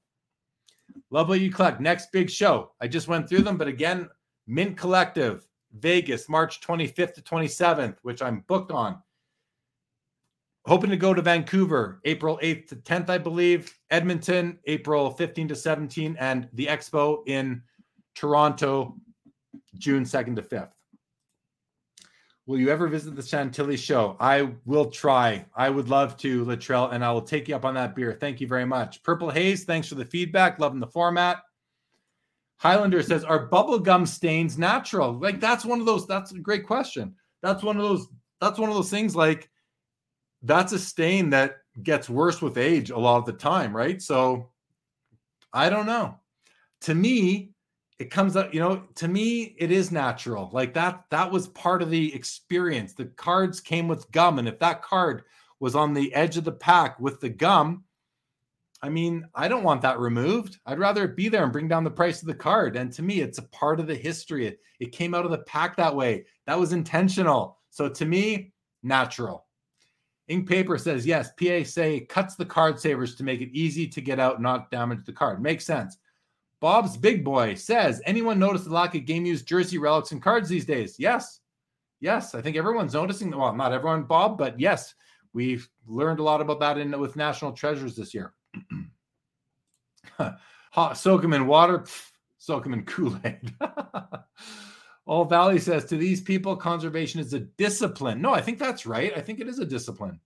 Love 1.10 1.30
what 1.30 1.40
you 1.42 1.52
collect. 1.52 1.80
Next 1.80 2.12
big 2.12 2.30
show. 2.30 2.72
I 2.82 2.88
just 2.88 3.08
went 3.08 3.28
through 3.28 3.44
them, 3.44 3.58
but 3.58 3.68
again, 3.68 4.10
Mint 4.48 4.78
Collective, 4.78 5.48
Vegas, 5.80 6.30
March 6.30 6.62
25th 6.62 7.14
to 7.16 7.22
27th, 7.22 7.98
which 8.02 8.22
I'm 8.22 8.44
booked 8.48 8.72
on 8.72 9.02
hoping 10.66 10.90
to 10.90 10.98
go 10.98 11.14
to 11.14 11.22
Vancouver 11.22 12.00
April 12.06 12.40
8th 12.42 12.68
to 12.70 12.76
10th, 12.78 13.10
I 13.10 13.18
believe, 13.18 13.78
Edmonton 13.90 14.60
April 14.66 15.12
15 15.12 15.50
to 15.50 15.56
17, 15.56 16.16
and 16.20 16.48
the 16.54 16.68
expo 16.68 17.28
in 17.28 17.62
Toronto 18.16 18.96
June 19.78 20.04
2nd 20.04 20.36
to 20.38 20.42
5th. 20.42 20.72
Will 22.46 22.60
you 22.60 22.70
ever 22.70 22.88
visit 22.88 23.16
the 23.16 23.24
Chantilly 23.24 23.78
show? 23.78 24.18
I 24.20 24.52
will 24.66 24.86
try. 24.86 25.46
I 25.56 25.70
would 25.70 25.88
love 25.88 26.18
to, 26.18 26.44
Latrell, 26.46 26.92
and 26.92 27.04
I 27.04 27.12
will 27.12 27.22
take 27.22 27.48
you 27.48 27.56
up 27.56 27.64
on 27.64 27.74
that 27.76 27.96
beer. 27.96 28.18
Thank 28.20 28.42
you 28.42 28.48
very 28.48 28.66
much. 28.66 29.02
Purple 29.04 29.30
Haze, 29.30 29.64
thanks 29.64 29.88
for 29.88 29.96
the 29.96 30.04
feedback. 30.04 30.60
Loving 30.60 30.82
the 30.82 30.88
format. 30.88 31.38
Highlander 32.58 33.02
says, 33.02 33.24
Are 33.24 33.50
bubblegum 33.50 34.08
stains 34.08 34.58
natural? 34.58 35.14
Like, 35.14 35.40
that's 35.40 35.64
one 35.64 35.80
of 35.80 35.86
those, 35.86 36.06
that's 36.06 36.34
a 36.34 36.40
great 36.40 36.68
question. 36.68 37.16
That's 37.42 37.64
one 37.64 37.78
of 37.78 37.84
those, 37.84 38.08
that's 38.42 38.60
one 38.60 38.70
of 38.70 38.76
those 38.76 38.90
things 38.90 39.16
like 39.16 39.50
that's 40.44 40.74
a 40.74 40.80
stain 40.80 41.30
that 41.32 41.58
gets 41.82 42.10
worse 42.10 42.42
with 42.42 42.58
age 42.58 42.90
a 42.90 42.98
lot 42.98 43.18
of 43.18 43.26
the 43.26 43.34
time, 43.34 43.76
right? 43.76 44.02
So 44.02 44.50
I 45.54 45.70
don't 45.70 45.86
know. 45.86 46.20
To 46.82 46.94
me, 46.94 47.53
it 48.00 48.10
comes 48.10 48.36
up, 48.36 48.54
you 48.54 48.60
know, 48.60 48.84
to 48.96 49.08
me, 49.08 49.56
it 49.58 49.72
is 49.72 49.92
natural. 49.92 50.50
Like 50.52 50.74
that, 50.74 51.06
that 51.12 51.32
was 51.32 51.48
part 51.50 51.82
of 51.82 51.90
the 51.90 52.14
experience. 52.14 52.94
The 52.94 53.06
cards 53.06 53.60
came 53.60 53.88
with 53.88 54.12
gum. 54.12 54.40
And 54.40 54.48
if 54.48 54.60
that 54.60 54.82
card 54.82 55.24
was 55.60 55.76
on 55.76 55.94
the 55.94 56.14
edge 56.14 56.38
of 56.38 56.44
the 56.44 56.52
pack 56.52 57.00
with 57.00 57.20
the 57.20 57.30
gum, 57.30 57.84
I 58.82 58.90
mean, 58.90 59.26
I 59.34 59.48
don't 59.48 59.64
want 59.64 59.82
that 59.84 60.00
removed. 60.00 60.60
I'd 60.66 60.80
rather 60.80 61.06
it 61.06 61.16
be 61.16 61.30
there 61.30 61.44
and 61.44 61.54
bring 61.54 61.70
down 61.70 61.86
the 61.86 61.92
price 61.92 62.22
of 62.22 62.28
the 62.28 62.34
card. 62.34 62.76
And 62.76 62.92
to 62.94 63.02
me, 63.02 63.22
it's 63.22 63.38
a 63.38 63.44
part 63.44 63.80
of 63.80 63.88
the 63.88 63.96
history. 63.96 64.48
It, 64.48 64.60
it 64.80 64.92
came 64.92 65.14
out 65.14 65.24
of 65.24 65.32
the 65.32 65.38
pack 65.38 65.78
that 65.78 65.96
way. 65.96 66.26
That 66.48 66.60
was 66.60 66.74
intentional. 66.74 67.60
So 67.70 67.88
to 67.88 68.06
me, 68.06 68.52
natural. 68.82 69.46
Ink 70.28 70.50
Paper 70.50 70.78
says, 70.78 71.06
yes, 71.06 71.32
pa 71.40 71.64
PSA 71.64 72.02
cuts 72.10 72.36
the 72.36 72.46
card 72.46 72.80
savers 72.80 73.16
to 73.16 73.24
make 73.24 73.42
it 73.42 73.52
easy 73.54 73.88
to 73.88 74.02
get 74.02 74.20
out, 74.20 74.42
not 74.42 74.72
damage 74.72 75.06
the 75.06 75.14
card. 75.14 75.42
Makes 75.42 75.66
sense. 75.66 75.98
Bob's 76.64 76.96
Big 76.96 77.26
Boy 77.26 77.56
says, 77.56 78.02
anyone 78.06 78.40
notice 78.40 78.64
the 78.64 78.74
lack 78.74 78.96
of 78.96 79.06
game 79.06 79.26
used 79.26 79.46
jersey 79.46 79.78
relics 79.78 80.14
and 80.14 80.22
cards 80.22 80.48
these 80.48 80.64
days? 80.64 80.96
Yes. 80.98 81.42
Yes. 82.00 82.34
I 82.34 82.42
think 82.42 82.56
everyone's 82.56 82.94
noticing. 82.94 83.32
Well, 83.32 83.54
not 83.54 83.74
everyone, 83.74 84.04
Bob, 84.04 84.38
but 84.38 84.58
yes, 84.58 84.96
we've 85.34 85.70
learned 85.86 86.22
a 86.22 86.24
lot 86.24 86.40
about 86.40 86.62
that 86.62 86.78
in 86.78 86.98
with 86.98 87.18
National 87.18 87.52
Treasures 87.52 87.98
this 87.98 88.14
year. 88.14 88.34
soak 90.94 91.22
them 91.22 91.34
in 91.34 91.48
water, 91.48 91.84
soak 92.38 92.64
them 92.64 92.72
in 92.72 92.86
Kool 92.86 93.20
Aid. 93.26 93.54
All 95.06 95.26
Valley 95.26 95.60
says 95.60 95.84
to 95.88 95.98
these 95.98 96.22
people, 96.22 96.56
conservation 96.56 97.20
is 97.20 97.34
a 97.34 97.42
discipline. 97.42 98.22
No, 98.22 98.34
I 98.34 98.40
think 98.40 98.58
that's 98.58 98.86
right. 98.86 99.12
I 99.18 99.20
think 99.20 99.42
it 99.42 99.50
is 99.50 99.60
a 99.60 99.66
discipline. 99.66 100.18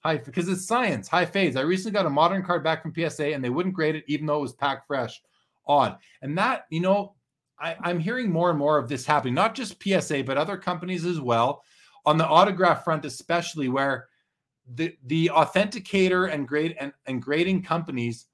High 0.00 0.16
because 0.16 0.48
it's 0.48 0.66
science. 0.66 1.06
High 1.06 1.26
phase. 1.26 1.54
I 1.54 1.60
recently 1.60 1.92
got 1.92 2.06
a 2.06 2.10
modern 2.10 2.42
card 2.42 2.64
back 2.64 2.82
from 2.82 2.92
PSA 2.92 3.34
and 3.34 3.44
they 3.44 3.50
wouldn't 3.50 3.76
grade 3.76 3.94
it 3.94 4.04
even 4.08 4.26
though 4.26 4.38
it 4.38 4.42
was 4.42 4.54
packed 4.54 4.88
fresh. 4.88 5.22
Odd. 5.70 5.98
And 6.20 6.36
that, 6.38 6.66
you 6.70 6.80
know, 6.80 7.14
I, 7.58 7.76
I'm 7.82 8.00
hearing 8.00 8.30
more 8.30 8.50
and 8.50 8.58
more 8.58 8.78
of 8.78 8.88
this 8.88 9.06
happening, 9.06 9.34
not 9.34 9.54
just 9.54 9.82
PSA, 9.82 10.24
but 10.24 10.36
other 10.36 10.56
companies 10.56 11.04
as 11.04 11.20
well, 11.20 11.62
on 12.04 12.18
the 12.18 12.26
autograph 12.26 12.84
front, 12.84 13.04
especially 13.04 13.68
where 13.68 14.08
the 14.74 14.96
the 15.06 15.30
authenticator 15.34 16.32
and 16.32 16.46
grade 16.46 16.76
and, 16.78 16.92
and 17.06 17.22
grading 17.22 17.62
companies 17.62 18.26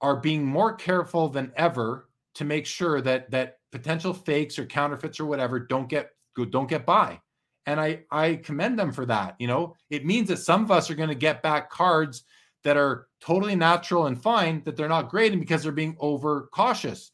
are 0.00 0.16
being 0.16 0.44
more 0.44 0.74
careful 0.74 1.28
than 1.28 1.52
ever 1.56 2.08
to 2.34 2.44
make 2.44 2.66
sure 2.66 3.00
that 3.00 3.30
that 3.30 3.58
potential 3.70 4.12
fakes 4.12 4.58
or 4.58 4.66
counterfeits 4.66 5.20
or 5.20 5.26
whatever 5.26 5.58
don't 5.58 5.88
get 5.88 6.10
don't 6.50 6.68
get 6.68 6.84
by 6.84 7.20
and 7.66 7.80
i 7.80 8.00
i 8.10 8.34
commend 8.36 8.78
them 8.78 8.92
for 8.92 9.06
that 9.06 9.36
you 9.38 9.46
know 9.46 9.74
it 9.90 10.04
means 10.04 10.28
that 10.28 10.38
some 10.38 10.64
of 10.64 10.70
us 10.70 10.90
are 10.90 10.96
going 10.96 11.08
to 11.08 11.14
get 11.14 11.42
back 11.42 11.70
cards 11.70 12.24
that 12.64 12.76
are 12.76 13.08
totally 13.20 13.54
natural 13.54 14.06
and 14.06 14.20
fine 14.20 14.62
that 14.64 14.76
they're 14.76 14.88
not 14.88 15.10
grading 15.10 15.38
because 15.38 15.62
they're 15.62 15.72
being 15.72 15.96
over 16.00 16.48
cautious 16.52 17.12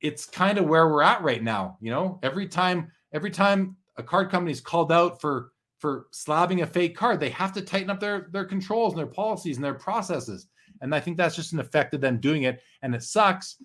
it's 0.00 0.24
kind 0.24 0.58
of 0.58 0.64
where 0.66 0.88
we're 0.88 1.02
at 1.02 1.22
right 1.22 1.42
now 1.42 1.76
you 1.80 1.90
know? 1.90 2.18
Every 2.22 2.46
time 2.46 2.90
every 3.12 3.30
time 3.30 3.76
a 3.96 4.02
card 4.02 4.30
company 4.30 4.52
is 4.52 4.60
called 4.60 4.92
out 4.92 5.20
for 5.20 5.52
for 5.78 6.06
slabbing 6.12 6.62
a 6.62 6.66
fake 6.66 6.96
card 6.96 7.20
they 7.20 7.30
have 7.30 7.52
to 7.52 7.62
tighten 7.62 7.90
up 7.90 8.00
their 8.00 8.28
their 8.32 8.44
controls 8.44 8.92
and 8.92 8.98
their 8.98 9.06
policies 9.06 9.56
and 9.56 9.64
their 9.64 9.74
processes. 9.74 10.48
And 10.80 10.94
i 10.94 11.00
think 11.00 11.16
that's 11.16 11.36
just 11.36 11.52
an 11.52 11.60
effect 11.60 11.94
of 11.94 12.00
them 12.00 12.18
doing 12.18 12.44
it 12.44 12.60
and 12.82 12.94
it 12.94 13.02
sucks. 13.02 13.56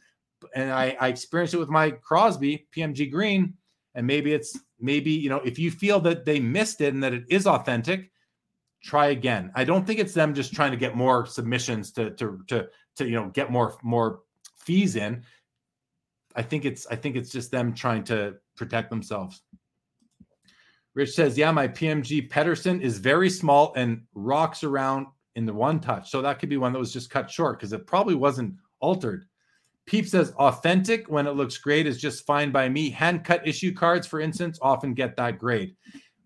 And 0.56 0.72
i 0.72 0.96
i 1.00 1.08
experienced 1.08 1.54
it 1.54 1.60
with 1.60 1.70
my 1.70 1.92
crosby 1.92 2.68
pmg 2.76 3.12
green 3.12 3.54
and 3.96 4.06
maybe 4.06 4.34
it's 4.34 4.60
maybe 4.80 5.12
you 5.12 5.30
know 5.30 5.40
if 5.40 5.58
you 5.58 5.72
feel 5.72 6.00
that 6.02 6.26
they 6.26 6.40
missed 6.40 6.82
it 6.82 6.94
and 6.94 7.04
that 7.04 7.14
it 7.14 7.24
is 7.30 7.48
authentic 7.48 8.12
try 8.86 9.08
again 9.08 9.52
i 9.56 9.64
don't 9.64 9.88
think 9.88 10.00
it's 10.00 10.14
them 10.14 10.34
just 10.34 10.54
trying 10.54 10.70
to 10.70 10.78
get 10.78 10.96
more 10.96 11.26
submissions 11.26 11.92
to 11.92 12.12
to 12.12 12.40
to 12.48 12.68
to 12.96 13.06
you 13.06 13.16
know 13.16 13.30
get 13.30 13.52
more 13.52 13.76
more 13.82 14.20
fees 14.58 14.96
in 14.96 15.24
i 16.36 16.42
think 16.42 16.66
it's 16.66 16.86
i 16.88 16.96
think 16.96 17.16
it's 17.16 17.32
just 17.32 17.50
them 17.50 17.74
trying 17.74 18.04
to 18.04 18.36
protect 18.56 18.92
themselves 18.92 19.42
rich 20.94 21.10
says 21.16 21.36
yeah 21.36 21.50
my 21.52 21.68
pmg 21.68 22.30
pedersen 22.30 22.80
is 22.80 23.00
very 23.00 23.30
small 23.30 23.74
and 23.76 24.04
rocks 24.14 24.64
around 24.64 25.08
in 25.36 25.48
the 25.48 25.54
one 25.54 25.80
touch 25.80 26.12
so 26.12 26.22
that 26.22 26.38
could 26.38 26.50
be 26.50 26.58
one 26.58 26.72
that 26.72 26.80
was 26.80 26.94
just 26.94 27.10
cut 27.10 27.30
short 27.30 27.58
because 27.58 27.74
it 27.74 27.88
probably 27.88 28.16
wasn't 28.16 28.54
altered 28.82 29.26
Peep 29.88 30.08
says 30.08 30.32
authentic 30.40 31.08
when 31.12 31.28
it 31.28 31.36
looks 31.36 31.60
great 31.60 31.86
is 31.86 32.02
just 32.02 32.26
fine 32.26 32.52
by 32.52 32.68
me. 32.68 32.90
Hand 32.90 33.24
cut 33.24 33.48
issue 33.48 33.72
cards, 33.72 34.08
for 34.08 34.20
instance, 34.20 34.58
often 34.60 34.96
get 34.96 35.16
that 35.16 35.38
grade. 35.38 35.76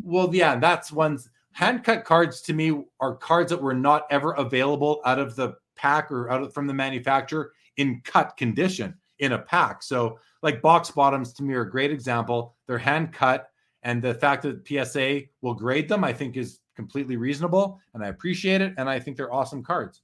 Well, 0.02 0.34
yeah, 0.34 0.58
that's 0.58 0.94
ones. 0.94 1.30
Hand 1.54 1.84
cut 1.84 2.06
cards 2.06 2.42
to 2.44 2.54
me 2.54 2.84
are 3.00 3.16
cards 3.16 3.50
that 3.50 3.62
were 3.62 3.74
not 3.74 4.06
ever 4.10 4.32
available 4.34 5.02
out 5.06 5.20
of 5.20 5.36
the 5.36 5.56
pack 5.76 6.12
or 6.12 6.30
out 6.30 6.44
of, 6.44 6.54
from 6.54 6.68
the 6.68 6.74
manufacturer 6.74 7.54
in 7.78 8.02
cut 8.04 8.38
condition 8.38 8.94
in 9.20 9.34
a 9.34 9.40
pack. 9.40 9.84
So, 9.84 10.20
like 10.42 10.62
box 10.62 10.92
bottoms 10.92 11.34
to 11.34 11.44
me 11.44 11.54
are 11.56 11.62
a 11.62 11.70
great 11.70 11.92
example. 11.92 12.56
They're 12.68 12.78
hand 12.78 13.12
cut, 13.12 13.50
and 13.84 14.02
the 14.02 14.14
fact 14.14 14.44
that 14.44 14.68
PSA 14.68 15.24
will 15.42 15.54
grade 15.54 15.90
them, 15.90 16.04
I 16.04 16.14
think, 16.14 16.38
is 16.38 16.60
completely 16.76 17.18
reasonable, 17.18 17.80
and 17.94 18.04
I 18.04 18.08
appreciate 18.08 18.62
it. 18.62 18.74
And 18.78 18.90
I 18.90 19.00
think 19.00 19.18
they're 19.18 19.34
awesome 19.34 19.64
cards. 19.64 20.02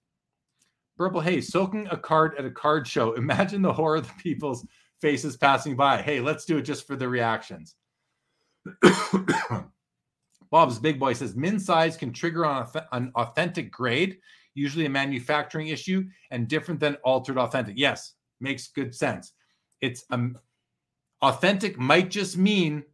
Purple 0.98 1.22
hey, 1.22 1.42
soaking 1.42 1.88
a 1.92 1.98
card 1.98 2.36
at 2.38 2.46
a 2.46 2.52
card 2.52 2.88
show. 2.88 3.14
Imagine 3.18 3.62
the 3.62 3.74
horror 3.74 3.98
of 3.98 4.08
the 4.08 4.14
people's 4.22 4.66
faces 5.02 5.38
passing 5.38 5.76
by. 5.76 6.02
Hey, 6.02 6.20
let's 6.20 6.46
do 6.46 6.58
it 6.58 6.64
just 6.64 6.88
for 6.88 6.96
the 6.96 7.08
reactions. 7.08 7.76
Bob's 10.56 10.80
Big 10.80 10.98
Boy 10.98 11.12
says 11.12 11.36
min 11.36 11.60
size 11.60 11.98
can 11.98 12.14
trigger 12.14 12.46
on 12.46 12.66
an 12.94 13.12
authentic 13.16 13.70
grade, 13.74 14.20
usually 14.54 14.86
a 14.86 14.90
manufacturing 14.90 15.68
issue, 15.68 16.06
and 16.32 16.48
different 16.48 16.80
than 16.80 16.96
altered 17.04 17.38
authentic. 17.38 17.74
Yes, 17.78 18.14
makes 18.40 18.70
good 18.70 18.96
sense. 18.96 19.34
It's 19.82 20.06
um, 20.12 20.38
authentic 21.22 21.78
might 21.78 22.10
just 22.10 22.38
mean 22.38 22.86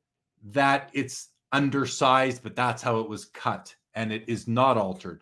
that 0.45 0.89
it's 0.93 1.29
undersized, 1.51 2.41
but 2.41 2.55
that's 2.55 2.81
how 2.81 2.99
it 2.99 3.07
was 3.07 3.25
cut, 3.25 3.75
and 3.93 4.11
it 4.11 4.23
is 4.27 4.47
not 4.47 4.75
altered 4.75 5.21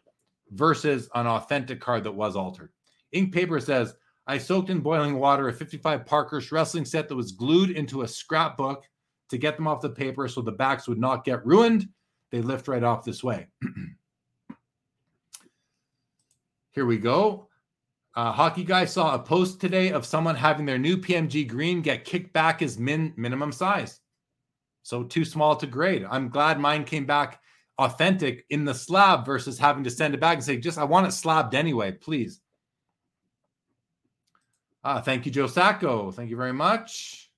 versus 0.51 1.09
an 1.15 1.27
authentic 1.27 1.81
card 1.81 2.05
that 2.05 2.15
was 2.15 2.37
altered. 2.37 2.71
Ink 3.11 3.33
Paper 3.33 3.59
says, 3.59 3.95
I 4.27 4.37
soaked 4.37 4.69
in 4.69 4.79
boiling 4.79 5.19
water 5.19 5.49
a 5.49 5.53
55 5.53 6.05
Parkhurst 6.05 6.53
wrestling 6.53 6.85
set 6.85 7.09
that 7.09 7.17
was 7.17 7.33
glued 7.33 7.71
into 7.71 8.03
a 8.03 8.07
scrapbook 8.07 8.85
to 9.29 9.37
get 9.37 9.57
them 9.57 9.67
off 9.67 9.81
the 9.81 9.89
paper 9.89 10.29
so 10.29 10.39
the 10.39 10.53
backs 10.53 10.87
would 10.87 10.99
not 10.99 11.25
get 11.25 11.45
ruined. 11.45 11.89
They 12.31 12.41
lift 12.41 12.67
right 12.67 12.83
off 12.83 13.03
this 13.03 13.23
way. 13.23 13.47
Here 16.71 16.85
we 16.85 16.97
go. 16.97 17.47
Uh, 18.15 18.31
hockey 18.31 18.63
guy 18.63 18.85
saw 18.85 19.15
a 19.15 19.19
post 19.19 19.61
today 19.61 19.91
of 19.91 20.05
someone 20.05 20.35
having 20.35 20.65
their 20.65 20.77
new 20.77 20.97
PMG 20.97 21.47
green 21.47 21.81
get 21.81 22.05
kicked 22.05 22.33
back 22.33 22.61
as 22.61 22.77
min 22.77 23.13
minimum 23.17 23.51
size. 23.51 23.99
So 24.83 25.03
too 25.03 25.25
small 25.25 25.55
to 25.55 25.67
grade. 25.67 26.05
I'm 26.09 26.29
glad 26.29 26.59
mine 26.59 26.83
came 26.83 27.05
back 27.05 27.41
authentic 27.77 28.45
in 28.49 28.65
the 28.65 28.73
slab 28.73 29.25
versus 29.25 29.57
having 29.57 29.83
to 29.83 29.89
send 29.89 30.13
it 30.13 30.19
back 30.19 30.35
and 30.35 30.43
say, 30.43 30.57
just 30.57 30.77
I 30.77 30.83
want 30.83 31.07
it 31.07 31.11
slabbed 31.11 31.55
anyway, 31.55 31.91
please. 31.91 32.41
Ah, 34.83 35.01
thank 35.01 35.25
you, 35.25 35.31
Joe 35.31 35.47
Sacco. 35.47 36.11
Thank 36.11 36.29
you 36.29 36.37
very 36.37 36.53
much. 36.53 37.28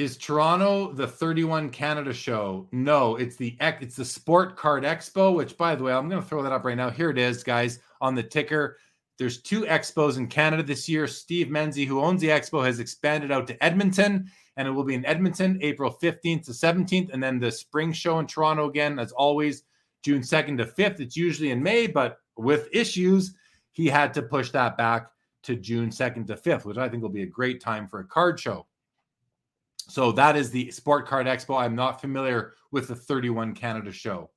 Is 0.00 0.16
Toronto 0.16 0.94
the 0.94 1.06
31 1.06 1.68
Canada 1.68 2.14
show? 2.14 2.66
No, 2.72 3.16
it's 3.16 3.36
the 3.36 3.54
it's 3.60 3.96
the 3.96 4.04
Sport 4.06 4.56
Card 4.56 4.82
Expo, 4.82 5.34
which 5.34 5.58
by 5.58 5.74
the 5.74 5.82
way, 5.84 5.92
I'm 5.92 6.08
going 6.08 6.22
to 6.22 6.26
throw 6.26 6.42
that 6.42 6.52
up 6.52 6.64
right 6.64 6.74
now. 6.74 6.88
Here 6.88 7.10
it 7.10 7.18
is, 7.18 7.44
guys, 7.44 7.80
on 8.00 8.14
the 8.14 8.22
ticker. 8.22 8.78
There's 9.18 9.42
two 9.42 9.66
expos 9.66 10.16
in 10.16 10.26
Canada 10.26 10.62
this 10.62 10.88
year. 10.88 11.06
Steve 11.06 11.48
Menzie, 11.48 11.86
who 11.86 12.00
owns 12.00 12.22
the 12.22 12.28
expo, 12.28 12.64
has 12.64 12.80
expanded 12.80 13.30
out 13.30 13.46
to 13.48 13.62
Edmonton 13.62 14.30
and 14.56 14.66
it 14.66 14.70
will 14.70 14.84
be 14.84 14.94
in 14.94 15.04
Edmonton, 15.04 15.58
April 15.60 15.94
15th 16.02 16.46
to 16.46 16.52
17th, 16.52 17.12
and 17.12 17.22
then 17.22 17.38
the 17.38 17.52
spring 17.52 17.92
show 17.92 18.20
in 18.20 18.26
Toronto 18.26 18.70
again, 18.70 18.98
as 18.98 19.12
always, 19.12 19.64
June 20.02 20.22
2nd 20.22 20.56
to 20.56 20.64
5th. 20.64 21.00
It's 21.00 21.14
usually 21.14 21.50
in 21.50 21.62
May, 21.62 21.86
but 21.86 22.20
with 22.38 22.70
issues, 22.72 23.34
he 23.72 23.86
had 23.86 24.14
to 24.14 24.22
push 24.22 24.50
that 24.52 24.78
back 24.78 25.10
to 25.42 25.56
June 25.56 25.90
2nd 25.90 26.26
to 26.28 26.36
5th, 26.36 26.64
which 26.64 26.78
I 26.78 26.88
think 26.88 27.02
will 27.02 27.10
be 27.10 27.24
a 27.24 27.26
great 27.26 27.60
time 27.60 27.86
for 27.86 28.00
a 28.00 28.06
card 28.06 28.40
show. 28.40 28.66
So 29.90 30.12
that 30.12 30.36
is 30.36 30.52
the 30.52 30.70
Sport 30.70 31.08
Card 31.08 31.26
Expo. 31.26 31.60
I'm 31.60 31.74
not 31.74 32.00
familiar 32.00 32.54
with 32.70 32.86
the 32.86 32.94
31 32.94 33.54
Canada 33.56 33.90
show. 33.90 34.30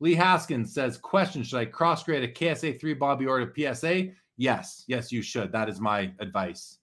Lee 0.00 0.14
Haskins 0.14 0.72
says, 0.72 0.96
question, 0.96 1.42
should 1.42 1.58
I 1.58 1.66
cross 1.66 2.02
grade 2.02 2.24
a 2.24 2.32
KSA 2.32 2.80
3 2.80 2.94
Bobby 2.94 3.26
Orr 3.26 3.44
to 3.44 3.74
PSA? 3.74 4.08
Yes, 4.38 4.84
yes, 4.86 5.12
you 5.12 5.20
should. 5.20 5.52
That 5.52 5.68
is 5.68 5.80
my 5.80 6.12
advice. 6.18 6.78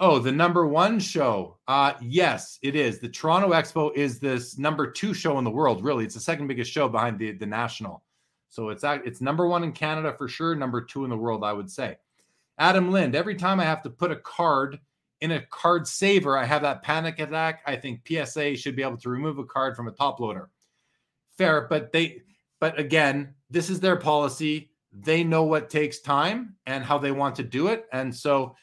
Oh, 0.00 0.18
the 0.18 0.32
number 0.32 0.66
one 0.66 0.98
show. 0.98 1.58
Uh 1.68 1.94
yes, 2.00 2.58
it 2.62 2.74
is. 2.74 2.98
The 2.98 3.08
Toronto 3.08 3.50
Expo 3.50 3.94
is 3.96 4.18
this 4.18 4.58
number 4.58 4.90
two 4.90 5.14
show 5.14 5.38
in 5.38 5.44
the 5.44 5.50
world. 5.50 5.84
Really, 5.84 6.04
it's 6.04 6.14
the 6.14 6.20
second 6.20 6.46
biggest 6.48 6.70
show 6.70 6.88
behind 6.88 7.18
the 7.18 7.32
the 7.32 7.46
national. 7.46 8.04
So 8.48 8.68
it's 8.70 8.84
it's 8.84 9.20
number 9.20 9.48
one 9.48 9.64
in 9.64 9.72
Canada 9.72 10.14
for 10.16 10.28
sure. 10.28 10.54
Number 10.54 10.80
two 10.80 11.02
in 11.02 11.10
the 11.10 11.16
world, 11.16 11.42
I 11.42 11.52
would 11.52 11.70
say. 11.70 11.96
Adam 12.58 12.92
Lind. 12.92 13.16
Every 13.16 13.34
time 13.34 13.58
I 13.58 13.64
have 13.64 13.82
to 13.82 13.90
put 13.90 14.12
a 14.12 14.16
card 14.16 14.78
in 15.20 15.32
a 15.32 15.42
card 15.46 15.86
saver, 15.86 16.36
I 16.36 16.44
have 16.44 16.62
that 16.62 16.82
panic 16.82 17.18
attack. 17.18 17.62
I 17.66 17.76
think 17.76 18.06
PSA 18.06 18.56
should 18.56 18.76
be 18.76 18.82
able 18.82 18.98
to 18.98 19.08
remove 19.08 19.38
a 19.38 19.44
card 19.44 19.76
from 19.76 19.88
a 19.88 19.92
top 19.92 20.20
loader. 20.20 20.50
Fair, 21.36 21.66
but 21.68 21.92
they, 21.92 22.22
but 22.60 22.78
again, 22.78 23.34
this 23.50 23.70
is 23.70 23.80
their 23.80 23.96
policy. 23.96 24.70
They 24.92 25.24
know 25.24 25.44
what 25.44 25.70
takes 25.70 26.00
time 26.00 26.56
and 26.66 26.84
how 26.84 26.98
they 26.98 27.12
want 27.12 27.36
to 27.36 27.42
do 27.42 27.68
it, 27.68 27.86
and 27.92 28.14
so 28.14 28.56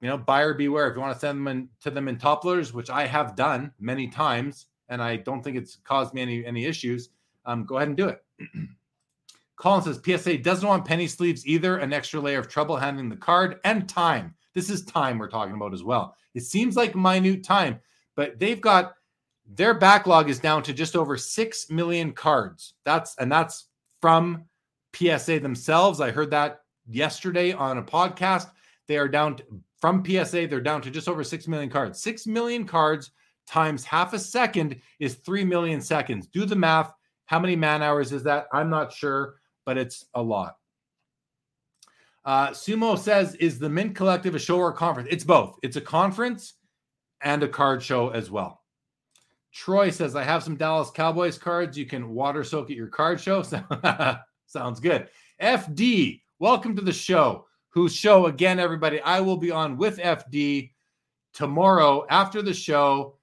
you 0.00 0.08
know, 0.08 0.16
buyer 0.16 0.54
beware. 0.54 0.88
If 0.88 0.96
you 0.96 1.00
want 1.00 1.14
to 1.14 1.20
send 1.20 1.38
them 1.38 1.48
in, 1.48 1.68
to 1.82 1.90
them 1.90 2.08
in 2.08 2.16
top 2.16 2.44
loaders, 2.44 2.72
which 2.72 2.90
I 2.90 3.06
have 3.06 3.36
done 3.36 3.72
many 3.78 4.08
times, 4.08 4.66
and 4.88 5.02
I 5.02 5.16
don't 5.16 5.42
think 5.42 5.56
it's 5.56 5.76
caused 5.84 6.14
me 6.14 6.22
any 6.22 6.44
any 6.44 6.64
issues, 6.64 7.10
um, 7.44 7.64
go 7.64 7.76
ahead 7.76 7.88
and 7.88 7.96
do 7.96 8.08
it. 8.08 8.24
Colin 9.56 9.82
says 9.82 10.00
PSA 10.02 10.38
doesn't 10.38 10.66
want 10.66 10.86
penny 10.86 11.06
sleeves 11.06 11.46
either, 11.46 11.76
an 11.76 11.92
extra 11.92 12.18
layer 12.18 12.38
of 12.38 12.48
trouble 12.48 12.76
handling 12.76 13.10
the 13.10 13.16
card 13.16 13.60
and 13.64 13.86
time. 13.86 14.34
This 14.54 14.70
is 14.70 14.84
time 14.84 15.18
we're 15.18 15.28
talking 15.28 15.54
about 15.54 15.74
as 15.74 15.82
well. 15.82 16.16
It 16.34 16.42
seems 16.42 16.76
like 16.76 16.94
minute 16.94 17.44
time, 17.44 17.80
but 18.16 18.38
they've 18.38 18.60
got 18.60 18.94
their 19.46 19.74
backlog 19.74 20.30
is 20.30 20.38
down 20.38 20.62
to 20.64 20.72
just 20.72 20.96
over 20.96 21.16
6 21.16 21.70
million 21.70 22.12
cards. 22.12 22.74
That's 22.84 23.16
and 23.18 23.30
that's 23.30 23.66
from 24.00 24.44
PSA 24.94 25.40
themselves. 25.40 26.00
I 26.00 26.10
heard 26.10 26.30
that 26.30 26.60
yesterday 26.88 27.52
on 27.52 27.78
a 27.78 27.82
podcast. 27.82 28.50
They 28.86 28.96
are 28.96 29.08
down 29.08 29.36
to, 29.36 29.44
from 29.80 30.04
PSA, 30.04 30.46
they're 30.46 30.60
down 30.60 30.82
to 30.82 30.90
just 30.90 31.08
over 31.08 31.24
6 31.24 31.48
million 31.48 31.70
cards. 31.70 32.02
6 32.02 32.26
million 32.26 32.64
cards 32.64 33.10
times 33.46 33.84
half 33.84 34.12
a 34.12 34.18
second 34.18 34.80
is 34.98 35.14
3 35.16 35.44
million 35.44 35.80
seconds. 35.80 36.26
Do 36.26 36.44
the 36.44 36.56
math. 36.56 36.92
How 37.26 37.38
many 37.38 37.56
man 37.56 37.82
hours 37.82 38.12
is 38.12 38.22
that? 38.24 38.46
I'm 38.52 38.70
not 38.70 38.92
sure, 38.92 39.36
but 39.64 39.78
it's 39.78 40.06
a 40.14 40.22
lot. 40.22 40.56
Uh, 42.24 42.48
Sumo 42.50 42.98
says, 42.98 43.34
is 43.36 43.58
the 43.58 43.68
Mint 43.68 43.94
Collective 43.94 44.34
a 44.34 44.38
show 44.38 44.58
or 44.58 44.70
a 44.70 44.74
conference? 44.74 45.08
It's 45.10 45.24
both. 45.24 45.58
It's 45.62 45.76
a 45.76 45.80
conference 45.80 46.54
and 47.22 47.42
a 47.42 47.48
card 47.48 47.82
show 47.82 48.10
as 48.10 48.30
well. 48.30 48.62
Troy 49.52 49.90
says, 49.90 50.14
I 50.14 50.22
have 50.22 50.42
some 50.42 50.56
Dallas 50.56 50.90
Cowboys 50.90 51.38
cards. 51.38 51.76
You 51.76 51.86
can 51.86 52.10
water 52.10 52.44
soak 52.44 52.70
at 52.70 52.76
your 52.76 52.86
card 52.86 53.20
show. 53.20 53.42
Sounds 54.46 54.80
good. 54.80 55.08
FD, 55.40 56.20
welcome 56.38 56.76
to 56.76 56.82
the 56.82 56.92
show. 56.92 57.46
whose 57.70 57.94
show, 57.94 58.26
again, 58.26 58.58
everybody, 58.58 59.00
I 59.00 59.20
will 59.20 59.36
be 59.36 59.50
on 59.50 59.76
with 59.76 59.98
FD 59.98 60.72
tomorrow 61.32 62.04
after 62.10 62.42
the 62.42 62.54
show. 62.54 63.16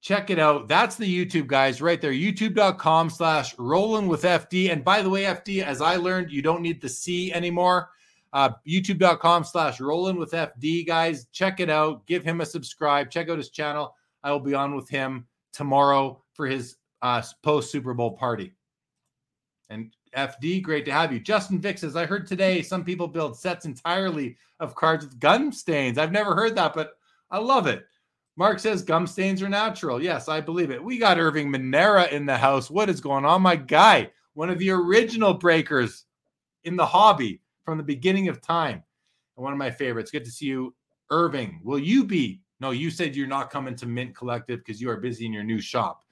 Check 0.00 0.30
it 0.30 0.38
out. 0.38 0.66
That's 0.68 0.96
the 0.96 1.04
YouTube 1.04 1.46
guys 1.46 1.82
right 1.82 2.00
there. 2.00 2.12
YouTube.com 2.12 3.10
slash 3.10 3.56
rolling 3.58 4.08
with 4.08 4.22
FD. 4.22 4.72
And 4.72 4.82
by 4.82 5.02
the 5.02 5.10
way, 5.10 5.24
FD, 5.24 5.62
as 5.62 5.82
I 5.82 5.96
learned, 5.96 6.32
you 6.32 6.40
don't 6.40 6.62
need 6.62 6.80
the 6.80 6.88
C 6.88 7.32
anymore. 7.32 7.90
Uh, 8.32 8.50
YouTube.com 8.66 9.44
slash 9.44 9.80
rolling 9.80 10.16
with 10.16 10.32
FD, 10.32 10.86
guys. 10.86 11.26
Check 11.32 11.60
it 11.60 11.68
out. 11.68 12.06
Give 12.06 12.24
him 12.24 12.40
a 12.40 12.46
subscribe. 12.46 13.10
Check 13.10 13.28
out 13.28 13.38
his 13.38 13.50
channel. 13.50 13.94
I 14.22 14.30
will 14.30 14.40
be 14.40 14.54
on 14.54 14.76
with 14.76 14.88
him 14.88 15.26
tomorrow 15.52 16.22
for 16.34 16.46
his 16.46 16.76
uh, 17.02 17.22
post 17.42 17.72
Super 17.72 17.94
Bowl 17.94 18.12
party. 18.12 18.52
And 19.68 19.94
FD, 20.16 20.62
great 20.62 20.84
to 20.86 20.92
have 20.92 21.12
you. 21.12 21.20
Justin 21.20 21.60
Vick 21.60 21.78
says, 21.78 21.96
I 21.96 22.06
heard 22.06 22.26
today 22.26 22.62
some 22.62 22.84
people 22.84 23.08
build 23.08 23.38
sets 23.38 23.64
entirely 23.64 24.36
of 24.58 24.74
cards 24.74 25.04
with 25.04 25.18
gum 25.18 25.52
stains. 25.52 25.98
I've 25.98 26.12
never 26.12 26.34
heard 26.34 26.56
that, 26.56 26.74
but 26.74 26.92
I 27.30 27.38
love 27.38 27.66
it. 27.66 27.84
Mark 28.36 28.58
says 28.58 28.82
gum 28.82 29.06
stains 29.06 29.42
are 29.42 29.48
natural. 29.48 30.02
Yes, 30.02 30.28
I 30.28 30.40
believe 30.40 30.70
it. 30.70 30.82
We 30.82 30.98
got 30.98 31.18
Irving 31.18 31.50
Manera 31.50 32.06
in 32.06 32.26
the 32.26 32.36
house. 32.36 32.70
What 32.70 32.88
is 32.88 33.00
going 33.00 33.24
on, 33.24 33.42
my 33.42 33.56
guy? 33.56 34.10
One 34.34 34.50
of 34.50 34.58
the 34.58 34.70
original 34.70 35.34
breakers 35.34 36.04
in 36.64 36.76
the 36.76 36.86
hobby 36.86 37.40
from 37.70 37.78
the 37.78 37.84
beginning 37.84 38.26
of 38.26 38.40
time. 38.40 38.82
And 39.36 39.44
one 39.44 39.52
of 39.52 39.58
my 39.58 39.70
favorites. 39.70 40.10
Good 40.10 40.24
to 40.24 40.30
see 40.30 40.46
you, 40.46 40.74
Irving. 41.08 41.60
Will 41.62 41.78
you 41.78 42.04
be? 42.04 42.40
No, 42.58 42.72
you 42.72 42.90
said 42.90 43.14
you're 43.14 43.28
not 43.28 43.48
coming 43.48 43.76
to 43.76 43.86
Mint 43.86 44.12
Collective 44.12 44.58
because 44.58 44.80
you 44.80 44.90
are 44.90 44.96
busy 44.96 45.24
in 45.24 45.32
your 45.32 45.44
new 45.44 45.60
shop. 45.60 46.02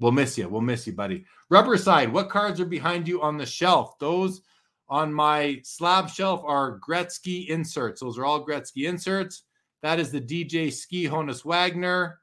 We'll 0.00 0.10
miss 0.10 0.36
you. 0.36 0.48
We'll 0.48 0.62
miss 0.62 0.84
you, 0.84 0.92
buddy. 0.92 1.24
Rubber 1.50 1.76
side, 1.76 2.12
what 2.12 2.30
cards 2.30 2.60
are 2.60 2.66
behind 2.66 3.06
you 3.06 3.22
on 3.22 3.38
the 3.38 3.46
shelf? 3.46 3.96
Those 4.00 4.42
on 4.88 5.14
my 5.14 5.60
slab 5.62 6.10
shelf 6.10 6.42
are 6.44 6.80
Gretzky 6.80 7.46
inserts. 7.46 8.00
Those 8.00 8.18
are 8.18 8.24
all 8.24 8.44
Gretzky 8.44 8.88
inserts. 8.88 9.44
That 9.82 10.00
is 10.00 10.10
the 10.10 10.20
DJ 10.20 10.72
Ski 10.72 11.04
Honus 11.04 11.44
Wagner. 11.44 12.18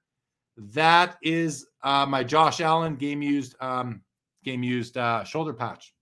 That 0.57 1.15
is 1.23 1.65
uh, 1.81 2.05
my 2.07 2.25
Josh 2.25 2.59
Allen 2.59 2.97
game 2.97 3.21
used 3.21 3.55
um, 3.61 4.01
game 4.43 4.63
used 4.63 4.97
uh, 4.97 5.23
shoulder 5.23 5.53
patch. 5.53 5.92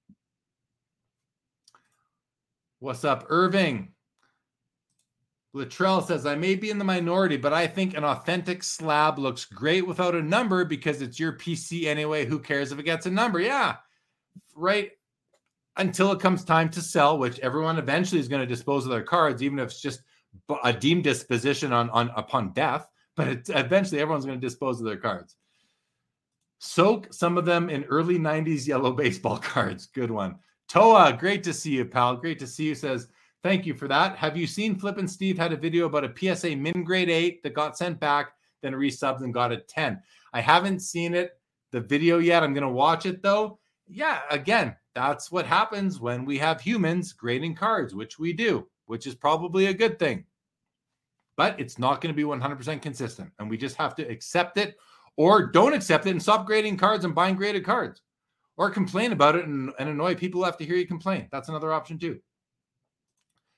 What's 2.82 3.06
up, 3.06 3.28
Irving? 3.30 3.90
Latrell 5.56 6.04
says, 6.04 6.26
I 6.26 6.34
may 6.34 6.56
be 6.56 6.72
in 6.72 6.80
the 6.80 6.84
minority, 6.84 7.38
but 7.38 7.54
I 7.54 7.68
think 7.68 7.96
an 7.96 8.04
authentic 8.04 8.64
slab 8.64 9.20
looks 9.20 9.46
great 9.46 9.86
without 9.86 10.16
a 10.16 10.22
number 10.24 10.66
because 10.66 11.00
it's 11.00 11.20
your 11.20 11.34
PC 11.34 11.86
anyway. 11.86 12.26
Who 12.26 12.40
cares 12.40 12.72
if 12.72 12.80
it 12.80 12.84
gets 12.84 13.06
a 13.06 13.12
number? 13.12 13.40
Yeah, 13.40 13.76
right. 14.56 14.94
Until 15.78 16.12
it 16.12 16.22
comes 16.22 16.44
time 16.44 16.70
to 16.70 16.82
sell, 16.82 17.20
which 17.20 17.38
everyone 17.42 17.78
eventually 17.78 18.20
is 18.20 18.28
going 18.28 18.42
to 18.42 18.48
dispose 18.48 18.86
of 18.86 18.92
their 18.92 19.04
cards, 19.04 19.44
even 19.44 19.60
if 19.60 19.66
it's 19.66 19.82
just 19.82 20.02
a 20.64 20.74
deemed 20.74 21.04
disposition 21.04 21.72
on, 21.72 21.92
on 21.92 22.10
upon 22.16 22.52
death. 22.54 22.88
But 23.16 23.48
eventually, 23.50 24.02
everyone's 24.02 24.26
going 24.26 24.42
to 24.42 24.48
dispose 24.48 24.80
of 24.80 24.88
their 24.88 24.98
cards. 24.98 25.36
Soak 26.58 27.14
some 27.14 27.38
of 27.38 27.46
them 27.46 27.70
in 27.70 27.84
early 27.84 28.18
90s 28.18 28.68
yellow 28.68 28.92
baseball 28.92 29.38
cards. 29.40 29.86
Good 29.86 30.10
one. 30.10 30.40
Toa, 30.72 31.12
great 31.20 31.44
to 31.44 31.52
see 31.52 31.72
you, 31.72 31.84
pal. 31.84 32.16
Great 32.16 32.40
to 32.40 32.48
see 32.48 32.68
you. 32.68 32.76
Says, 32.76 33.10
Thank 33.44 33.66
you 33.66 33.74
for 33.74 33.90
that. 33.90 34.16
Have 34.16 34.38
you 34.38 34.48
seen 34.48 34.80
Flip 34.80 35.00
and 35.00 35.10
Steve 35.10 35.38
had 35.38 35.52
a 35.52 35.58
video 35.58 35.86
about 35.86 36.06
a 36.06 36.14
PSA 36.18 36.56
min 36.56 36.86
grade 36.86 37.10
eight 37.10 37.44
that 37.44 37.54
got 37.54 37.78
sent 37.78 38.00
back, 38.00 38.32
then 38.62 38.72
resubbed 38.72 39.22
and 39.22 39.34
got 39.34 39.52
a 39.52 39.58
10? 39.58 40.02
I 40.32 40.40
haven't 40.40 40.80
seen 40.80 41.14
it, 41.14 41.32
the 41.72 41.82
video 41.82 42.20
yet. 42.20 42.42
I'm 42.42 42.54
going 42.54 42.64
to 42.64 42.70
watch 42.70 43.06
it 43.06 43.22
though. 43.22 43.60
Yeah, 43.86 44.22
again, 44.30 44.74
that's 44.96 45.30
what 45.30 45.46
happens 45.46 46.00
when 46.00 46.24
we 46.24 46.38
have 46.38 46.62
humans 46.62 47.12
grading 47.12 47.56
cards, 47.56 47.94
which 47.94 48.18
we 48.18 48.32
do, 48.32 48.66
which 48.86 49.06
is 49.06 49.14
probably 49.14 49.66
a 49.66 49.74
good 49.74 50.00
thing. 50.00 50.24
But 51.36 51.60
it's 51.60 51.80
not 51.80 52.00
going 52.00 52.16
to 52.16 52.18
be 52.18 52.24
100% 52.24 52.82
consistent. 52.82 53.30
And 53.40 53.50
we 53.50 53.58
just 53.58 53.76
have 53.76 53.94
to 53.96 54.04
accept 54.04 54.58
it 54.58 54.78
or 55.18 55.48
don't 55.48 55.74
accept 55.74 56.08
it 56.08 56.12
and 56.12 56.22
stop 56.22 56.46
grading 56.46 56.78
cards 56.78 57.04
and 57.04 57.14
buying 57.14 57.36
graded 57.36 57.66
cards 57.66 58.02
or 58.58 58.70
complain 58.70 59.12
about 59.12 59.36
it 59.36 59.46
and, 59.46 59.72
and 59.80 59.90
annoy 59.90 60.16
people 60.16 60.44
have 60.44 60.58
to 60.58 60.66
hear 60.66 60.76
you 60.76 60.88
complain. 60.88 61.28
That's 61.32 61.50
another 61.50 61.74
option 61.74 61.98
too. 61.98 62.20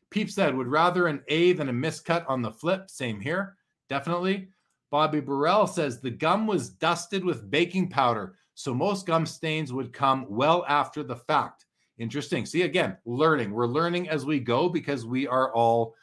Peep 0.10 0.30
said, 0.30 0.56
would 0.56 0.68
rather 0.68 1.08
an 1.08 1.24
A 1.28 1.54
than 1.54 1.70
a 1.70 1.74
miscut 1.74 2.24
on 2.28 2.42
the 2.42 2.52
flip. 2.52 2.90
Same 2.90 3.20
here, 3.20 3.58
definitely. 3.90 4.50
Bobby 4.92 5.20
Burrell 5.20 5.66
says 5.66 6.00
the 6.00 6.12
gum 6.12 6.46
was 6.46 6.70
dusted 6.70 7.26
with 7.26 7.50
baking 7.50 7.90
powder, 7.90 8.36
so 8.54 8.76
most 8.76 9.08
gum 9.08 9.26
stains 9.26 9.74
would 9.74 9.92
come 9.92 10.28
well 10.30 10.64
after 10.68 11.02
the 11.02 11.16
fact. 11.16 11.66
Interesting. 11.98 12.46
See, 12.46 12.62
again, 12.62 12.98
learning. 13.06 13.52
We're 13.52 13.66
learning 13.66 14.10
as 14.10 14.24
we 14.24 14.40
go 14.40 14.70
because 14.70 15.06
we 15.06 15.28
are 15.28 15.52
all, 15.54 15.96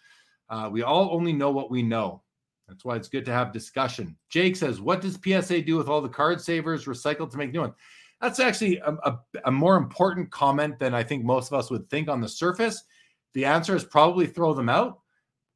uh, 0.49 0.69
we 0.73 0.83
all 0.83 1.11
only 1.13 1.33
know 1.33 1.53
what 1.53 1.71
we 1.71 1.83
know. 1.85 2.23
That's 2.69 2.85
why 2.85 2.97
it's 2.97 3.09
good 3.09 3.25
to 3.27 3.33
have 3.33 3.53
discussion. 3.53 4.17
Jake 4.29 4.57
says, 4.57 4.81
What 4.81 5.01
does 5.01 5.19
PSA 5.23 5.63
do 5.63 5.77
with 5.77 5.89
all 5.89 6.01
the 6.01 6.09
card 6.09 6.41
savers 6.41 6.87
recycled 6.87 7.31
to 7.31 7.39
make 7.39 7.53
new 7.53 7.61
ones? 7.61 7.75
That's 8.21 8.41
actually 8.41 8.79
a, 8.79 8.93
a, 8.93 9.19
a 9.47 9.51
more 9.51 9.77
important 9.77 10.31
comment 10.31 10.79
than 10.79 10.95
I 10.95 11.03
think 11.03 11.25
most 11.25 11.51
of 11.51 11.59
us 11.59 11.71
would 11.71 11.89
think 11.89 12.09
on 12.09 12.21
the 12.21 12.29
surface 12.29 12.85
the 13.33 13.45
answer 13.45 13.77
is 13.77 13.85
probably 13.85 14.27
throw 14.27 14.55
them 14.55 14.69
out 14.69 15.01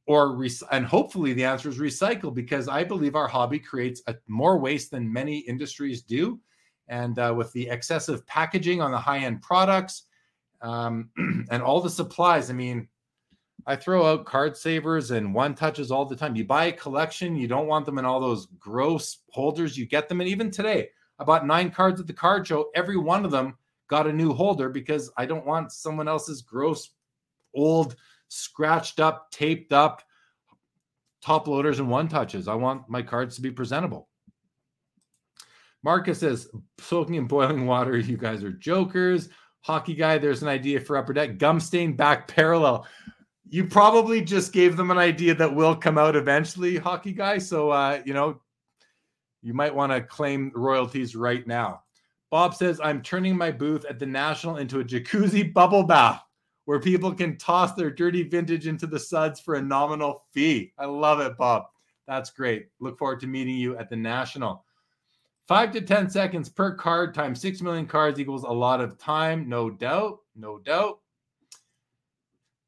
or 0.07 0.37
re- 0.37 0.51
and 0.71 0.85
hopefully 0.85 1.33
the 1.33 1.45
answer 1.45 1.69
is 1.69 1.79
recycle 1.79 2.33
because 2.33 2.69
I 2.69 2.85
believe 2.85 3.17
our 3.17 3.29
hobby 3.29 3.59
creates 3.59 4.03
a, 4.07 4.15
more 4.29 4.59
waste 4.59 4.91
than 4.91 5.13
many 5.13 5.39
industries 5.39 6.03
do. 6.03 6.41
And 6.89 7.19
uh, 7.19 7.35
with 7.37 7.53
the 7.53 7.69
excessive 7.69 8.27
packaging 8.27 8.83
on 8.83 8.91
the 8.91 8.99
high 8.99 9.21
end 9.21 9.41
products 9.41 10.05
um, 10.61 11.09
and 11.51 11.63
all 11.63 11.81
the 11.81 11.91
supplies, 11.91 12.51
I 12.51 12.53
mean, 12.53 12.89
I 13.67 13.77
throw 13.77 14.05
out 14.05 14.27
card 14.27 14.59
savers 14.59 15.11
and 15.11 15.35
one 15.35 15.55
touches 15.55 15.91
all 15.91 16.05
the 16.05 16.17
time. 16.17 16.37
You 16.37 16.45
buy 16.45 16.67
a 16.67 16.73
collection, 16.73 17.35
you 17.35 17.49
don't 17.49 17.67
want 17.67 17.87
them 17.87 17.99
in 17.99 18.05
all 18.05 18.21
those 18.21 18.47
gross 18.59 19.19
holders. 19.31 19.79
You 19.79 19.87
get 19.87 20.07
them, 20.07 20.21
and 20.21 20.29
even 20.29 20.51
today, 20.51 20.91
I 21.19 21.25
bought 21.25 21.47
nine 21.47 21.71
cards 21.71 22.01
at 22.01 22.07
the 22.07 22.13
card 22.13 22.47
show. 22.47 22.71
Every 22.75 22.97
one 22.97 23.25
of 23.25 23.31
them 23.31 23.57
got 23.89 24.07
a 24.07 24.13
new 24.13 24.33
holder 24.33 24.69
because 24.69 25.11
I 25.17 25.27
don't 25.27 25.47
want 25.47 25.73
someone 25.73 26.09
else's 26.09 26.43
gross 26.43 26.91
old, 27.55 27.97
scratched 28.29 29.01
up, 29.01 29.31
taped 29.31 29.73
up 29.73 30.03
top 31.25 31.49
loaders 31.49 31.79
and 31.79 31.89
one 31.89 32.09
touches. 32.09 32.49
I 32.49 32.55
want 32.55 32.89
my 32.89 33.01
cards 33.01 33.37
to 33.37 33.43
be 33.43 33.51
presentable. 33.51 34.09
Marcus 35.83 36.21
says, 36.21 36.49
soaking 36.79 37.15
in 37.15 37.27
boiling 37.27 37.67
water, 37.67 37.97
you 37.97 38.17
guys 38.17 38.45
are 38.45 38.53
jokers. 38.53 39.29
Hockey 39.63 39.95
guy, 39.95 40.19
there's 40.19 40.43
an 40.43 40.49
idea 40.49 40.81
for 40.81 40.97
upper 40.97 41.15
deck. 41.15 41.39
Gum 41.39 41.61
stain 41.61 41.95
back 41.95 42.29
parallel. 42.29 42.87
You 43.49 43.67
probably 43.67 44.21
just 44.21 44.53
gave 44.53 44.77
them 44.77 44.91
an 44.91 44.99
idea 44.99 45.35
that 45.35 45.55
will 45.55 45.77
come 45.77 45.97
out 45.97 46.17
eventually, 46.17 46.77
hockey 46.77 47.13
guy. 47.13 47.39
So, 47.39 47.71
uh, 47.71 48.03
you 48.05 48.13
know, 48.13 48.41
you 49.45 49.53
might 49.53 49.75
want 49.75 49.93
to 49.93 50.01
claim 50.01 50.51
royalties 50.55 51.15
right 51.15 51.47
now. 51.47 51.83
Bob 52.31 52.55
says, 52.55 52.81
I'm 52.83 53.03
turning 53.03 53.37
my 53.37 53.53
booth 53.53 53.85
at 53.85 53.99
the 53.99 54.07
National 54.07 54.57
into 54.57 54.81
a 54.81 54.85
jacuzzi 54.85 55.53
bubble 55.53 55.83
bath 55.85 56.23
where 56.65 56.81
people 56.81 57.13
can 57.13 57.37
toss 57.37 57.75
their 57.75 57.91
dirty 57.91 58.23
vintage 58.23 58.67
into 58.67 58.87
the 58.87 58.99
suds 58.99 59.39
for 59.39 59.57
a 59.57 59.63
nominal 59.63 60.25
fee. 60.33 60.73
I 60.79 60.87
love 60.87 61.21
it, 61.21 61.37
Bob. 61.37 61.65
That's 62.09 62.31
great. 62.31 62.69
Look 62.81 62.99
forward 62.99 63.21
to 63.21 63.27
meeting 63.27 63.57
you 63.57 63.77
at 63.77 63.91
the 63.91 63.97
National. 63.97 64.65
Five 65.47 65.73
to 65.73 65.83
10 65.83 66.09
seconds 66.09 66.49
per 66.49 66.75
card 66.75 67.13
times 67.13 67.43
6 67.43 67.61
million 67.61 67.87
cards 67.87 68.19
equals 68.19 68.45
a 68.45 68.51
lot 68.51 68.81
of 68.81 68.97
time. 68.97 69.47
No 69.47 69.69
doubt. 69.69 70.21
No 70.35 70.59
doubt. 70.59 71.01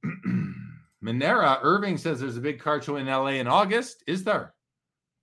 Monera 1.03 1.59
Irving 1.63 1.97
says 1.97 2.21
there's 2.21 2.37
a 2.37 2.41
big 2.41 2.61
card 2.61 2.85
show 2.85 2.97
in 2.97 3.07
LA 3.07 3.29
in 3.29 3.49
August. 3.49 4.05
Is 4.07 4.25
there? 4.25 4.53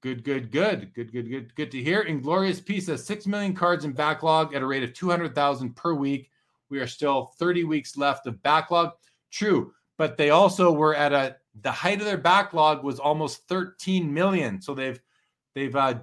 Good, 0.03 0.25
good, 0.25 0.51
good, 0.51 0.93
good, 0.93 1.13
good, 1.13 1.29
good, 1.29 1.55
good 1.55 1.71
to 1.71 1.81
hear. 1.81 2.01
Inglorious 2.01 2.59
Piece 2.59 2.87
says 2.87 3.05
6 3.05 3.25
million 3.25 3.53
cards 3.53 3.85
in 3.85 3.93
backlog 3.93 4.53
at 4.53 4.61
a 4.61 4.65
rate 4.65 4.83
of 4.83 4.93
200,000 4.93 5.73
per 5.77 5.93
week. 5.93 6.29
We 6.69 6.81
are 6.81 6.87
still 6.87 7.31
30 7.39 7.63
weeks 7.63 7.95
left 7.95 8.27
of 8.27 8.43
backlog. 8.43 8.91
True, 9.31 9.71
but 9.97 10.17
they 10.17 10.31
also 10.31 10.73
were 10.73 10.93
at 10.93 11.13
a 11.13 11.37
the 11.61 11.71
height 11.71 11.99
of 11.99 12.05
their 12.05 12.17
backlog 12.17 12.83
was 12.83 12.99
almost 12.99 13.47
13 13.47 14.13
million. 14.13 14.61
So 14.61 14.73
they've 14.73 14.99
they've 15.55 15.73
uh, 15.73 15.99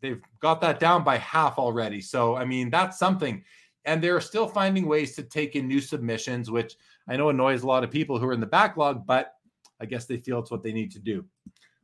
they've 0.00 0.22
got 0.40 0.62
that 0.62 0.80
down 0.80 1.04
by 1.04 1.18
half 1.18 1.58
already. 1.58 2.00
So 2.00 2.36
I 2.36 2.46
mean 2.46 2.70
that's 2.70 2.98
something. 2.98 3.44
And 3.84 4.02
they're 4.02 4.22
still 4.22 4.48
finding 4.48 4.86
ways 4.86 5.14
to 5.16 5.22
take 5.22 5.56
in 5.56 5.68
new 5.68 5.82
submissions, 5.82 6.50
which 6.50 6.76
I 7.06 7.16
know 7.18 7.28
annoys 7.28 7.64
a 7.64 7.66
lot 7.66 7.84
of 7.84 7.90
people 7.90 8.18
who 8.18 8.26
are 8.28 8.32
in 8.32 8.40
the 8.40 8.46
backlog, 8.46 9.04
but 9.04 9.34
I 9.78 9.84
guess 9.84 10.06
they 10.06 10.16
feel 10.16 10.38
it's 10.38 10.50
what 10.50 10.62
they 10.62 10.72
need 10.72 10.90
to 10.92 10.98
do. 10.98 11.26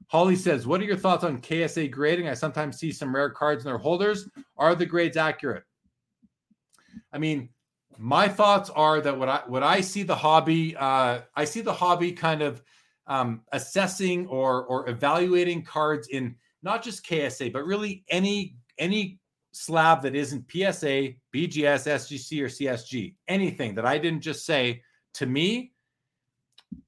Holly 0.08 0.36
says, 0.36 0.66
What 0.66 0.80
are 0.80 0.84
your 0.84 0.96
thoughts 0.96 1.24
on 1.24 1.40
KSA 1.40 1.90
grading? 1.90 2.28
I 2.28 2.34
sometimes 2.34 2.78
see 2.78 2.92
some 2.92 3.14
rare 3.14 3.30
cards 3.30 3.64
in 3.64 3.70
their 3.70 3.78
holders. 3.78 4.28
Are 4.56 4.74
the 4.74 4.86
grades 4.86 5.16
accurate? 5.16 5.64
I 7.12 7.18
mean, 7.18 7.50
my 7.98 8.28
thoughts 8.28 8.70
are 8.70 9.00
that 9.00 9.18
what 9.18 9.28
I 9.28 9.42
what 9.46 9.62
I 9.62 9.80
see 9.80 10.02
the 10.02 10.16
hobby, 10.16 10.76
uh, 10.76 11.20
I 11.36 11.44
see 11.44 11.60
the 11.60 11.72
hobby 11.72 12.12
kind 12.12 12.42
of 12.42 12.62
um, 13.06 13.42
assessing 13.52 14.26
or 14.28 14.64
or 14.64 14.88
evaluating 14.88 15.62
cards 15.62 16.08
in 16.08 16.36
not 16.62 16.82
just 16.82 17.06
KSA, 17.06 17.52
but 17.52 17.64
really 17.64 18.04
any 18.08 18.56
any 18.78 19.18
slab 19.52 20.02
that 20.02 20.14
isn't 20.14 20.50
PSA, 20.50 21.14
BGS, 21.34 21.86
SGC, 21.86 22.40
or 22.40 22.48
CSG. 22.48 23.14
Anything 23.26 23.74
that 23.74 23.84
I 23.84 23.98
didn't 23.98 24.20
just 24.20 24.46
say 24.46 24.82
to 25.14 25.26
me, 25.26 25.72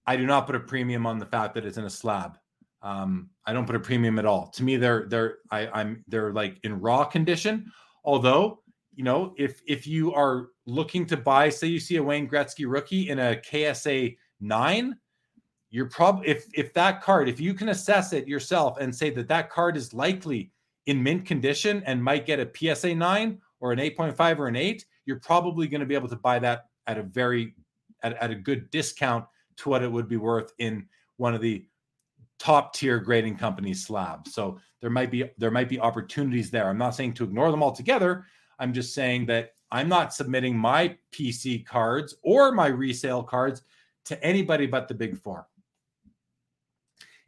I 0.06 0.16
do 0.16 0.26
not 0.26 0.46
put 0.46 0.54
a 0.54 0.60
premium 0.60 1.06
on 1.06 1.18
the 1.18 1.26
fact 1.26 1.54
that 1.54 1.66
it's 1.66 1.78
in 1.78 1.84
a 1.84 1.90
slab. 1.90 2.38
Um, 2.82 3.30
I 3.46 3.52
don't 3.52 3.66
put 3.66 3.76
a 3.76 3.80
premium 3.80 4.18
at 4.18 4.24
all. 4.24 4.48
To 4.48 4.62
me, 4.62 4.76
they're 4.76 5.06
they're 5.08 5.38
I, 5.50 5.68
I'm 5.68 6.04
they're 6.08 6.32
like 6.32 6.58
in 6.62 6.80
raw 6.80 7.04
condition. 7.04 7.70
Although, 8.04 8.62
you 8.94 9.04
know, 9.04 9.34
if 9.36 9.60
if 9.66 9.86
you 9.86 10.14
are 10.14 10.48
looking 10.66 11.06
to 11.06 11.16
buy, 11.16 11.48
say 11.48 11.66
you 11.66 11.80
see 11.80 11.96
a 11.96 12.02
Wayne 12.02 12.28
Gretzky 12.28 12.64
rookie 12.66 13.10
in 13.10 13.18
a 13.18 13.36
KSA 13.36 14.16
nine, 14.40 14.96
you're 15.70 15.90
probably 15.90 16.28
if 16.28 16.46
if 16.54 16.72
that 16.74 17.02
card, 17.02 17.28
if 17.28 17.38
you 17.38 17.54
can 17.54 17.68
assess 17.68 18.12
it 18.12 18.26
yourself 18.26 18.78
and 18.80 18.94
say 18.94 19.10
that 19.10 19.28
that 19.28 19.50
card 19.50 19.76
is 19.76 19.92
likely 19.92 20.50
in 20.86 21.02
mint 21.02 21.26
condition 21.26 21.82
and 21.86 22.02
might 22.02 22.26
get 22.26 22.40
a 22.40 22.50
PSA 22.74 22.94
nine 22.94 23.38
or 23.60 23.72
an 23.72 23.78
8.5 23.78 24.38
or 24.38 24.48
an 24.48 24.56
eight, 24.56 24.86
you're 25.04 25.20
probably 25.20 25.68
going 25.68 25.80
to 25.80 25.86
be 25.86 25.94
able 25.94 26.08
to 26.08 26.16
buy 26.16 26.38
that 26.38 26.66
at 26.86 26.98
a 26.98 27.02
very 27.02 27.54
at, 28.02 28.14
at 28.14 28.30
a 28.30 28.34
good 28.34 28.70
discount 28.70 29.24
to 29.56 29.68
what 29.68 29.82
it 29.82 29.92
would 29.92 30.08
be 30.08 30.16
worth 30.16 30.52
in 30.58 30.86
one 31.18 31.34
of 31.34 31.40
the 31.40 31.66
top 32.40 32.74
tier 32.74 32.98
grading 32.98 33.36
company 33.36 33.74
slab. 33.74 34.26
So 34.26 34.58
there 34.80 34.90
might 34.90 35.10
be 35.10 35.30
there 35.38 35.50
might 35.50 35.68
be 35.68 35.78
opportunities 35.78 36.50
there. 36.50 36.68
I'm 36.68 36.78
not 36.78 36.94
saying 36.96 37.14
to 37.14 37.24
ignore 37.24 37.50
them 37.50 37.62
altogether. 37.62 38.24
I'm 38.58 38.72
just 38.72 38.94
saying 38.94 39.26
that 39.26 39.52
I'm 39.70 39.88
not 39.88 40.12
submitting 40.12 40.56
my 40.56 40.96
PC 41.12 41.64
cards 41.64 42.16
or 42.22 42.50
my 42.50 42.66
resale 42.66 43.22
cards 43.22 43.62
to 44.06 44.22
anybody 44.24 44.66
but 44.66 44.88
the 44.88 44.94
big 44.94 45.16
four. 45.16 45.46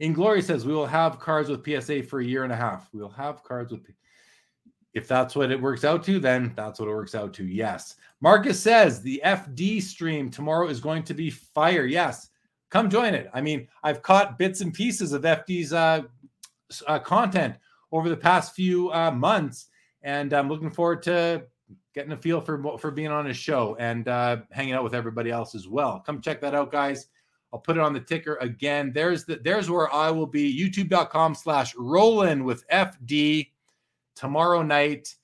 In 0.01 0.13
Glory 0.13 0.43
says 0.43 0.67
we 0.67 0.73
will 0.73 0.87
have 0.87 1.21
cards 1.21 1.49
with 1.49 1.65
PSA 1.65 2.03
for 2.03 2.21
a 2.21 2.25
year 2.25 2.43
and 2.43 2.53
a 2.53 2.57
half. 2.57 2.89
We 2.93 3.01
will 3.01 3.11
have 3.11 3.45
cards 3.45 3.71
with 3.71 3.85
P- 3.85 3.93
if 4.95 5.07
that's 5.07 5.37
what 5.37 5.51
it 5.51 5.61
works 5.61 5.85
out 5.85 6.03
to, 6.05 6.19
then 6.19 6.53
that's 6.57 6.79
what 6.79 6.89
it 6.89 6.93
works 6.93 7.15
out 7.15 7.33
to. 7.35 7.45
Yes. 7.45 7.97
Marcus 8.21 8.61
says 8.61 9.01
the 9.01 9.23
FD 9.25 9.81
stream 9.83 10.31
tomorrow 10.31 10.69
is 10.69 10.81
going 10.81 11.03
to 11.05 11.15
be 11.15 11.31
fire. 11.31 11.87
Yes. 11.87 12.29
Come 12.73 12.89
join 12.89 13.13
it. 13.13 13.29
I 13.35 13.43
mean, 13.43 13.69
I've 13.85 14.01
caught 14.01 14.39
bits 14.39 14.63
and 14.63 14.73
pieces 14.73 15.13
of 15.13 15.23
FD's 15.23 15.75
uh, 15.75 16.05
uh, 16.87 16.99
content 17.01 17.57
over 17.93 18.09
the 18.09 18.17
past 18.17 18.55
few 18.55 18.91
uh, 18.93 19.11
months, 19.11 19.67
and 20.01 20.33
I'm 20.33 20.49
looking 20.49 20.71
forward 20.71 21.03
to 21.03 21.45
getting 21.95 22.13
a 22.13 22.17
feel 22.17 22.41
for 22.41 22.79
for 22.79 22.91
being 22.91 23.11
on 23.11 23.27
his 23.27 23.37
show 23.37 23.77
and 23.79 24.09
uh, 24.09 24.39
hanging 24.51 24.73
out 24.73 24.85
with 24.85 24.95
everybody 24.95 25.31
else 25.31 25.55
as 25.55 25.69
well. 25.69 26.01
Come 26.01 26.23
check 26.23 26.41
that 26.41 26.55
out, 26.55 26.73
guys. 26.73 27.09
I'll 27.53 27.59
put 27.61 27.77
it 27.77 27.83
on 27.83 27.93
the 27.93 28.01
ticker 28.01 28.37
again. 28.37 28.91
There's 28.95 29.27
the 29.27 29.37
there's 29.37 29.69
where 29.69 29.93
I 29.93 30.11
will 30.11 30.27
be. 30.27 30.59
YouTube.com 30.59 31.35
slash 31.35 31.75
rolling 31.77 32.43
with 32.43 32.67
FD 32.69 33.51
tomorrow 34.17 34.63
night, 34.63 35.15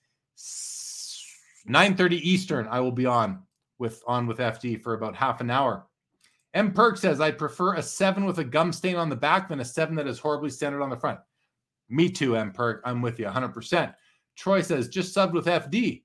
9:30 1.66 2.12
Eastern. 2.20 2.68
I 2.68 2.80
will 2.80 2.92
be 2.92 3.06
on 3.06 3.42
with 3.78 4.02
on 4.06 4.26
with 4.26 4.36
FD 4.36 4.82
for 4.82 4.92
about 4.92 5.16
half 5.16 5.40
an 5.40 5.48
hour. 5.48 5.87
M 6.58 6.72
Perk 6.72 6.96
says 6.96 7.20
I 7.20 7.30
prefer 7.30 7.76
a 7.76 7.82
seven 7.82 8.24
with 8.24 8.40
a 8.40 8.44
gum 8.44 8.72
stain 8.72 8.96
on 8.96 9.08
the 9.08 9.14
back 9.14 9.48
than 9.48 9.60
a 9.60 9.64
seven 9.64 9.94
that 9.94 10.08
is 10.08 10.18
horribly 10.18 10.50
centered 10.50 10.82
on 10.82 10.90
the 10.90 10.96
front. 10.96 11.20
Me 11.88 12.10
too, 12.10 12.34
M 12.34 12.50
Perk. 12.50 12.82
I'm 12.84 13.00
with 13.00 13.20
you 13.20 13.26
100%. 13.26 13.94
Troy 14.36 14.60
says 14.60 14.88
just 14.88 15.14
subbed 15.14 15.34
with 15.34 15.46
FD. 15.46 16.02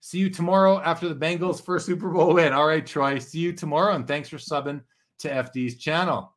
See 0.00 0.18
you 0.18 0.28
tomorrow 0.28 0.78
after 0.80 1.08
the 1.08 1.14
Bengals 1.14 1.64
first 1.64 1.86
Super 1.86 2.10
Bowl 2.10 2.34
win. 2.34 2.52
All 2.52 2.66
right, 2.66 2.86
Troy. 2.86 3.18
See 3.18 3.38
you 3.38 3.54
tomorrow, 3.54 3.94
and 3.94 4.06
thanks 4.06 4.28
for 4.28 4.36
subbing 4.36 4.82
to 5.20 5.30
FD's 5.30 5.78
channel. 5.78 6.34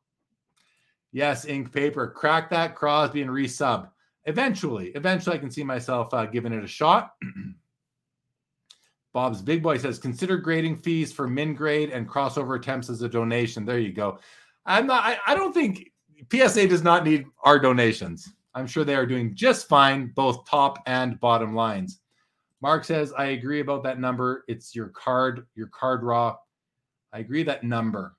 Yes, 1.12 1.44
ink 1.44 1.74
paper. 1.74 2.08
Crack 2.08 2.48
that 2.50 2.74
Crosby 2.74 3.20
and 3.20 3.30
resub 3.30 3.90
eventually, 4.24 4.92
eventually, 4.94 5.36
I 5.36 5.38
can 5.38 5.50
see 5.50 5.62
myself 5.62 6.14
uh, 6.14 6.24
giving 6.24 6.54
it 6.54 6.64
a 6.64 6.68
shot. 6.68 7.12
Bob's 9.16 9.40
Big 9.40 9.62
Boy 9.62 9.78
says, 9.78 9.98
consider 9.98 10.36
grading 10.36 10.76
fees 10.76 11.10
for 11.10 11.26
min 11.26 11.54
grade 11.54 11.88
and 11.88 12.06
crossover 12.06 12.58
attempts 12.58 12.90
as 12.90 13.00
a 13.00 13.08
donation. 13.08 13.64
There 13.64 13.78
you 13.78 13.90
go. 13.90 14.18
I'm 14.66 14.86
not, 14.86 15.04
I, 15.04 15.16
I 15.26 15.34
don't 15.34 15.54
think 15.54 15.90
PSA 16.30 16.68
does 16.68 16.82
not 16.82 17.02
need 17.02 17.24
our 17.42 17.58
donations. 17.58 18.28
I'm 18.54 18.66
sure 18.66 18.84
they 18.84 18.94
are 18.94 19.06
doing 19.06 19.34
just 19.34 19.68
fine, 19.68 20.12
both 20.14 20.46
top 20.46 20.80
and 20.84 21.18
bottom 21.18 21.54
lines. 21.54 22.00
Mark 22.60 22.84
says, 22.84 23.14
I 23.16 23.28
agree 23.28 23.60
about 23.60 23.82
that 23.84 23.98
number. 23.98 24.44
It's 24.48 24.74
your 24.74 24.88
card, 24.88 25.46
your 25.54 25.68
card 25.68 26.02
raw. 26.02 26.36
I 27.10 27.20
agree 27.20 27.42
that 27.44 27.64
number. 27.64 28.18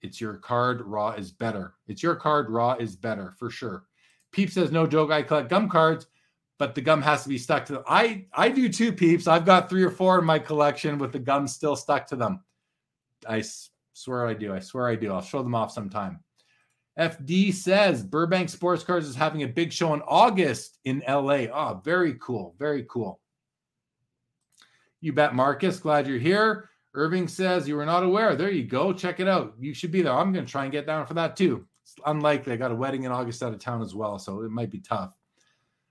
It's 0.00 0.18
your 0.18 0.38
card 0.38 0.80
raw 0.80 1.10
is 1.10 1.30
better. 1.30 1.74
It's 1.88 2.02
your 2.02 2.16
card 2.16 2.48
raw 2.48 2.72
is 2.80 2.96
better 2.96 3.34
for 3.38 3.50
sure. 3.50 3.84
Peep 4.30 4.48
says, 4.48 4.72
no 4.72 4.86
joke, 4.86 5.10
I 5.10 5.24
collect 5.24 5.50
gum 5.50 5.68
cards, 5.68 6.06
but 6.58 6.74
the 6.74 6.80
gum 6.80 7.02
has 7.02 7.22
to 7.22 7.28
be 7.28 7.38
stuck 7.38 7.64
to 7.66 7.74
them. 7.74 7.82
I, 7.86 8.26
I 8.32 8.48
do 8.48 8.68
too, 8.68 8.92
Peeps. 8.92 9.26
I've 9.26 9.44
got 9.44 9.68
three 9.68 9.82
or 9.82 9.90
four 9.90 10.18
in 10.18 10.24
my 10.24 10.38
collection 10.38 10.98
with 10.98 11.12
the 11.12 11.18
gum 11.18 11.48
still 11.48 11.76
stuck 11.76 12.06
to 12.08 12.16
them. 12.16 12.42
I 13.28 13.42
swear 13.92 14.26
I 14.26 14.34
do. 14.34 14.54
I 14.54 14.60
swear 14.60 14.88
I 14.88 14.96
do. 14.96 15.12
I'll 15.12 15.22
show 15.22 15.42
them 15.42 15.54
off 15.54 15.72
sometime. 15.72 16.20
FD 16.98 17.54
says 17.54 18.02
Burbank 18.02 18.50
Sports 18.50 18.84
Cards 18.84 19.08
is 19.08 19.16
having 19.16 19.42
a 19.42 19.48
big 19.48 19.72
show 19.72 19.94
in 19.94 20.02
August 20.02 20.78
in 20.84 21.02
LA. 21.08 21.46
Oh, 21.46 21.50
ah, 21.52 21.74
very 21.74 22.16
cool. 22.20 22.54
Very 22.58 22.84
cool. 22.88 23.18
You 25.00 25.12
bet, 25.12 25.34
Marcus. 25.34 25.78
Glad 25.78 26.06
you're 26.06 26.18
here. 26.18 26.68
Irving 26.94 27.26
says 27.26 27.66
you 27.66 27.76
were 27.76 27.86
not 27.86 28.02
aware. 28.02 28.36
There 28.36 28.50
you 28.50 28.64
go. 28.64 28.92
Check 28.92 29.20
it 29.20 29.26
out. 29.26 29.54
You 29.58 29.72
should 29.72 29.90
be 29.90 30.02
there. 30.02 30.12
I'm 30.12 30.32
going 30.32 30.44
to 30.44 30.50
try 30.50 30.64
and 30.64 30.72
get 30.72 30.86
down 30.86 31.06
for 31.06 31.14
that 31.14 31.36
too 31.36 31.66
it's 31.82 31.94
unlikely. 32.06 32.52
I 32.52 32.56
got 32.56 32.70
a 32.70 32.76
wedding 32.76 33.04
in 33.04 33.12
August 33.12 33.42
out 33.42 33.52
of 33.52 33.58
town 33.58 33.82
as 33.82 33.94
well, 33.94 34.18
so 34.18 34.42
it 34.42 34.50
might 34.50 34.70
be 34.70 34.80
tough. 34.80 35.12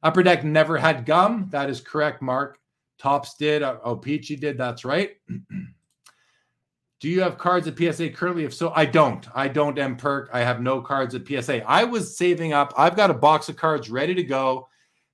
Upper 0.03 0.23
Deck 0.23 0.43
never 0.43 0.77
had 0.77 1.05
gum. 1.05 1.47
That 1.51 1.69
is 1.69 1.81
correct, 1.81 2.21
Mark. 2.21 2.59
Topps 2.97 3.35
did. 3.35 3.63
Uh, 3.63 3.77
oh, 3.83 3.95
Peachy 3.95 4.35
did. 4.35 4.57
That's 4.57 4.85
right. 4.85 5.11
Do 6.99 7.09
you 7.09 7.21
have 7.21 7.39
cards 7.39 7.67
at 7.67 7.77
PSA 7.77 8.11
currently? 8.11 8.43
If 8.43 8.53
so, 8.53 8.71
I 8.75 8.85
don't. 8.85 9.27
I 9.33 9.47
don't, 9.47 9.77
M 9.77 9.97
Perk. 9.97 10.29
I 10.31 10.41
have 10.41 10.61
no 10.61 10.81
cards 10.81 11.15
at 11.15 11.27
PSA. 11.27 11.67
I 11.67 11.83
was 11.83 12.15
saving 12.15 12.53
up. 12.53 12.73
I've 12.77 12.95
got 12.95 13.09
a 13.09 13.15
box 13.15 13.49
of 13.49 13.55
cards 13.55 13.89
ready 13.89 14.13
to 14.13 14.23
go 14.23 14.67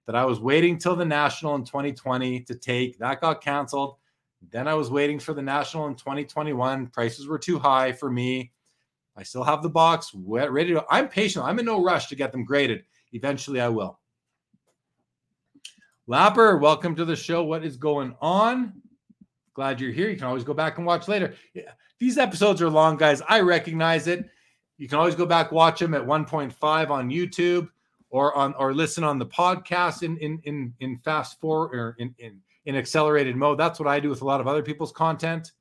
that 0.05 0.15
I 0.15 0.25
was 0.25 0.41
waiting 0.41 0.77
till 0.77 0.97
the 0.97 1.05
National 1.05 1.55
in 1.55 1.63
2020 1.63 2.41
to 2.41 2.55
take. 2.55 2.97
That 2.99 3.21
got 3.21 3.41
canceled. 3.41 3.95
Then 4.51 4.67
I 4.67 4.73
was 4.73 4.89
waiting 4.89 5.17
for 5.17 5.33
the 5.33 5.41
National 5.41 5.87
in 5.87 5.95
2021. 5.95 6.87
Prices 6.87 7.25
were 7.25 7.39
too 7.39 7.57
high 7.57 7.93
for 7.93 8.11
me. 8.11 8.51
I 9.15 9.23
still 9.23 9.43
have 9.43 9.63
the 9.63 9.69
box 9.69 10.11
ready 10.13 10.73
to. 10.73 10.85
I'm 10.89 11.07
patient. 11.07 11.45
I'm 11.45 11.57
in 11.59 11.65
no 11.65 11.81
rush 11.81 12.07
to 12.07 12.15
get 12.15 12.33
them 12.33 12.43
graded. 12.43 12.83
Eventually, 13.13 13.61
I 13.61 13.69
will. 13.69 13.97
Lapper, 16.09 16.57
welcome 16.61 16.95
to 16.95 17.03
the 17.03 17.17
show. 17.17 17.43
What 17.43 17.65
is 17.65 17.75
going 17.75 18.15
on? 18.21 18.81
Glad 19.53 19.81
you're 19.81 19.91
here. 19.91 20.09
You 20.09 20.15
can 20.15 20.23
always 20.23 20.45
go 20.45 20.53
back 20.53 20.77
and 20.77 20.87
watch 20.87 21.09
later. 21.09 21.33
These 21.99 22.17
episodes 22.17 22.61
are 22.61 22.69
long, 22.69 22.95
guys. 22.95 23.21
I 23.27 23.41
recognize 23.41 24.07
it. 24.07 24.29
You 24.77 24.87
can 24.87 24.99
always 24.99 25.15
go 25.15 25.25
back 25.25 25.51
watch 25.51 25.79
them 25.79 25.93
at 25.93 26.01
1.5 26.01 26.89
on 26.89 27.09
YouTube 27.09 27.67
or 28.09 28.33
on 28.37 28.53
or 28.53 28.73
listen 28.73 29.03
on 29.03 29.19
the 29.19 29.25
podcast 29.25 30.01
in 30.01 30.15
in 30.19 30.39
in 30.43 30.73
in 30.79 30.97
fast 30.99 31.41
forward 31.41 31.75
or 31.75 31.95
in 31.99 32.15
in 32.19 32.39
in 32.67 32.77
accelerated 32.77 33.35
mode. 33.35 33.59
That's 33.59 33.77
what 33.77 33.89
I 33.89 33.99
do 33.99 34.07
with 34.07 34.21
a 34.21 34.25
lot 34.25 34.39
of 34.39 34.47
other 34.47 34.63
people's 34.63 34.93
content. 34.93 35.51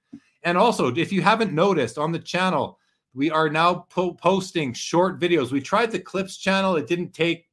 And 0.44 0.56
also, 0.56 0.94
if 0.94 1.10
you 1.10 1.22
haven't 1.22 1.52
noticed 1.52 1.98
on 1.98 2.12
the 2.12 2.20
channel, 2.20 2.78
we 3.14 3.32
are 3.32 3.48
now 3.48 3.86
po- 3.90 4.14
posting 4.14 4.74
short 4.74 5.18
videos. 5.18 5.50
We 5.50 5.60
tried 5.60 5.90
the 5.90 5.98
clips 5.98 6.36
channel, 6.36 6.76
it 6.76 6.86
didn't 6.86 7.14
take 7.14 7.45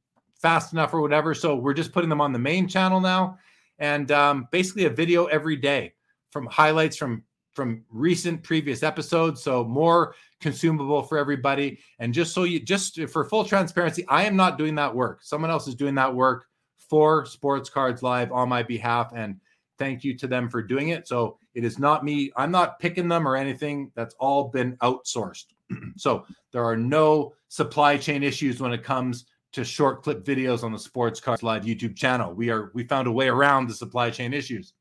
fast 0.44 0.74
enough 0.74 0.92
or 0.92 1.00
whatever. 1.00 1.32
So 1.32 1.56
we're 1.56 1.72
just 1.72 1.90
putting 1.90 2.10
them 2.10 2.20
on 2.20 2.30
the 2.30 2.38
main 2.38 2.68
channel 2.68 3.00
now. 3.00 3.38
And 3.78 4.12
um, 4.12 4.46
basically 4.52 4.84
a 4.84 4.90
video 4.90 5.24
every 5.24 5.56
day 5.56 5.94
from 6.30 6.44
highlights 6.46 6.98
from 6.98 7.24
from 7.54 7.82
recent 7.88 8.42
previous 8.42 8.82
episodes. 8.82 9.42
So 9.42 9.64
more 9.64 10.14
consumable 10.42 11.02
for 11.02 11.16
everybody. 11.16 11.78
And 11.98 12.12
just 12.12 12.34
so 12.34 12.42
you 12.44 12.60
just 12.60 13.00
for 13.08 13.24
full 13.24 13.46
transparency 13.46 14.04
i 14.08 14.24
am 14.24 14.36
not 14.36 14.58
doing 14.58 14.74
that 14.74 14.94
work. 14.94 15.20
Someone 15.22 15.50
else 15.50 15.66
is 15.66 15.74
doing 15.74 15.94
that 15.94 16.14
work 16.14 16.44
for 16.76 17.24
sports 17.24 17.70
cards 17.70 18.02
live 18.02 18.30
on 18.30 18.50
my 18.50 18.62
behalf. 18.62 19.12
And 19.16 19.40
thank 19.78 20.04
you 20.04 20.14
to 20.18 20.26
them 20.26 20.50
for 20.50 20.62
doing 20.62 20.90
it. 20.90 21.08
So 21.08 21.38
it 21.54 21.64
is 21.64 21.78
not 21.78 22.04
me 22.04 22.30
i'm 22.36 22.50
not 22.50 22.78
picking 22.78 23.08
them 23.08 23.26
or 23.26 23.34
anything. 23.34 23.90
That's 23.94 24.14
all 24.18 24.48
been 24.48 24.76
outsourced. 24.82 25.46
So 25.96 26.26
there 26.52 26.64
are 26.64 26.76
no 26.76 27.32
supply 27.48 27.96
chain 27.96 28.22
issues 28.22 28.60
when 28.60 28.74
it 28.74 28.84
comes 28.84 29.24
to 29.54 29.64
short 29.64 30.02
clip 30.02 30.24
videos 30.24 30.64
on 30.64 30.72
the 30.72 30.78
Sports 30.78 31.20
Cards 31.20 31.44
Live 31.44 31.62
YouTube 31.62 31.94
channel. 31.94 32.34
We 32.34 32.50
are 32.50 32.72
we 32.74 32.82
found 32.82 33.06
a 33.06 33.12
way 33.12 33.28
around 33.28 33.68
the 33.68 33.74
supply 33.74 34.10
chain 34.10 34.34
issues. 34.34 34.74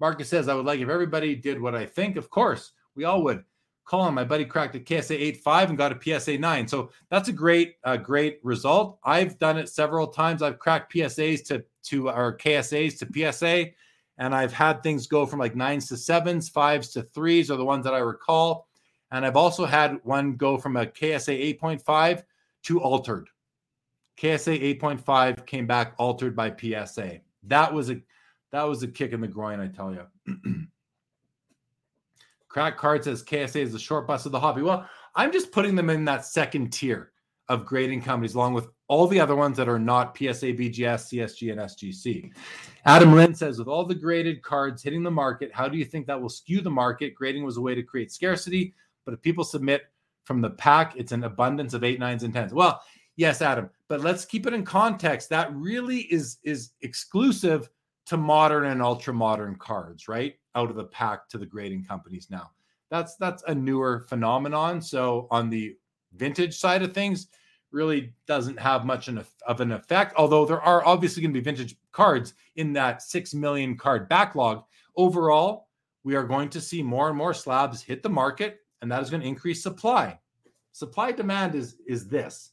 Marcus 0.00 0.28
says, 0.28 0.48
I 0.48 0.54
would 0.54 0.66
like 0.66 0.80
if 0.80 0.88
everybody 0.88 1.36
did 1.36 1.60
what 1.60 1.76
I 1.76 1.86
think. 1.86 2.16
Of 2.16 2.28
course, 2.28 2.72
we 2.96 3.04
all 3.04 3.22
would. 3.22 3.44
Colin, 3.84 4.14
my 4.14 4.24
buddy 4.24 4.44
cracked 4.44 4.74
a 4.74 4.80
KSA 4.80 5.40
8.5 5.42 5.68
and 5.68 5.78
got 5.78 5.92
a 5.92 6.20
PSA 6.20 6.38
9. 6.38 6.68
So 6.68 6.90
that's 7.10 7.28
a 7.28 7.32
great, 7.32 7.76
uh, 7.84 7.96
great 7.96 8.40
result. 8.42 8.98
I've 9.04 9.38
done 9.38 9.58
it 9.58 9.68
several 9.68 10.08
times. 10.08 10.42
I've 10.42 10.58
cracked 10.58 10.92
PSAs 10.92 11.44
to 11.46 11.64
to 11.84 12.08
our 12.08 12.36
KSAs 12.36 12.98
to 12.98 13.32
PSA, 13.32 13.70
and 14.18 14.34
I've 14.34 14.52
had 14.52 14.82
things 14.82 15.06
go 15.06 15.26
from 15.26 15.38
like 15.38 15.54
nines 15.54 15.88
to 15.88 15.96
sevens, 15.96 16.48
fives 16.48 16.88
to 16.90 17.02
threes 17.02 17.52
are 17.52 17.56
the 17.56 17.64
ones 17.64 17.84
that 17.84 17.94
I 17.94 17.98
recall. 17.98 18.66
And 19.12 19.24
I've 19.24 19.36
also 19.36 19.64
had 19.64 20.00
one 20.02 20.34
go 20.34 20.58
from 20.58 20.76
a 20.76 20.86
KSA 20.86 21.58
8.5 21.60 22.22
to 22.64 22.80
altered. 22.80 23.28
KSA 24.18 24.78
8.5 24.80 25.46
came 25.46 25.66
back 25.66 25.94
altered 25.98 26.36
by 26.36 26.52
PSA. 26.54 27.20
That 27.44 27.72
was 27.72 27.90
a 27.90 28.00
that 28.52 28.64
was 28.64 28.82
a 28.82 28.88
kick 28.88 29.12
in 29.12 29.20
the 29.20 29.28
groin, 29.28 29.60
I 29.60 29.68
tell 29.68 29.92
you. 29.92 30.66
Crack 32.48 32.76
Card 32.76 33.02
says 33.02 33.24
KSA 33.24 33.62
is 33.62 33.72
the 33.72 33.78
short 33.78 34.06
bus 34.06 34.26
of 34.26 34.32
the 34.32 34.40
hobby. 34.40 34.60
Well, 34.60 34.86
I'm 35.14 35.32
just 35.32 35.52
putting 35.52 35.74
them 35.74 35.88
in 35.88 36.04
that 36.04 36.26
second 36.26 36.70
tier 36.70 37.12
of 37.48 37.64
grading 37.64 38.02
companies, 38.02 38.34
along 38.34 38.52
with 38.54 38.68
all 38.88 39.06
the 39.06 39.18
other 39.18 39.34
ones 39.34 39.56
that 39.56 39.68
are 39.68 39.78
not 39.78 40.16
PSA, 40.16 40.52
BGS, 40.52 41.14
CSG, 41.14 41.50
and 41.50 41.60
SGC. 41.60 42.30
Adam 42.84 43.14
Lynn 43.14 43.34
says, 43.34 43.58
with 43.58 43.68
all 43.68 43.84
the 43.84 43.94
graded 43.94 44.42
cards 44.42 44.82
hitting 44.82 45.02
the 45.02 45.10
market, 45.10 45.50
how 45.52 45.68
do 45.68 45.78
you 45.78 45.84
think 45.84 46.06
that 46.06 46.20
will 46.20 46.28
skew 46.28 46.60
the 46.60 46.70
market? 46.70 47.14
Grading 47.14 47.44
was 47.44 47.56
a 47.56 47.60
way 47.60 47.74
to 47.74 47.82
create 47.82 48.12
scarcity, 48.12 48.74
but 49.04 49.14
if 49.14 49.22
people 49.22 49.44
submit 49.44 49.84
from 50.24 50.40
the 50.40 50.50
pack, 50.50 50.94
it's 50.96 51.12
an 51.12 51.24
abundance 51.24 51.74
of 51.74 51.84
eight, 51.84 51.98
nines, 51.98 52.22
and 52.22 52.34
tens. 52.34 52.52
Well, 52.52 52.82
yes, 53.16 53.42
Adam, 53.42 53.70
but 53.88 54.00
let's 54.00 54.24
keep 54.24 54.46
it 54.46 54.54
in 54.54 54.64
context. 54.64 55.28
That 55.30 55.54
really 55.54 56.00
is 56.12 56.38
is 56.42 56.72
exclusive 56.82 57.68
to 58.06 58.16
modern 58.16 58.66
and 58.66 58.82
ultra 58.82 59.14
modern 59.14 59.56
cards, 59.56 60.08
right? 60.08 60.34
Out 60.54 60.70
of 60.70 60.76
the 60.76 60.84
pack 60.84 61.28
to 61.28 61.38
the 61.38 61.46
grading 61.46 61.84
companies 61.84 62.28
now. 62.30 62.50
That's 62.90 63.16
that's 63.16 63.42
a 63.46 63.54
newer 63.54 64.04
phenomenon. 64.08 64.82
So 64.82 65.28
on 65.30 65.50
the 65.50 65.76
vintage 66.14 66.58
side 66.58 66.82
of 66.82 66.92
things, 66.92 67.28
really 67.70 68.12
doesn't 68.26 68.58
have 68.58 68.84
much 68.84 69.08
of 69.08 69.60
an 69.60 69.72
effect. 69.72 70.14
Although 70.16 70.44
there 70.44 70.60
are 70.60 70.86
obviously 70.86 71.22
going 71.22 71.32
to 71.32 71.40
be 71.40 71.44
vintage 71.44 71.76
cards 71.90 72.34
in 72.56 72.72
that 72.74 73.02
six 73.02 73.34
million 73.34 73.76
card 73.76 74.08
backlog. 74.08 74.64
Overall, 74.96 75.68
we 76.04 76.14
are 76.14 76.24
going 76.24 76.50
to 76.50 76.60
see 76.60 76.82
more 76.82 77.08
and 77.08 77.16
more 77.16 77.32
slabs 77.34 77.82
hit 77.82 78.02
the 78.02 78.10
market, 78.10 78.60
and 78.82 78.92
that 78.92 79.02
is 79.02 79.10
going 79.10 79.22
to 79.22 79.28
increase 79.28 79.62
supply. 79.62 80.18
Supply 80.72 81.12
demand 81.12 81.54
is 81.54 81.76
is 81.86 82.08
this, 82.08 82.51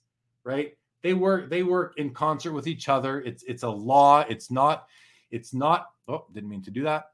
right? 0.49 0.76
They 1.03 1.13
work 1.13 1.49
they 1.49 1.63
work 1.63 1.93
in 1.97 2.09
concert 2.11 2.53
with 2.53 2.67
each 2.67 2.89
other. 2.89 3.21
It's 3.21 3.43
it's 3.43 3.63
a 3.63 3.69
law. 3.69 4.26
It's 4.27 4.49
not 4.49 4.88
it's 5.31 5.53
not 5.53 5.91
oh 6.07 6.26
didn't 6.34 6.49
mean 6.49 6.63
to 6.63 6.71
do 6.71 6.84
that. 6.84 7.11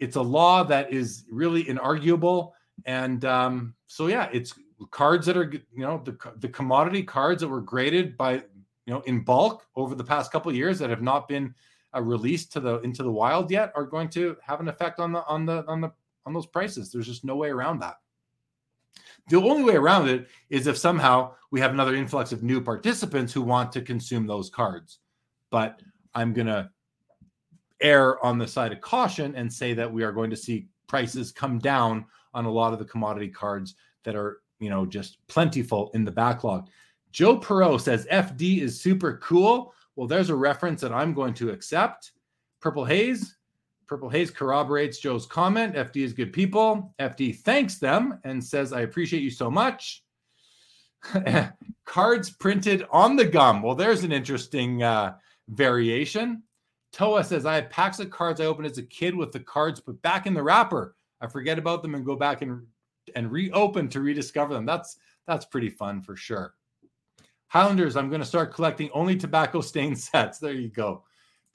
It's 0.00 0.16
a 0.16 0.22
law 0.22 0.64
that 0.64 0.92
is 0.92 1.24
really 1.30 1.64
inarguable. 1.64 2.50
And 2.84 3.24
um, 3.24 3.74
so 3.86 4.08
yeah, 4.08 4.28
it's 4.32 4.54
cards 4.90 5.24
that 5.26 5.36
are 5.36 5.50
you 5.52 5.84
know 5.86 6.02
the 6.04 6.16
the 6.40 6.48
commodity 6.48 7.02
cards 7.04 7.40
that 7.40 7.48
were 7.48 7.60
graded 7.60 8.16
by 8.16 8.32
you 8.34 8.92
know 8.92 9.00
in 9.02 9.24
bulk 9.24 9.64
over 9.76 9.94
the 9.94 10.04
past 10.04 10.32
couple 10.32 10.52
years 10.52 10.78
that 10.80 10.90
have 10.90 11.02
not 11.02 11.28
been 11.28 11.54
uh, 11.96 12.02
released 12.02 12.52
to 12.52 12.60
the 12.60 12.80
into 12.80 13.02
the 13.04 13.10
wild 13.10 13.50
yet 13.50 13.72
are 13.76 13.86
going 13.86 14.08
to 14.08 14.36
have 14.44 14.60
an 14.60 14.68
effect 14.68 14.98
on 14.98 15.12
the 15.12 15.24
on 15.26 15.46
the 15.46 15.64
on 15.68 15.80
the 15.80 15.90
on 16.26 16.34
those 16.34 16.46
prices. 16.46 16.90
There's 16.90 17.06
just 17.06 17.24
no 17.24 17.36
way 17.36 17.50
around 17.50 17.78
that. 17.80 17.96
The 19.28 19.40
only 19.40 19.64
way 19.64 19.76
around 19.76 20.08
it 20.08 20.28
is 20.50 20.66
if 20.66 20.76
somehow 20.76 21.34
we 21.50 21.60
have 21.60 21.72
another 21.72 21.94
influx 21.94 22.32
of 22.32 22.42
new 22.42 22.60
participants 22.60 23.32
who 23.32 23.42
want 23.42 23.72
to 23.72 23.80
consume 23.80 24.26
those 24.26 24.50
cards. 24.50 24.98
But 25.50 25.80
I'm 26.14 26.32
going 26.32 26.46
to 26.46 26.70
err 27.80 28.22
on 28.24 28.38
the 28.38 28.46
side 28.46 28.72
of 28.72 28.80
caution 28.80 29.34
and 29.34 29.52
say 29.52 29.74
that 29.74 29.92
we 29.92 30.02
are 30.04 30.12
going 30.12 30.30
to 30.30 30.36
see 30.36 30.66
prices 30.86 31.32
come 31.32 31.58
down 31.58 32.04
on 32.34 32.44
a 32.44 32.50
lot 32.50 32.72
of 32.72 32.78
the 32.78 32.84
commodity 32.84 33.28
cards 33.28 33.76
that 34.04 34.14
are, 34.14 34.40
you 34.58 34.68
know, 34.68 34.84
just 34.84 35.18
plentiful 35.28 35.90
in 35.94 36.04
the 36.04 36.10
backlog. 36.10 36.68
Joe 37.12 37.38
Perot 37.38 37.80
says 37.80 38.06
FD 38.10 38.60
is 38.60 38.80
super 38.80 39.18
cool. 39.18 39.72
Well, 39.96 40.08
there's 40.08 40.30
a 40.30 40.34
reference 40.34 40.80
that 40.80 40.92
I'm 40.92 41.14
going 41.14 41.34
to 41.34 41.50
accept. 41.50 42.12
Purple 42.60 42.84
Haze, 42.84 43.36
Purple 43.86 44.08
Haze 44.08 44.30
corroborates 44.30 44.98
Joe's 44.98 45.26
comment. 45.26 45.74
FD 45.74 45.96
is 45.96 46.12
good 46.12 46.32
people. 46.32 46.94
FD 46.98 47.38
thanks 47.38 47.78
them 47.78 48.18
and 48.24 48.42
says, 48.42 48.72
I 48.72 48.82
appreciate 48.82 49.22
you 49.22 49.30
so 49.30 49.50
much. 49.50 50.02
Cards 51.84 52.30
printed 52.30 52.86
on 52.90 53.16
the 53.16 53.24
gum. 53.24 53.62
Well, 53.62 53.74
there's 53.74 54.04
an 54.04 54.12
interesting 54.12 54.82
uh, 54.82 55.16
variation. 55.48 56.42
Toa 56.92 57.24
says, 57.24 57.44
I 57.44 57.56
have 57.56 57.70
packs 57.70 57.98
of 57.98 58.10
cards 58.10 58.40
I 58.40 58.46
opened 58.46 58.66
as 58.66 58.78
a 58.78 58.82
kid 58.82 59.16
with 59.16 59.32
the 59.32 59.40
cards 59.40 59.80
put 59.80 60.00
back 60.00 60.26
in 60.26 60.34
the 60.34 60.42
wrapper. 60.42 60.94
I 61.20 61.26
forget 61.26 61.58
about 61.58 61.82
them 61.82 61.94
and 61.94 62.04
go 62.04 62.16
back 62.16 62.40
and 62.42 62.62
and 63.14 63.30
reopen 63.30 63.88
to 63.90 64.00
rediscover 64.00 64.54
them. 64.54 64.64
That's 64.64 64.96
that's 65.26 65.44
pretty 65.44 65.70
fun 65.70 66.02
for 66.02 66.16
sure. 66.16 66.54
Highlanders, 67.48 67.96
I'm 67.96 68.08
going 68.08 68.20
to 68.20 68.26
start 68.26 68.54
collecting 68.54 68.90
only 68.92 69.16
tobacco 69.16 69.60
stain 69.60 69.96
sets. 69.96 70.38
There 70.38 70.52
you 70.52 70.68
go. 70.68 71.04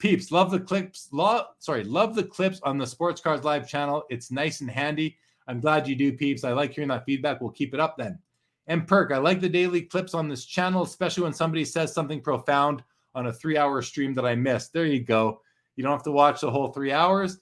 Peeps, 0.00 0.32
love 0.32 0.50
the 0.50 0.58
clips. 0.58 1.08
Love, 1.12 1.46
sorry, 1.58 1.84
love 1.84 2.14
the 2.14 2.24
clips 2.24 2.58
on 2.62 2.78
the 2.78 2.86
Sports 2.86 3.20
Cards 3.20 3.44
Live 3.44 3.68
channel. 3.68 4.02
It's 4.10 4.30
nice 4.30 4.62
and 4.62 4.70
handy. 4.70 5.18
I'm 5.46 5.60
glad 5.60 5.86
you 5.86 5.94
do, 5.94 6.12
peeps. 6.12 6.42
I 6.42 6.52
like 6.52 6.72
hearing 6.72 6.88
that 6.88 7.04
feedback. 7.04 7.40
We'll 7.40 7.50
keep 7.50 7.74
it 7.74 7.80
up 7.80 7.96
then. 7.98 8.18
And 8.66 8.88
Perk, 8.88 9.12
I 9.12 9.18
like 9.18 9.40
the 9.40 9.48
daily 9.48 9.82
clips 9.82 10.14
on 10.14 10.28
this 10.28 10.46
channel, 10.46 10.82
especially 10.82 11.24
when 11.24 11.34
somebody 11.34 11.64
says 11.64 11.92
something 11.92 12.20
profound 12.20 12.82
on 13.14 13.26
a 13.26 13.32
three 13.32 13.58
hour 13.58 13.82
stream 13.82 14.14
that 14.14 14.24
I 14.24 14.34
missed. 14.34 14.72
There 14.72 14.86
you 14.86 15.00
go. 15.00 15.42
You 15.76 15.84
don't 15.84 15.92
have 15.92 16.04
to 16.04 16.12
watch 16.12 16.40
the 16.40 16.50
whole 16.50 16.68
three 16.68 16.92
hours. 16.92 17.38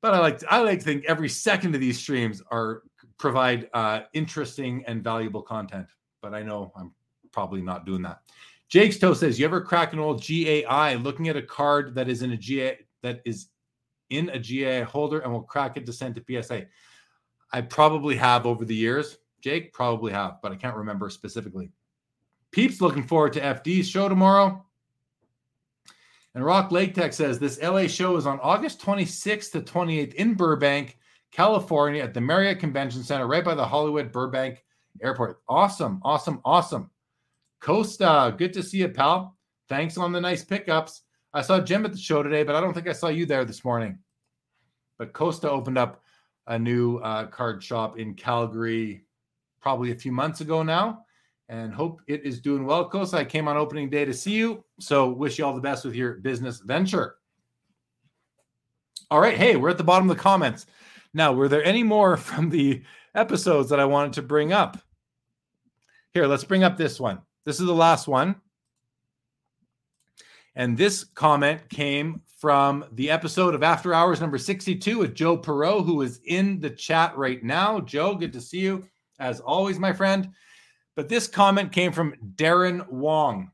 But 0.00 0.14
I 0.14 0.20
like 0.20 0.38
to, 0.38 0.52
I 0.52 0.60
like 0.60 0.78
to 0.78 0.84
think 0.84 1.06
every 1.06 1.28
second 1.28 1.74
of 1.74 1.80
these 1.80 1.98
streams 1.98 2.40
are 2.50 2.82
provide 3.18 3.68
uh, 3.74 4.02
interesting 4.12 4.84
and 4.86 5.02
valuable 5.02 5.42
content. 5.42 5.88
But 6.22 6.34
I 6.34 6.42
know 6.42 6.72
I'm 6.76 6.92
probably 7.32 7.62
not 7.62 7.84
doing 7.84 8.02
that. 8.02 8.20
Jake's 8.68 8.98
Toe 8.98 9.14
says, 9.14 9.38
"You 9.38 9.46
ever 9.46 9.60
crack 9.60 9.92
an 9.92 9.98
old 9.98 10.22
GAI 10.22 10.94
looking 10.94 11.28
at 11.28 11.36
a 11.36 11.42
card 11.42 11.94
that 11.94 12.08
is 12.08 12.22
in 12.22 12.32
a 12.32 12.36
GA 12.36 12.78
that 13.02 13.22
is 13.24 13.48
in 14.10 14.28
a 14.30 14.38
GAI 14.38 14.82
holder 14.82 15.20
and 15.20 15.32
will 15.32 15.42
crack 15.42 15.76
it 15.76 15.86
to 15.86 15.92
send 15.92 16.14
to 16.16 16.24
PSA?" 16.24 16.66
I 17.52 17.60
probably 17.62 18.16
have 18.16 18.44
over 18.44 18.64
the 18.64 18.74
years. 18.76 19.18
Jake 19.40 19.72
probably 19.72 20.12
have, 20.12 20.42
but 20.42 20.52
I 20.52 20.56
can't 20.56 20.76
remember 20.76 21.08
specifically. 21.08 21.70
Peeps 22.50 22.80
looking 22.80 23.06
forward 23.06 23.32
to 23.34 23.40
FD's 23.40 23.88
show 23.88 24.08
tomorrow. 24.08 24.64
And 26.34 26.44
Rock 26.44 26.70
Lake 26.70 26.94
Tech 26.94 27.12
says 27.12 27.38
this 27.38 27.60
LA 27.62 27.86
show 27.86 28.16
is 28.16 28.26
on 28.26 28.38
August 28.40 28.80
26th 28.82 29.52
to 29.52 29.60
28th 29.60 30.14
in 30.14 30.34
Burbank, 30.34 30.98
California 31.30 32.02
at 32.02 32.14
the 32.14 32.20
Marriott 32.20 32.60
Convention 32.60 33.02
Center, 33.02 33.26
right 33.26 33.44
by 33.44 33.54
the 33.54 33.66
Hollywood 33.66 34.12
Burbank 34.12 34.64
Airport. 35.02 35.40
Awesome, 35.48 36.00
awesome, 36.04 36.40
awesome. 36.44 36.90
Costa, 37.60 38.34
good 38.36 38.52
to 38.52 38.62
see 38.62 38.78
you, 38.78 38.88
pal. 38.88 39.36
Thanks 39.68 39.98
on 39.98 40.12
the 40.12 40.20
nice 40.20 40.44
pickups. 40.44 41.02
I 41.34 41.42
saw 41.42 41.60
Jim 41.60 41.84
at 41.84 41.92
the 41.92 41.98
show 41.98 42.22
today, 42.22 42.42
but 42.42 42.54
I 42.54 42.60
don't 42.60 42.72
think 42.72 42.88
I 42.88 42.92
saw 42.92 43.08
you 43.08 43.26
there 43.26 43.44
this 43.44 43.64
morning. 43.64 43.98
But 44.98 45.12
Costa 45.12 45.50
opened 45.50 45.78
up 45.78 46.02
a 46.46 46.58
new 46.58 46.96
uh, 46.98 47.26
card 47.26 47.62
shop 47.62 47.98
in 47.98 48.14
Calgary 48.14 49.04
probably 49.60 49.92
a 49.92 49.96
few 49.96 50.12
months 50.12 50.40
ago 50.40 50.62
now 50.62 51.04
and 51.48 51.72
hope 51.72 52.00
it 52.06 52.24
is 52.24 52.40
doing 52.40 52.64
well. 52.64 52.88
Costa, 52.88 53.18
I 53.18 53.24
came 53.24 53.48
on 53.48 53.56
opening 53.56 53.90
day 53.90 54.04
to 54.04 54.14
see 54.14 54.32
you. 54.32 54.64
So 54.80 55.10
wish 55.10 55.38
you 55.38 55.44
all 55.44 55.54
the 55.54 55.60
best 55.60 55.84
with 55.84 55.94
your 55.94 56.14
business 56.14 56.60
venture. 56.60 57.16
All 59.10 59.20
right. 59.20 59.36
Hey, 59.36 59.56
we're 59.56 59.70
at 59.70 59.78
the 59.78 59.84
bottom 59.84 60.10
of 60.10 60.16
the 60.16 60.22
comments. 60.22 60.66
Now, 61.14 61.32
were 61.32 61.48
there 61.48 61.64
any 61.64 61.82
more 61.82 62.16
from 62.16 62.50
the 62.50 62.82
episodes 63.14 63.70
that 63.70 63.80
I 63.80 63.86
wanted 63.86 64.14
to 64.14 64.22
bring 64.22 64.52
up? 64.52 64.78
Here, 66.12 66.26
let's 66.26 66.44
bring 66.44 66.64
up 66.64 66.76
this 66.76 67.00
one. 67.00 67.20
This 67.48 67.60
is 67.60 67.66
the 67.66 67.72
last 67.72 68.06
one. 68.06 68.36
And 70.54 70.76
this 70.76 71.02
comment 71.02 71.66
came 71.70 72.20
from 72.36 72.84
the 72.92 73.08
episode 73.08 73.54
of 73.54 73.62
After 73.62 73.94
Hours 73.94 74.20
number 74.20 74.36
62 74.36 74.98
with 74.98 75.14
Joe 75.14 75.38
Perot, 75.38 75.86
who 75.86 76.02
is 76.02 76.20
in 76.26 76.60
the 76.60 76.68
chat 76.68 77.16
right 77.16 77.42
now. 77.42 77.80
Joe, 77.80 78.14
good 78.16 78.34
to 78.34 78.40
see 78.42 78.58
you 78.58 78.86
as 79.18 79.40
always, 79.40 79.78
my 79.78 79.94
friend. 79.94 80.28
But 80.94 81.08
this 81.08 81.26
comment 81.26 81.72
came 81.72 81.90
from 81.90 82.16
Darren 82.34 82.86
Wong. 82.90 83.50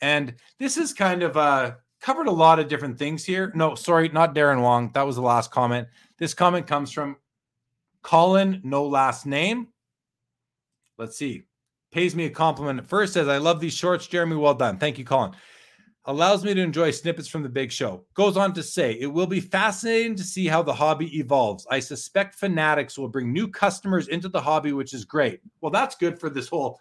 And 0.00 0.32
this 0.58 0.78
is 0.78 0.94
kind 0.94 1.22
of 1.22 1.36
uh, 1.36 1.72
covered 2.00 2.28
a 2.28 2.32
lot 2.32 2.58
of 2.58 2.68
different 2.68 2.98
things 2.98 3.22
here. 3.22 3.52
No, 3.54 3.74
sorry, 3.74 4.08
not 4.08 4.34
Darren 4.34 4.62
Wong. 4.62 4.92
That 4.94 5.06
was 5.06 5.16
the 5.16 5.20
last 5.20 5.50
comment. 5.50 5.88
This 6.16 6.32
comment 6.32 6.66
comes 6.66 6.90
from 6.90 7.18
Colin, 8.00 8.62
no 8.64 8.86
last 8.86 9.26
name. 9.26 9.68
Let's 10.96 11.18
see 11.18 11.44
pays 11.92 12.14
me 12.14 12.26
a 12.26 12.30
compliment 12.30 12.86
first, 12.86 13.14
says, 13.14 13.28
I 13.28 13.38
love 13.38 13.60
these 13.60 13.74
shorts, 13.74 14.06
Jeremy. 14.06 14.36
Well 14.36 14.54
done. 14.54 14.78
Thank 14.78 14.98
you, 14.98 15.04
Colin. 15.04 15.32
Allows 16.08 16.44
me 16.44 16.54
to 16.54 16.60
enjoy 16.60 16.92
snippets 16.92 17.26
from 17.26 17.42
the 17.42 17.48
big 17.48 17.72
show. 17.72 18.04
Goes 18.14 18.36
on 18.36 18.52
to 18.54 18.62
say, 18.62 18.92
it 18.92 19.06
will 19.06 19.26
be 19.26 19.40
fascinating 19.40 20.14
to 20.16 20.22
see 20.22 20.46
how 20.46 20.62
the 20.62 20.72
hobby 20.72 21.18
evolves. 21.18 21.66
I 21.68 21.80
suspect 21.80 22.36
fanatics 22.36 22.96
will 22.96 23.08
bring 23.08 23.32
new 23.32 23.48
customers 23.48 24.06
into 24.06 24.28
the 24.28 24.40
hobby, 24.40 24.72
which 24.72 24.94
is 24.94 25.04
great. 25.04 25.40
Well, 25.60 25.72
that's 25.72 25.96
good 25.96 26.20
for 26.20 26.30
this 26.30 26.48
whole, 26.48 26.78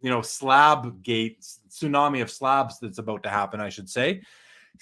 you 0.00 0.10
know, 0.10 0.22
slab 0.22 1.04
gate 1.04 1.46
tsunami 1.68 2.20
of 2.20 2.32
slabs 2.32 2.80
that's 2.80 2.98
about 2.98 3.22
to 3.22 3.28
happen, 3.28 3.60
I 3.60 3.68
should 3.68 3.88
say. 3.88 4.22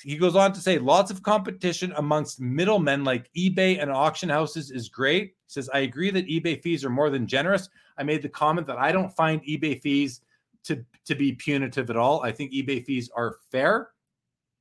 He 0.00 0.16
goes 0.16 0.34
on 0.34 0.52
to 0.52 0.60
say 0.60 0.78
lots 0.78 1.10
of 1.10 1.22
competition 1.22 1.92
amongst 1.96 2.40
middlemen 2.40 3.04
like 3.04 3.30
eBay 3.34 3.80
and 3.80 3.90
auction 3.90 4.28
houses 4.28 4.70
is 4.70 4.88
great. 4.88 5.26
He 5.26 5.34
says, 5.48 5.68
I 5.72 5.80
agree 5.80 6.10
that 6.10 6.28
eBay 6.28 6.62
fees 6.62 6.84
are 6.84 6.90
more 6.90 7.10
than 7.10 7.26
generous. 7.26 7.68
I 7.98 8.02
made 8.02 8.22
the 8.22 8.28
comment 8.28 8.66
that 8.68 8.78
I 8.78 8.90
don't 8.90 9.14
find 9.14 9.44
eBay 9.44 9.80
fees 9.80 10.22
to, 10.64 10.84
to 11.04 11.14
be 11.14 11.32
punitive 11.32 11.90
at 11.90 11.96
all. 11.96 12.22
I 12.22 12.32
think 12.32 12.52
eBay 12.52 12.84
fees 12.84 13.10
are 13.14 13.36
fair. 13.50 13.90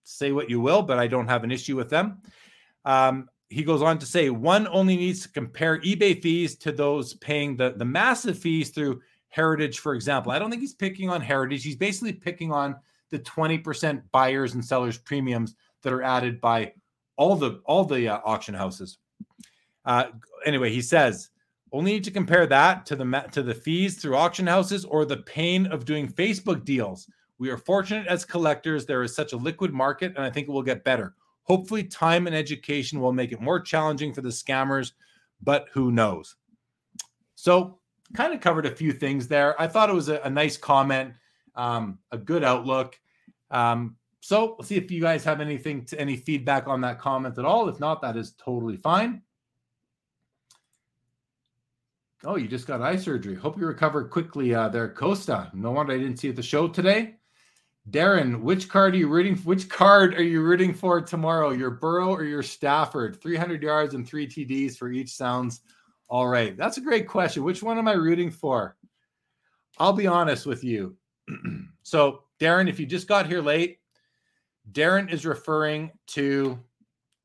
Say 0.03 0.31
what 0.31 0.49
you 0.49 0.59
will, 0.59 0.81
but 0.81 0.99
I 0.99 1.07
don't 1.07 1.27
have 1.27 1.43
an 1.43 1.51
issue 1.51 1.77
with 1.77 1.89
them. 1.89 2.21
Um, 2.83 3.29
he 3.49 3.63
goes 3.63 3.81
on 3.81 3.99
to 3.99 4.05
say 4.05 4.29
one 4.29 4.67
only 4.67 4.95
needs 4.95 5.21
to 5.23 5.29
compare 5.29 5.79
eBay 5.81 6.21
fees 6.21 6.55
to 6.57 6.71
those 6.71 7.13
paying 7.15 7.55
the, 7.55 7.73
the 7.75 7.85
massive 7.85 8.37
fees 8.37 8.69
through 8.69 9.01
Heritage, 9.29 9.79
for 9.79 9.93
example. 9.93 10.31
I 10.31 10.39
don't 10.39 10.49
think 10.49 10.61
he's 10.61 10.73
picking 10.73 11.09
on 11.09 11.21
Heritage. 11.21 11.63
He's 11.63 11.75
basically 11.75 12.13
picking 12.13 12.51
on 12.51 12.75
the 13.11 13.19
20% 13.19 14.01
buyers 14.11 14.53
and 14.53 14.63
sellers 14.63 14.97
premiums 14.97 15.55
that 15.83 15.93
are 15.93 16.03
added 16.03 16.41
by 16.41 16.73
all 17.17 17.35
the 17.35 17.61
all 17.65 17.83
the 17.83 18.07
uh, 18.07 18.19
auction 18.25 18.55
houses. 18.55 18.97
Uh, 19.85 20.05
anyway, 20.45 20.71
he 20.71 20.81
says 20.81 21.29
only 21.73 21.93
need 21.93 22.03
to 22.03 22.11
compare 22.11 22.45
that 22.47 22.85
to 22.87 22.95
the 22.95 23.25
to 23.31 23.43
the 23.43 23.53
fees 23.53 23.97
through 23.97 24.15
auction 24.15 24.47
houses 24.47 24.85
or 24.85 25.05
the 25.05 25.17
pain 25.17 25.67
of 25.67 25.85
doing 25.85 26.11
Facebook 26.11 26.65
deals. 26.65 27.09
We 27.37 27.49
are 27.49 27.57
fortunate 27.57 28.07
as 28.07 28.25
collectors. 28.25 28.85
There 28.85 29.03
is 29.03 29.15
such 29.15 29.33
a 29.33 29.37
liquid 29.37 29.73
market, 29.73 30.13
and 30.15 30.25
I 30.25 30.29
think 30.29 30.47
it 30.47 30.51
will 30.51 30.61
get 30.61 30.83
better. 30.83 31.15
Hopefully, 31.43 31.83
time 31.83 32.27
and 32.27 32.35
education 32.35 32.99
will 32.99 33.13
make 33.13 33.31
it 33.31 33.41
more 33.41 33.59
challenging 33.59 34.13
for 34.13 34.21
the 34.21 34.29
scammers, 34.29 34.91
but 35.41 35.67
who 35.73 35.91
knows? 35.91 36.35
So, 37.35 37.79
kind 38.13 38.33
of 38.33 38.41
covered 38.41 38.65
a 38.65 38.75
few 38.75 38.91
things 38.91 39.27
there. 39.27 39.59
I 39.59 39.67
thought 39.67 39.89
it 39.89 39.95
was 39.95 40.09
a, 40.09 40.19
a 40.19 40.29
nice 40.29 40.57
comment, 40.57 41.13
um, 41.55 41.99
a 42.11 42.17
good 42.17 42.43
outlook. 42.43 42.99
Um, 43.49 43.97
so, 44.19 44.57
see 44.63 44.75
if 44.75 44.91
you 44.91 45.01
guys 45.01 45.23
have 45.23 45.41
anything 45.41 45.85
to 45.85 45.99
any 45.99 46.15
feedback 46.15 46.67
on 46.67 46.81
that 46.81 46.99
comment 46.99 47.37
at 47.37 47.45
all. 47.45 47.67
If 47.69 47.79
not, 47.79 48.01
that 48.01 48.17
is 48.17 48.33
totally 48.33 48.77
fine. 48.77 49.23
Oh, 52.23 52.35
you 52.35 52.47
just 52.47 52.67
got 52.67 52.81
eye 52.81 52.97
surgery. 52.97 53.35
Hope 53.35 53.57
you 53.57 53.65
recover 53.65 54.03
quickly 54.03 54.53
uh, 54.53 54.69
there, 54.69 54.89
Costa. 54.89 55.49
No 55.53 55.71
wonder 55.71 55.93
I 55.93 55.97
didn't 55.97 56.17
see 56.17 56.27
you 56.27 56.33
at 56.33 56.35
the 56.35 56.43
show 56.43 56.67
today. 56.67 57.15
Darren, 57.89 58.41
which 58.41 58.69
card 58.69 58.93
are 58.93 58.97
you 58.97 59.07
rooting? 59.07 59.35
Which 59.37 59.67
card 59.67 60.13
are 60.13 60.23
you 60.23 60.41
rooting 60.43 60.71
for 60.71 61.01
tomorrow? 61.01 61.49
Your 61.49 61.71
Burrow 61.71 62.09
or 62.09 62.23
your 62.23 62.43
Stafford? 62.43 63.19
300 63.19 63.63
yards 63.63 63.95
and 63.95 64.07
three 64.07 64.27
TDs 64.27 64.77
for 64.77 64.91
each 64.91 65.13
sounds 65.13 65.61
all 66.07 66.27
right. 66.27 66.55
That's 66.55 66.77
a 66.77 66.81
great 66.81 67.07
question. 67.07 67.43
Which 67.43 67.63
one 67.63 67.77
am 67.77 67.87
I 67.87 67.93
rooting 67.93 68.29
for? 68.29 68.75
I'll 69.79 69.93
be 69.93 70.07
honest 70.07 70.45
with 70.45 70.63
you. 70.63 70.97
so, 71.83 72.23
Darren, 72.39 72.69
if 72.69 72.79
you 72.79 72.85
just 72.85 73.07
got 73.07 73.27
here 73.27 73.41
late, 73.41 73.79
Darren 74.71 75.11
is 75.11 75.25
referring 75.25 75.91
to 76.07 76.59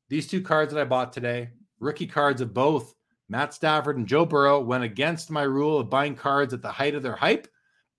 these 0.09 0.27
two 0.27 0.41
cards 0.41 0.73
that 0.73 0.81
I 0.81 0.85
bought 0.85 1.13
today, 1.13 1.49
rookie 1.79 2.07
cards 2.07 2.41
of 2.41 2.53
both 2.53 2.95
Matt 3.29 3.53
Stafford 3.53 3.97
and 3.97 4.07
Joe 4.07 4.25
Burrow. 4.25 4.59
Went 4.59 4.83
against 4.83 5.29
my 5.29 5.43
rule 5.43 5.79
of 5.79 5.89
buying 5.89 6.15
cards 6.15 6.53
at 6.53 6.61
the 6.61 6.71
height 6.71 6.95
of 6.95 7.03
their 7.03 7.15
hype 7.15 7.47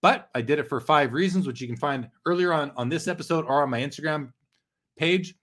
but 0.01 0.31
I 0.35 0.43
did 0.43 0.59
it 0.59 0.69
for 0.69 0.81
five 0.81 1.13
reasons, 1.13 1.47
which 1.47 1.61
you 1.61 1.67
can 1.67 1.77
find 1.77 2.09
earlier 2.25 2.53
on 2.53 2.73
on 2.77 2.89
this 2.89 3.09
episode 3.09 3.45
or 3.47 3.63
on 3.63 3.71
my 3.71 3.81
Instagram 3.81 4.33
page. 4.97 5.35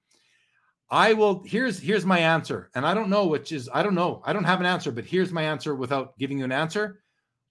I 0.90 1.14
will 1.14 1.44
here's 1.46 1.80
here's 1.80 2.06
my 2.06 2.20
answer. 2.20 2.70
And 2.76 2.86
I 2.86 2.94
don't 2.94 3.10
know 3.10 3.28
which 3.28 3.52
is 3.52 3.70
I 3.74 3.84
don't 3.84 3.96
know. 3.96 4.22
I 4.26 4.34
don't 4.34 4.44
have 4.44 4.60
an 4.60 4.66
answer, 4.66 4.92
but 4.92 5.06
here's 5.06 5.32
my 5.32 5.44
answer 5.44 5.76
without 5.76 6.18
giving 6.18 6.40
you 6.40 6.46
an 6.46 6.52
answer. 6.52 7.02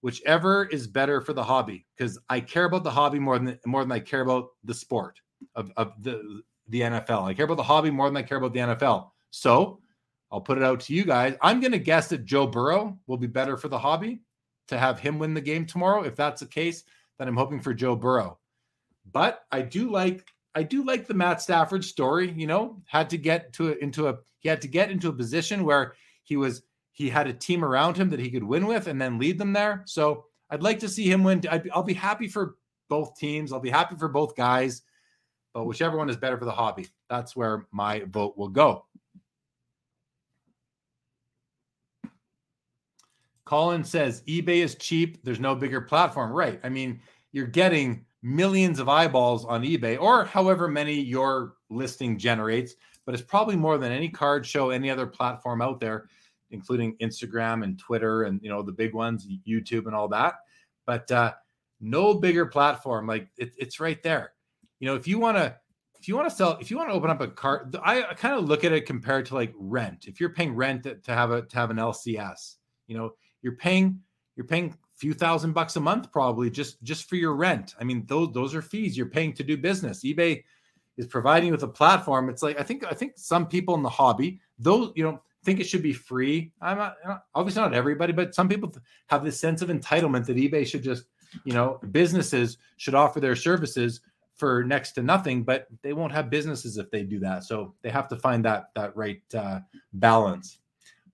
Whichever 0.04 0.66
is 0.66 0.86
better 0.86 1.22
for 1.22 1.32
the 1.32 1.42
hobby 1.42 1.86
because 1.96 2.18
I 2.28 2.40
care 2.40 2.66
about 2.66 2.84
the 2.84 2.90
hobby 2.90 3.18
more 3.18 3.38
than 3.38 3.58
more 3.64 3.82
than 3.82 3.90
I 3.90 4.00
care 4.00 4.20
about 4.20 4.48
the 4.62 4.74
sport 4.74 5.18
of, 5.54 5.72
of 5.78 5.94
the 6.02 6.42
the 6.68 6.82
NFL. 6.82 7.22
I 7.22 7.32
care 7.32 7.46
about 7.46 7.56
the 7.56 7.62
hobby 7.62 7.90
more 7.90 8.06
than 8.10 8.18
I 8.18 8.22
care 8.22 8.36
about 8.36 8.52
the 8.52 8.60
NFL. 8.60 9.12
So, 9.30 9.80
I'll 10.30 10.42
put 10.42 10.58
it 10.58 10.62
out 10.62 10.80
to 10.80 10.94
you 10.94 11.06
guys. 11.06 11.36
I'm 11.40 11.58
going 11.58 11.72
to 11.72 11.78
guess 11.78 12.08
that 12.08 12.26
Joe 12.26 12.46
Burrow 12.46 12.98
will 13.06 13.16
be 13.16 13.26
better 13.26 13.56
for 13.56 13.68
the 13.68 13.78
hobby 13.78 14.20
to 14.68 14.76
have 14.76 15.00
him 15.00 15.18
win 15.18 15.32
the 15.32 15.40
game 15.40 15.64
tomorrow. 15.64 16.02
If 16.02 16.16
that's 16.16 16.40
the 16.40 16.48
case, 16.48 16.84
then 17.18 17.26
I'm 17.26 17.36
hoping 17.38 17.60
for 17.60 17.72
Joe 17.72 17.96
Burrow. 17.96 18.38
But 19.10 19.46
I 19.50 19.62
do 19.62 19.90
like 19.90 20.26
I 20.54 20.64
do 20.64 20.84
like 20.84 21.06
the 21.06 21.14
Matt 21.14 21.40
Stafford 21.40 21.82
story. 21.82 22.30
You 22.30 22.46
know, 22.46 22.82
had 22.84 23.08
to 23.08 23.16
get 23.16 23.54
to 23.54 23.72
into 23.78 24.08
a 24.08 24.18
he 24.40 24.50
had 24.50 24.60
to 24.60 24.68
get 24.68 24.90
into 24.90 25.08
a 25.08 25.14
position 25.14 25.64
where 25.64 25.94
he 26.24 26.36
was 26.36 26.62
he 26.94 27.10
had 27.10 27.26
a 27.26 27.32
team 27.32 27.64
around 27.64 27.96
him 27.96 28.08
that 28.10 28.20
he 28.20 28.30
could 28.30 28.44
win 28.44 28.66
with 28.66 28.86
and 28.86 29.00
then 29.00 29.18
lead 29.18 29.36
them 29.36 29.52
there. 29.52 29.82
So 29.84 30.24
I'd 30.48 30.62
like 30.62 30.78
to 30.78 30.88
see 30.88 31.10
him 31.10 31.24
win. 31.24 31.42
i 31.50 31.60
will 31.74 31.82
be 31.82 31.92
happy 31.92 32.28
for 32.28 32.54
both 32.88 33.18
teams. 33.18 33.52
I'll 33.52 33.60
be 33.60 33.70
happy 33.70 33.96
for 33.96 34.08
both 34.08 34.36
guys, 34.36 34.82
but 35.52 35.64
whichever 35.64 35.96
one 35.96 36.08
is 36.08 36.16
better 36.16 36.38
for 36.38 36.44
the 36.44 36.52
hobby, 36.52 36.86
that's 37.10 37.34
where 37.34 37.66
my 37.72 38.04
vote 38.06 38.38
will 38.38 38.48
go. 38.48 38.86
Colin 43.44 43.84
says 43.84 44.22
eBay 44.26 44.62
is 44.62 44.76
cheap. 44.76 45.22
There's 45.24 45.40
no 45.40 45.54
bigger 45.54 45.80
platform. 45.80 46.32
Right. 46.32 46.60
I 46.62 46.68
mean, 46.68 47.00
you're 47.32 47.46
getting 47.46 48.06
millions 48.22 48.78
of 48.78 48.88
eyeballs 48.88 49.44
on 49.44 49.64
eBay 49.64 50.00
or 50.00 50.24
however 50.24 50.68
many 50.68 50.94
your 50.94 51.54
listing 51.68 52.16
generates, 52.18 52.74
but 53.04 53.14
it's 53.14 53.24
probably 53.24 53.56
more 53.56 53.76
than 53.76 53.92
any 53.92 54.08
card 54.08 54.46
show, 54.46 54.70
any 54.70 54.88
other 54.88 55.06
platform 55.06 55.60
out 55.60 55.78
there, 55.80 56.08
including 56.50 56.96
Instagram 56.98 57.64
and 57.64 57.78
Twitter 57.78 58.24
and 58.24 58.40
you 58.42 58.48
know 58.48 58.62
the 58.62 58.72
big 58.72 58.94
ones, 58.94 59.26
YouTube 59.46 59.86
and 59.86 59.94
all 59.94 60.08
that. 60.08 60.34
But 60.86 61.10
uh, 61.10 61.32
no 61.80 62.14
bigger 62.14 62.46
platform. 62.46 63.06
Like 63.06 63.28
it, 63.36 63.54
it's 63.58 63.80
right 63.80 64.02
there. 64.02 64.32
You 64.80 64.88
know, 64.88 64.96
if 64.96 65.06
you 65.06 65.18
want 65.18 65.36
to 65.36 65.56
if 65.98 66.08
you 66.08 66.16
want 66.16 66.28
to 66.28 66.34
sell 66.34 66.58
if 66.60 66.70
you 66.70 66.76
want 66.76 66.90
to 66.90 66.94
open 66.94 67.08
up 67.08 67.22
a 67.22 67.28
card 67.28 67.74
I, 67.82 68.02
I 68.02 68.12
kind 68.14 68.34
of 68.34 68.44
look 68.44 68.62
at 68.62 68.72
it 68.72 68.84
compared 68.84 69.24
to 69.26 69.34
like 69.34 69.54
rent 69.56 70.04
if 70.06 70.20
you're 70.20 70.28
paying 70.28 70.54
rent 70.54 70.82
to, 70.82 70.96
to 70.96 71.14
have 71.14 71.30
a 71.30 71.40
to 71.40 71.56
have 71.56 71.70
an 71.70 71.78
lcs 71.78 72.56
you 72.88 72.94
know 72.94 73.14
you're 73.40 73.56
paying 73.56 74.00
you're 74.36 74.46
paying 74.46 74.70
a 74.70 74.98
few 74.98 75.14
thousand 75.14 75.52
bucks 75.52 75.76
a 75.76 75.80
month 75.80 76.10
probably 76.12 76.50
just 76.50 76.82
just 76.82 77.08
for 77.08 77.16
your 77.16 77.34
rent. 77.34 77.74
I 77.80 77.84
mean, 77.84 78.04
those 78.06 78.32
those 78.32 78.54
are 78.54 78.62
fees 78.62 78.96
you're 78.96 79.06
paying 79.06 79.32
to 79.34 79.44
do 79.44 79.56
business. 79.56 80.04
eBay 80.04 80.42
is 80.96 81.06
providing 81.06 81.48
you 81.48 81.52
with 81.52 81.62
a 81.62 81.68
platform. 81.68 82.28
It's 82.28 82.42
like 82.42 82.58
I 82.58 82.62
think 82.62 82.84
I 82.84 82.94
think 82.94 83.12
some 83.16 83.46
people 83.46 83.74
in 83.74 83.82
the 83.82 83.88
hobby, 83.88 84.40
those 84.58 84.92
you 84.94 85.04
know, 85.04 85.22
think 85.44 85.60
it 85.60 85.64
should 85.64 85.82
be 85.82 85.92
free. 85.92 86.52
I'm 86.60 86.78
not 86.78 86.96
obviously 87.34 87.62
not 87.62 87.74
everybody, 87.74 88.12
but 88.12 88.34
some 88.34 88.48
people 88.48 88.74
have 89.08 89.24
this 89.24 89.38
sense 89.38 89.62
of 89.62 89.68
entitlement 89.68 90.26
that 90.26 90.36
eBay 90.36 90.66
should 90.66 90.82
just, 90.82 91.04
you 91.44 91.52
know, 91.52 91.78
businesses 91.90 92.58
should 92.76 92.94
offer 92.94 93.20
their 93.20 93.36
services 93.36 94.00
for 94.34 94.64
next 94.64 94.92
to 94.92 95.02
nothing, 95.02 95.44
but 95.44 95.66
they 95.82 95.92
won't 95.92 96.12
have 96.12 96.28
businesses 96.30 96.76
if 96.76 96.90
they 96.90 97.02
do 97.02 97.20
that. 97.20 97.44
So 97.44 97.74
they 97.82 97.90
have 97.90 98.08
to 98.08 98.16
find 98.16 98.44
that 98.44 98.70
that 98.74 98.96
right 98.96 99.22
uh, 99.34 99.60
balance. 99.92 100.58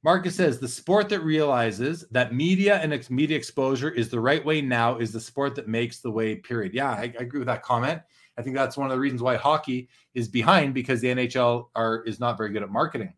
Marcus 0.02 0.34
says 0.34 0.58
the 0.58 0.68
sport 0.68 1.10
that 1.10 1.20
realizes 1.20 2.06
that 2.10 2.34
media 2.34 2.76
and 2.76 2.94
ex- 2.94 3.10
media 3.10 3.36
exposure 3.36 3.90
is 3.90 4.08
the 4.08 4.18
right 4.18 4.42
way 4.42 4.62
now 4.62 4.96
is 4.96 5.12
the 5.12 5.20
sport 5.20 5.54
that 5.56 5.68
makes 5.68 6.00
the 6.00 6.10
way, 6.10 6.36
period. 6.36 6.72
Yeah, 6.72 6.90
I, 6.90 7.12
I, 7.18 7.22
agree 7.22 7.38
with 7.38 7.48
that 7.48 7.62
comment. 7.62 8.00
I 8.38 8.42
think 8.42 8.56
that's 8.56 8.78
one 8.78 8.90
of 8.90 8.96
the 8.96 9.00
reasons 9.00 9.20
why 9.20 9.36
hockey 9.36 9.90
is 10.14 10.26
behind 10.26 10.72
because 10.72 11.02
the 11.02 11.08
NHL 11.08 11.68
are 11.74 12.02
is 12.04 12.18
not 12.18 12.38
very 12.38 12.50
good 12.50 12.62
at 12.62 12.70
marketing. 12.70 13.12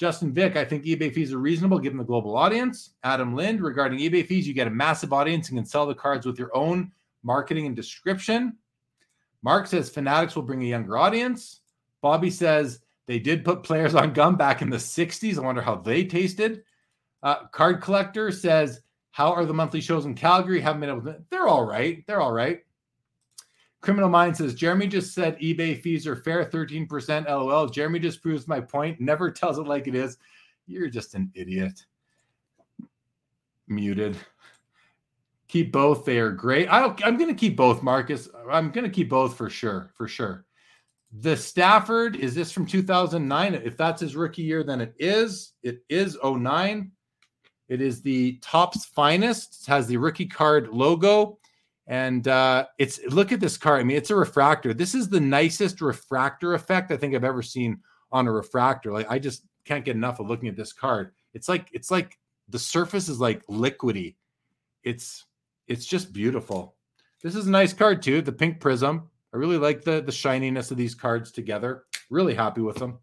Justin 0.00 0.32
Vick, 0.32 0.56
I 0.56 0.64
think 0.64 0.84
eBay 0.84 1.12
fees 1.12 1.30
are 1.30 1.38
reasonable 1.38 1.78
given 1.78 1.98
the 1.98 2.04
global 2.04 2.34
audience. 2.34 2.94
Adam 3.04 3.36
Lind, 3.36 3.60
regarding 3.60 3.98
eBay 3.98 4.26
fees, 4.26 4.48
you 4.48 4.54
get 4.54 4.66
a 4.66 4.70
massive 4.70 5.12
audience 5.12 5.50
and 5.50 5.58
can 5.58 5.66
sell 5.66 5.84
the 5.84 5.94
cards 5.94 6.24
with 6.24 6.38
your 6.38 6.56
own 6.56 6.90
marketing 7.22 7.66
and 7.66 7.76
description. 7.76 8.56
Mark 9.42 9.66
says 9.66 9.90
Fanatics 9.90 10.34
will 10.34 10.42
bring 10.42 10.62
a 10.62 10.66
younger 10.66 10.96
audience. 10.96 11.60
Bobby 12.00 12.30
says 12.30 12.80
they 13.04 13.18
did 13.18 13.44
put 13.44 13.62
players 13.62 13.94
on 13.94 14.14
gum 14.14 14.36
back 14.36 14.62
in 14.62 14.70
the 14.70 14.78
60s. 14.78 15.36
I 15.36 15.42
wonder 15.42 15.60
how 15.60 15.76
they 15.76 16.06
tasted. 16.06 16.62
Uh, 17.22 17.44
Card 17.48 17.82
Collector 17.82 18.32
says, 18.32 18.80
How 19.10 19.30
are 19.34 19.44
the 19.44 19.52
monthly 19.52 19.82
shows 19.82 20.06
in 20.06 20.14
Calgary? 20.14 20.62
Haven't 20.62 20.80
been 20.80 20.88
able 20.88 21.02
to. 21.02 21.20
They're 21.28 21.46
all 21.46 21.66
right. 21.66 22.02
They're 22.06 22.22
all 22.22 22.32
right. 22.32 22.62
Criminal 23.80 24.10
Mind 24.10 24.36
says, 24.36 24.54
Jeremy 24.54 24.86
just 24.86 25.14
said 25.14 25.38
eBay 25.38 25.80
fees 25.80 26.06
are 26.06 26.16
fair, 26.16 26.44
13% 26.44 27.26
LOL. 27.26 27.66
Jeremy 27.66 27.98
just 27.98 28.22
proves 28.22 28.46
my 28.46 28.60
point, 28.60 29.00
never 29.00 29.30
tells 29.30 29.58
it 29.58 29.66
like 29.66 29.86
it 29.88 29.94
is. 29.94 30.18
You're 30.66 30.88
just 30.88 31.14
an 31.14 31.30
idiot. 31.34 31.84
Muted. 33.66 34.16
Keep 35.48 35.72
both. 35.72 36.04
They 36.04 36.18
are 36.18 36.30
great. 36.30 36.68
I 36.68 36.84
am 36.84 37.16
going 37.16 37.26
to 37.26 37.34
keep 37.34 37.56
both, 37.56 37.82
Marcus. 37.82 38.28
I'm 38.48 38.70
going 38.70 38.84
to 38.84 38.90
keep 38.90 39.08
both 39.08 39.36
for 39.36 39.50
sure. 39.50 39.92
For 39.96 40.06
sure. 40.06 40.44
The 41.12 41.36
Stafford, 41.36 42.14
is 42.14 42.36
this 42.36 42.52
from 42.52 42.66
2009? 42.66 43.54
If 43.54 43.76
that's 43.76 44.00
his 44.00 44.14
rookie 44.14 44.42
year, 44.42 44.62
then 44.62 44.80
it 44.80 44.94
is. 44.98 45.54
It 45.64 45.82
is 45.88 46.16
09. 46.22 46.92
It 47.68 47.80
is 47.80 48.00
the 48.00 48.38
Topps 48.42 48.84
Finest. 48.84 49.62
It 49.62 49.70
has 49.70 49.88
the 49.88 49.96
rookie 49.96 50.26
card 50.26 50.68
logo. 50.68 51.39
And 51.86 52.28
uh, 52.28 52.66
it's 52.78 53.00
look 53.06 53.32
at 53.32 53.40
this 53.40 53.56
card. 53.56 53.80
I 53.80 53.84
mean, 53.84 53.96
it's 53.96 54.10
a 54.10 54.16
refractor. 54.16 54.72
This 54.72 54.94
is 54.94 55.08
the 55.08 55.20
nicest 55.20 55.80
refractor 55.80 56.54
effect 56.54 56.92
I 56.92 56.96
think 56.96 57.14
I've 57.14 57.24
ever 57.24 57.42
seen 57.42 57.80
on 58.12 58.28
a 58.28 58.32
refractor. 58.32 58.92
Like 58.92 59.10
I 59.10 59.18
just 59.18 59.44
can't 59.64 59.84
get 59.84 59.96
enough 59.96 60.20
of 60.20 60.28
looking 60.28 60.48
at 60.48 60.56
this 60.56 60.72
card. 60.72 61.12
It's 61.34 61.48
like 61.48 61.68
it's 61.72 61.90
like 61.90 62.18
the 62.48 62.58
surface 62.58 63.08
is 63.08 63.20
like 63.20 63.46
liquidy. 63.46 64.16
It's 64.82 65.26
it's 65.66 65.86
just 65.86 66.12
beautiful. 66.12 66.76
This 67.22 67.34
is 67.34 67.46
a 67.46 67.50
nice 67.50 67.72
card 67.72 68.02
too. 68.02 68.22
The 68.22 68.32
pink 68.32 68.60
prism. 68.60 69.08
I 69.32 69.36
really 69.36 69.58
like 69.58 69.82
the 69.82 70.00
the 70.00 70.12
shininess 70.12 70.70
of 70.70 70.76
these 70.76 70.94
cards 70.94 71.30
together. 71.30 71.84
Really 72.08 72.34
happy 72.34 72.60
with 72.60 72.76
them. 72.76 72.98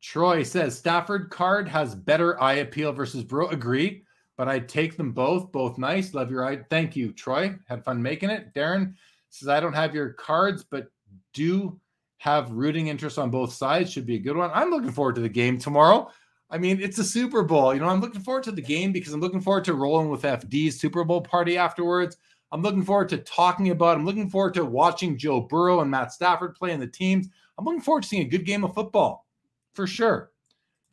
Troy 0.00 0.42
says 0.42 0.78
Stafford 0.78 1.30
card 1.30 1.68
has 1.68 1.94
better 1.94 2.40
eye 2.40 2.54
appeal 2.54 2.92
versus 2.92 3.22
Bro. 3.22 3.48
Agree, 3.48 4.02
but 4.40 4.48
I'd 4.48 4.70
take 4.70 4.96
them 4.96 5.12
both. 5.12 5.52
Both 5.52 5.76
nice. 5.76 6.14
Love 6.14 6.30
your 6.30 6.46
eye. 6.46 6.60
Thank 6.70 6.96
you, 6.96 7.12
Troy. 7.12 7.54
Had 7.68 7.84
fun 7.84 8.00
making 8.00 8.30
it. 8.30 8.54
Darren 8.54 8.94
says 9.28 9.48
I 9.48 9.60
don't 9.60 9.74
have 9.74 9.94
your 9.94 10.14
cards, 10.14 10.64
but 10.64 10.86
do 11.34 11.78
have 12.16 12.50
rooting 12.50 12.86
interest 12.86 13.18
on 13.18 13.28
both 13.28 13.52
sides. 13.52 13.92
Should 13.92 14.06
be 14.06 14.14
a 14.14 14.18
good 14.18 14.38
one. 14.38 14.50
I'm 14.54 14.70
looking 14.70 14.92
forward 14.92 15.16
to 15.16 15.20
the 15.20 15.28
game 15.28 15.58
tomorrow. 15.58 16.08
I 16.48 16.56
mean, 16.56 16.80
it's 16.80 16.96
a 16.96 17.04
Super 17.04 17.42
Bowl. 17.42 17.74
You 17.74 17.80
know, 17.80 17.88
I'm 17.88 18.00
looking 18.00 18.22
forward 18.22 18.44
to 18.44 18.50
the 18.50 18.62
game 18.62 18.92
because 18.92 19.12
I'm 19.12 19.20
looking 19.20 19.42
forward 19.42 19.66
to 19.66 19.74
rolling 19.74 20.08
with 20.08 20.22
FD's 20.22 20.80
Super 20.80 21.04
Bowl 21.04 21.20
party 21.20 21.58
afterwards. 21.58 22.16
I'm 22.50 22.62
looking 22.62 22.82
forward 22.82 23.10
to 23.10 23.18
talking 23.18 23.68
about. 23.68 23.98
I'm 23.98 24.06
looking 24.06 24.30
forward 24.30 24.54
to 24.54 24.64
watching 24.64 25.18
Joe 25.18 25.42
Burrow 25.42 25.82
and 25.82 25.90
Matt 25.90 26.14
Stafford 26.14 26.54
play 26.54 26.72
in 26.72 26.80
the 26.80 26.86
teams. 26.86 27.28
I'm 27.58 27.66
looking 27.66 27.82
forward 27.82 28.04
to 28.04 28.08
seeing 28.08 28.26
a 28.26 28.30
good 28.30 28.46
game 28.46 28.64
of 28.64 28.72
football 28.72 29.26
for 29.74 29.86
sure. 29.86 30.30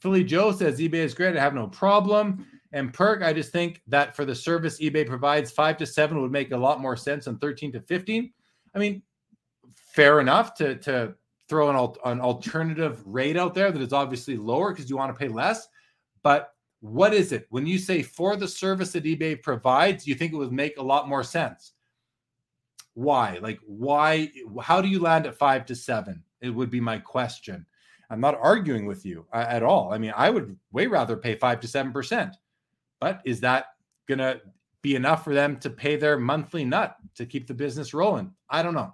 Philly 0.01 0.25
Joe 0.25 0.51
says 0.51 0.79
eBay 0.79 0.95
is 0.95 1.13
great. 1.13 1.37
I 1.37 1.39
have 1.39 1.55
no 1.55 1.67
problem. 1.67 2.45
And 2.73 2.93
perk, 2.93 3.23
I 3.23 3.33
just 3.33 3.51
think 3.51 3.81
that 3.87 4.15
for 4.15 4.25
the 4.25 4.35
service 4.35 4.79
eBay 4.79 5.07
provides, 5.07 5.51
five 5.51 5.77
to 5.77 5.85
seven 5.85 6.21
would 6.21 6.31
make 6.31 6.51
a 6.51 6.57
lot 6.57 6.81
more 6.81 6.97
sense 6.97 7.25
than 7.25 7.37
13 7.37 7.71
to 7.73 7.81
15. 7.81 8.31
I 8.75 8.79
mean, 8.79 9.01
fair 9.93 10.19
enough 10.19 10.53
to, 10.55 10.75
to 10.75 11.15
throw 11.47 11.69
an, 11.69 11.93
an 12.11 12.21
alternative 12.21 13.01
rate 13.05 13.37
out 13.37 13.53
there 13.53 13.71
that 13.71 13.81
is 13.81 13.93
obviously 13.93 14.35
lower 14.35 14.73
because 14.73 14.89
you 14.89 14.97
want 14.97 15.13
to 15.13 15.19
pay 15.19 15.29
less. 15.29 15.67
But 16.23 16.53
what 16.81 17.13
is 17.13 17.31
it? 17.31 17.47
When 17.49 17.65
you 17.65 17.77
say 17.77 18.01
for 18.01 18.35
the 18.35 18.47
service 18.47 18.91
that 18.93 19.05
eBay 19.05 19.41
provides, 19.41 20.05
you 20.05 20.15
think 20.15 20.33
it 20.33 20.37
would 20.37 20.51
make 20.51 20.77
a 20.77 20.83
lot 20.83 21.09
more 21.09 21.23
sense. 21.23 21.73
Why? 22.93 23.39
Like, 23.41 23.59
why? 23.65 24.31
How 24.61 24.81
do 24.81 24.87
you 24.87 24.99
land 24.99 25.25
at 25.25 25.37
five 25.37 25.65
to 25.67 25.75
seven? 25.75 26.23
It 26.41 26.49
would 26.49 26.69
be 26.69 26.81
my 26.81 26.97
question. 26.97 27.65
I'm 28.09 28.21
not 28.21 28.39
arguing 28.41 28.85
with 28.85 29.05
you 29.05 29.25
uh, 29.33 29.45
at 29.49 29.63
all. 29.63 29.93
I 29.93 29.97
mean, 29.97 30.13
I 30.15 30.29
would 30.29 30.57
way 30.71 30.87
rather 30.87 31.17
pay 31.17 31.35
five 31.35 31.59
to 31.61 31.67
seven 31.67 31.91
percent, 31.91 32.35
but 32.99 33.21
is 33.25 33.41
that 33.41 33.67
going 34.07 34.19
to 34.19 34.41
be 34.81 34.95
enough 34.95 35.23
for 35.23 35.33
them 35.33 35.57
to 35.57 35.69
pay 35.69 35.95
their 35.95 36.17
monthly 36.17 36.63
nut 36.65 36.95
to 37.15 37.25
keep 37.25 37.47
the 37.47 37.53
business 37.53 37.93
rolling? 37.93 38.33
I 38.49 38.63
don't 38.63 38.73
know. 38.73 38.93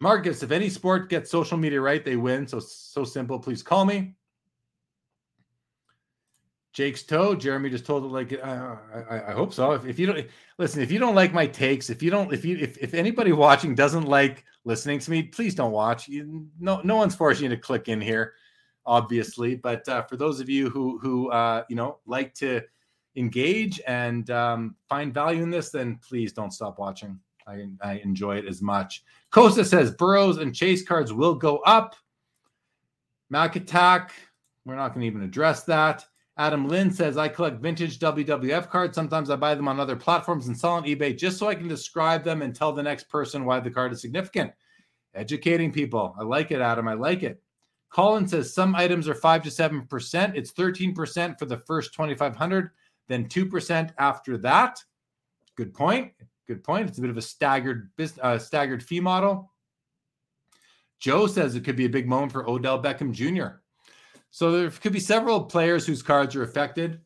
Marcus, 0.00 0.42
if 0.42 0.52
any 0.52 0.68
sport 0.68 1.08
gets 1.08 1.30
social 1.30 1.56
media 1.56 1.80
right, 1.80 2.04
they 2.04 2.16
win. 2.16 2.46
So 2.46 2.60
so 2.60 3.04
simple. 3.04 3.38
Please 3.38 3.62
call 3.62 3.84
me. 3.84 4.14
Jake's 6.72 7.02
toe. 7.02 7.34
Jeremy 7.34 7.70
just 7.70 7.84
told 7.84 8.04
it 8.04 8.08
like 8.08 8.32
uh, 8.32 8.76
I, 9.10 9.30
I, 9.30 9.32
hope 9.32 9.52
so. 9.52 9.72
If, 9.72 9.84
if 9.84 9.98
you 9.98 10.06
don't 10.06 10.26
listen, 10.58 10.80
if 10.80 10.92
you 10.92 11.00
don't 11.00 11.16
like 11.16 11.32
my 11.32 11.46
takes, 11.46 11.90
if 11.90 12.02
you 12.02 12.10
don't, 12.10 12.32
if 12.32 12.44
you 12.44 12.56
if, 12.58 12.78
if 12.78 12.94
anybody 12.94 13.32
watching 13.32 13.74
doesn't 13.74 14.04
like 14.04 14.44
listening 14.64 15.00
to 15.00 15.10
me, 15.10 15.24
please 15.24 15.56
don't 15.56 15.72
watch. 15.72 16.06
You, 16.06 16.46
no 16.60 16.80
no 16.84 16.94
one's 16.94 17.16
forcing 17.16 17.44
you 17.44 17.50
to 17.50 17.56
click 17.56 17.88
in 17.88 18.00
here, 18.00 18.34
obviously. 18.88 19.54
But 19.54 19.88
uh, 19.88 20.02
for 20.02 20.16
those 20.16 20.40
of 20.40 20.48
you 20.48 20.70
who 20.70 20.98
who 20.98 21.30
uh, 21.30 21.62
you 21.68 21.76
know 21.76 21.98
like 22.06 22.34
to 22.36 22.62
engage 23.14 23.80
and 23.86 24.28
um, 24.30 24.74
find 24.88 25.14
value 25.14 25.42
in 25.42 25.50
this, 25.50 25.70
then 25.70 26.00
please 26.06 26.32
don't 26.32 26.52
stop 26.52 26.78
watching. 26.78 27.20
I, 27.46 27.66
I 27.80 27.92
enjoy 28.04 28.36
it 28.36 28.46
as 28.46 28.60
much. 28.60 29.04
Costa 29.30 29.64
says 29.64 29.90
Burrows 29.92 30.38
and 30.38 30.54
Chase 30.54 30.84
cards 30.84 31.12
will 31.12 31.34
go 31.34 31.58
up. 31.58 31.96
Mac 33.30 33.56
Attack, 33.56 34.12
we're 34.64 34.76
not 34.76 34.88
going 34.88 35.00
to 35.02 35.06
even 35.06 35.22
address 35.22 35.64
that. 35.64 36.04
Adam 36.36 36.68
Lynn 36.68 36.90
says, 36.90 37.16
I 37.16 37.26
collect 37.28 37.60
vintage 37.60 37.98
WWF 37.98 38.68
cards. 38.70 38.94
Sometimes 38.94 39.28
I 39.28 39.36
buy 39.36 39.54
them 39.54 39.66
on 39.66 39.80
other 39.80 39.96
platforms 39.96 40.46
and 40.46 40.56
sell 40.56 40.72
on 40.72 40.84
eBay 40.84 41.16
just 41.16 41.36
so 41.38 41.48
I 41.48 41.54
can 41.54 41.66
describe 41.66 42.22
them 42.22 42.42
and 42.42 42.54
tell 42.54 42.72
the 42.72 42.82
next 42.82 43.08
person 43.08 43.44
why 43.44 43.60
the 43.60 43.70
card 43.70 43.92
is 43.92 44.00
significant. 44.00 44.52
Educating 45.14 45.72
people. 45.72 46.14
I 46.18 46.22
like 46.22 46.52
it, 46.52 46.60
Adam. 46.60 46.86
I 46.86 46.94
like 46.94 47.22
it. 47.22 47.42
Colin 47.90 48.28
says 48.28 48.52
some 48.52 48.74
items 48.74 49.08
are 49.08 49.14
5 49.14 49.42
to 49.44 49.48
7%. 49.48 50.34
It's 50.34 50.52
13% 50.52 51.38
for 51.38 51.46
the 51.46 51.56
first 51.58 51.94
2,500, 51.94 52.70
then 53.08 53.26
2% 53.26 53.90
after 53.98 54.36
that. 54.38 54.78
Good 55.56 55.72
point. 55.74 56.12
Good 56.46 56.62
point. 56.62 56.88
It's 56.88 56.98
a 56.98 57.02
bit 57.02 57.10
of 57.10 57.16
a 57.16 57.22
staggered 57.22 57.90
uh, 58.22 58.38
staggered 58.38 58.82
fee 58.82 59.00
model. 59.00 59.52
Joe 60.98 61.26
says 61.26 61.54
it 61.54 61.64
could 61.64 61.76
be 61.76 61.84
a 61.84 61.90
big 61.90 62.08
moment 62.08 62.32
for 62.32 62.48
Odell 62.48 62.82
Beckham 62.82 63.12
Jr. 63.12 63.60
So 64.30 64.52
there 64.52 64.70
could 64.70 64.92
be 64.92 65.00
several 65.00 65.44
players 65.44 65.86
whose 65.86 66.02
cards 66.02 66.34
are 66.36 66.42
affected. 66.42 67.00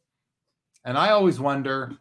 And 0.85 0.99
I 0.99 1.11
always 1.11 1.39
wonder 1.39 1.97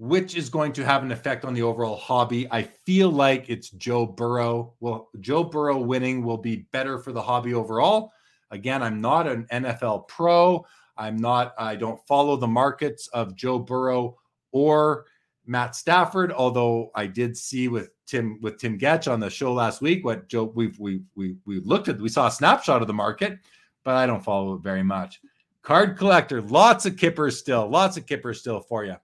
which 0.00 0.34
is 0.34 0.48
going 0.48 0.72
to 0.72 0.82
have 0.82 1.02
an 1.02 1.12
effect 1.12 1.44
on 1.44 1.52
the 1.52 1.60
overall 1.60 1.96
hobby. 1.96 2.48
I 2.50 2.62
feel 2.62 3.10
like 3.10 3.50
it's 3.50 3.68
Joe 3.68 4.06
Burrow. 4.06 4.72
Well, 4.80 5.10
Joe 5.20 5.44
Burrow 5.44 5.76
winning 5.76 6.24
will 6.24 6.38
be 6.38 6.66
better 6.72 6.98
for 6.98 7.12
the 7.12 7.20
hobby 7.20 7.52
overall. 7.52 8.10
Again, 8.50 8.82
I'm 8.82 9.02
not 9.02 9.28
an 9.28 9.46
NFL 9.52 10.08
pro. 10.08 10.64
I'm 10.96 11.18
not, 11.18 11.52
I 11.58 11.76
don't 11.76 12.00
follow 12.06 12.38
the 12.38 12.46
markets 12.46 13.08
of 13.08 13.36
Joe 13.36 13.58
Burrow 13.58 14.16
or 14.52 15.04
Matt 15.44 15.76
Stafford, 15.76 16.32
although 16.32 16.90
I 16.94 17.06
did 17.06 17.36
see 17.36 17.68
with 17.68 17.90
Tim 18.06 18.38
with 18.40 18.56
Tim 18.56 18.78
Getsch 18.78 19.10
on 19.10 19.20
the 19.20 19.28
show 19.28 19.52
last 19.52 19.82
week 19.82 20.02
what 20.02 20.28
Joe 20.28 20.50
we've 20.54 20.78
we 20.78 21.02
we 21.14 21.36
we 21.44 21.60
looked 21.60 21.88
at 21.88 22.00
we 22.00 22.08
saw 22.08 22.26
a 22.26 22.30
snapshot 22.30 22.80
of 22.80 22.88
the 22.88 22.94
market, 22.94 23.38
but 23.84 23.96
I 23.96 24.06
don't 24.06 24.24
follow 24.24 24.54
it 24.54 24.62
very 24.62 24.82
much. 24.82 25.20
Card 25.62 25.98
collector, 25.98 26.40
lots 26.40 26.86
of 26.86 26.96
kippers 26.96 27.38
still, 27.38 27.68
lots 27.68 27.98
of 27.98 28.06
kippers 28.06 28.40
still 28.40 28.60
for 28.60 28.84
you. 28.84 28.96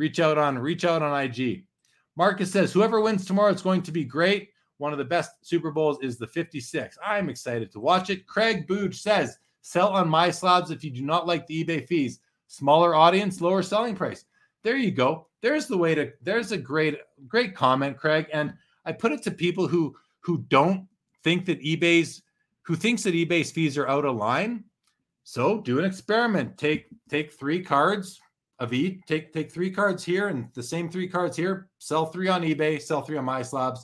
Reach 0.00 0.18
out 0.18 0.38
on 0.38 0.58
reach 0.58 0.84
out 0.84 1.02
on 1.02 1.22
IG. 1.22 1.64
Marcus 2.16 2.50
says 2.50 2.72
whoever 2.72 3.00
wins 3.00 3.24
tomorrow 3.24 3.52
is 3.52 3.62
going 3.62 3.82
to 3.82 3.92
be 3.92 4.04
great. 4.04 4.48
One 4.78 4.92
of 4.92 4.98
the 4.98 5.04
best 5.04 5.32
Super 5.42 5.70
Bowls 5.70 5.98
is 6.00 6.16
the 6.16 6.26
56. 6.26 6.98
I'm 7.04 7.28
excited 7.28 7.70
to 7.72 7.80
watch 7.80 8.10
it. 8.10 8.26
Craig 8.26 8.66
Booge 8.66 9.00
says 9.00 9.38
sell 9.60 9.90
on 9.90 10.08
MySlabs 10.08 10.70
if 10.70 10.82
you 10.82 10.90
do 10.90 11.02
not 11.02 11.26
like 11.26 11.46
the 11.46 11.62
eBay 11.62 11.86
fees. 11.86 12.20
Smaller 12.48 12.94
audience, 12.94 13.40
lower 13.40 13.62
selling 13.62 13.94
price. 13.94 14.24
There 14.64 14.76
you 14.76 14.90
go 14.90 15.26
there's 15.40 15.66
the 15.66 15.76
way 15.76 15.94
to 15.94 16.12
there's 16.22 16.52
a 16.52 16.58
great 16.58 16.98
great 17.26 17.54
comment 17.54 17.96
craig 17.96 18.26
and 18.32 18.52
i 18.84 18.92
put 18.92 19.12
it 19.12 19.22
to 19.22 19.30
people 19.30 19.66
who 19.66 19.94
who 20.20 20.38
don't 20.48 20.86
think 21.22 21.44
that 21.46 21.62
ebay's 21.62 22.22
who 22.62 22.76
thinks 22.76 23.02
that 23.02 23.14
ebay's 23.14 23.50
fees 23.50 23.78
are 23.78 23.88
out 23.88 24.04
of 24.04 24.16
line 24.16 24.64
so 25.24 25.60
do 25.60 25.78
an 25.78 25.84
experiment 25.84 26.56
take 26.56 26.86
take 27.08 27.32
three 27.32 27.62
cards 27.62 28.20
of 28.60 28.72
each 28.72 29.00
take 29.06 29.32
take 29.32 29.50
three 29.50 29.70
cards 29.70 30.04
here 30.04 30.28
and 30.28 30.48
the 30.54 30.62
same 30.62 30.88
three 30.88 31.08
cards 31.08 31.36
here 31.36 31.68
sell 31.78 32.06
three 32.06 32.28
on 32.28 32.42
ebay 32.42 32.80
sell 32.80 33.02
three 33.02 33.16
on 33.16 33.26
MySlabs 33.26 33.80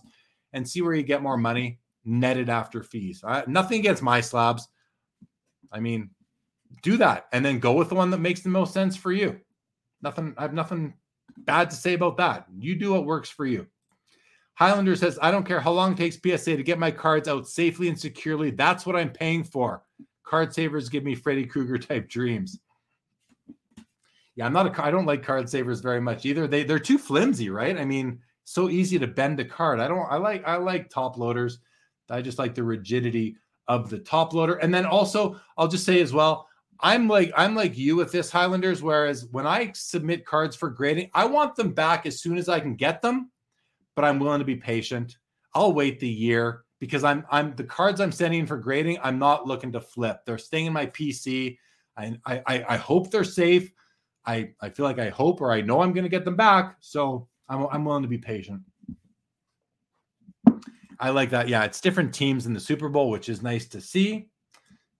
and 0.52 0.68
see 0.68 0.82
where 0.82 0.94
you 0.94 1.02
get 1.02 1.22
more 1.22 1.36
money 1.36 1.80
netted 2.04 2.48
after 2.48 2.82
fees 2.82 3.24
nothing 3.48 3.80
against 3.80 4.02
MySlabs 4.02 4.62
i 5.72 5.80
mean 5.80 6.10
do 6.82 6.96
that 6.96 7.26
and 7.32 7.44
then 7.44 7.58
go 7.58 7.72
with 7.72 7.88
the 7.88 7.94
one 7.94 8.10
that 8.10 8.18
makes 8.18 8.42
the 8.42 8.48
most 8.48 8.72
sense 8.72 8.96
for 8.96 9.12
you 9.12 9.40
nothing 10.02 10.34
i 10.36 10.42
have 10.42 10.52
nothing 10.52 10.94
bad 11.38 11.70
to 11.70 11.76
say 11.76 11.94
about 11.94 12.16
that. 12.18 12.46
You 12.58 12.76
do 12.76 12.92
what 12.92 13.04
works 13.04 13.28
for 13.28 13.46
you. 13.46 13.66
Highlander 14.54 14.96
says, 14.96 15.18
I 15.20 15.30
don't 15.30 15.46
care 15.46 15.60
how 15.60 15.72
long 15.72 15.92
it 15.92 15.98
takes 15.98 16.16
PSA 16.16 16.56
to 16.56 16.62
get 16.62 16.78
my 16.78 16.90
cards 16.90 17.28
out 17.28 17.46
safely 17.46 17.88
and 17.88 17.98
securely. 17.98 18.50
That's 18.50 18.86
what 18.86 18.96
I'm 18.96 19.10
paying 19.10 19.44
for. 19.44 19.82
Card 20.24 20.54
savers 20.54 20.88
give 20.88 21.04
me 21.04 21.14
Freddy 21.14 21.44
Krueger 21.44 21.78
type 21.78 22.08
dreams. 22.08 22.58
Yeah, 24.36 24.46
I'm 24.46 24.52
not 24.52 24.78
a 24.78 24.84
I 24.84 24.90
don't 24.90 25.06
like 25.06 25.22
card 25.22 25.48
savers 25.48 25.80
very 25.80 26.00
much 26.00 26.24
either. 26.26 26.46
They 26.46 26.62
they're 26.62 26.78
too 26.78 26.98
flimsy, 26.98 27.50
right? 27.50 27.78
I 27.78 27.84
mean, 27.84 28.20
so 28.44 28.68
easy 28.68 28.98
to 28.98 29.06
bend 29.06 29.40
a 29.40 29.44
card. 29.44 29.80
I 29.80 29.88
don't 29.88 30.06
I 30.10 30.16
like 30.16 30.46
I 30.46 30.56
like 30.56 30.90
top 30.90 31.16
loaders. 31.18 31.58
I 32.10 32.22
just 32.22 32.38
like 32.38 32.54
the 32.54 32.62
rigidity 32.62 33.36
of 33.66 33.90
the 33.90 33.98
top 33.98 34.32
loader. 34.32 34.54
And 34.56 34.72
then 34.72 34.86
also, 34.86 35.40
I'll 35.58 35.68
just 35.68 35.84
say 35.84 36.00
as 36.00 36.12
well, 36.12 36.46
I'm 36.80 37.08
like 37.08 37.32
I'm 37.36 37.54
like 37.54 37.76
you 37.76 37.96
with 37.96 38.12
this 38.12 38.30
Highlanders. 38.30 38.82
Whereas 38.82 39.26
when 39.32 39.46
I 39.46 39.72
submit 39.74 40.26
cards 40.26 40.54
for 40.54 40.68
grading, 40.70 41.10
I 41.14 41.24
want 41.24 41.56
them 41.56 41.72
back 41.72 42.06
as 42.06 42.20
soon 42.20 42.36
as 42.36 42.48
I 42.48 42.60
can 42.60 42.76
get 42.76 43.02
them, 43.02 43.30
but 43.94 44.04
I'm 44.04 44.18
willing 44.18 44.40
to 44.40 44.44
be 44.44 44.56
patient. 44.56 45.16
I'll 45.54 45.72
wait 45.72 45.98
the 45.98 46.08
year 46.08 46.64
because 46.78 47.04
I'm 47.04 47.24
I'm 47.30 47.56
the 47.56 47.64
cards 47.64 48.00
I'm 48.00 48.12
sending 48.12 48.46
for 48.46 48.58
grading. 48.58 48.98
I'm 49.02 49.18
not 49.18 49.46
looking 49.46 49.72
to 49.72 49.80
flip. 49.80 50.20
They're 50.26 50.38
staying 50.38 50.66
in 50.66 50.72
my 50.74 50.86
PC. 50.86 51.56
I 51.96 52.16
I, 52.26 52.64
I 52.68 52.76
hope 52.76 53.10
they're 53.10 53.24
safe. 53.24 53.72
I 54.26 54.50
I 54.60 54.68
feel 54.68 54.84
like 54.84 54.98
I 54.98 55.08
hope 55.08 55.40
or 55.40 55.52
I 55.52 55.60
know 55.60 55.80
I'm 55.80 55.92
going 55.92 56.04
to 56.04 56.10
get 56.10 56.24
them 56.24 56.36
back. 56.36 56.76
So 56.80 57.28
I'm 57.48 57.66
I'm 57.70 57.84
willing 57.84 58.02
to 58.02 58.08
be 58.08 58.18
patient. 58.18 58.62
I 60.98 61.10
like 61.10 61.30
that. 61.30 61.48
Yeah, 61.48 61.64
it's 61.64 61.80
different 61.80 62.14
teams 62.14 62.46
in 62.46 62.54
the 62.54 62.60
Super 62.60 62.88
Bowl, 62.88 63.10
which 63.10 63.28
is 63.28 63.42
nice 63.42 63.66
to 63.68 63.80
see. 63.80 64.28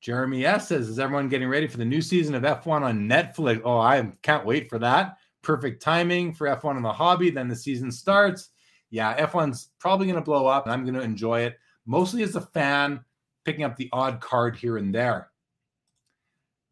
Jeremy 0.00 0.44
S 0.44 0.68
says, 0.68 0.88
"Is 0.88 0.98
everyone 0.98 1.28
getting 1.28 1.48
ready 1.48 1.66
for 1.66 1.78
the 1.78 1.84
new 1.84 2.02
season 2.02 2.34
of 2.34 2.42
F1 2.42 2.82
on 2.82 3.08
Netflix?" 3.08 3.62
Oh, 3.64 3.78
I 3.78 4.12
can't 4.22 4.44
wait 4.44 4.68
for 4.68 4.78
that. 4.78 5.16
Perfect 5.42 5.82
timing 5.82 6.34
for 6.34 6.46
F1 6.48 6.76
and 6.76 6.84
the 6.84 6.92
hobby. 6.92 7.30
Then 7.30 7.48
the 7.48 7.56
season 7.56 7.90
starts. 7.90 8.50
Yeah, 8.90 9.16
F1's 9.26 9.70
probably 9.78 10.06
going 10.06 10.16
to 10.16 10.22
blow 10.22 10.46
up, 10.46 10.64
and 10.64 10.72
I'm 10.72 10.84
going 10.84 10.94
to 10.94 11.00
enjoy 11.00 11.40
it 11.40 11.58
mostly 11.86 12.22
as 12.22 12.36
a 12.36 12.40
fan, 12.40 13.00
picking 13.44 13.64
up 13.64 13.76
the 13.76 13.88
odd 13.92 14.20
card 14.20 14.56
here 14.56 14.76
and 14.76 14.94
there. 14.94 15.30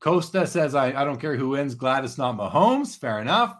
Costa 0.04 0.46
says, 0.46 0.74
I, 0.74 0.88
I 0.88 1.02
don't 1.06 1.18
care 1.18 1.34
who 1.34 1.50
wins. 1.50 1.74
Glad 1.74 2.04
it's 2.04 2.18
not 2.18 2.36
Mahomes. 2.36 2.98
Fair 2.98 3.22
enough. 3.22 3.56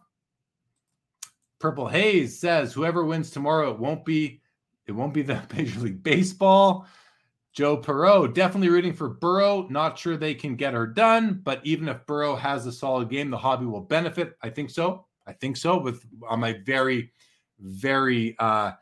Purple 1.59 1.89
Haze 1.89 2.39
says, 2.39 2.75
whoever 2.75 3.03
wins 3.03 3.31
tomorrow, 3.31 3.71
it 3.71 3.79
won't 3.79 4.05
be 4.05 4.43
it 4.87 4.93
won't 4.93 5.15
be 5.15 5.23
the 5.23 5.41
Major 5.57 5.81
League 5.81 6.03
Baseball. 6.03 6.87
Joe 7.55 7.79
Perot, 7.79 8.35
definitely 8.35 8.69
rooting 8.69 8.93
for 8.93 9.09
Burrow. 9.09 9.67
Not 9.71 9.99
sure 9.99 10.19
they 10.19 10.35
can 10.35 10.55
get 10.55 10.75
her 10.75 10.87
done, 10.87 11.41
but 11.43 11.63
even 11.65 11.89
if 11.89 12.05
Burrow 12.05 12.37
has 12.37 12.67
a 12.67 12.73
solid 12.73 13.09
game, 13.09 13.31
the 13.31 13.39
hobby 13.39 13.65
will 13.65 13.81
benefit. 13.81 14.37
I 14.43 14.51
think 14.51 14.69
so. 14.69 15.07
I 15.27 15.33
think 15.33 15.57
so. 15.57 15.79
With 15.79 16.05
on 16.29 16.41
my 16.41 16.61
very, 16.67 17.11
very, 17.59 18.37
uh, 18.39 18.73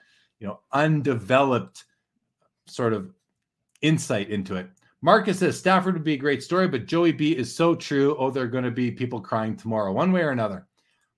you 0.40 0.48
know, 0.48 0.58
undeveloped 0.72 1.84
sort 2.66 2.92
of 2.92 3.14
insight 3.82 4.30
into 4.30 4.56
it. 4.56 4.68
Marcus 5.02 5.40
says 5.40 5.58
Stafford 5.58 5.94
would 5.94 6.04
be 6.04 6.14
a 6.14 6.18
great 6.18 6.42
story, 6.42 6.68
but 6.68 6.86
Joey 6.86 7.10
B 7.10 7.32
is 7.32 7.52
so 7.54 7.74
true. 7.74 8.16
Oh, 8.18 8.30
there 8.30 8.44
are 8.44 8.48
going 8.48 8.64
to 8.64 8.70
be 8.70 8.90
people 8.90 9.20
crying 9.20 9.56
tomorrow, 9.56 9.92
one 9.92 10.12
way 10.12 10.22
or 10.22 10.30
another. 10.30 10.66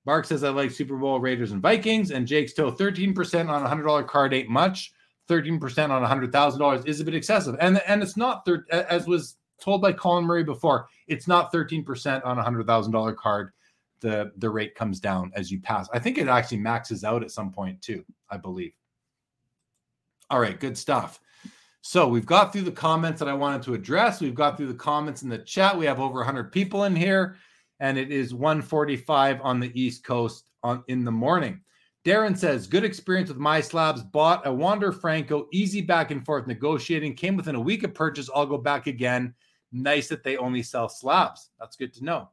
Mark 0.07 0.25
says 0.25 0.43
I 0.43 0.49
like 0.49 0.71
Super 0.71 0.97
Bowl 0.97 1.21
Raiders 1.21 1.53
and 1.53 1.63
Vikings, 1.63 2.11
and 2.11 2.27
Jake's 2.27 2.55
toe 2.55 2.73
13% 2.73 3.49
on 3.49 3.63
a 3.63 3.69
hundred 3.69 3.85
dollar 3.85 4.03
card 4.03 4.35
ain't 4.35 4.49
much. 4.49 4.93
13% 5.29 5.89
on 5.89 6.05
a 6.05 6.07
$100,000 6.07 6.87
is 6.87 7.01
a 7.01 7.05
bit 7.05 7.15
excessive. 7.15 7.57
And 7.61 7.81
and 7.87 8.03
it's 8.03 8.17
not 8.17 8.45
thir- 8.45 8.67
as 8.71 9.07
was 9.07 9.37
told 9.59 9.81
by 9.81 9.93
Colin 9.93 10.25
Murray 10.25 10.45
before, 10.45 10.89
it's 11.07 11.27
not 11.27 11.53
13% 11.53 12.25
on 12.27 12.39
a 12.39 12.43
$100,000 12.43 13.17
card. 13.17 13.53
The, 14.01 14.33
the 14.37 14.51
rate 14.51 14.75
comes 14.75 15.01
down 15.01 15.33
as 15.35 15.51
you 15.51 15.61
pass. 15.61 15.89
I 15.95 15.99
think 15.99 16.19
it 16.19 16.29
actually 16.29 16.59
maxes 16.59 17.05
out 17.05 17.23
at 17.23 17.31
some 17.31 17.51
point 17.51 17.81
too, 17.81 18.05
I 18.29 18.37
believe. 18.37 18.73
All 20.29 20.41
right, 20.41 20.61
good 20.61 20.77
stuff. 20.77 21.21
So 21.87 22.09
we've 22.09 22.25
got 22.25 22.51
through 22.51 22.63
the 22.63 22.73
comments 22.73 23.19
that 23.19 23.29
I 23.29 23.35
wanted 23.35 23.63
to 23.65 23.75
address. 23.75 24.19
We've 24.19 24.35
got 24.35 24.57
through 24.57 24.69
the 24.69 24.75
comments 24.75 25.23
in 25.23 25.29
the 25.29 25.37
chat. 25.37 25.77
We 25.77 25.85
have 25.85 26.01
over 26.01 26.21
100 26.21 26.51
people 26.51 26.85
in 26.85 26.97
here, 26.97 27.37
and 27.79 27.99
it 27.99 28.11
is 28.11 28.33
1:45 28.33 29.39
on 29.45 29.61
the 29.61 29.71
East 29.79 30.03
Coast 30.03 30.49
on 30.63 30.83
in 30.89 31.05
the 31.05 31.13
morning. 31.13 31.61
Darren 32.03 32.39
says, 32.39 32.67
good 32.67 32.85
experience 32.85 33.29
with 33.29 33.39
MySlabs. 33.39 34.11
Bought 34.11 34.47
a 34.47 34.53
Wander 34.53 34.93
Franco, 34.93 35.47
easy 35.53 35.83
back 35.83 36.11
and 36.11 36.25
forth 36.25 36.47
negotiating. 36.47 37.17
Came 37.17 37.37
within 37.37 37.55
a 37.55 37.61
week 37.61 37.83
of 37.83 37.93
purchase. 37.93 38.31
I'll 38.35 38.47
go 38.47 38.57
back 38.57 38.87
again. 38.87 39.35
Nice 39.71 40.09
that 40.09 40.25
they 40.25 40.39
only 40.39 40.63
sell 40.63 40.89
slabs. 40.89 41.51
That's 41.61 41.77
good 41.77 41.93
to 41.95 42.05
know. 42.05 42.31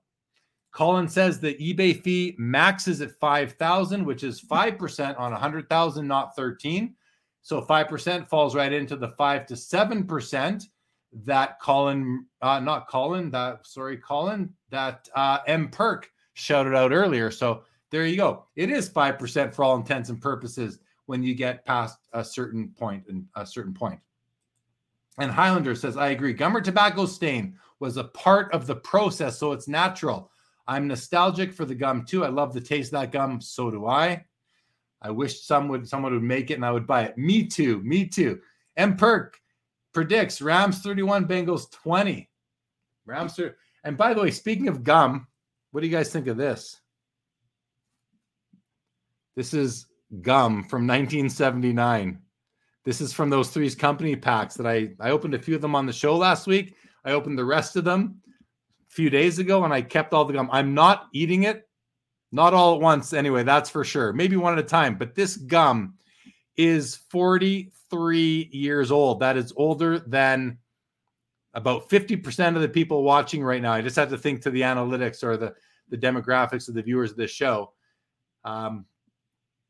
Colin 0.72 1.10
says 1.10 1.42
the 1.42 1.56
eBay 1.56 2.02
fee 2.02 2.36
maxes 2.38 3.02
at 3.02 3.20
5,000, 3.20 4.06
which 4.06 4.24
is 4.24 4.42
5% 4.42 5.20
on 5.20 5.34
100,000, 5.34 6.08
not 6.08 6.38
13. 6.38 6.96
So 7.42 7.62
5% 7.62 8.28
falls 8.28 8.56
right 8.56 8.72
into 8.72 8.96
the 8.96 9.10
5 9.10 9.46
to 9.48 9.54
7% 9.56 10.64
that 11.26 11.60
Colin, 11.60 12.26
uh, 12.42 12.60
not 12.60 12.88
Colin, 12.88 13.32
that, 13.32 13.66
sorry, 13.66 13.98
Colin, 13.98 14.54
that 14.70 15.10
uh, 15.16 15.40
M 15.48 15.70
Perk 15.70 16.10
shouted 16.34 16.76
out 16.76 16.92
earlier. 16.92 17.32
So 17.32 17.64
there 17.90 18.06
you 18.06 18.16
go. 18.16 18.46
It 18.56 18.70
is 18.70 18.90
5% 18.90 19.54
for 19.54 19.64
all 19.64 19.76
intents 19.76 20.10
and 20.10 20.22
purposes 20.22 20.80
when 21.08 21.24
you 21.24 21.36
get 21.36 21.66
past 21.66 21.98
a 22.14 22.24
certain 22.24 22.70
point 22.78 23.04
and 23.10 23.26
a 23.36 23.46
certain 23.46 23.74
point. 23.74 24.00
And 25.18 25.30
Highlander 25.30 25.76
says, 25.76 25.98
I 25.98 26.10
agree. 26.10 26.34
Gum 26.34 26.56
or 26.56 26.62
tobacco 26.62 27.06
stain 27.06 27.58
was 27.80 27.98
a 27.98 28.06
part 28.06 28.54
of 28.54 28.66
the 28.66 28.76
process, 28.76 29.38
so 29.38 29.52
it's 29.52 29.68
natural. 29.68 30.32
I'm 30.68 30.88
nostalgic 30.88 31.54
for 31.54 31.66
the 31.66 31.76
gum 31.76 32.06
too. 32.06 32.24
I 32.24 32.30
love 32.30 32.54
the 32.54 32.62
taste 32.62 32.94
of 32.94 33.02
that 33.02 33.12
gum. 33.12 33.42
So 33.42 33.70
do 33.70 33.88
I. 33.88 34.24
I 35.02 35.10
wish 35.10 35.42
some 35.42 35.68
would 35.70 35.88
someone 35.88 36.14
would 36.14 36.24
make 36.24 36.52
it 36.52 36.56
and 36.56 36.66
I 36.66 36.72
would 36.72 36.88
buy 36.88 37.04
it. 37.04 37.18
Me 37.18 37.46
too. 37.46 37.82
Me 37.84 38.06
too. 38.06 38.40
M 38.78 38.96
Perk 38.96 39.40
predicts 39.94 40.42
Rams 40.42 40.80
31, 40.80 41.28
Bengals 41.28 41.72
20. 41.72 42.30
Rams 43.06 43.40
are, 43.40 43.58
and 43.84 43.98
by 43.98 44.14
the 44.14 44.22
way, 44.22 44.32
speaking 44.32 44.68
of 44.68 44.84
gum, 44.84 45.28
what 45.72 45.82
do 45.82 45.88
you 45.88 45.96
guys 45.96 46.12
think 46.12 46.28
of 46.28 46.38
this? 46.38 46.80
This 49.36 49.54
is 49.54 49.88
gum 50.22 50.64
from 50.64 50.86
1979. 50.86 52.20
This 52.84 53.02
is 53.02 53.14
from 53.14 53.30
those 53.30 53.50
Three's 53.50 53.76
Company 53.76 54.16
packs 54.16 54.56
that 54.56 54.68
I 54.68 54.92
I 55.00 55.12
opened 55.12 55.34
a 55.34 55.40
few 55.40 55.56
of 55.56 55.62
them 55.62 55.76
on 55.76 55.86
the 55.86 55.94
show 55.94 56.16
last 56.16 56.48
week. 56.48 56.76
I 57.06 57.12
opened 57.12 57.38
the 57.38 57.46
rest 57.46 57.76
of 57.76 57.84
them 57.84 58.22
a 58.88 58.92
few 58.92 59.10
days 59.10 59.40
ago 59.40 59.64
and 59.64 59.74
I 59.74 59.82
kept 59.82 60.14
all 60.14 60.26
the 60.26 60.34
gum. 60.34 60.50
I'm 60.52 60.74
not 60.74 61.08
eating 61.14 61.44
it. 61.44 61.68
Not 62.32 62.54
all 62.54 62.76
at 62.76 62.82
once, 62.82 63.14
anyway, 63.14 63.44
that's 63.44 63.70
for 63.70 63.84
sure. 63.84 64.14
Maybe 64.14 64.38
one 64.38 64.54
at 64.54 64.60
a 64.60 64.64
time. 64.64 64.98
But 64.98 65.16
this 65.16 65.36
gum 65.36 65.96
is 66.56 66.96
43 66.96 68.50
years 68.52 68.92
old. 68.92 69.20
That 69.20 69.38
is 69.38 69.54
older 69.56 70.00
than 70.00 70.58
about 71.54 71.90
50% 71.90 72.56
of 72.56 72.62
the 72.62 72.70
people 72.70 73.04
watching 73.04 73.44
right 73.44 73.62
now. 73.62 73.74
I 73.74 73.82
just 73.82 73.98
have 73.98 74.10
to 74.10 74.18
think 74.18 74.42
to 74.42 74.50
the 74.50 74.62
analytics 74.62 75.24
or 75.24 75.36
the, 75.36 75.54
the 75.90 75.98
demographics 75.98 76.70
of 76.70 76.74
the 76.74 76.82
viewers 76.82 77.12
of 77.12 77.18
this 77.18 77.32
show. 77.32 77.74
Um, 78.46 78.86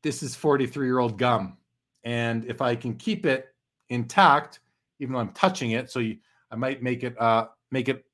this 0.02 0.22
is 0.22 0.36
43 0.36 0.86
year 0.86 0.98
old 0.98 1.18
gum. 1.18 1.56
And 2.04 2.44
if 2.44 2.60
I 2.60 2.76
can 2.76 2.94
keep 2.94 3.26
it 3.26 3.46
intact, 3.88 4.60
even 5.00 5.14
though 5.14 5.20
I'm 5.20 5.32
touching 5.32 5.72
it, 5.72 5.90
so 5.90 5.98
you, 5.98 6.18
I 6.50 6.56
might 6.56 6.82
make 6.82 7.02
it 7.02 7.20
uh, 7.20 7.46
make 7.70 7.88
it 7.88 8.04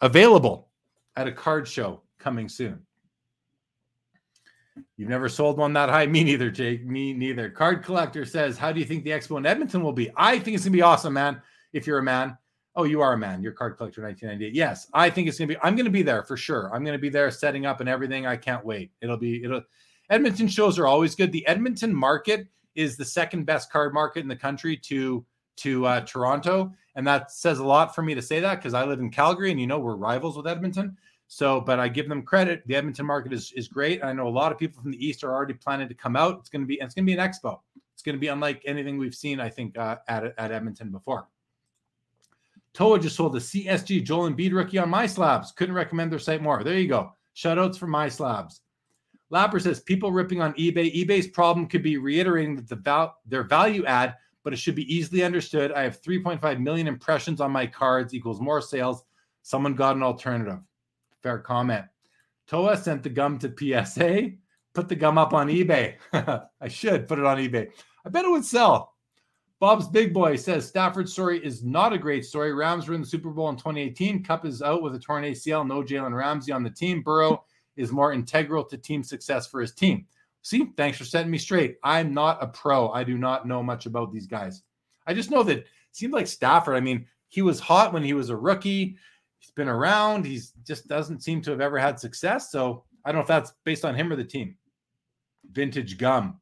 available 0.00 0.68
at 1.16 1.26
a 1.26 1.32
card 1.32 1.66
show 1.66 2.02
coming 2.18 2.48
soon. 2.48 2.80
You've 4.96 5.08
never 5.08 5.28
sold 5.28 5.58
one 5.58 5.72
that 5.74 5.88
high. 5.88 6.06
Me 6.06 6.24
neither, 6.24 6.50
Jake. 6.50 6.84
Me 6.84 7.12
neither. 7.12 7.50
Card 7.50 7.82
collector 7.82 8.24
says, 8.24 8.58
How 8.58 8.72
do 8.72 8.80
you 8.80 8.86
think 8.86 9.04
the 9.04 9.10
expo 9.10 9.38
in 9.38 9.46
Edmonton 9.46 9.82
will 9.82 9.92
be? 9.92 10.10
I 10.16 10.38
think 10.38 10.54
it's 10.54 10.64
gonna 10.64 10.72
be 10.72 10.82
awesome, 10.82 11.14
man. 11.14 11.40
If 11.72 11.86
you're 11.86 11.98
a 11.98 12.02
man. 12.02 12.36
Oh, 12.76 12.84
you 12.84 13.00
are 13.00 13.14
a 13.14 13.18
man. 13.18 13.42
You're 13.42 13.52
card 13.52 13.76
collector 13.76 14.02
1998. 14.02 14.54
Yes, 14.56 14.86
I 14.94 15.10
think 15.10 15.26
it's 15.26 15.38
gonna 15.38 15.48
be. 15.48 15.56
I'm 15.62 15.74
gonna 15.74 15.90
be 15.90 16.02
there 16.02 16.22
for 16.22 16.36
sure. 16.36 16.70
I'm 16.72 16.84
gonna 16.84 16.98
be 16.98 17.08
there 17.08 17.30
setting 17.30 17.66
up 17.66 17.80
and 17.80 17.88
everything. 17.88 18.26
I 18.26 18.36
can't 18.36 18.64
wait. 18.64 18.92
It'll 19.00 19.16
be 19.16 19.42
it'll 19.42 19.62
Edmonton 20.10 20.48
shows 20.48 20.78
are 20.78 20.86
always 20.86 21.14
good. 21.14 21.32
The 21.32 21.46
Edmonton 21.46 21.94
market 21.94 22.46
is 22.74 22.96
the 22.96 23.04
second 23.04 23.44
best 23.44 23.70
card 23.72 23.92
market 23.92 24.20
in 24.20 24.28
the 24.28 24.36
country 24.36 24.76
to 24.76 25.24
to 25.56 25.86
uh, 25.86 26.00
Toronto, 26.02 26.72
and 26.94 27.06
that 27.06 27.32
says 27.32 27.58
a 27.58 27.64
lot 27.64 27.94
for 27.94 28.02
me 28.02 28.14
to 28.14 28.22
say 28.22 28.38
that 28.40 28.56
because 28.56 28.74
I 28.74 28.84
live 28.84 29.00
in 29.00 29.10
Calgary, 29.10 29.50
and 29.50 29.60
you 29.60 29.66
know 29.66 29.80
we're 29.80 29.96
rivals 29.96 30.36
with 30.36 30.46
Edmonton. 30.46 30.96
So, 31.30 31.60
but 31.60 31.78
I 31.78 31.88
give 31.88 32.08
them 32.08 32.22
credit. 32.22 32.62
The 32.66 32.74
Edmonton 32.74 33.04
market 33.06 33.32
is 33.34 33.52
is 33.52 33.68
great. 33.68 34.02
I 34.02 34.12
know 34.14 34.26
a 34.26 34.30
lot 34.30 34.50
of 34.50 34.58
people 34.58 34.82
from 34.82 34.90
the 34.90 35.06
East 35.06 35.22
are 35.22 35.32
already 35.32 35.54
planning 35.54 35.88
to 35.88 35.94
come 35.94 36.16
out. 36.16 36.38
It's 36.40 36.48
going 36.48 36.62
to 36.62 36.66
be 36.66 36.78
it's 36.80 36.94
going 36.94 37.06
to 37.06 37.12
be 37.14 37.18
an 37.18 37.26
expo. 37.26 37.60
It's 37.92 38.02
going 38.02 38.16
to 38.16 38.20
be 38.20 38.28
unlike 38.28 38.62
anything 38.64 38.96
we've 38.96 39.14
seen, 39.14 39.38
I 39.38 39.50
think, 39.50 39.76
uh, 39.76 39.96
at 40.08 40.34
at 40.38 40.52
Edmonton 40.52 40.90
before. 40.90 41.28
Toa 42.72 42.98
just 42.98 43.16
sold 43.16 43.34
the 43.34 43.38
CSG 43.40 44.04
Joel 44.04 44.30
Embiid 44.30 44.52
rookie 44.54 44.78
on 44.78 44.90
MySlabs. 44.90 45.54
Couldn't 45.54 45.74
recommend 45.74 46.10
their 46.10 46.18
site 46.18 46.42
more. 46.42 46.62
There 46.64 46.78
you 46.78 46.88
go. 46.88 47.12
Shoutouts 47.36 47.76
for 47.76 47.88
MySlabs. 47.88 48.60
Lapper 49.30 49.60
says 49.60 49.80
people 49.80 50.12
ripping 50.12 50.40
on 50.40 50.54
eBay. 50.54 50.94
eBay's 50.94 51.26
problem 51.26 51.66
could 51.66 51.82
be 51.82 51.98
reiterating 51.98 52.56
that 52.56 52.68
the 52.68 52.76
val- 52.76 53.16
their 53.26 53.42
value 53.42 53.84
add, 53.84 54.14
but 54.44 54.52
it 54.54 54.58
should 54.58 54.74
be 54.74 54.94
easily 54.94 55.22
understood. 55.22 55.72
I 55.72 55.82
have 55.82 56.00
3.5 56.00 56.60
million 56.60 56.86
impressions 56.86 57.40
on 57.40 57.50
my 57.50 57.66
cards 57.66 58.14
equals 58.14 58.40
more 58.40 58.62
sales. 58.62 59.04
Someone 59.42 59.74
got 59.74 59.96
an 59.96 60.02
alternative. 60.02 60.60
Fair 61.22 61.38
comment. 61.38 61.86
Toa 62.46 62.76
sent 62.76 63.02
the 63.02 63.10
gum 63.10 63.38
to 63.38 63.54
PSA. 63.56 64.30
Put 64.74 64.88
the 64.88 64.96
gum 64.96 65.18
up 65.18 65.34
on 65.34 65.48
eBay. 65.48 65.96
I 66.60 66.68
should 66.68 67.08
put 67.08 67.18
it 67.18 67.26
on 67.26 67.38
eBay. 67.38 67.68
I 68.04 68.08
bet 68.08 68.24
it 68.24 68.30
would 68.30 68.44
sell. 68.44 68.94
Bob's 69.60 69.88
Big 69.88 70.14
Boy 70.14 70.36
says 70.36 70.68
Stafford's 70.68 71.12
story 71.12 71.44
is 71.44 71.64
not 71.64 71.92
a 71.92 71.98
great 71.98 72.24
story. 72.24 72.52
Rams 72.52 72.86
were 72.86 72.94
in 72.94 73.00
the 73.00 73.06
Super 73.06 73.30
Bowl 73.30 73.48
in 73.48 73.56
2018. 73.56 74.22
Kupp 74.22 74.46
is 74.46 74.62
out 74.62 74.82
with 74.82 74.94
a 74.94 75.00
torn 75.00 75.24
ACL. 75.24 75.66
No 75.66 75.82
Jalen 75.82 76.16
Ramsey 76.16 76.52
on 76.52 76.62
the 76.62 76.70
team. 76.70 77.02
Burrow 77.02 77.44
is 77.76 77.90
more 77.90 78.12
integral 78.12 78.64
to 78.64 78.78
team 78.78 79.02
success 79.02 79.48
for 79.48 79.60
his 79.60 79.74
team. 79.74 80.06
See, 80.42 80.70
thanks 80.76 80.96
for 80.96 81.04
setting 81.04 81.30
me 81.30 81.38
straight. 81.38 81.78
I'm 81.82 82.14
not 82.14 82.42
a 82.42 82.46
pro. 82.46 82.90
I 82.90 83.02
do 83.02 83.18
not 83.18 83.48
know 83.48 83.62
much 83.62 83.86
about 83.86 84.12
these 84.12 84.28
guys. 84.28 84.62
I 85.06 85.14
just 85.14 85.30
know 85.30 85.42
that 85.42 85.58
it 85.58 85.66
seemed 85.90 86.12
like 86.12 86.28
Stafford. 86.28 86.76
I 86.76 86.80
mean, 86.80 87.06
he 87.28 87.42
was 87.42 87.58
hot 87.58 87.92
when 87.92 88.04
he 88.04 88.12
was 88.12 88.30
a 88.30 88.36
rookie 88.36 88.96
he's 89.38 89.50
been 89.50 89.68
around. 89.68 90.24
He's 90.24 90.52
just 90.66 90.88
doesn't 90.88 91.22
seem 91.22 91.40
to 91.42 91.50
have 91.50 91.60
ever 91.60 91.78
had 91.78 91.98
success. 91.98 92.50
So 92.50 92.84
I 93.04 93.10
don't 93.10 93.18
know 93.18 93.22
if 93.22 93.28
that's 93.28 93.52
based 93.64 93.84
on 93.84 93.94
him 93.94 94.12
or 94.12 94.16
the 94.16 94.24
team. 94.24 94.56
Vintage 95.50 95.98
gum, 95.98 96.40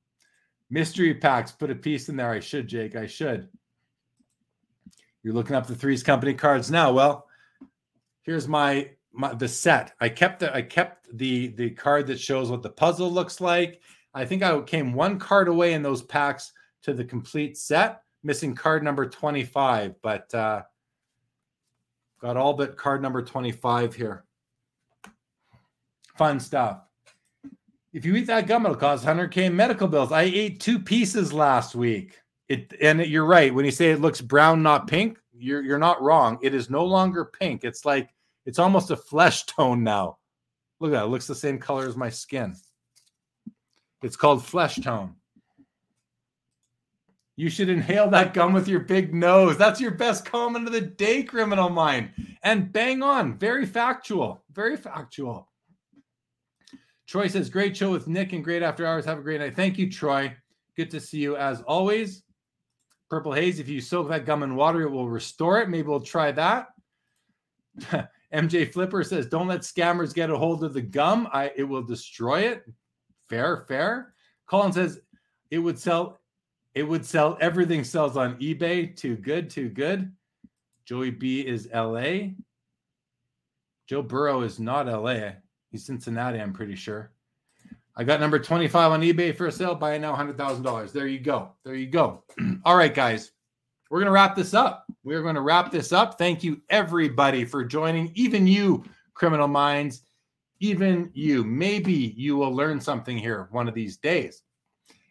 mystery 0.70 1.14
packs. 1.14 1.52
Put 1.52 1.70
a 1.70 1.74
piece 1.74 2.08
in 2.08 2.16
there. 2.16 2.30
I 2.30 2.40
should, 2.40 2.66
Jake. 2.66 2.96
I 2.96 3.06
should. 3.06 3.48
You're 5.22 5.34
looking 5.34 5.56
up 5.56 5.66
the 5.66 5.74
Three's 5.74 6.02
Company 6.02 6.34
cards 6.34 6.70
now. 6.70 6.92
Well, 6.92 7.26
here's 8.22 8.48
my 8.48 8.90
my 9.12 9.34
the 9.34 9.48
set. 9.48 9.92
I 10.00 10.08
kept 10.08 10.40
the 10.40 10.54
I 10.54 10.62
kept 10.62 11.08
the 11.16 11.48
the 11.48 11.70
card 11.70 12.06
that 12.08 12.20
shows 12.20 12.50
what 12.50 12.62
the 12.62 12.70
puzzle 12.70 13.10
looks 13.10 13.40
like. 13.40 13.80
I 14.14 14.24
think 14.24 14.42
I 14.42 14.60
came 14.62 14.92
one 14.92 15.18
card 15.18 15.48
away 15.48 15.72
in 15.74 15.82
those 15.82 16.02
packs 16.02 16.52
to 16.82 16.94
the 16.94 17.04
complete 17.04 17.58
set, 17.58 18.02
missing 18.22 18.54
card 18.54 18.82
number 18.82 19.06
25, 19.08 19.94
but 20.02 20.32
uh 20.34 20.62
Got 22.20 22.36
all 22.36 22.54
but 22.54 22.76
card 22.76 23.02
number 23.02 23.22
25 23.22 23.94
here. 23.94 24.24
Fun 26.16 26.40
stuff. 26.40 26.80
If 27.92 28.04
you 28.04 28.14
eat 28.16 28.26
that 28.26 28.46
gum, 28.46 28.64
it'll 28.64 28.76
cause 28.76 29.04
100K 29.04 29.52
medical 29.52 29.88
bills. 29.88 30.12
I 30.12 30.22
ate 30.22 30.60
two 30.60 30.78
pieces 30.78 31.32
last 31.32 31.74
week. 31.74 32.18
It 32.48 32.74
and 32.80 33.00
you're 33.00 33.26
right. 33.26 33.52
When 33.52 33.64
you 33.64 33.70
say 33.70 33.90
it 33.90 34.00
looks 34.00 34.20
brown, 34.20 34.62
not 34.62 34.86
pink, 34.86 35.18
you're 35.32 35.62
you're 35.62 35.78
not 35.78 36.00
wrong. 36.00 36.38
It 36.42 36.54
is 36.54 36.70
no 36.70 36.84
longer 36.84 37.24
pink. 37.24 37.64
It's 37.64 37.84
like 37.84 38.10
it's 38.44 38.58
almost 38.58 38.90
a 38.90 38.96
flesh 38.96 39.44
tone 39.46 39.82
now. 39.82 40.18
Look 40.78 40.92
at 40.92 40.94
that. 40.94 41.04
It 41.04 41.08
looks 41.08 41.26
the 41.26 41.34
same 41.34 41.58
color 41.58 41.88
as 41.88 41.96
my 41.96 42.10
skin. 42.10 42.54
It's 44.02 44.16
called 44.16 44.44
flesh 44.44 44.76
tone. 44.76 45.16
You 47.36 47.50
should 47.50 47.68
inhale 47.68 48.08
that 48.10 48.32
gum 48.32 48.54
with 48.54 48.66
your 48.66 48.80
big 48.80 49.14
nose. 49.14 49.58
That's 49.58 49.80
your 49.80 49.90
best 49.90 50.24
comment 50.24 50.66
of 50.66 50.72
the 50.72 50.80
day, 50.80 51.22
criminal 51.22 51.68
mind. 51.68 52.10
And 52.42 52.72
bang 52.72 53.02
on. 53.02 53.38
Very 53.38 53.66
factual. 53.66 54.42
Very 54.52 54.76
factual. 54.78 55.50
Troy 57.06 57.28
says, 57.28 57.50
Great 57.50 57.76
show 57.76 57.90
with 57.90 58.08
Nick 58.08 58.32
and 58.32 58.42
great 58.42 58.62
after 58.62 58.86
hours. 58.86 59.04
Have 59.04 59.18
a 59.18 59.22
great 59.22 59.40
night. 59.40 59.54
Thank 59.54 59.76
you, 59.76 59.90
Troy. 59.90 60.34
Good 60.76 60.90
to 60.92 61.00
see 61.00 61.18
you 61.18 61.36
as 61.36 61.60
always. 61.62 62.22
Purple 63.10 63.32
Haze, 63.32 63.60
if 63.60 63.68
you 63.68 63.80
soak 63.80 64.08
that 64.08 64.24
gum 64.24 64.42
in 64.42 64.56
water, 64.56 64.82
it 64.82 64.90
will 64.90 65.08
restore 65.08 65.60
it. 65.60 65.68
Maybe 65.68 65.86
we'll 65.86 66.00
try 66.00 66.32
that. 66.32 66.68
MJ 68.32 68.72
Flipper 68.72 69.04
says, 69.04 69.26
Don't 69.26 69.46
let 69.46 69.60
scammers 69.60 70.14
get 70.14 70.30
a 70.30 70.38
hold 70.38 70.64
of 70.64 70.72
the 70.72 70.82
gum. 70.82 71.28
I 71.32 71.52
it 71.54 71.64
will 71.64 71.82
destroy 71.82 72.40
it. 72.40 72.64
Fair, 73.28 73.64
fair. 73.68 74.14
Colin 74.46 74.72
says 74.72 75.00
it 75.50 75.58
would 75.58 75.78
sell 75.78 76.20
it 76.76 76.82
would 76.82 77.06
sell. 77.06 77.38
Everything 77.40 77.82
sells 77.82 78.18
on 78.18 78.38
eBay. 78.38 78.94
Too 78.94 79.16
good, 79.16 79.48
too 79.48 79.70
good. 79.70 80.12
Joey 80.84 81.10
B 81.10 81.40
is 81.40 81.70
LA. 81.74 82.34
Joe 83.88 84.02
Burrow 84.02 84.42
is 84.42 84.60
not 84.60 84.86
LA. 84.86 85.30
He's 85.70 85.86
Cincinnati, 85.86 86.38
I'm 86.38 86.52
pretty 86.52 86.76
sure. 86.76 87.12
I 87.96 88.04
got 88.04 88.20
number 88.20 88.38
25 88.38 88.92
on 88.92 89.00
eBay 89.00 89.34
for 89.34 89.46
a 89.46 89.52
sale. 89.52 89.74
Buy 89.74 89.94
it 89.94 90.00
now, 90.00 90.14
$100,000. 90.14 90.92
There 90.92 91.06
you 91.06 91.18
go. 91.18 91.52
There 91.64 91.74
you 91.74 91.86
go. 91.86 92.24
All 92.64 92.76
right, 92.76 92.94
guys. 92.94 93.32
We're 93.88 94.00
going 94.00 94.06
to 94.06 94.12
wrap 94.12 94.36
this 94.36 94.52
up. 94.52 94.84
We're 95.02 95.22
going 95.22 95.36
to 95.36 95.40
wrap 95.40 95.70
this 95.70 95.92
up. 95.92 96.18
Thank 96.18 96.44
you, 96.44 96.60
everybody, 96.68 97.46
for 97.46 97.64
joining. 97.64 98.12
Even 98.14 98.46
you, 98.46 98.84
criminal 99.14 99.48
minds, 99.48 100.02
even 100.60 101.10
you. 101.14 101.42
Maybe 101.42 102.12
you 102.18 102.36
will 102.36 102.52
learn 102.52 102.80
something 102.80 103.16
here 103.16 103.48
one 103.50 103.66
of 103.66 103.74
these 103.74 103.96
days. 103.96 104.42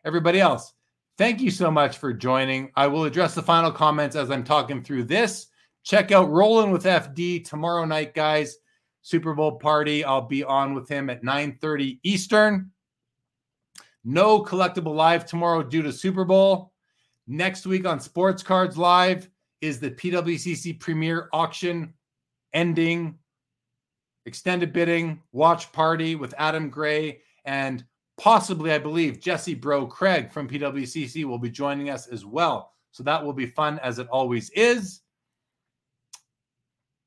Everybody 0.04 0.40
else, 0.40 0.76
thank 1.18 1.42
you 1.42 1.52
so 1.52 1.72
much 1.72 1.98
for 1.98 2.14
joining. 2.14 2.72
I 2.76 2.88
will 2.88 3.06
address 3.06 3.36
the 3.36 3.42
final 3.42 3.72
comments 3.72 4.16
as 4.16 4.32
I'm 4.32 4.44
talking 4.44 4.84
through 4.84 5.06
this. 5.06 5.48
Check 5.84 6.12
out 6.12 6.30
Rolling 6.30 6.72
with 6.72 6.86
FD 6.86 7.48
tomorrow 7.48 7.86
night, 7.86 8.14
guys. 8.14 8.58
Super 9.02 9.36
Bowl 9.36 9.60
party. 9.60 10.04
I'll 10.04 10.28
be 10.28 10.44
on 10.44 10.74
with 10.74 10.90
him 10.90 11.10
at 11.10 11.24
9:30 11.24 12.00
Eastern. 12.04 12.72
No 14.04 14.44
collectible 14.44 14.96
live 14.96 15.26
tomorrow 15.26 15.62
due 15.62 15.84
to 15.84 15.94
Super 15.94 16.26
Bowl. 16.26 16.74
Next 17.28 17.66
week 17.66 17.86
on 17.86 18.00
Sports 18.00 18.44
Cards 18.44 18.78
Live 18.78 19.30
is 19.62 19.80
the 19.80 19.92
PWCC 19.92 20.80
Premier 20.80 21.30
Auction 21.34 21.94
ending, 22.54 23.18
extended 24.26 24.74
bidding, 24.74 25.22
watch 25.32 25.72
party 25.72 26.16
with 26.16 26.34
Adam 26.38 26.70
Gray 26.70 27.22
and 27.46 27.84
possibly, 28.18 28.72
I 28.72 28.80
believe, 28.80 29.20
Jesse 29.20 29.56
Bro 29.56 29.88
Craig 29.88 30.32
from 30.32 30.48
PWCC 30.48 31.26
will 31.26 31.40
be 31.40 31.50
joining 31.50 31.90
us 31.90 32.08
as 32.08 32.26
well. 32.26 32.72
So 32.92 33.04
that 33.04 33.24
will 33.24 33.34
be 33.34 33.46
fun 33.46 33.80
as 33.80 34.00
it 34.00 34.08
always 34.08 34.50
is. 34.52 35.02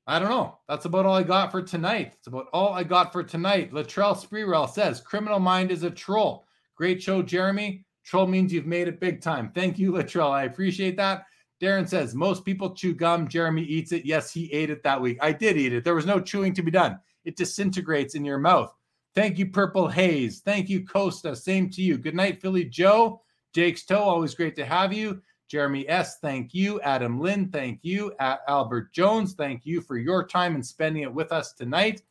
I 0.06 0.18
don't 0.18 0.30
know. 0.30 0.58
That's 0.68 0.86
about 0.86 1.04
all 1.04 1.14
I 1.14 1.22
got 1.22 1.50
for 1.50 1.62
tonight. 1.62 2.14
It's 2.16 2.28
about 2.28 2.46
all 2.52 2.72
I 2.72 2.82
got 2.82 3.12
for 3.12 3.22
tonight. 3.22 3.72
Latrell 3.72 4.16
Sprewell 4.16 4.68
says, 4.68 5.02
Criminal 5.02 5.38
Mind 5.38 5.70
is 5.70 5.82
a 5.82 5.90
troll. 5.90 6.46
Great 6.76 7.02
show, 7.02 7.22
Jeremy. 7.22 7.84
Troll 8.04 8.26
means 8.26 8.52
you've 8.52 8.66
made 8.66 8.88
it 8.88 9.00
big 9.00 9.20
time. 9.20 9.52
Thank 9.54 9.78
you, 9.78 9.92
Latrell. 9.94 10.30
I 10.30 10.44
appreciate 10.44 10.96
that. 10.96 11.24
Darren 11.60 11.88
says, 11.88 12.14
most 12.14 12.44
people 12.44 12.74
chew 12.74 12.94
gum. 12.94 13.28
Jeremy 13.28 13.64
eats 13.64 13.92
it. 13.92 14.06
Yes, 14.06 14.32
he 14.32 14.50
ate 14.52 14.70
it 14.70 14.82
that 14.82 15.00
week. 15.00 15.18
I 15.20 15.32
did 15.32 15.56
eat 15.56 15.72
it. 15.72 15.84
There 15.84 15.94
was 15.94 16.06
no 16.06 16.20
chewing 16.20 16.54
to 16.54 16.62
be 16.62 16.70
done. 16.70 16.98
It 17.24 17.36
disintegrates 17.36 18.14
in 18.14 18.24
your 18.24 18.38
mouth. 18.38 18.72
Thank 19.14 19.38
you, 19.38 19.46
Purple 19.46 19.88
Haze. 19.88 20.40
Thank 20.40 20.68
you, 20.68 20.86
Costa. 20.86 21.34
Same 21.34 21.70
to 21.70 21.82
you. 21.82 21.98
Good 21.98 22.14
night, 22.14 22.40
Philly 22.40 22.64
Joe. 22.64 23.22
Jake's 23.54 23.84
Toe, 23.84 23.98
always 23.98 24.34
great 24.34 24.54
to 24.56 24.64
have 24.64 24.92
you. 24.92 25.20
Jeremy 25.48 25.88
S., 25.88 26.18
thank 26.18 26.52
you. 26.52 26.80
Adam 26.82 27.18
Lynn, 27.18 27.48
thank 27.48 27.80
you. 27.82 28.12
Albert 28.20 28.92
Jones, 28.92 29.32
thank 29.32 29.64
you 29.64 29.80
for 29.80 29.96
your 29.96 30.26
time 30.26 30.54
and 30.54 30.64
spending 30.64 31.02
it 31.02 31.12
with 31.12 31.32
us 31.32 31.54
tonight. 31.54 32.02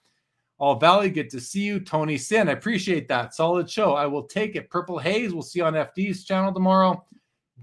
All 0.58 0.80
Valley, 0.80 1.12
good 1.12 1.30
to 1.30 1.40
see 1.40 1.62
you. 1.62 1.80
Tony 1.80 2.18
Sin, 2.18 2.50
I 2.50 2.54
appreciate 2.54 3.08
that. 3.10 3.36
Solid 3.36 3.70
show. 3.70 3.94
I 3.94 4.08
will 4.08 4.24
take 4.24 4.56
it. 4.56 4.72
Purple 4.72 4.98
Haze, 4.98 5.32
we'll 5.32 5.44
see 5.44 5.60
you 5.60 5.66
on 5.66 5.74
FD's 5.74 6.26
channel 6.26 6.52
tomorrow. 6.52 7.06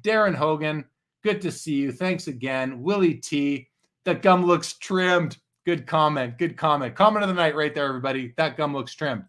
Darren 0.01 0.35
Hogan, 0.35 0.85
good 1.25 1.41
to 1.43 1.51
see 1.51 1.75
you. 1.75 1.91
Thanks 1.91 2.29
again. 2.29 2.81
Willie 2.81 3.15
T, 3.15 3.69
that 4.05 4.23
gum 4.23 4.47
looks 4.47 4.75
trimmed. 4.75 5.39
Good 5.65 5.87
comment. 5.87 6.39
Good 6.39 6.57
comment. 6.57 6.95
Comment 6.95 7.23
of 7.23 7.29
the 7.29 7.35
night 7.35 7.57
right 7.57 7.75
there, 7.75 7.87
everybody. 7.87 8.35
That 8.37 8.57
gum 8.57 8.75
looks 8.75 8.95
trimmed. 8.95 9.25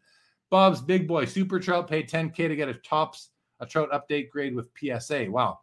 Bob's 0.49 0.81
Big 0.81 1.07
Boy 1.07 1.25
Super 1.25 1.59
Trout 1.59 1.89
paid 1.89 2.09
10K 2.09 2.35
to 2.47 2.55
get 2.55 2.69
a 2.69 2.73
Topps 2.73 3.29
a 3.59 3.65
trout 3.65 3.89
update 3.91 4.29
grade 4.29 4.55
with 4.55 4.69
PSA. 4.77 5.27
Wow. 5.29 5.59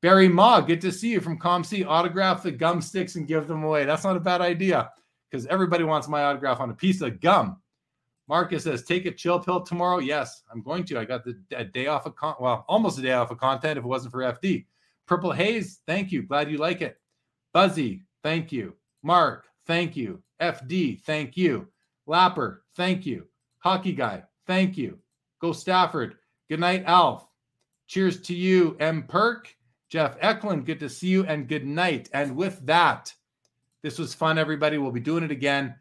Barry 0.00 0.28
Ma, 0.28 0.60
good 0.60 0.80
to 0.80 0.92
see 0.92 1.10
you 1.10 1.20
from 1.20 1.38
COMC. 1.38 1.86
Autograph 1.86 2.42
the 2.42 2.50
gum 2.50 2.80
sticks 2.80 3.14
and 3.16 3.26
give 3.26 3.46
them 3.46 3.62
away. 3.62 3.84
That's 3.84 4.04
not 4.04 4.16
a 4.16 4.20
bad 4.20 4.40
idea 4.40 4.90
because 5.30 5.46
everybody 5.46 5.84
wants 5.84 6.08
my 6.08 6.24
autograph 6.24 6.60
on 6.60 6.70
a 6.70 6.74
piece 6.74 7.00
of 7.00 7.20
gum. 7.20 7.58
Marcus 8.28 8.64
says, 8.64 8.82
take 8.82 9.06
a 9.06 9.10
chill 9.10 9.38
pill 9.38 9.60
tomorrow. 9.60 9.98
Yes, 9.98 10.42
I'm 10.52 10.62
going 10.62 10.84
to. 10.84 10.98
I 10.98 11.04
got 11.04 11.24
the 11.24 11.34
day 11.72 11.86
off 11.86 12.06
of 12.06 12.16
con- 12.16 12.36
well, 12.40 12.64
almost 12.68 12.98
a 12.98 13.02
day 13.02 13.12
off 13.12 13.30
of 13.30 13.38
content 13.38 13.78
if 13.78 13.84
it 13.84 13.88
wasn't 13.88 14.12
for 14.12 14.20
FD. 14.20 14.66
Purple 15.06 15.32
Haze, 15.32 15.80
thank 15.86 16.12
you. 16.12 16.22
Glad 16.22 16.50
you 16.50 16.58
like 16.58 16.80
it. 16.80 16.98
Buzzy, 17.52 18.02
thank 18.22 18.52
you. 18.52 18.74
Mark, 19.02 19.46
thank 19.66 19.96
you. 19.96 20.22
FD, 20.40 21.02
thank 21.02 21.36
you. 21.36 21.68
Lapper, 22.08 22.58
thank 22.76 23.06
you. 23.06 23.26
Hockey 23.58 23.92
guy, 23.92 24.24
thank 24.46 24.76
you. 24.76 24.98
Go 25.40 25.52
Stafford. 25.52 26.16
Good 26.48 26.60
night, 26.60 26.84
Alf. 26.86 27.26
Cheers 27.86 28.20
to 28.22 28.34
you, 28.34 28.76
M. 28.80 29.04
Perk. 29.04 29.54
Jeff 29.88 30.16
Eklund, 30.20 30.64
good 30.64 30.80
to 30.80 30.88
see 30.88 31.08
you 31.08 31.24
and 31.26 31.46
good 31.46 31.66
night. 31.66 32.08
And 32.14 32.34
with 32.34 32.64
that, 32.64 33.12
this 33.82 33.98
was 33.98 34.14
fun, 34.14 34.38
everybody. 34.38 34.78
We'll 34.78 34.90
be 34.90 35.00
doing 35.00 35.22
it 35.22 35.30
again. 35.30 35.74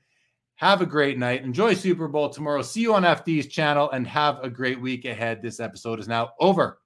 Have 0.55 0.81
a 0.81 0.85
great 0.85 1.17
night. 1.17 1.43
Enjoy 1.43 1.73
Super 1.73 2.07
Bowl 2.07 2.29
tomorrow. 2.29 2.61
See 2.61 2.81
you 2.81 2.93
on 2.93 3.03
FD's 3.03 3.47
channel 3.47 3.89
and 3.91 4.05
have 4.05 4.43
a 4.43 4.49
great 4.49 4.81
week 4.81 5.05
ahead. 5.05 5.41
This 5.41 5.59
episode 5.59 5.99
is 5.99 6.07
now 6.07 6.31
over. 6.39 6.79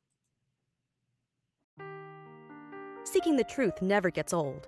Seeking 3.03 3.35
the 3.35 3.43
truth 3.43 3.81
never 3.81 4.11
gets 4.11 4.31
old. 4.33 4.67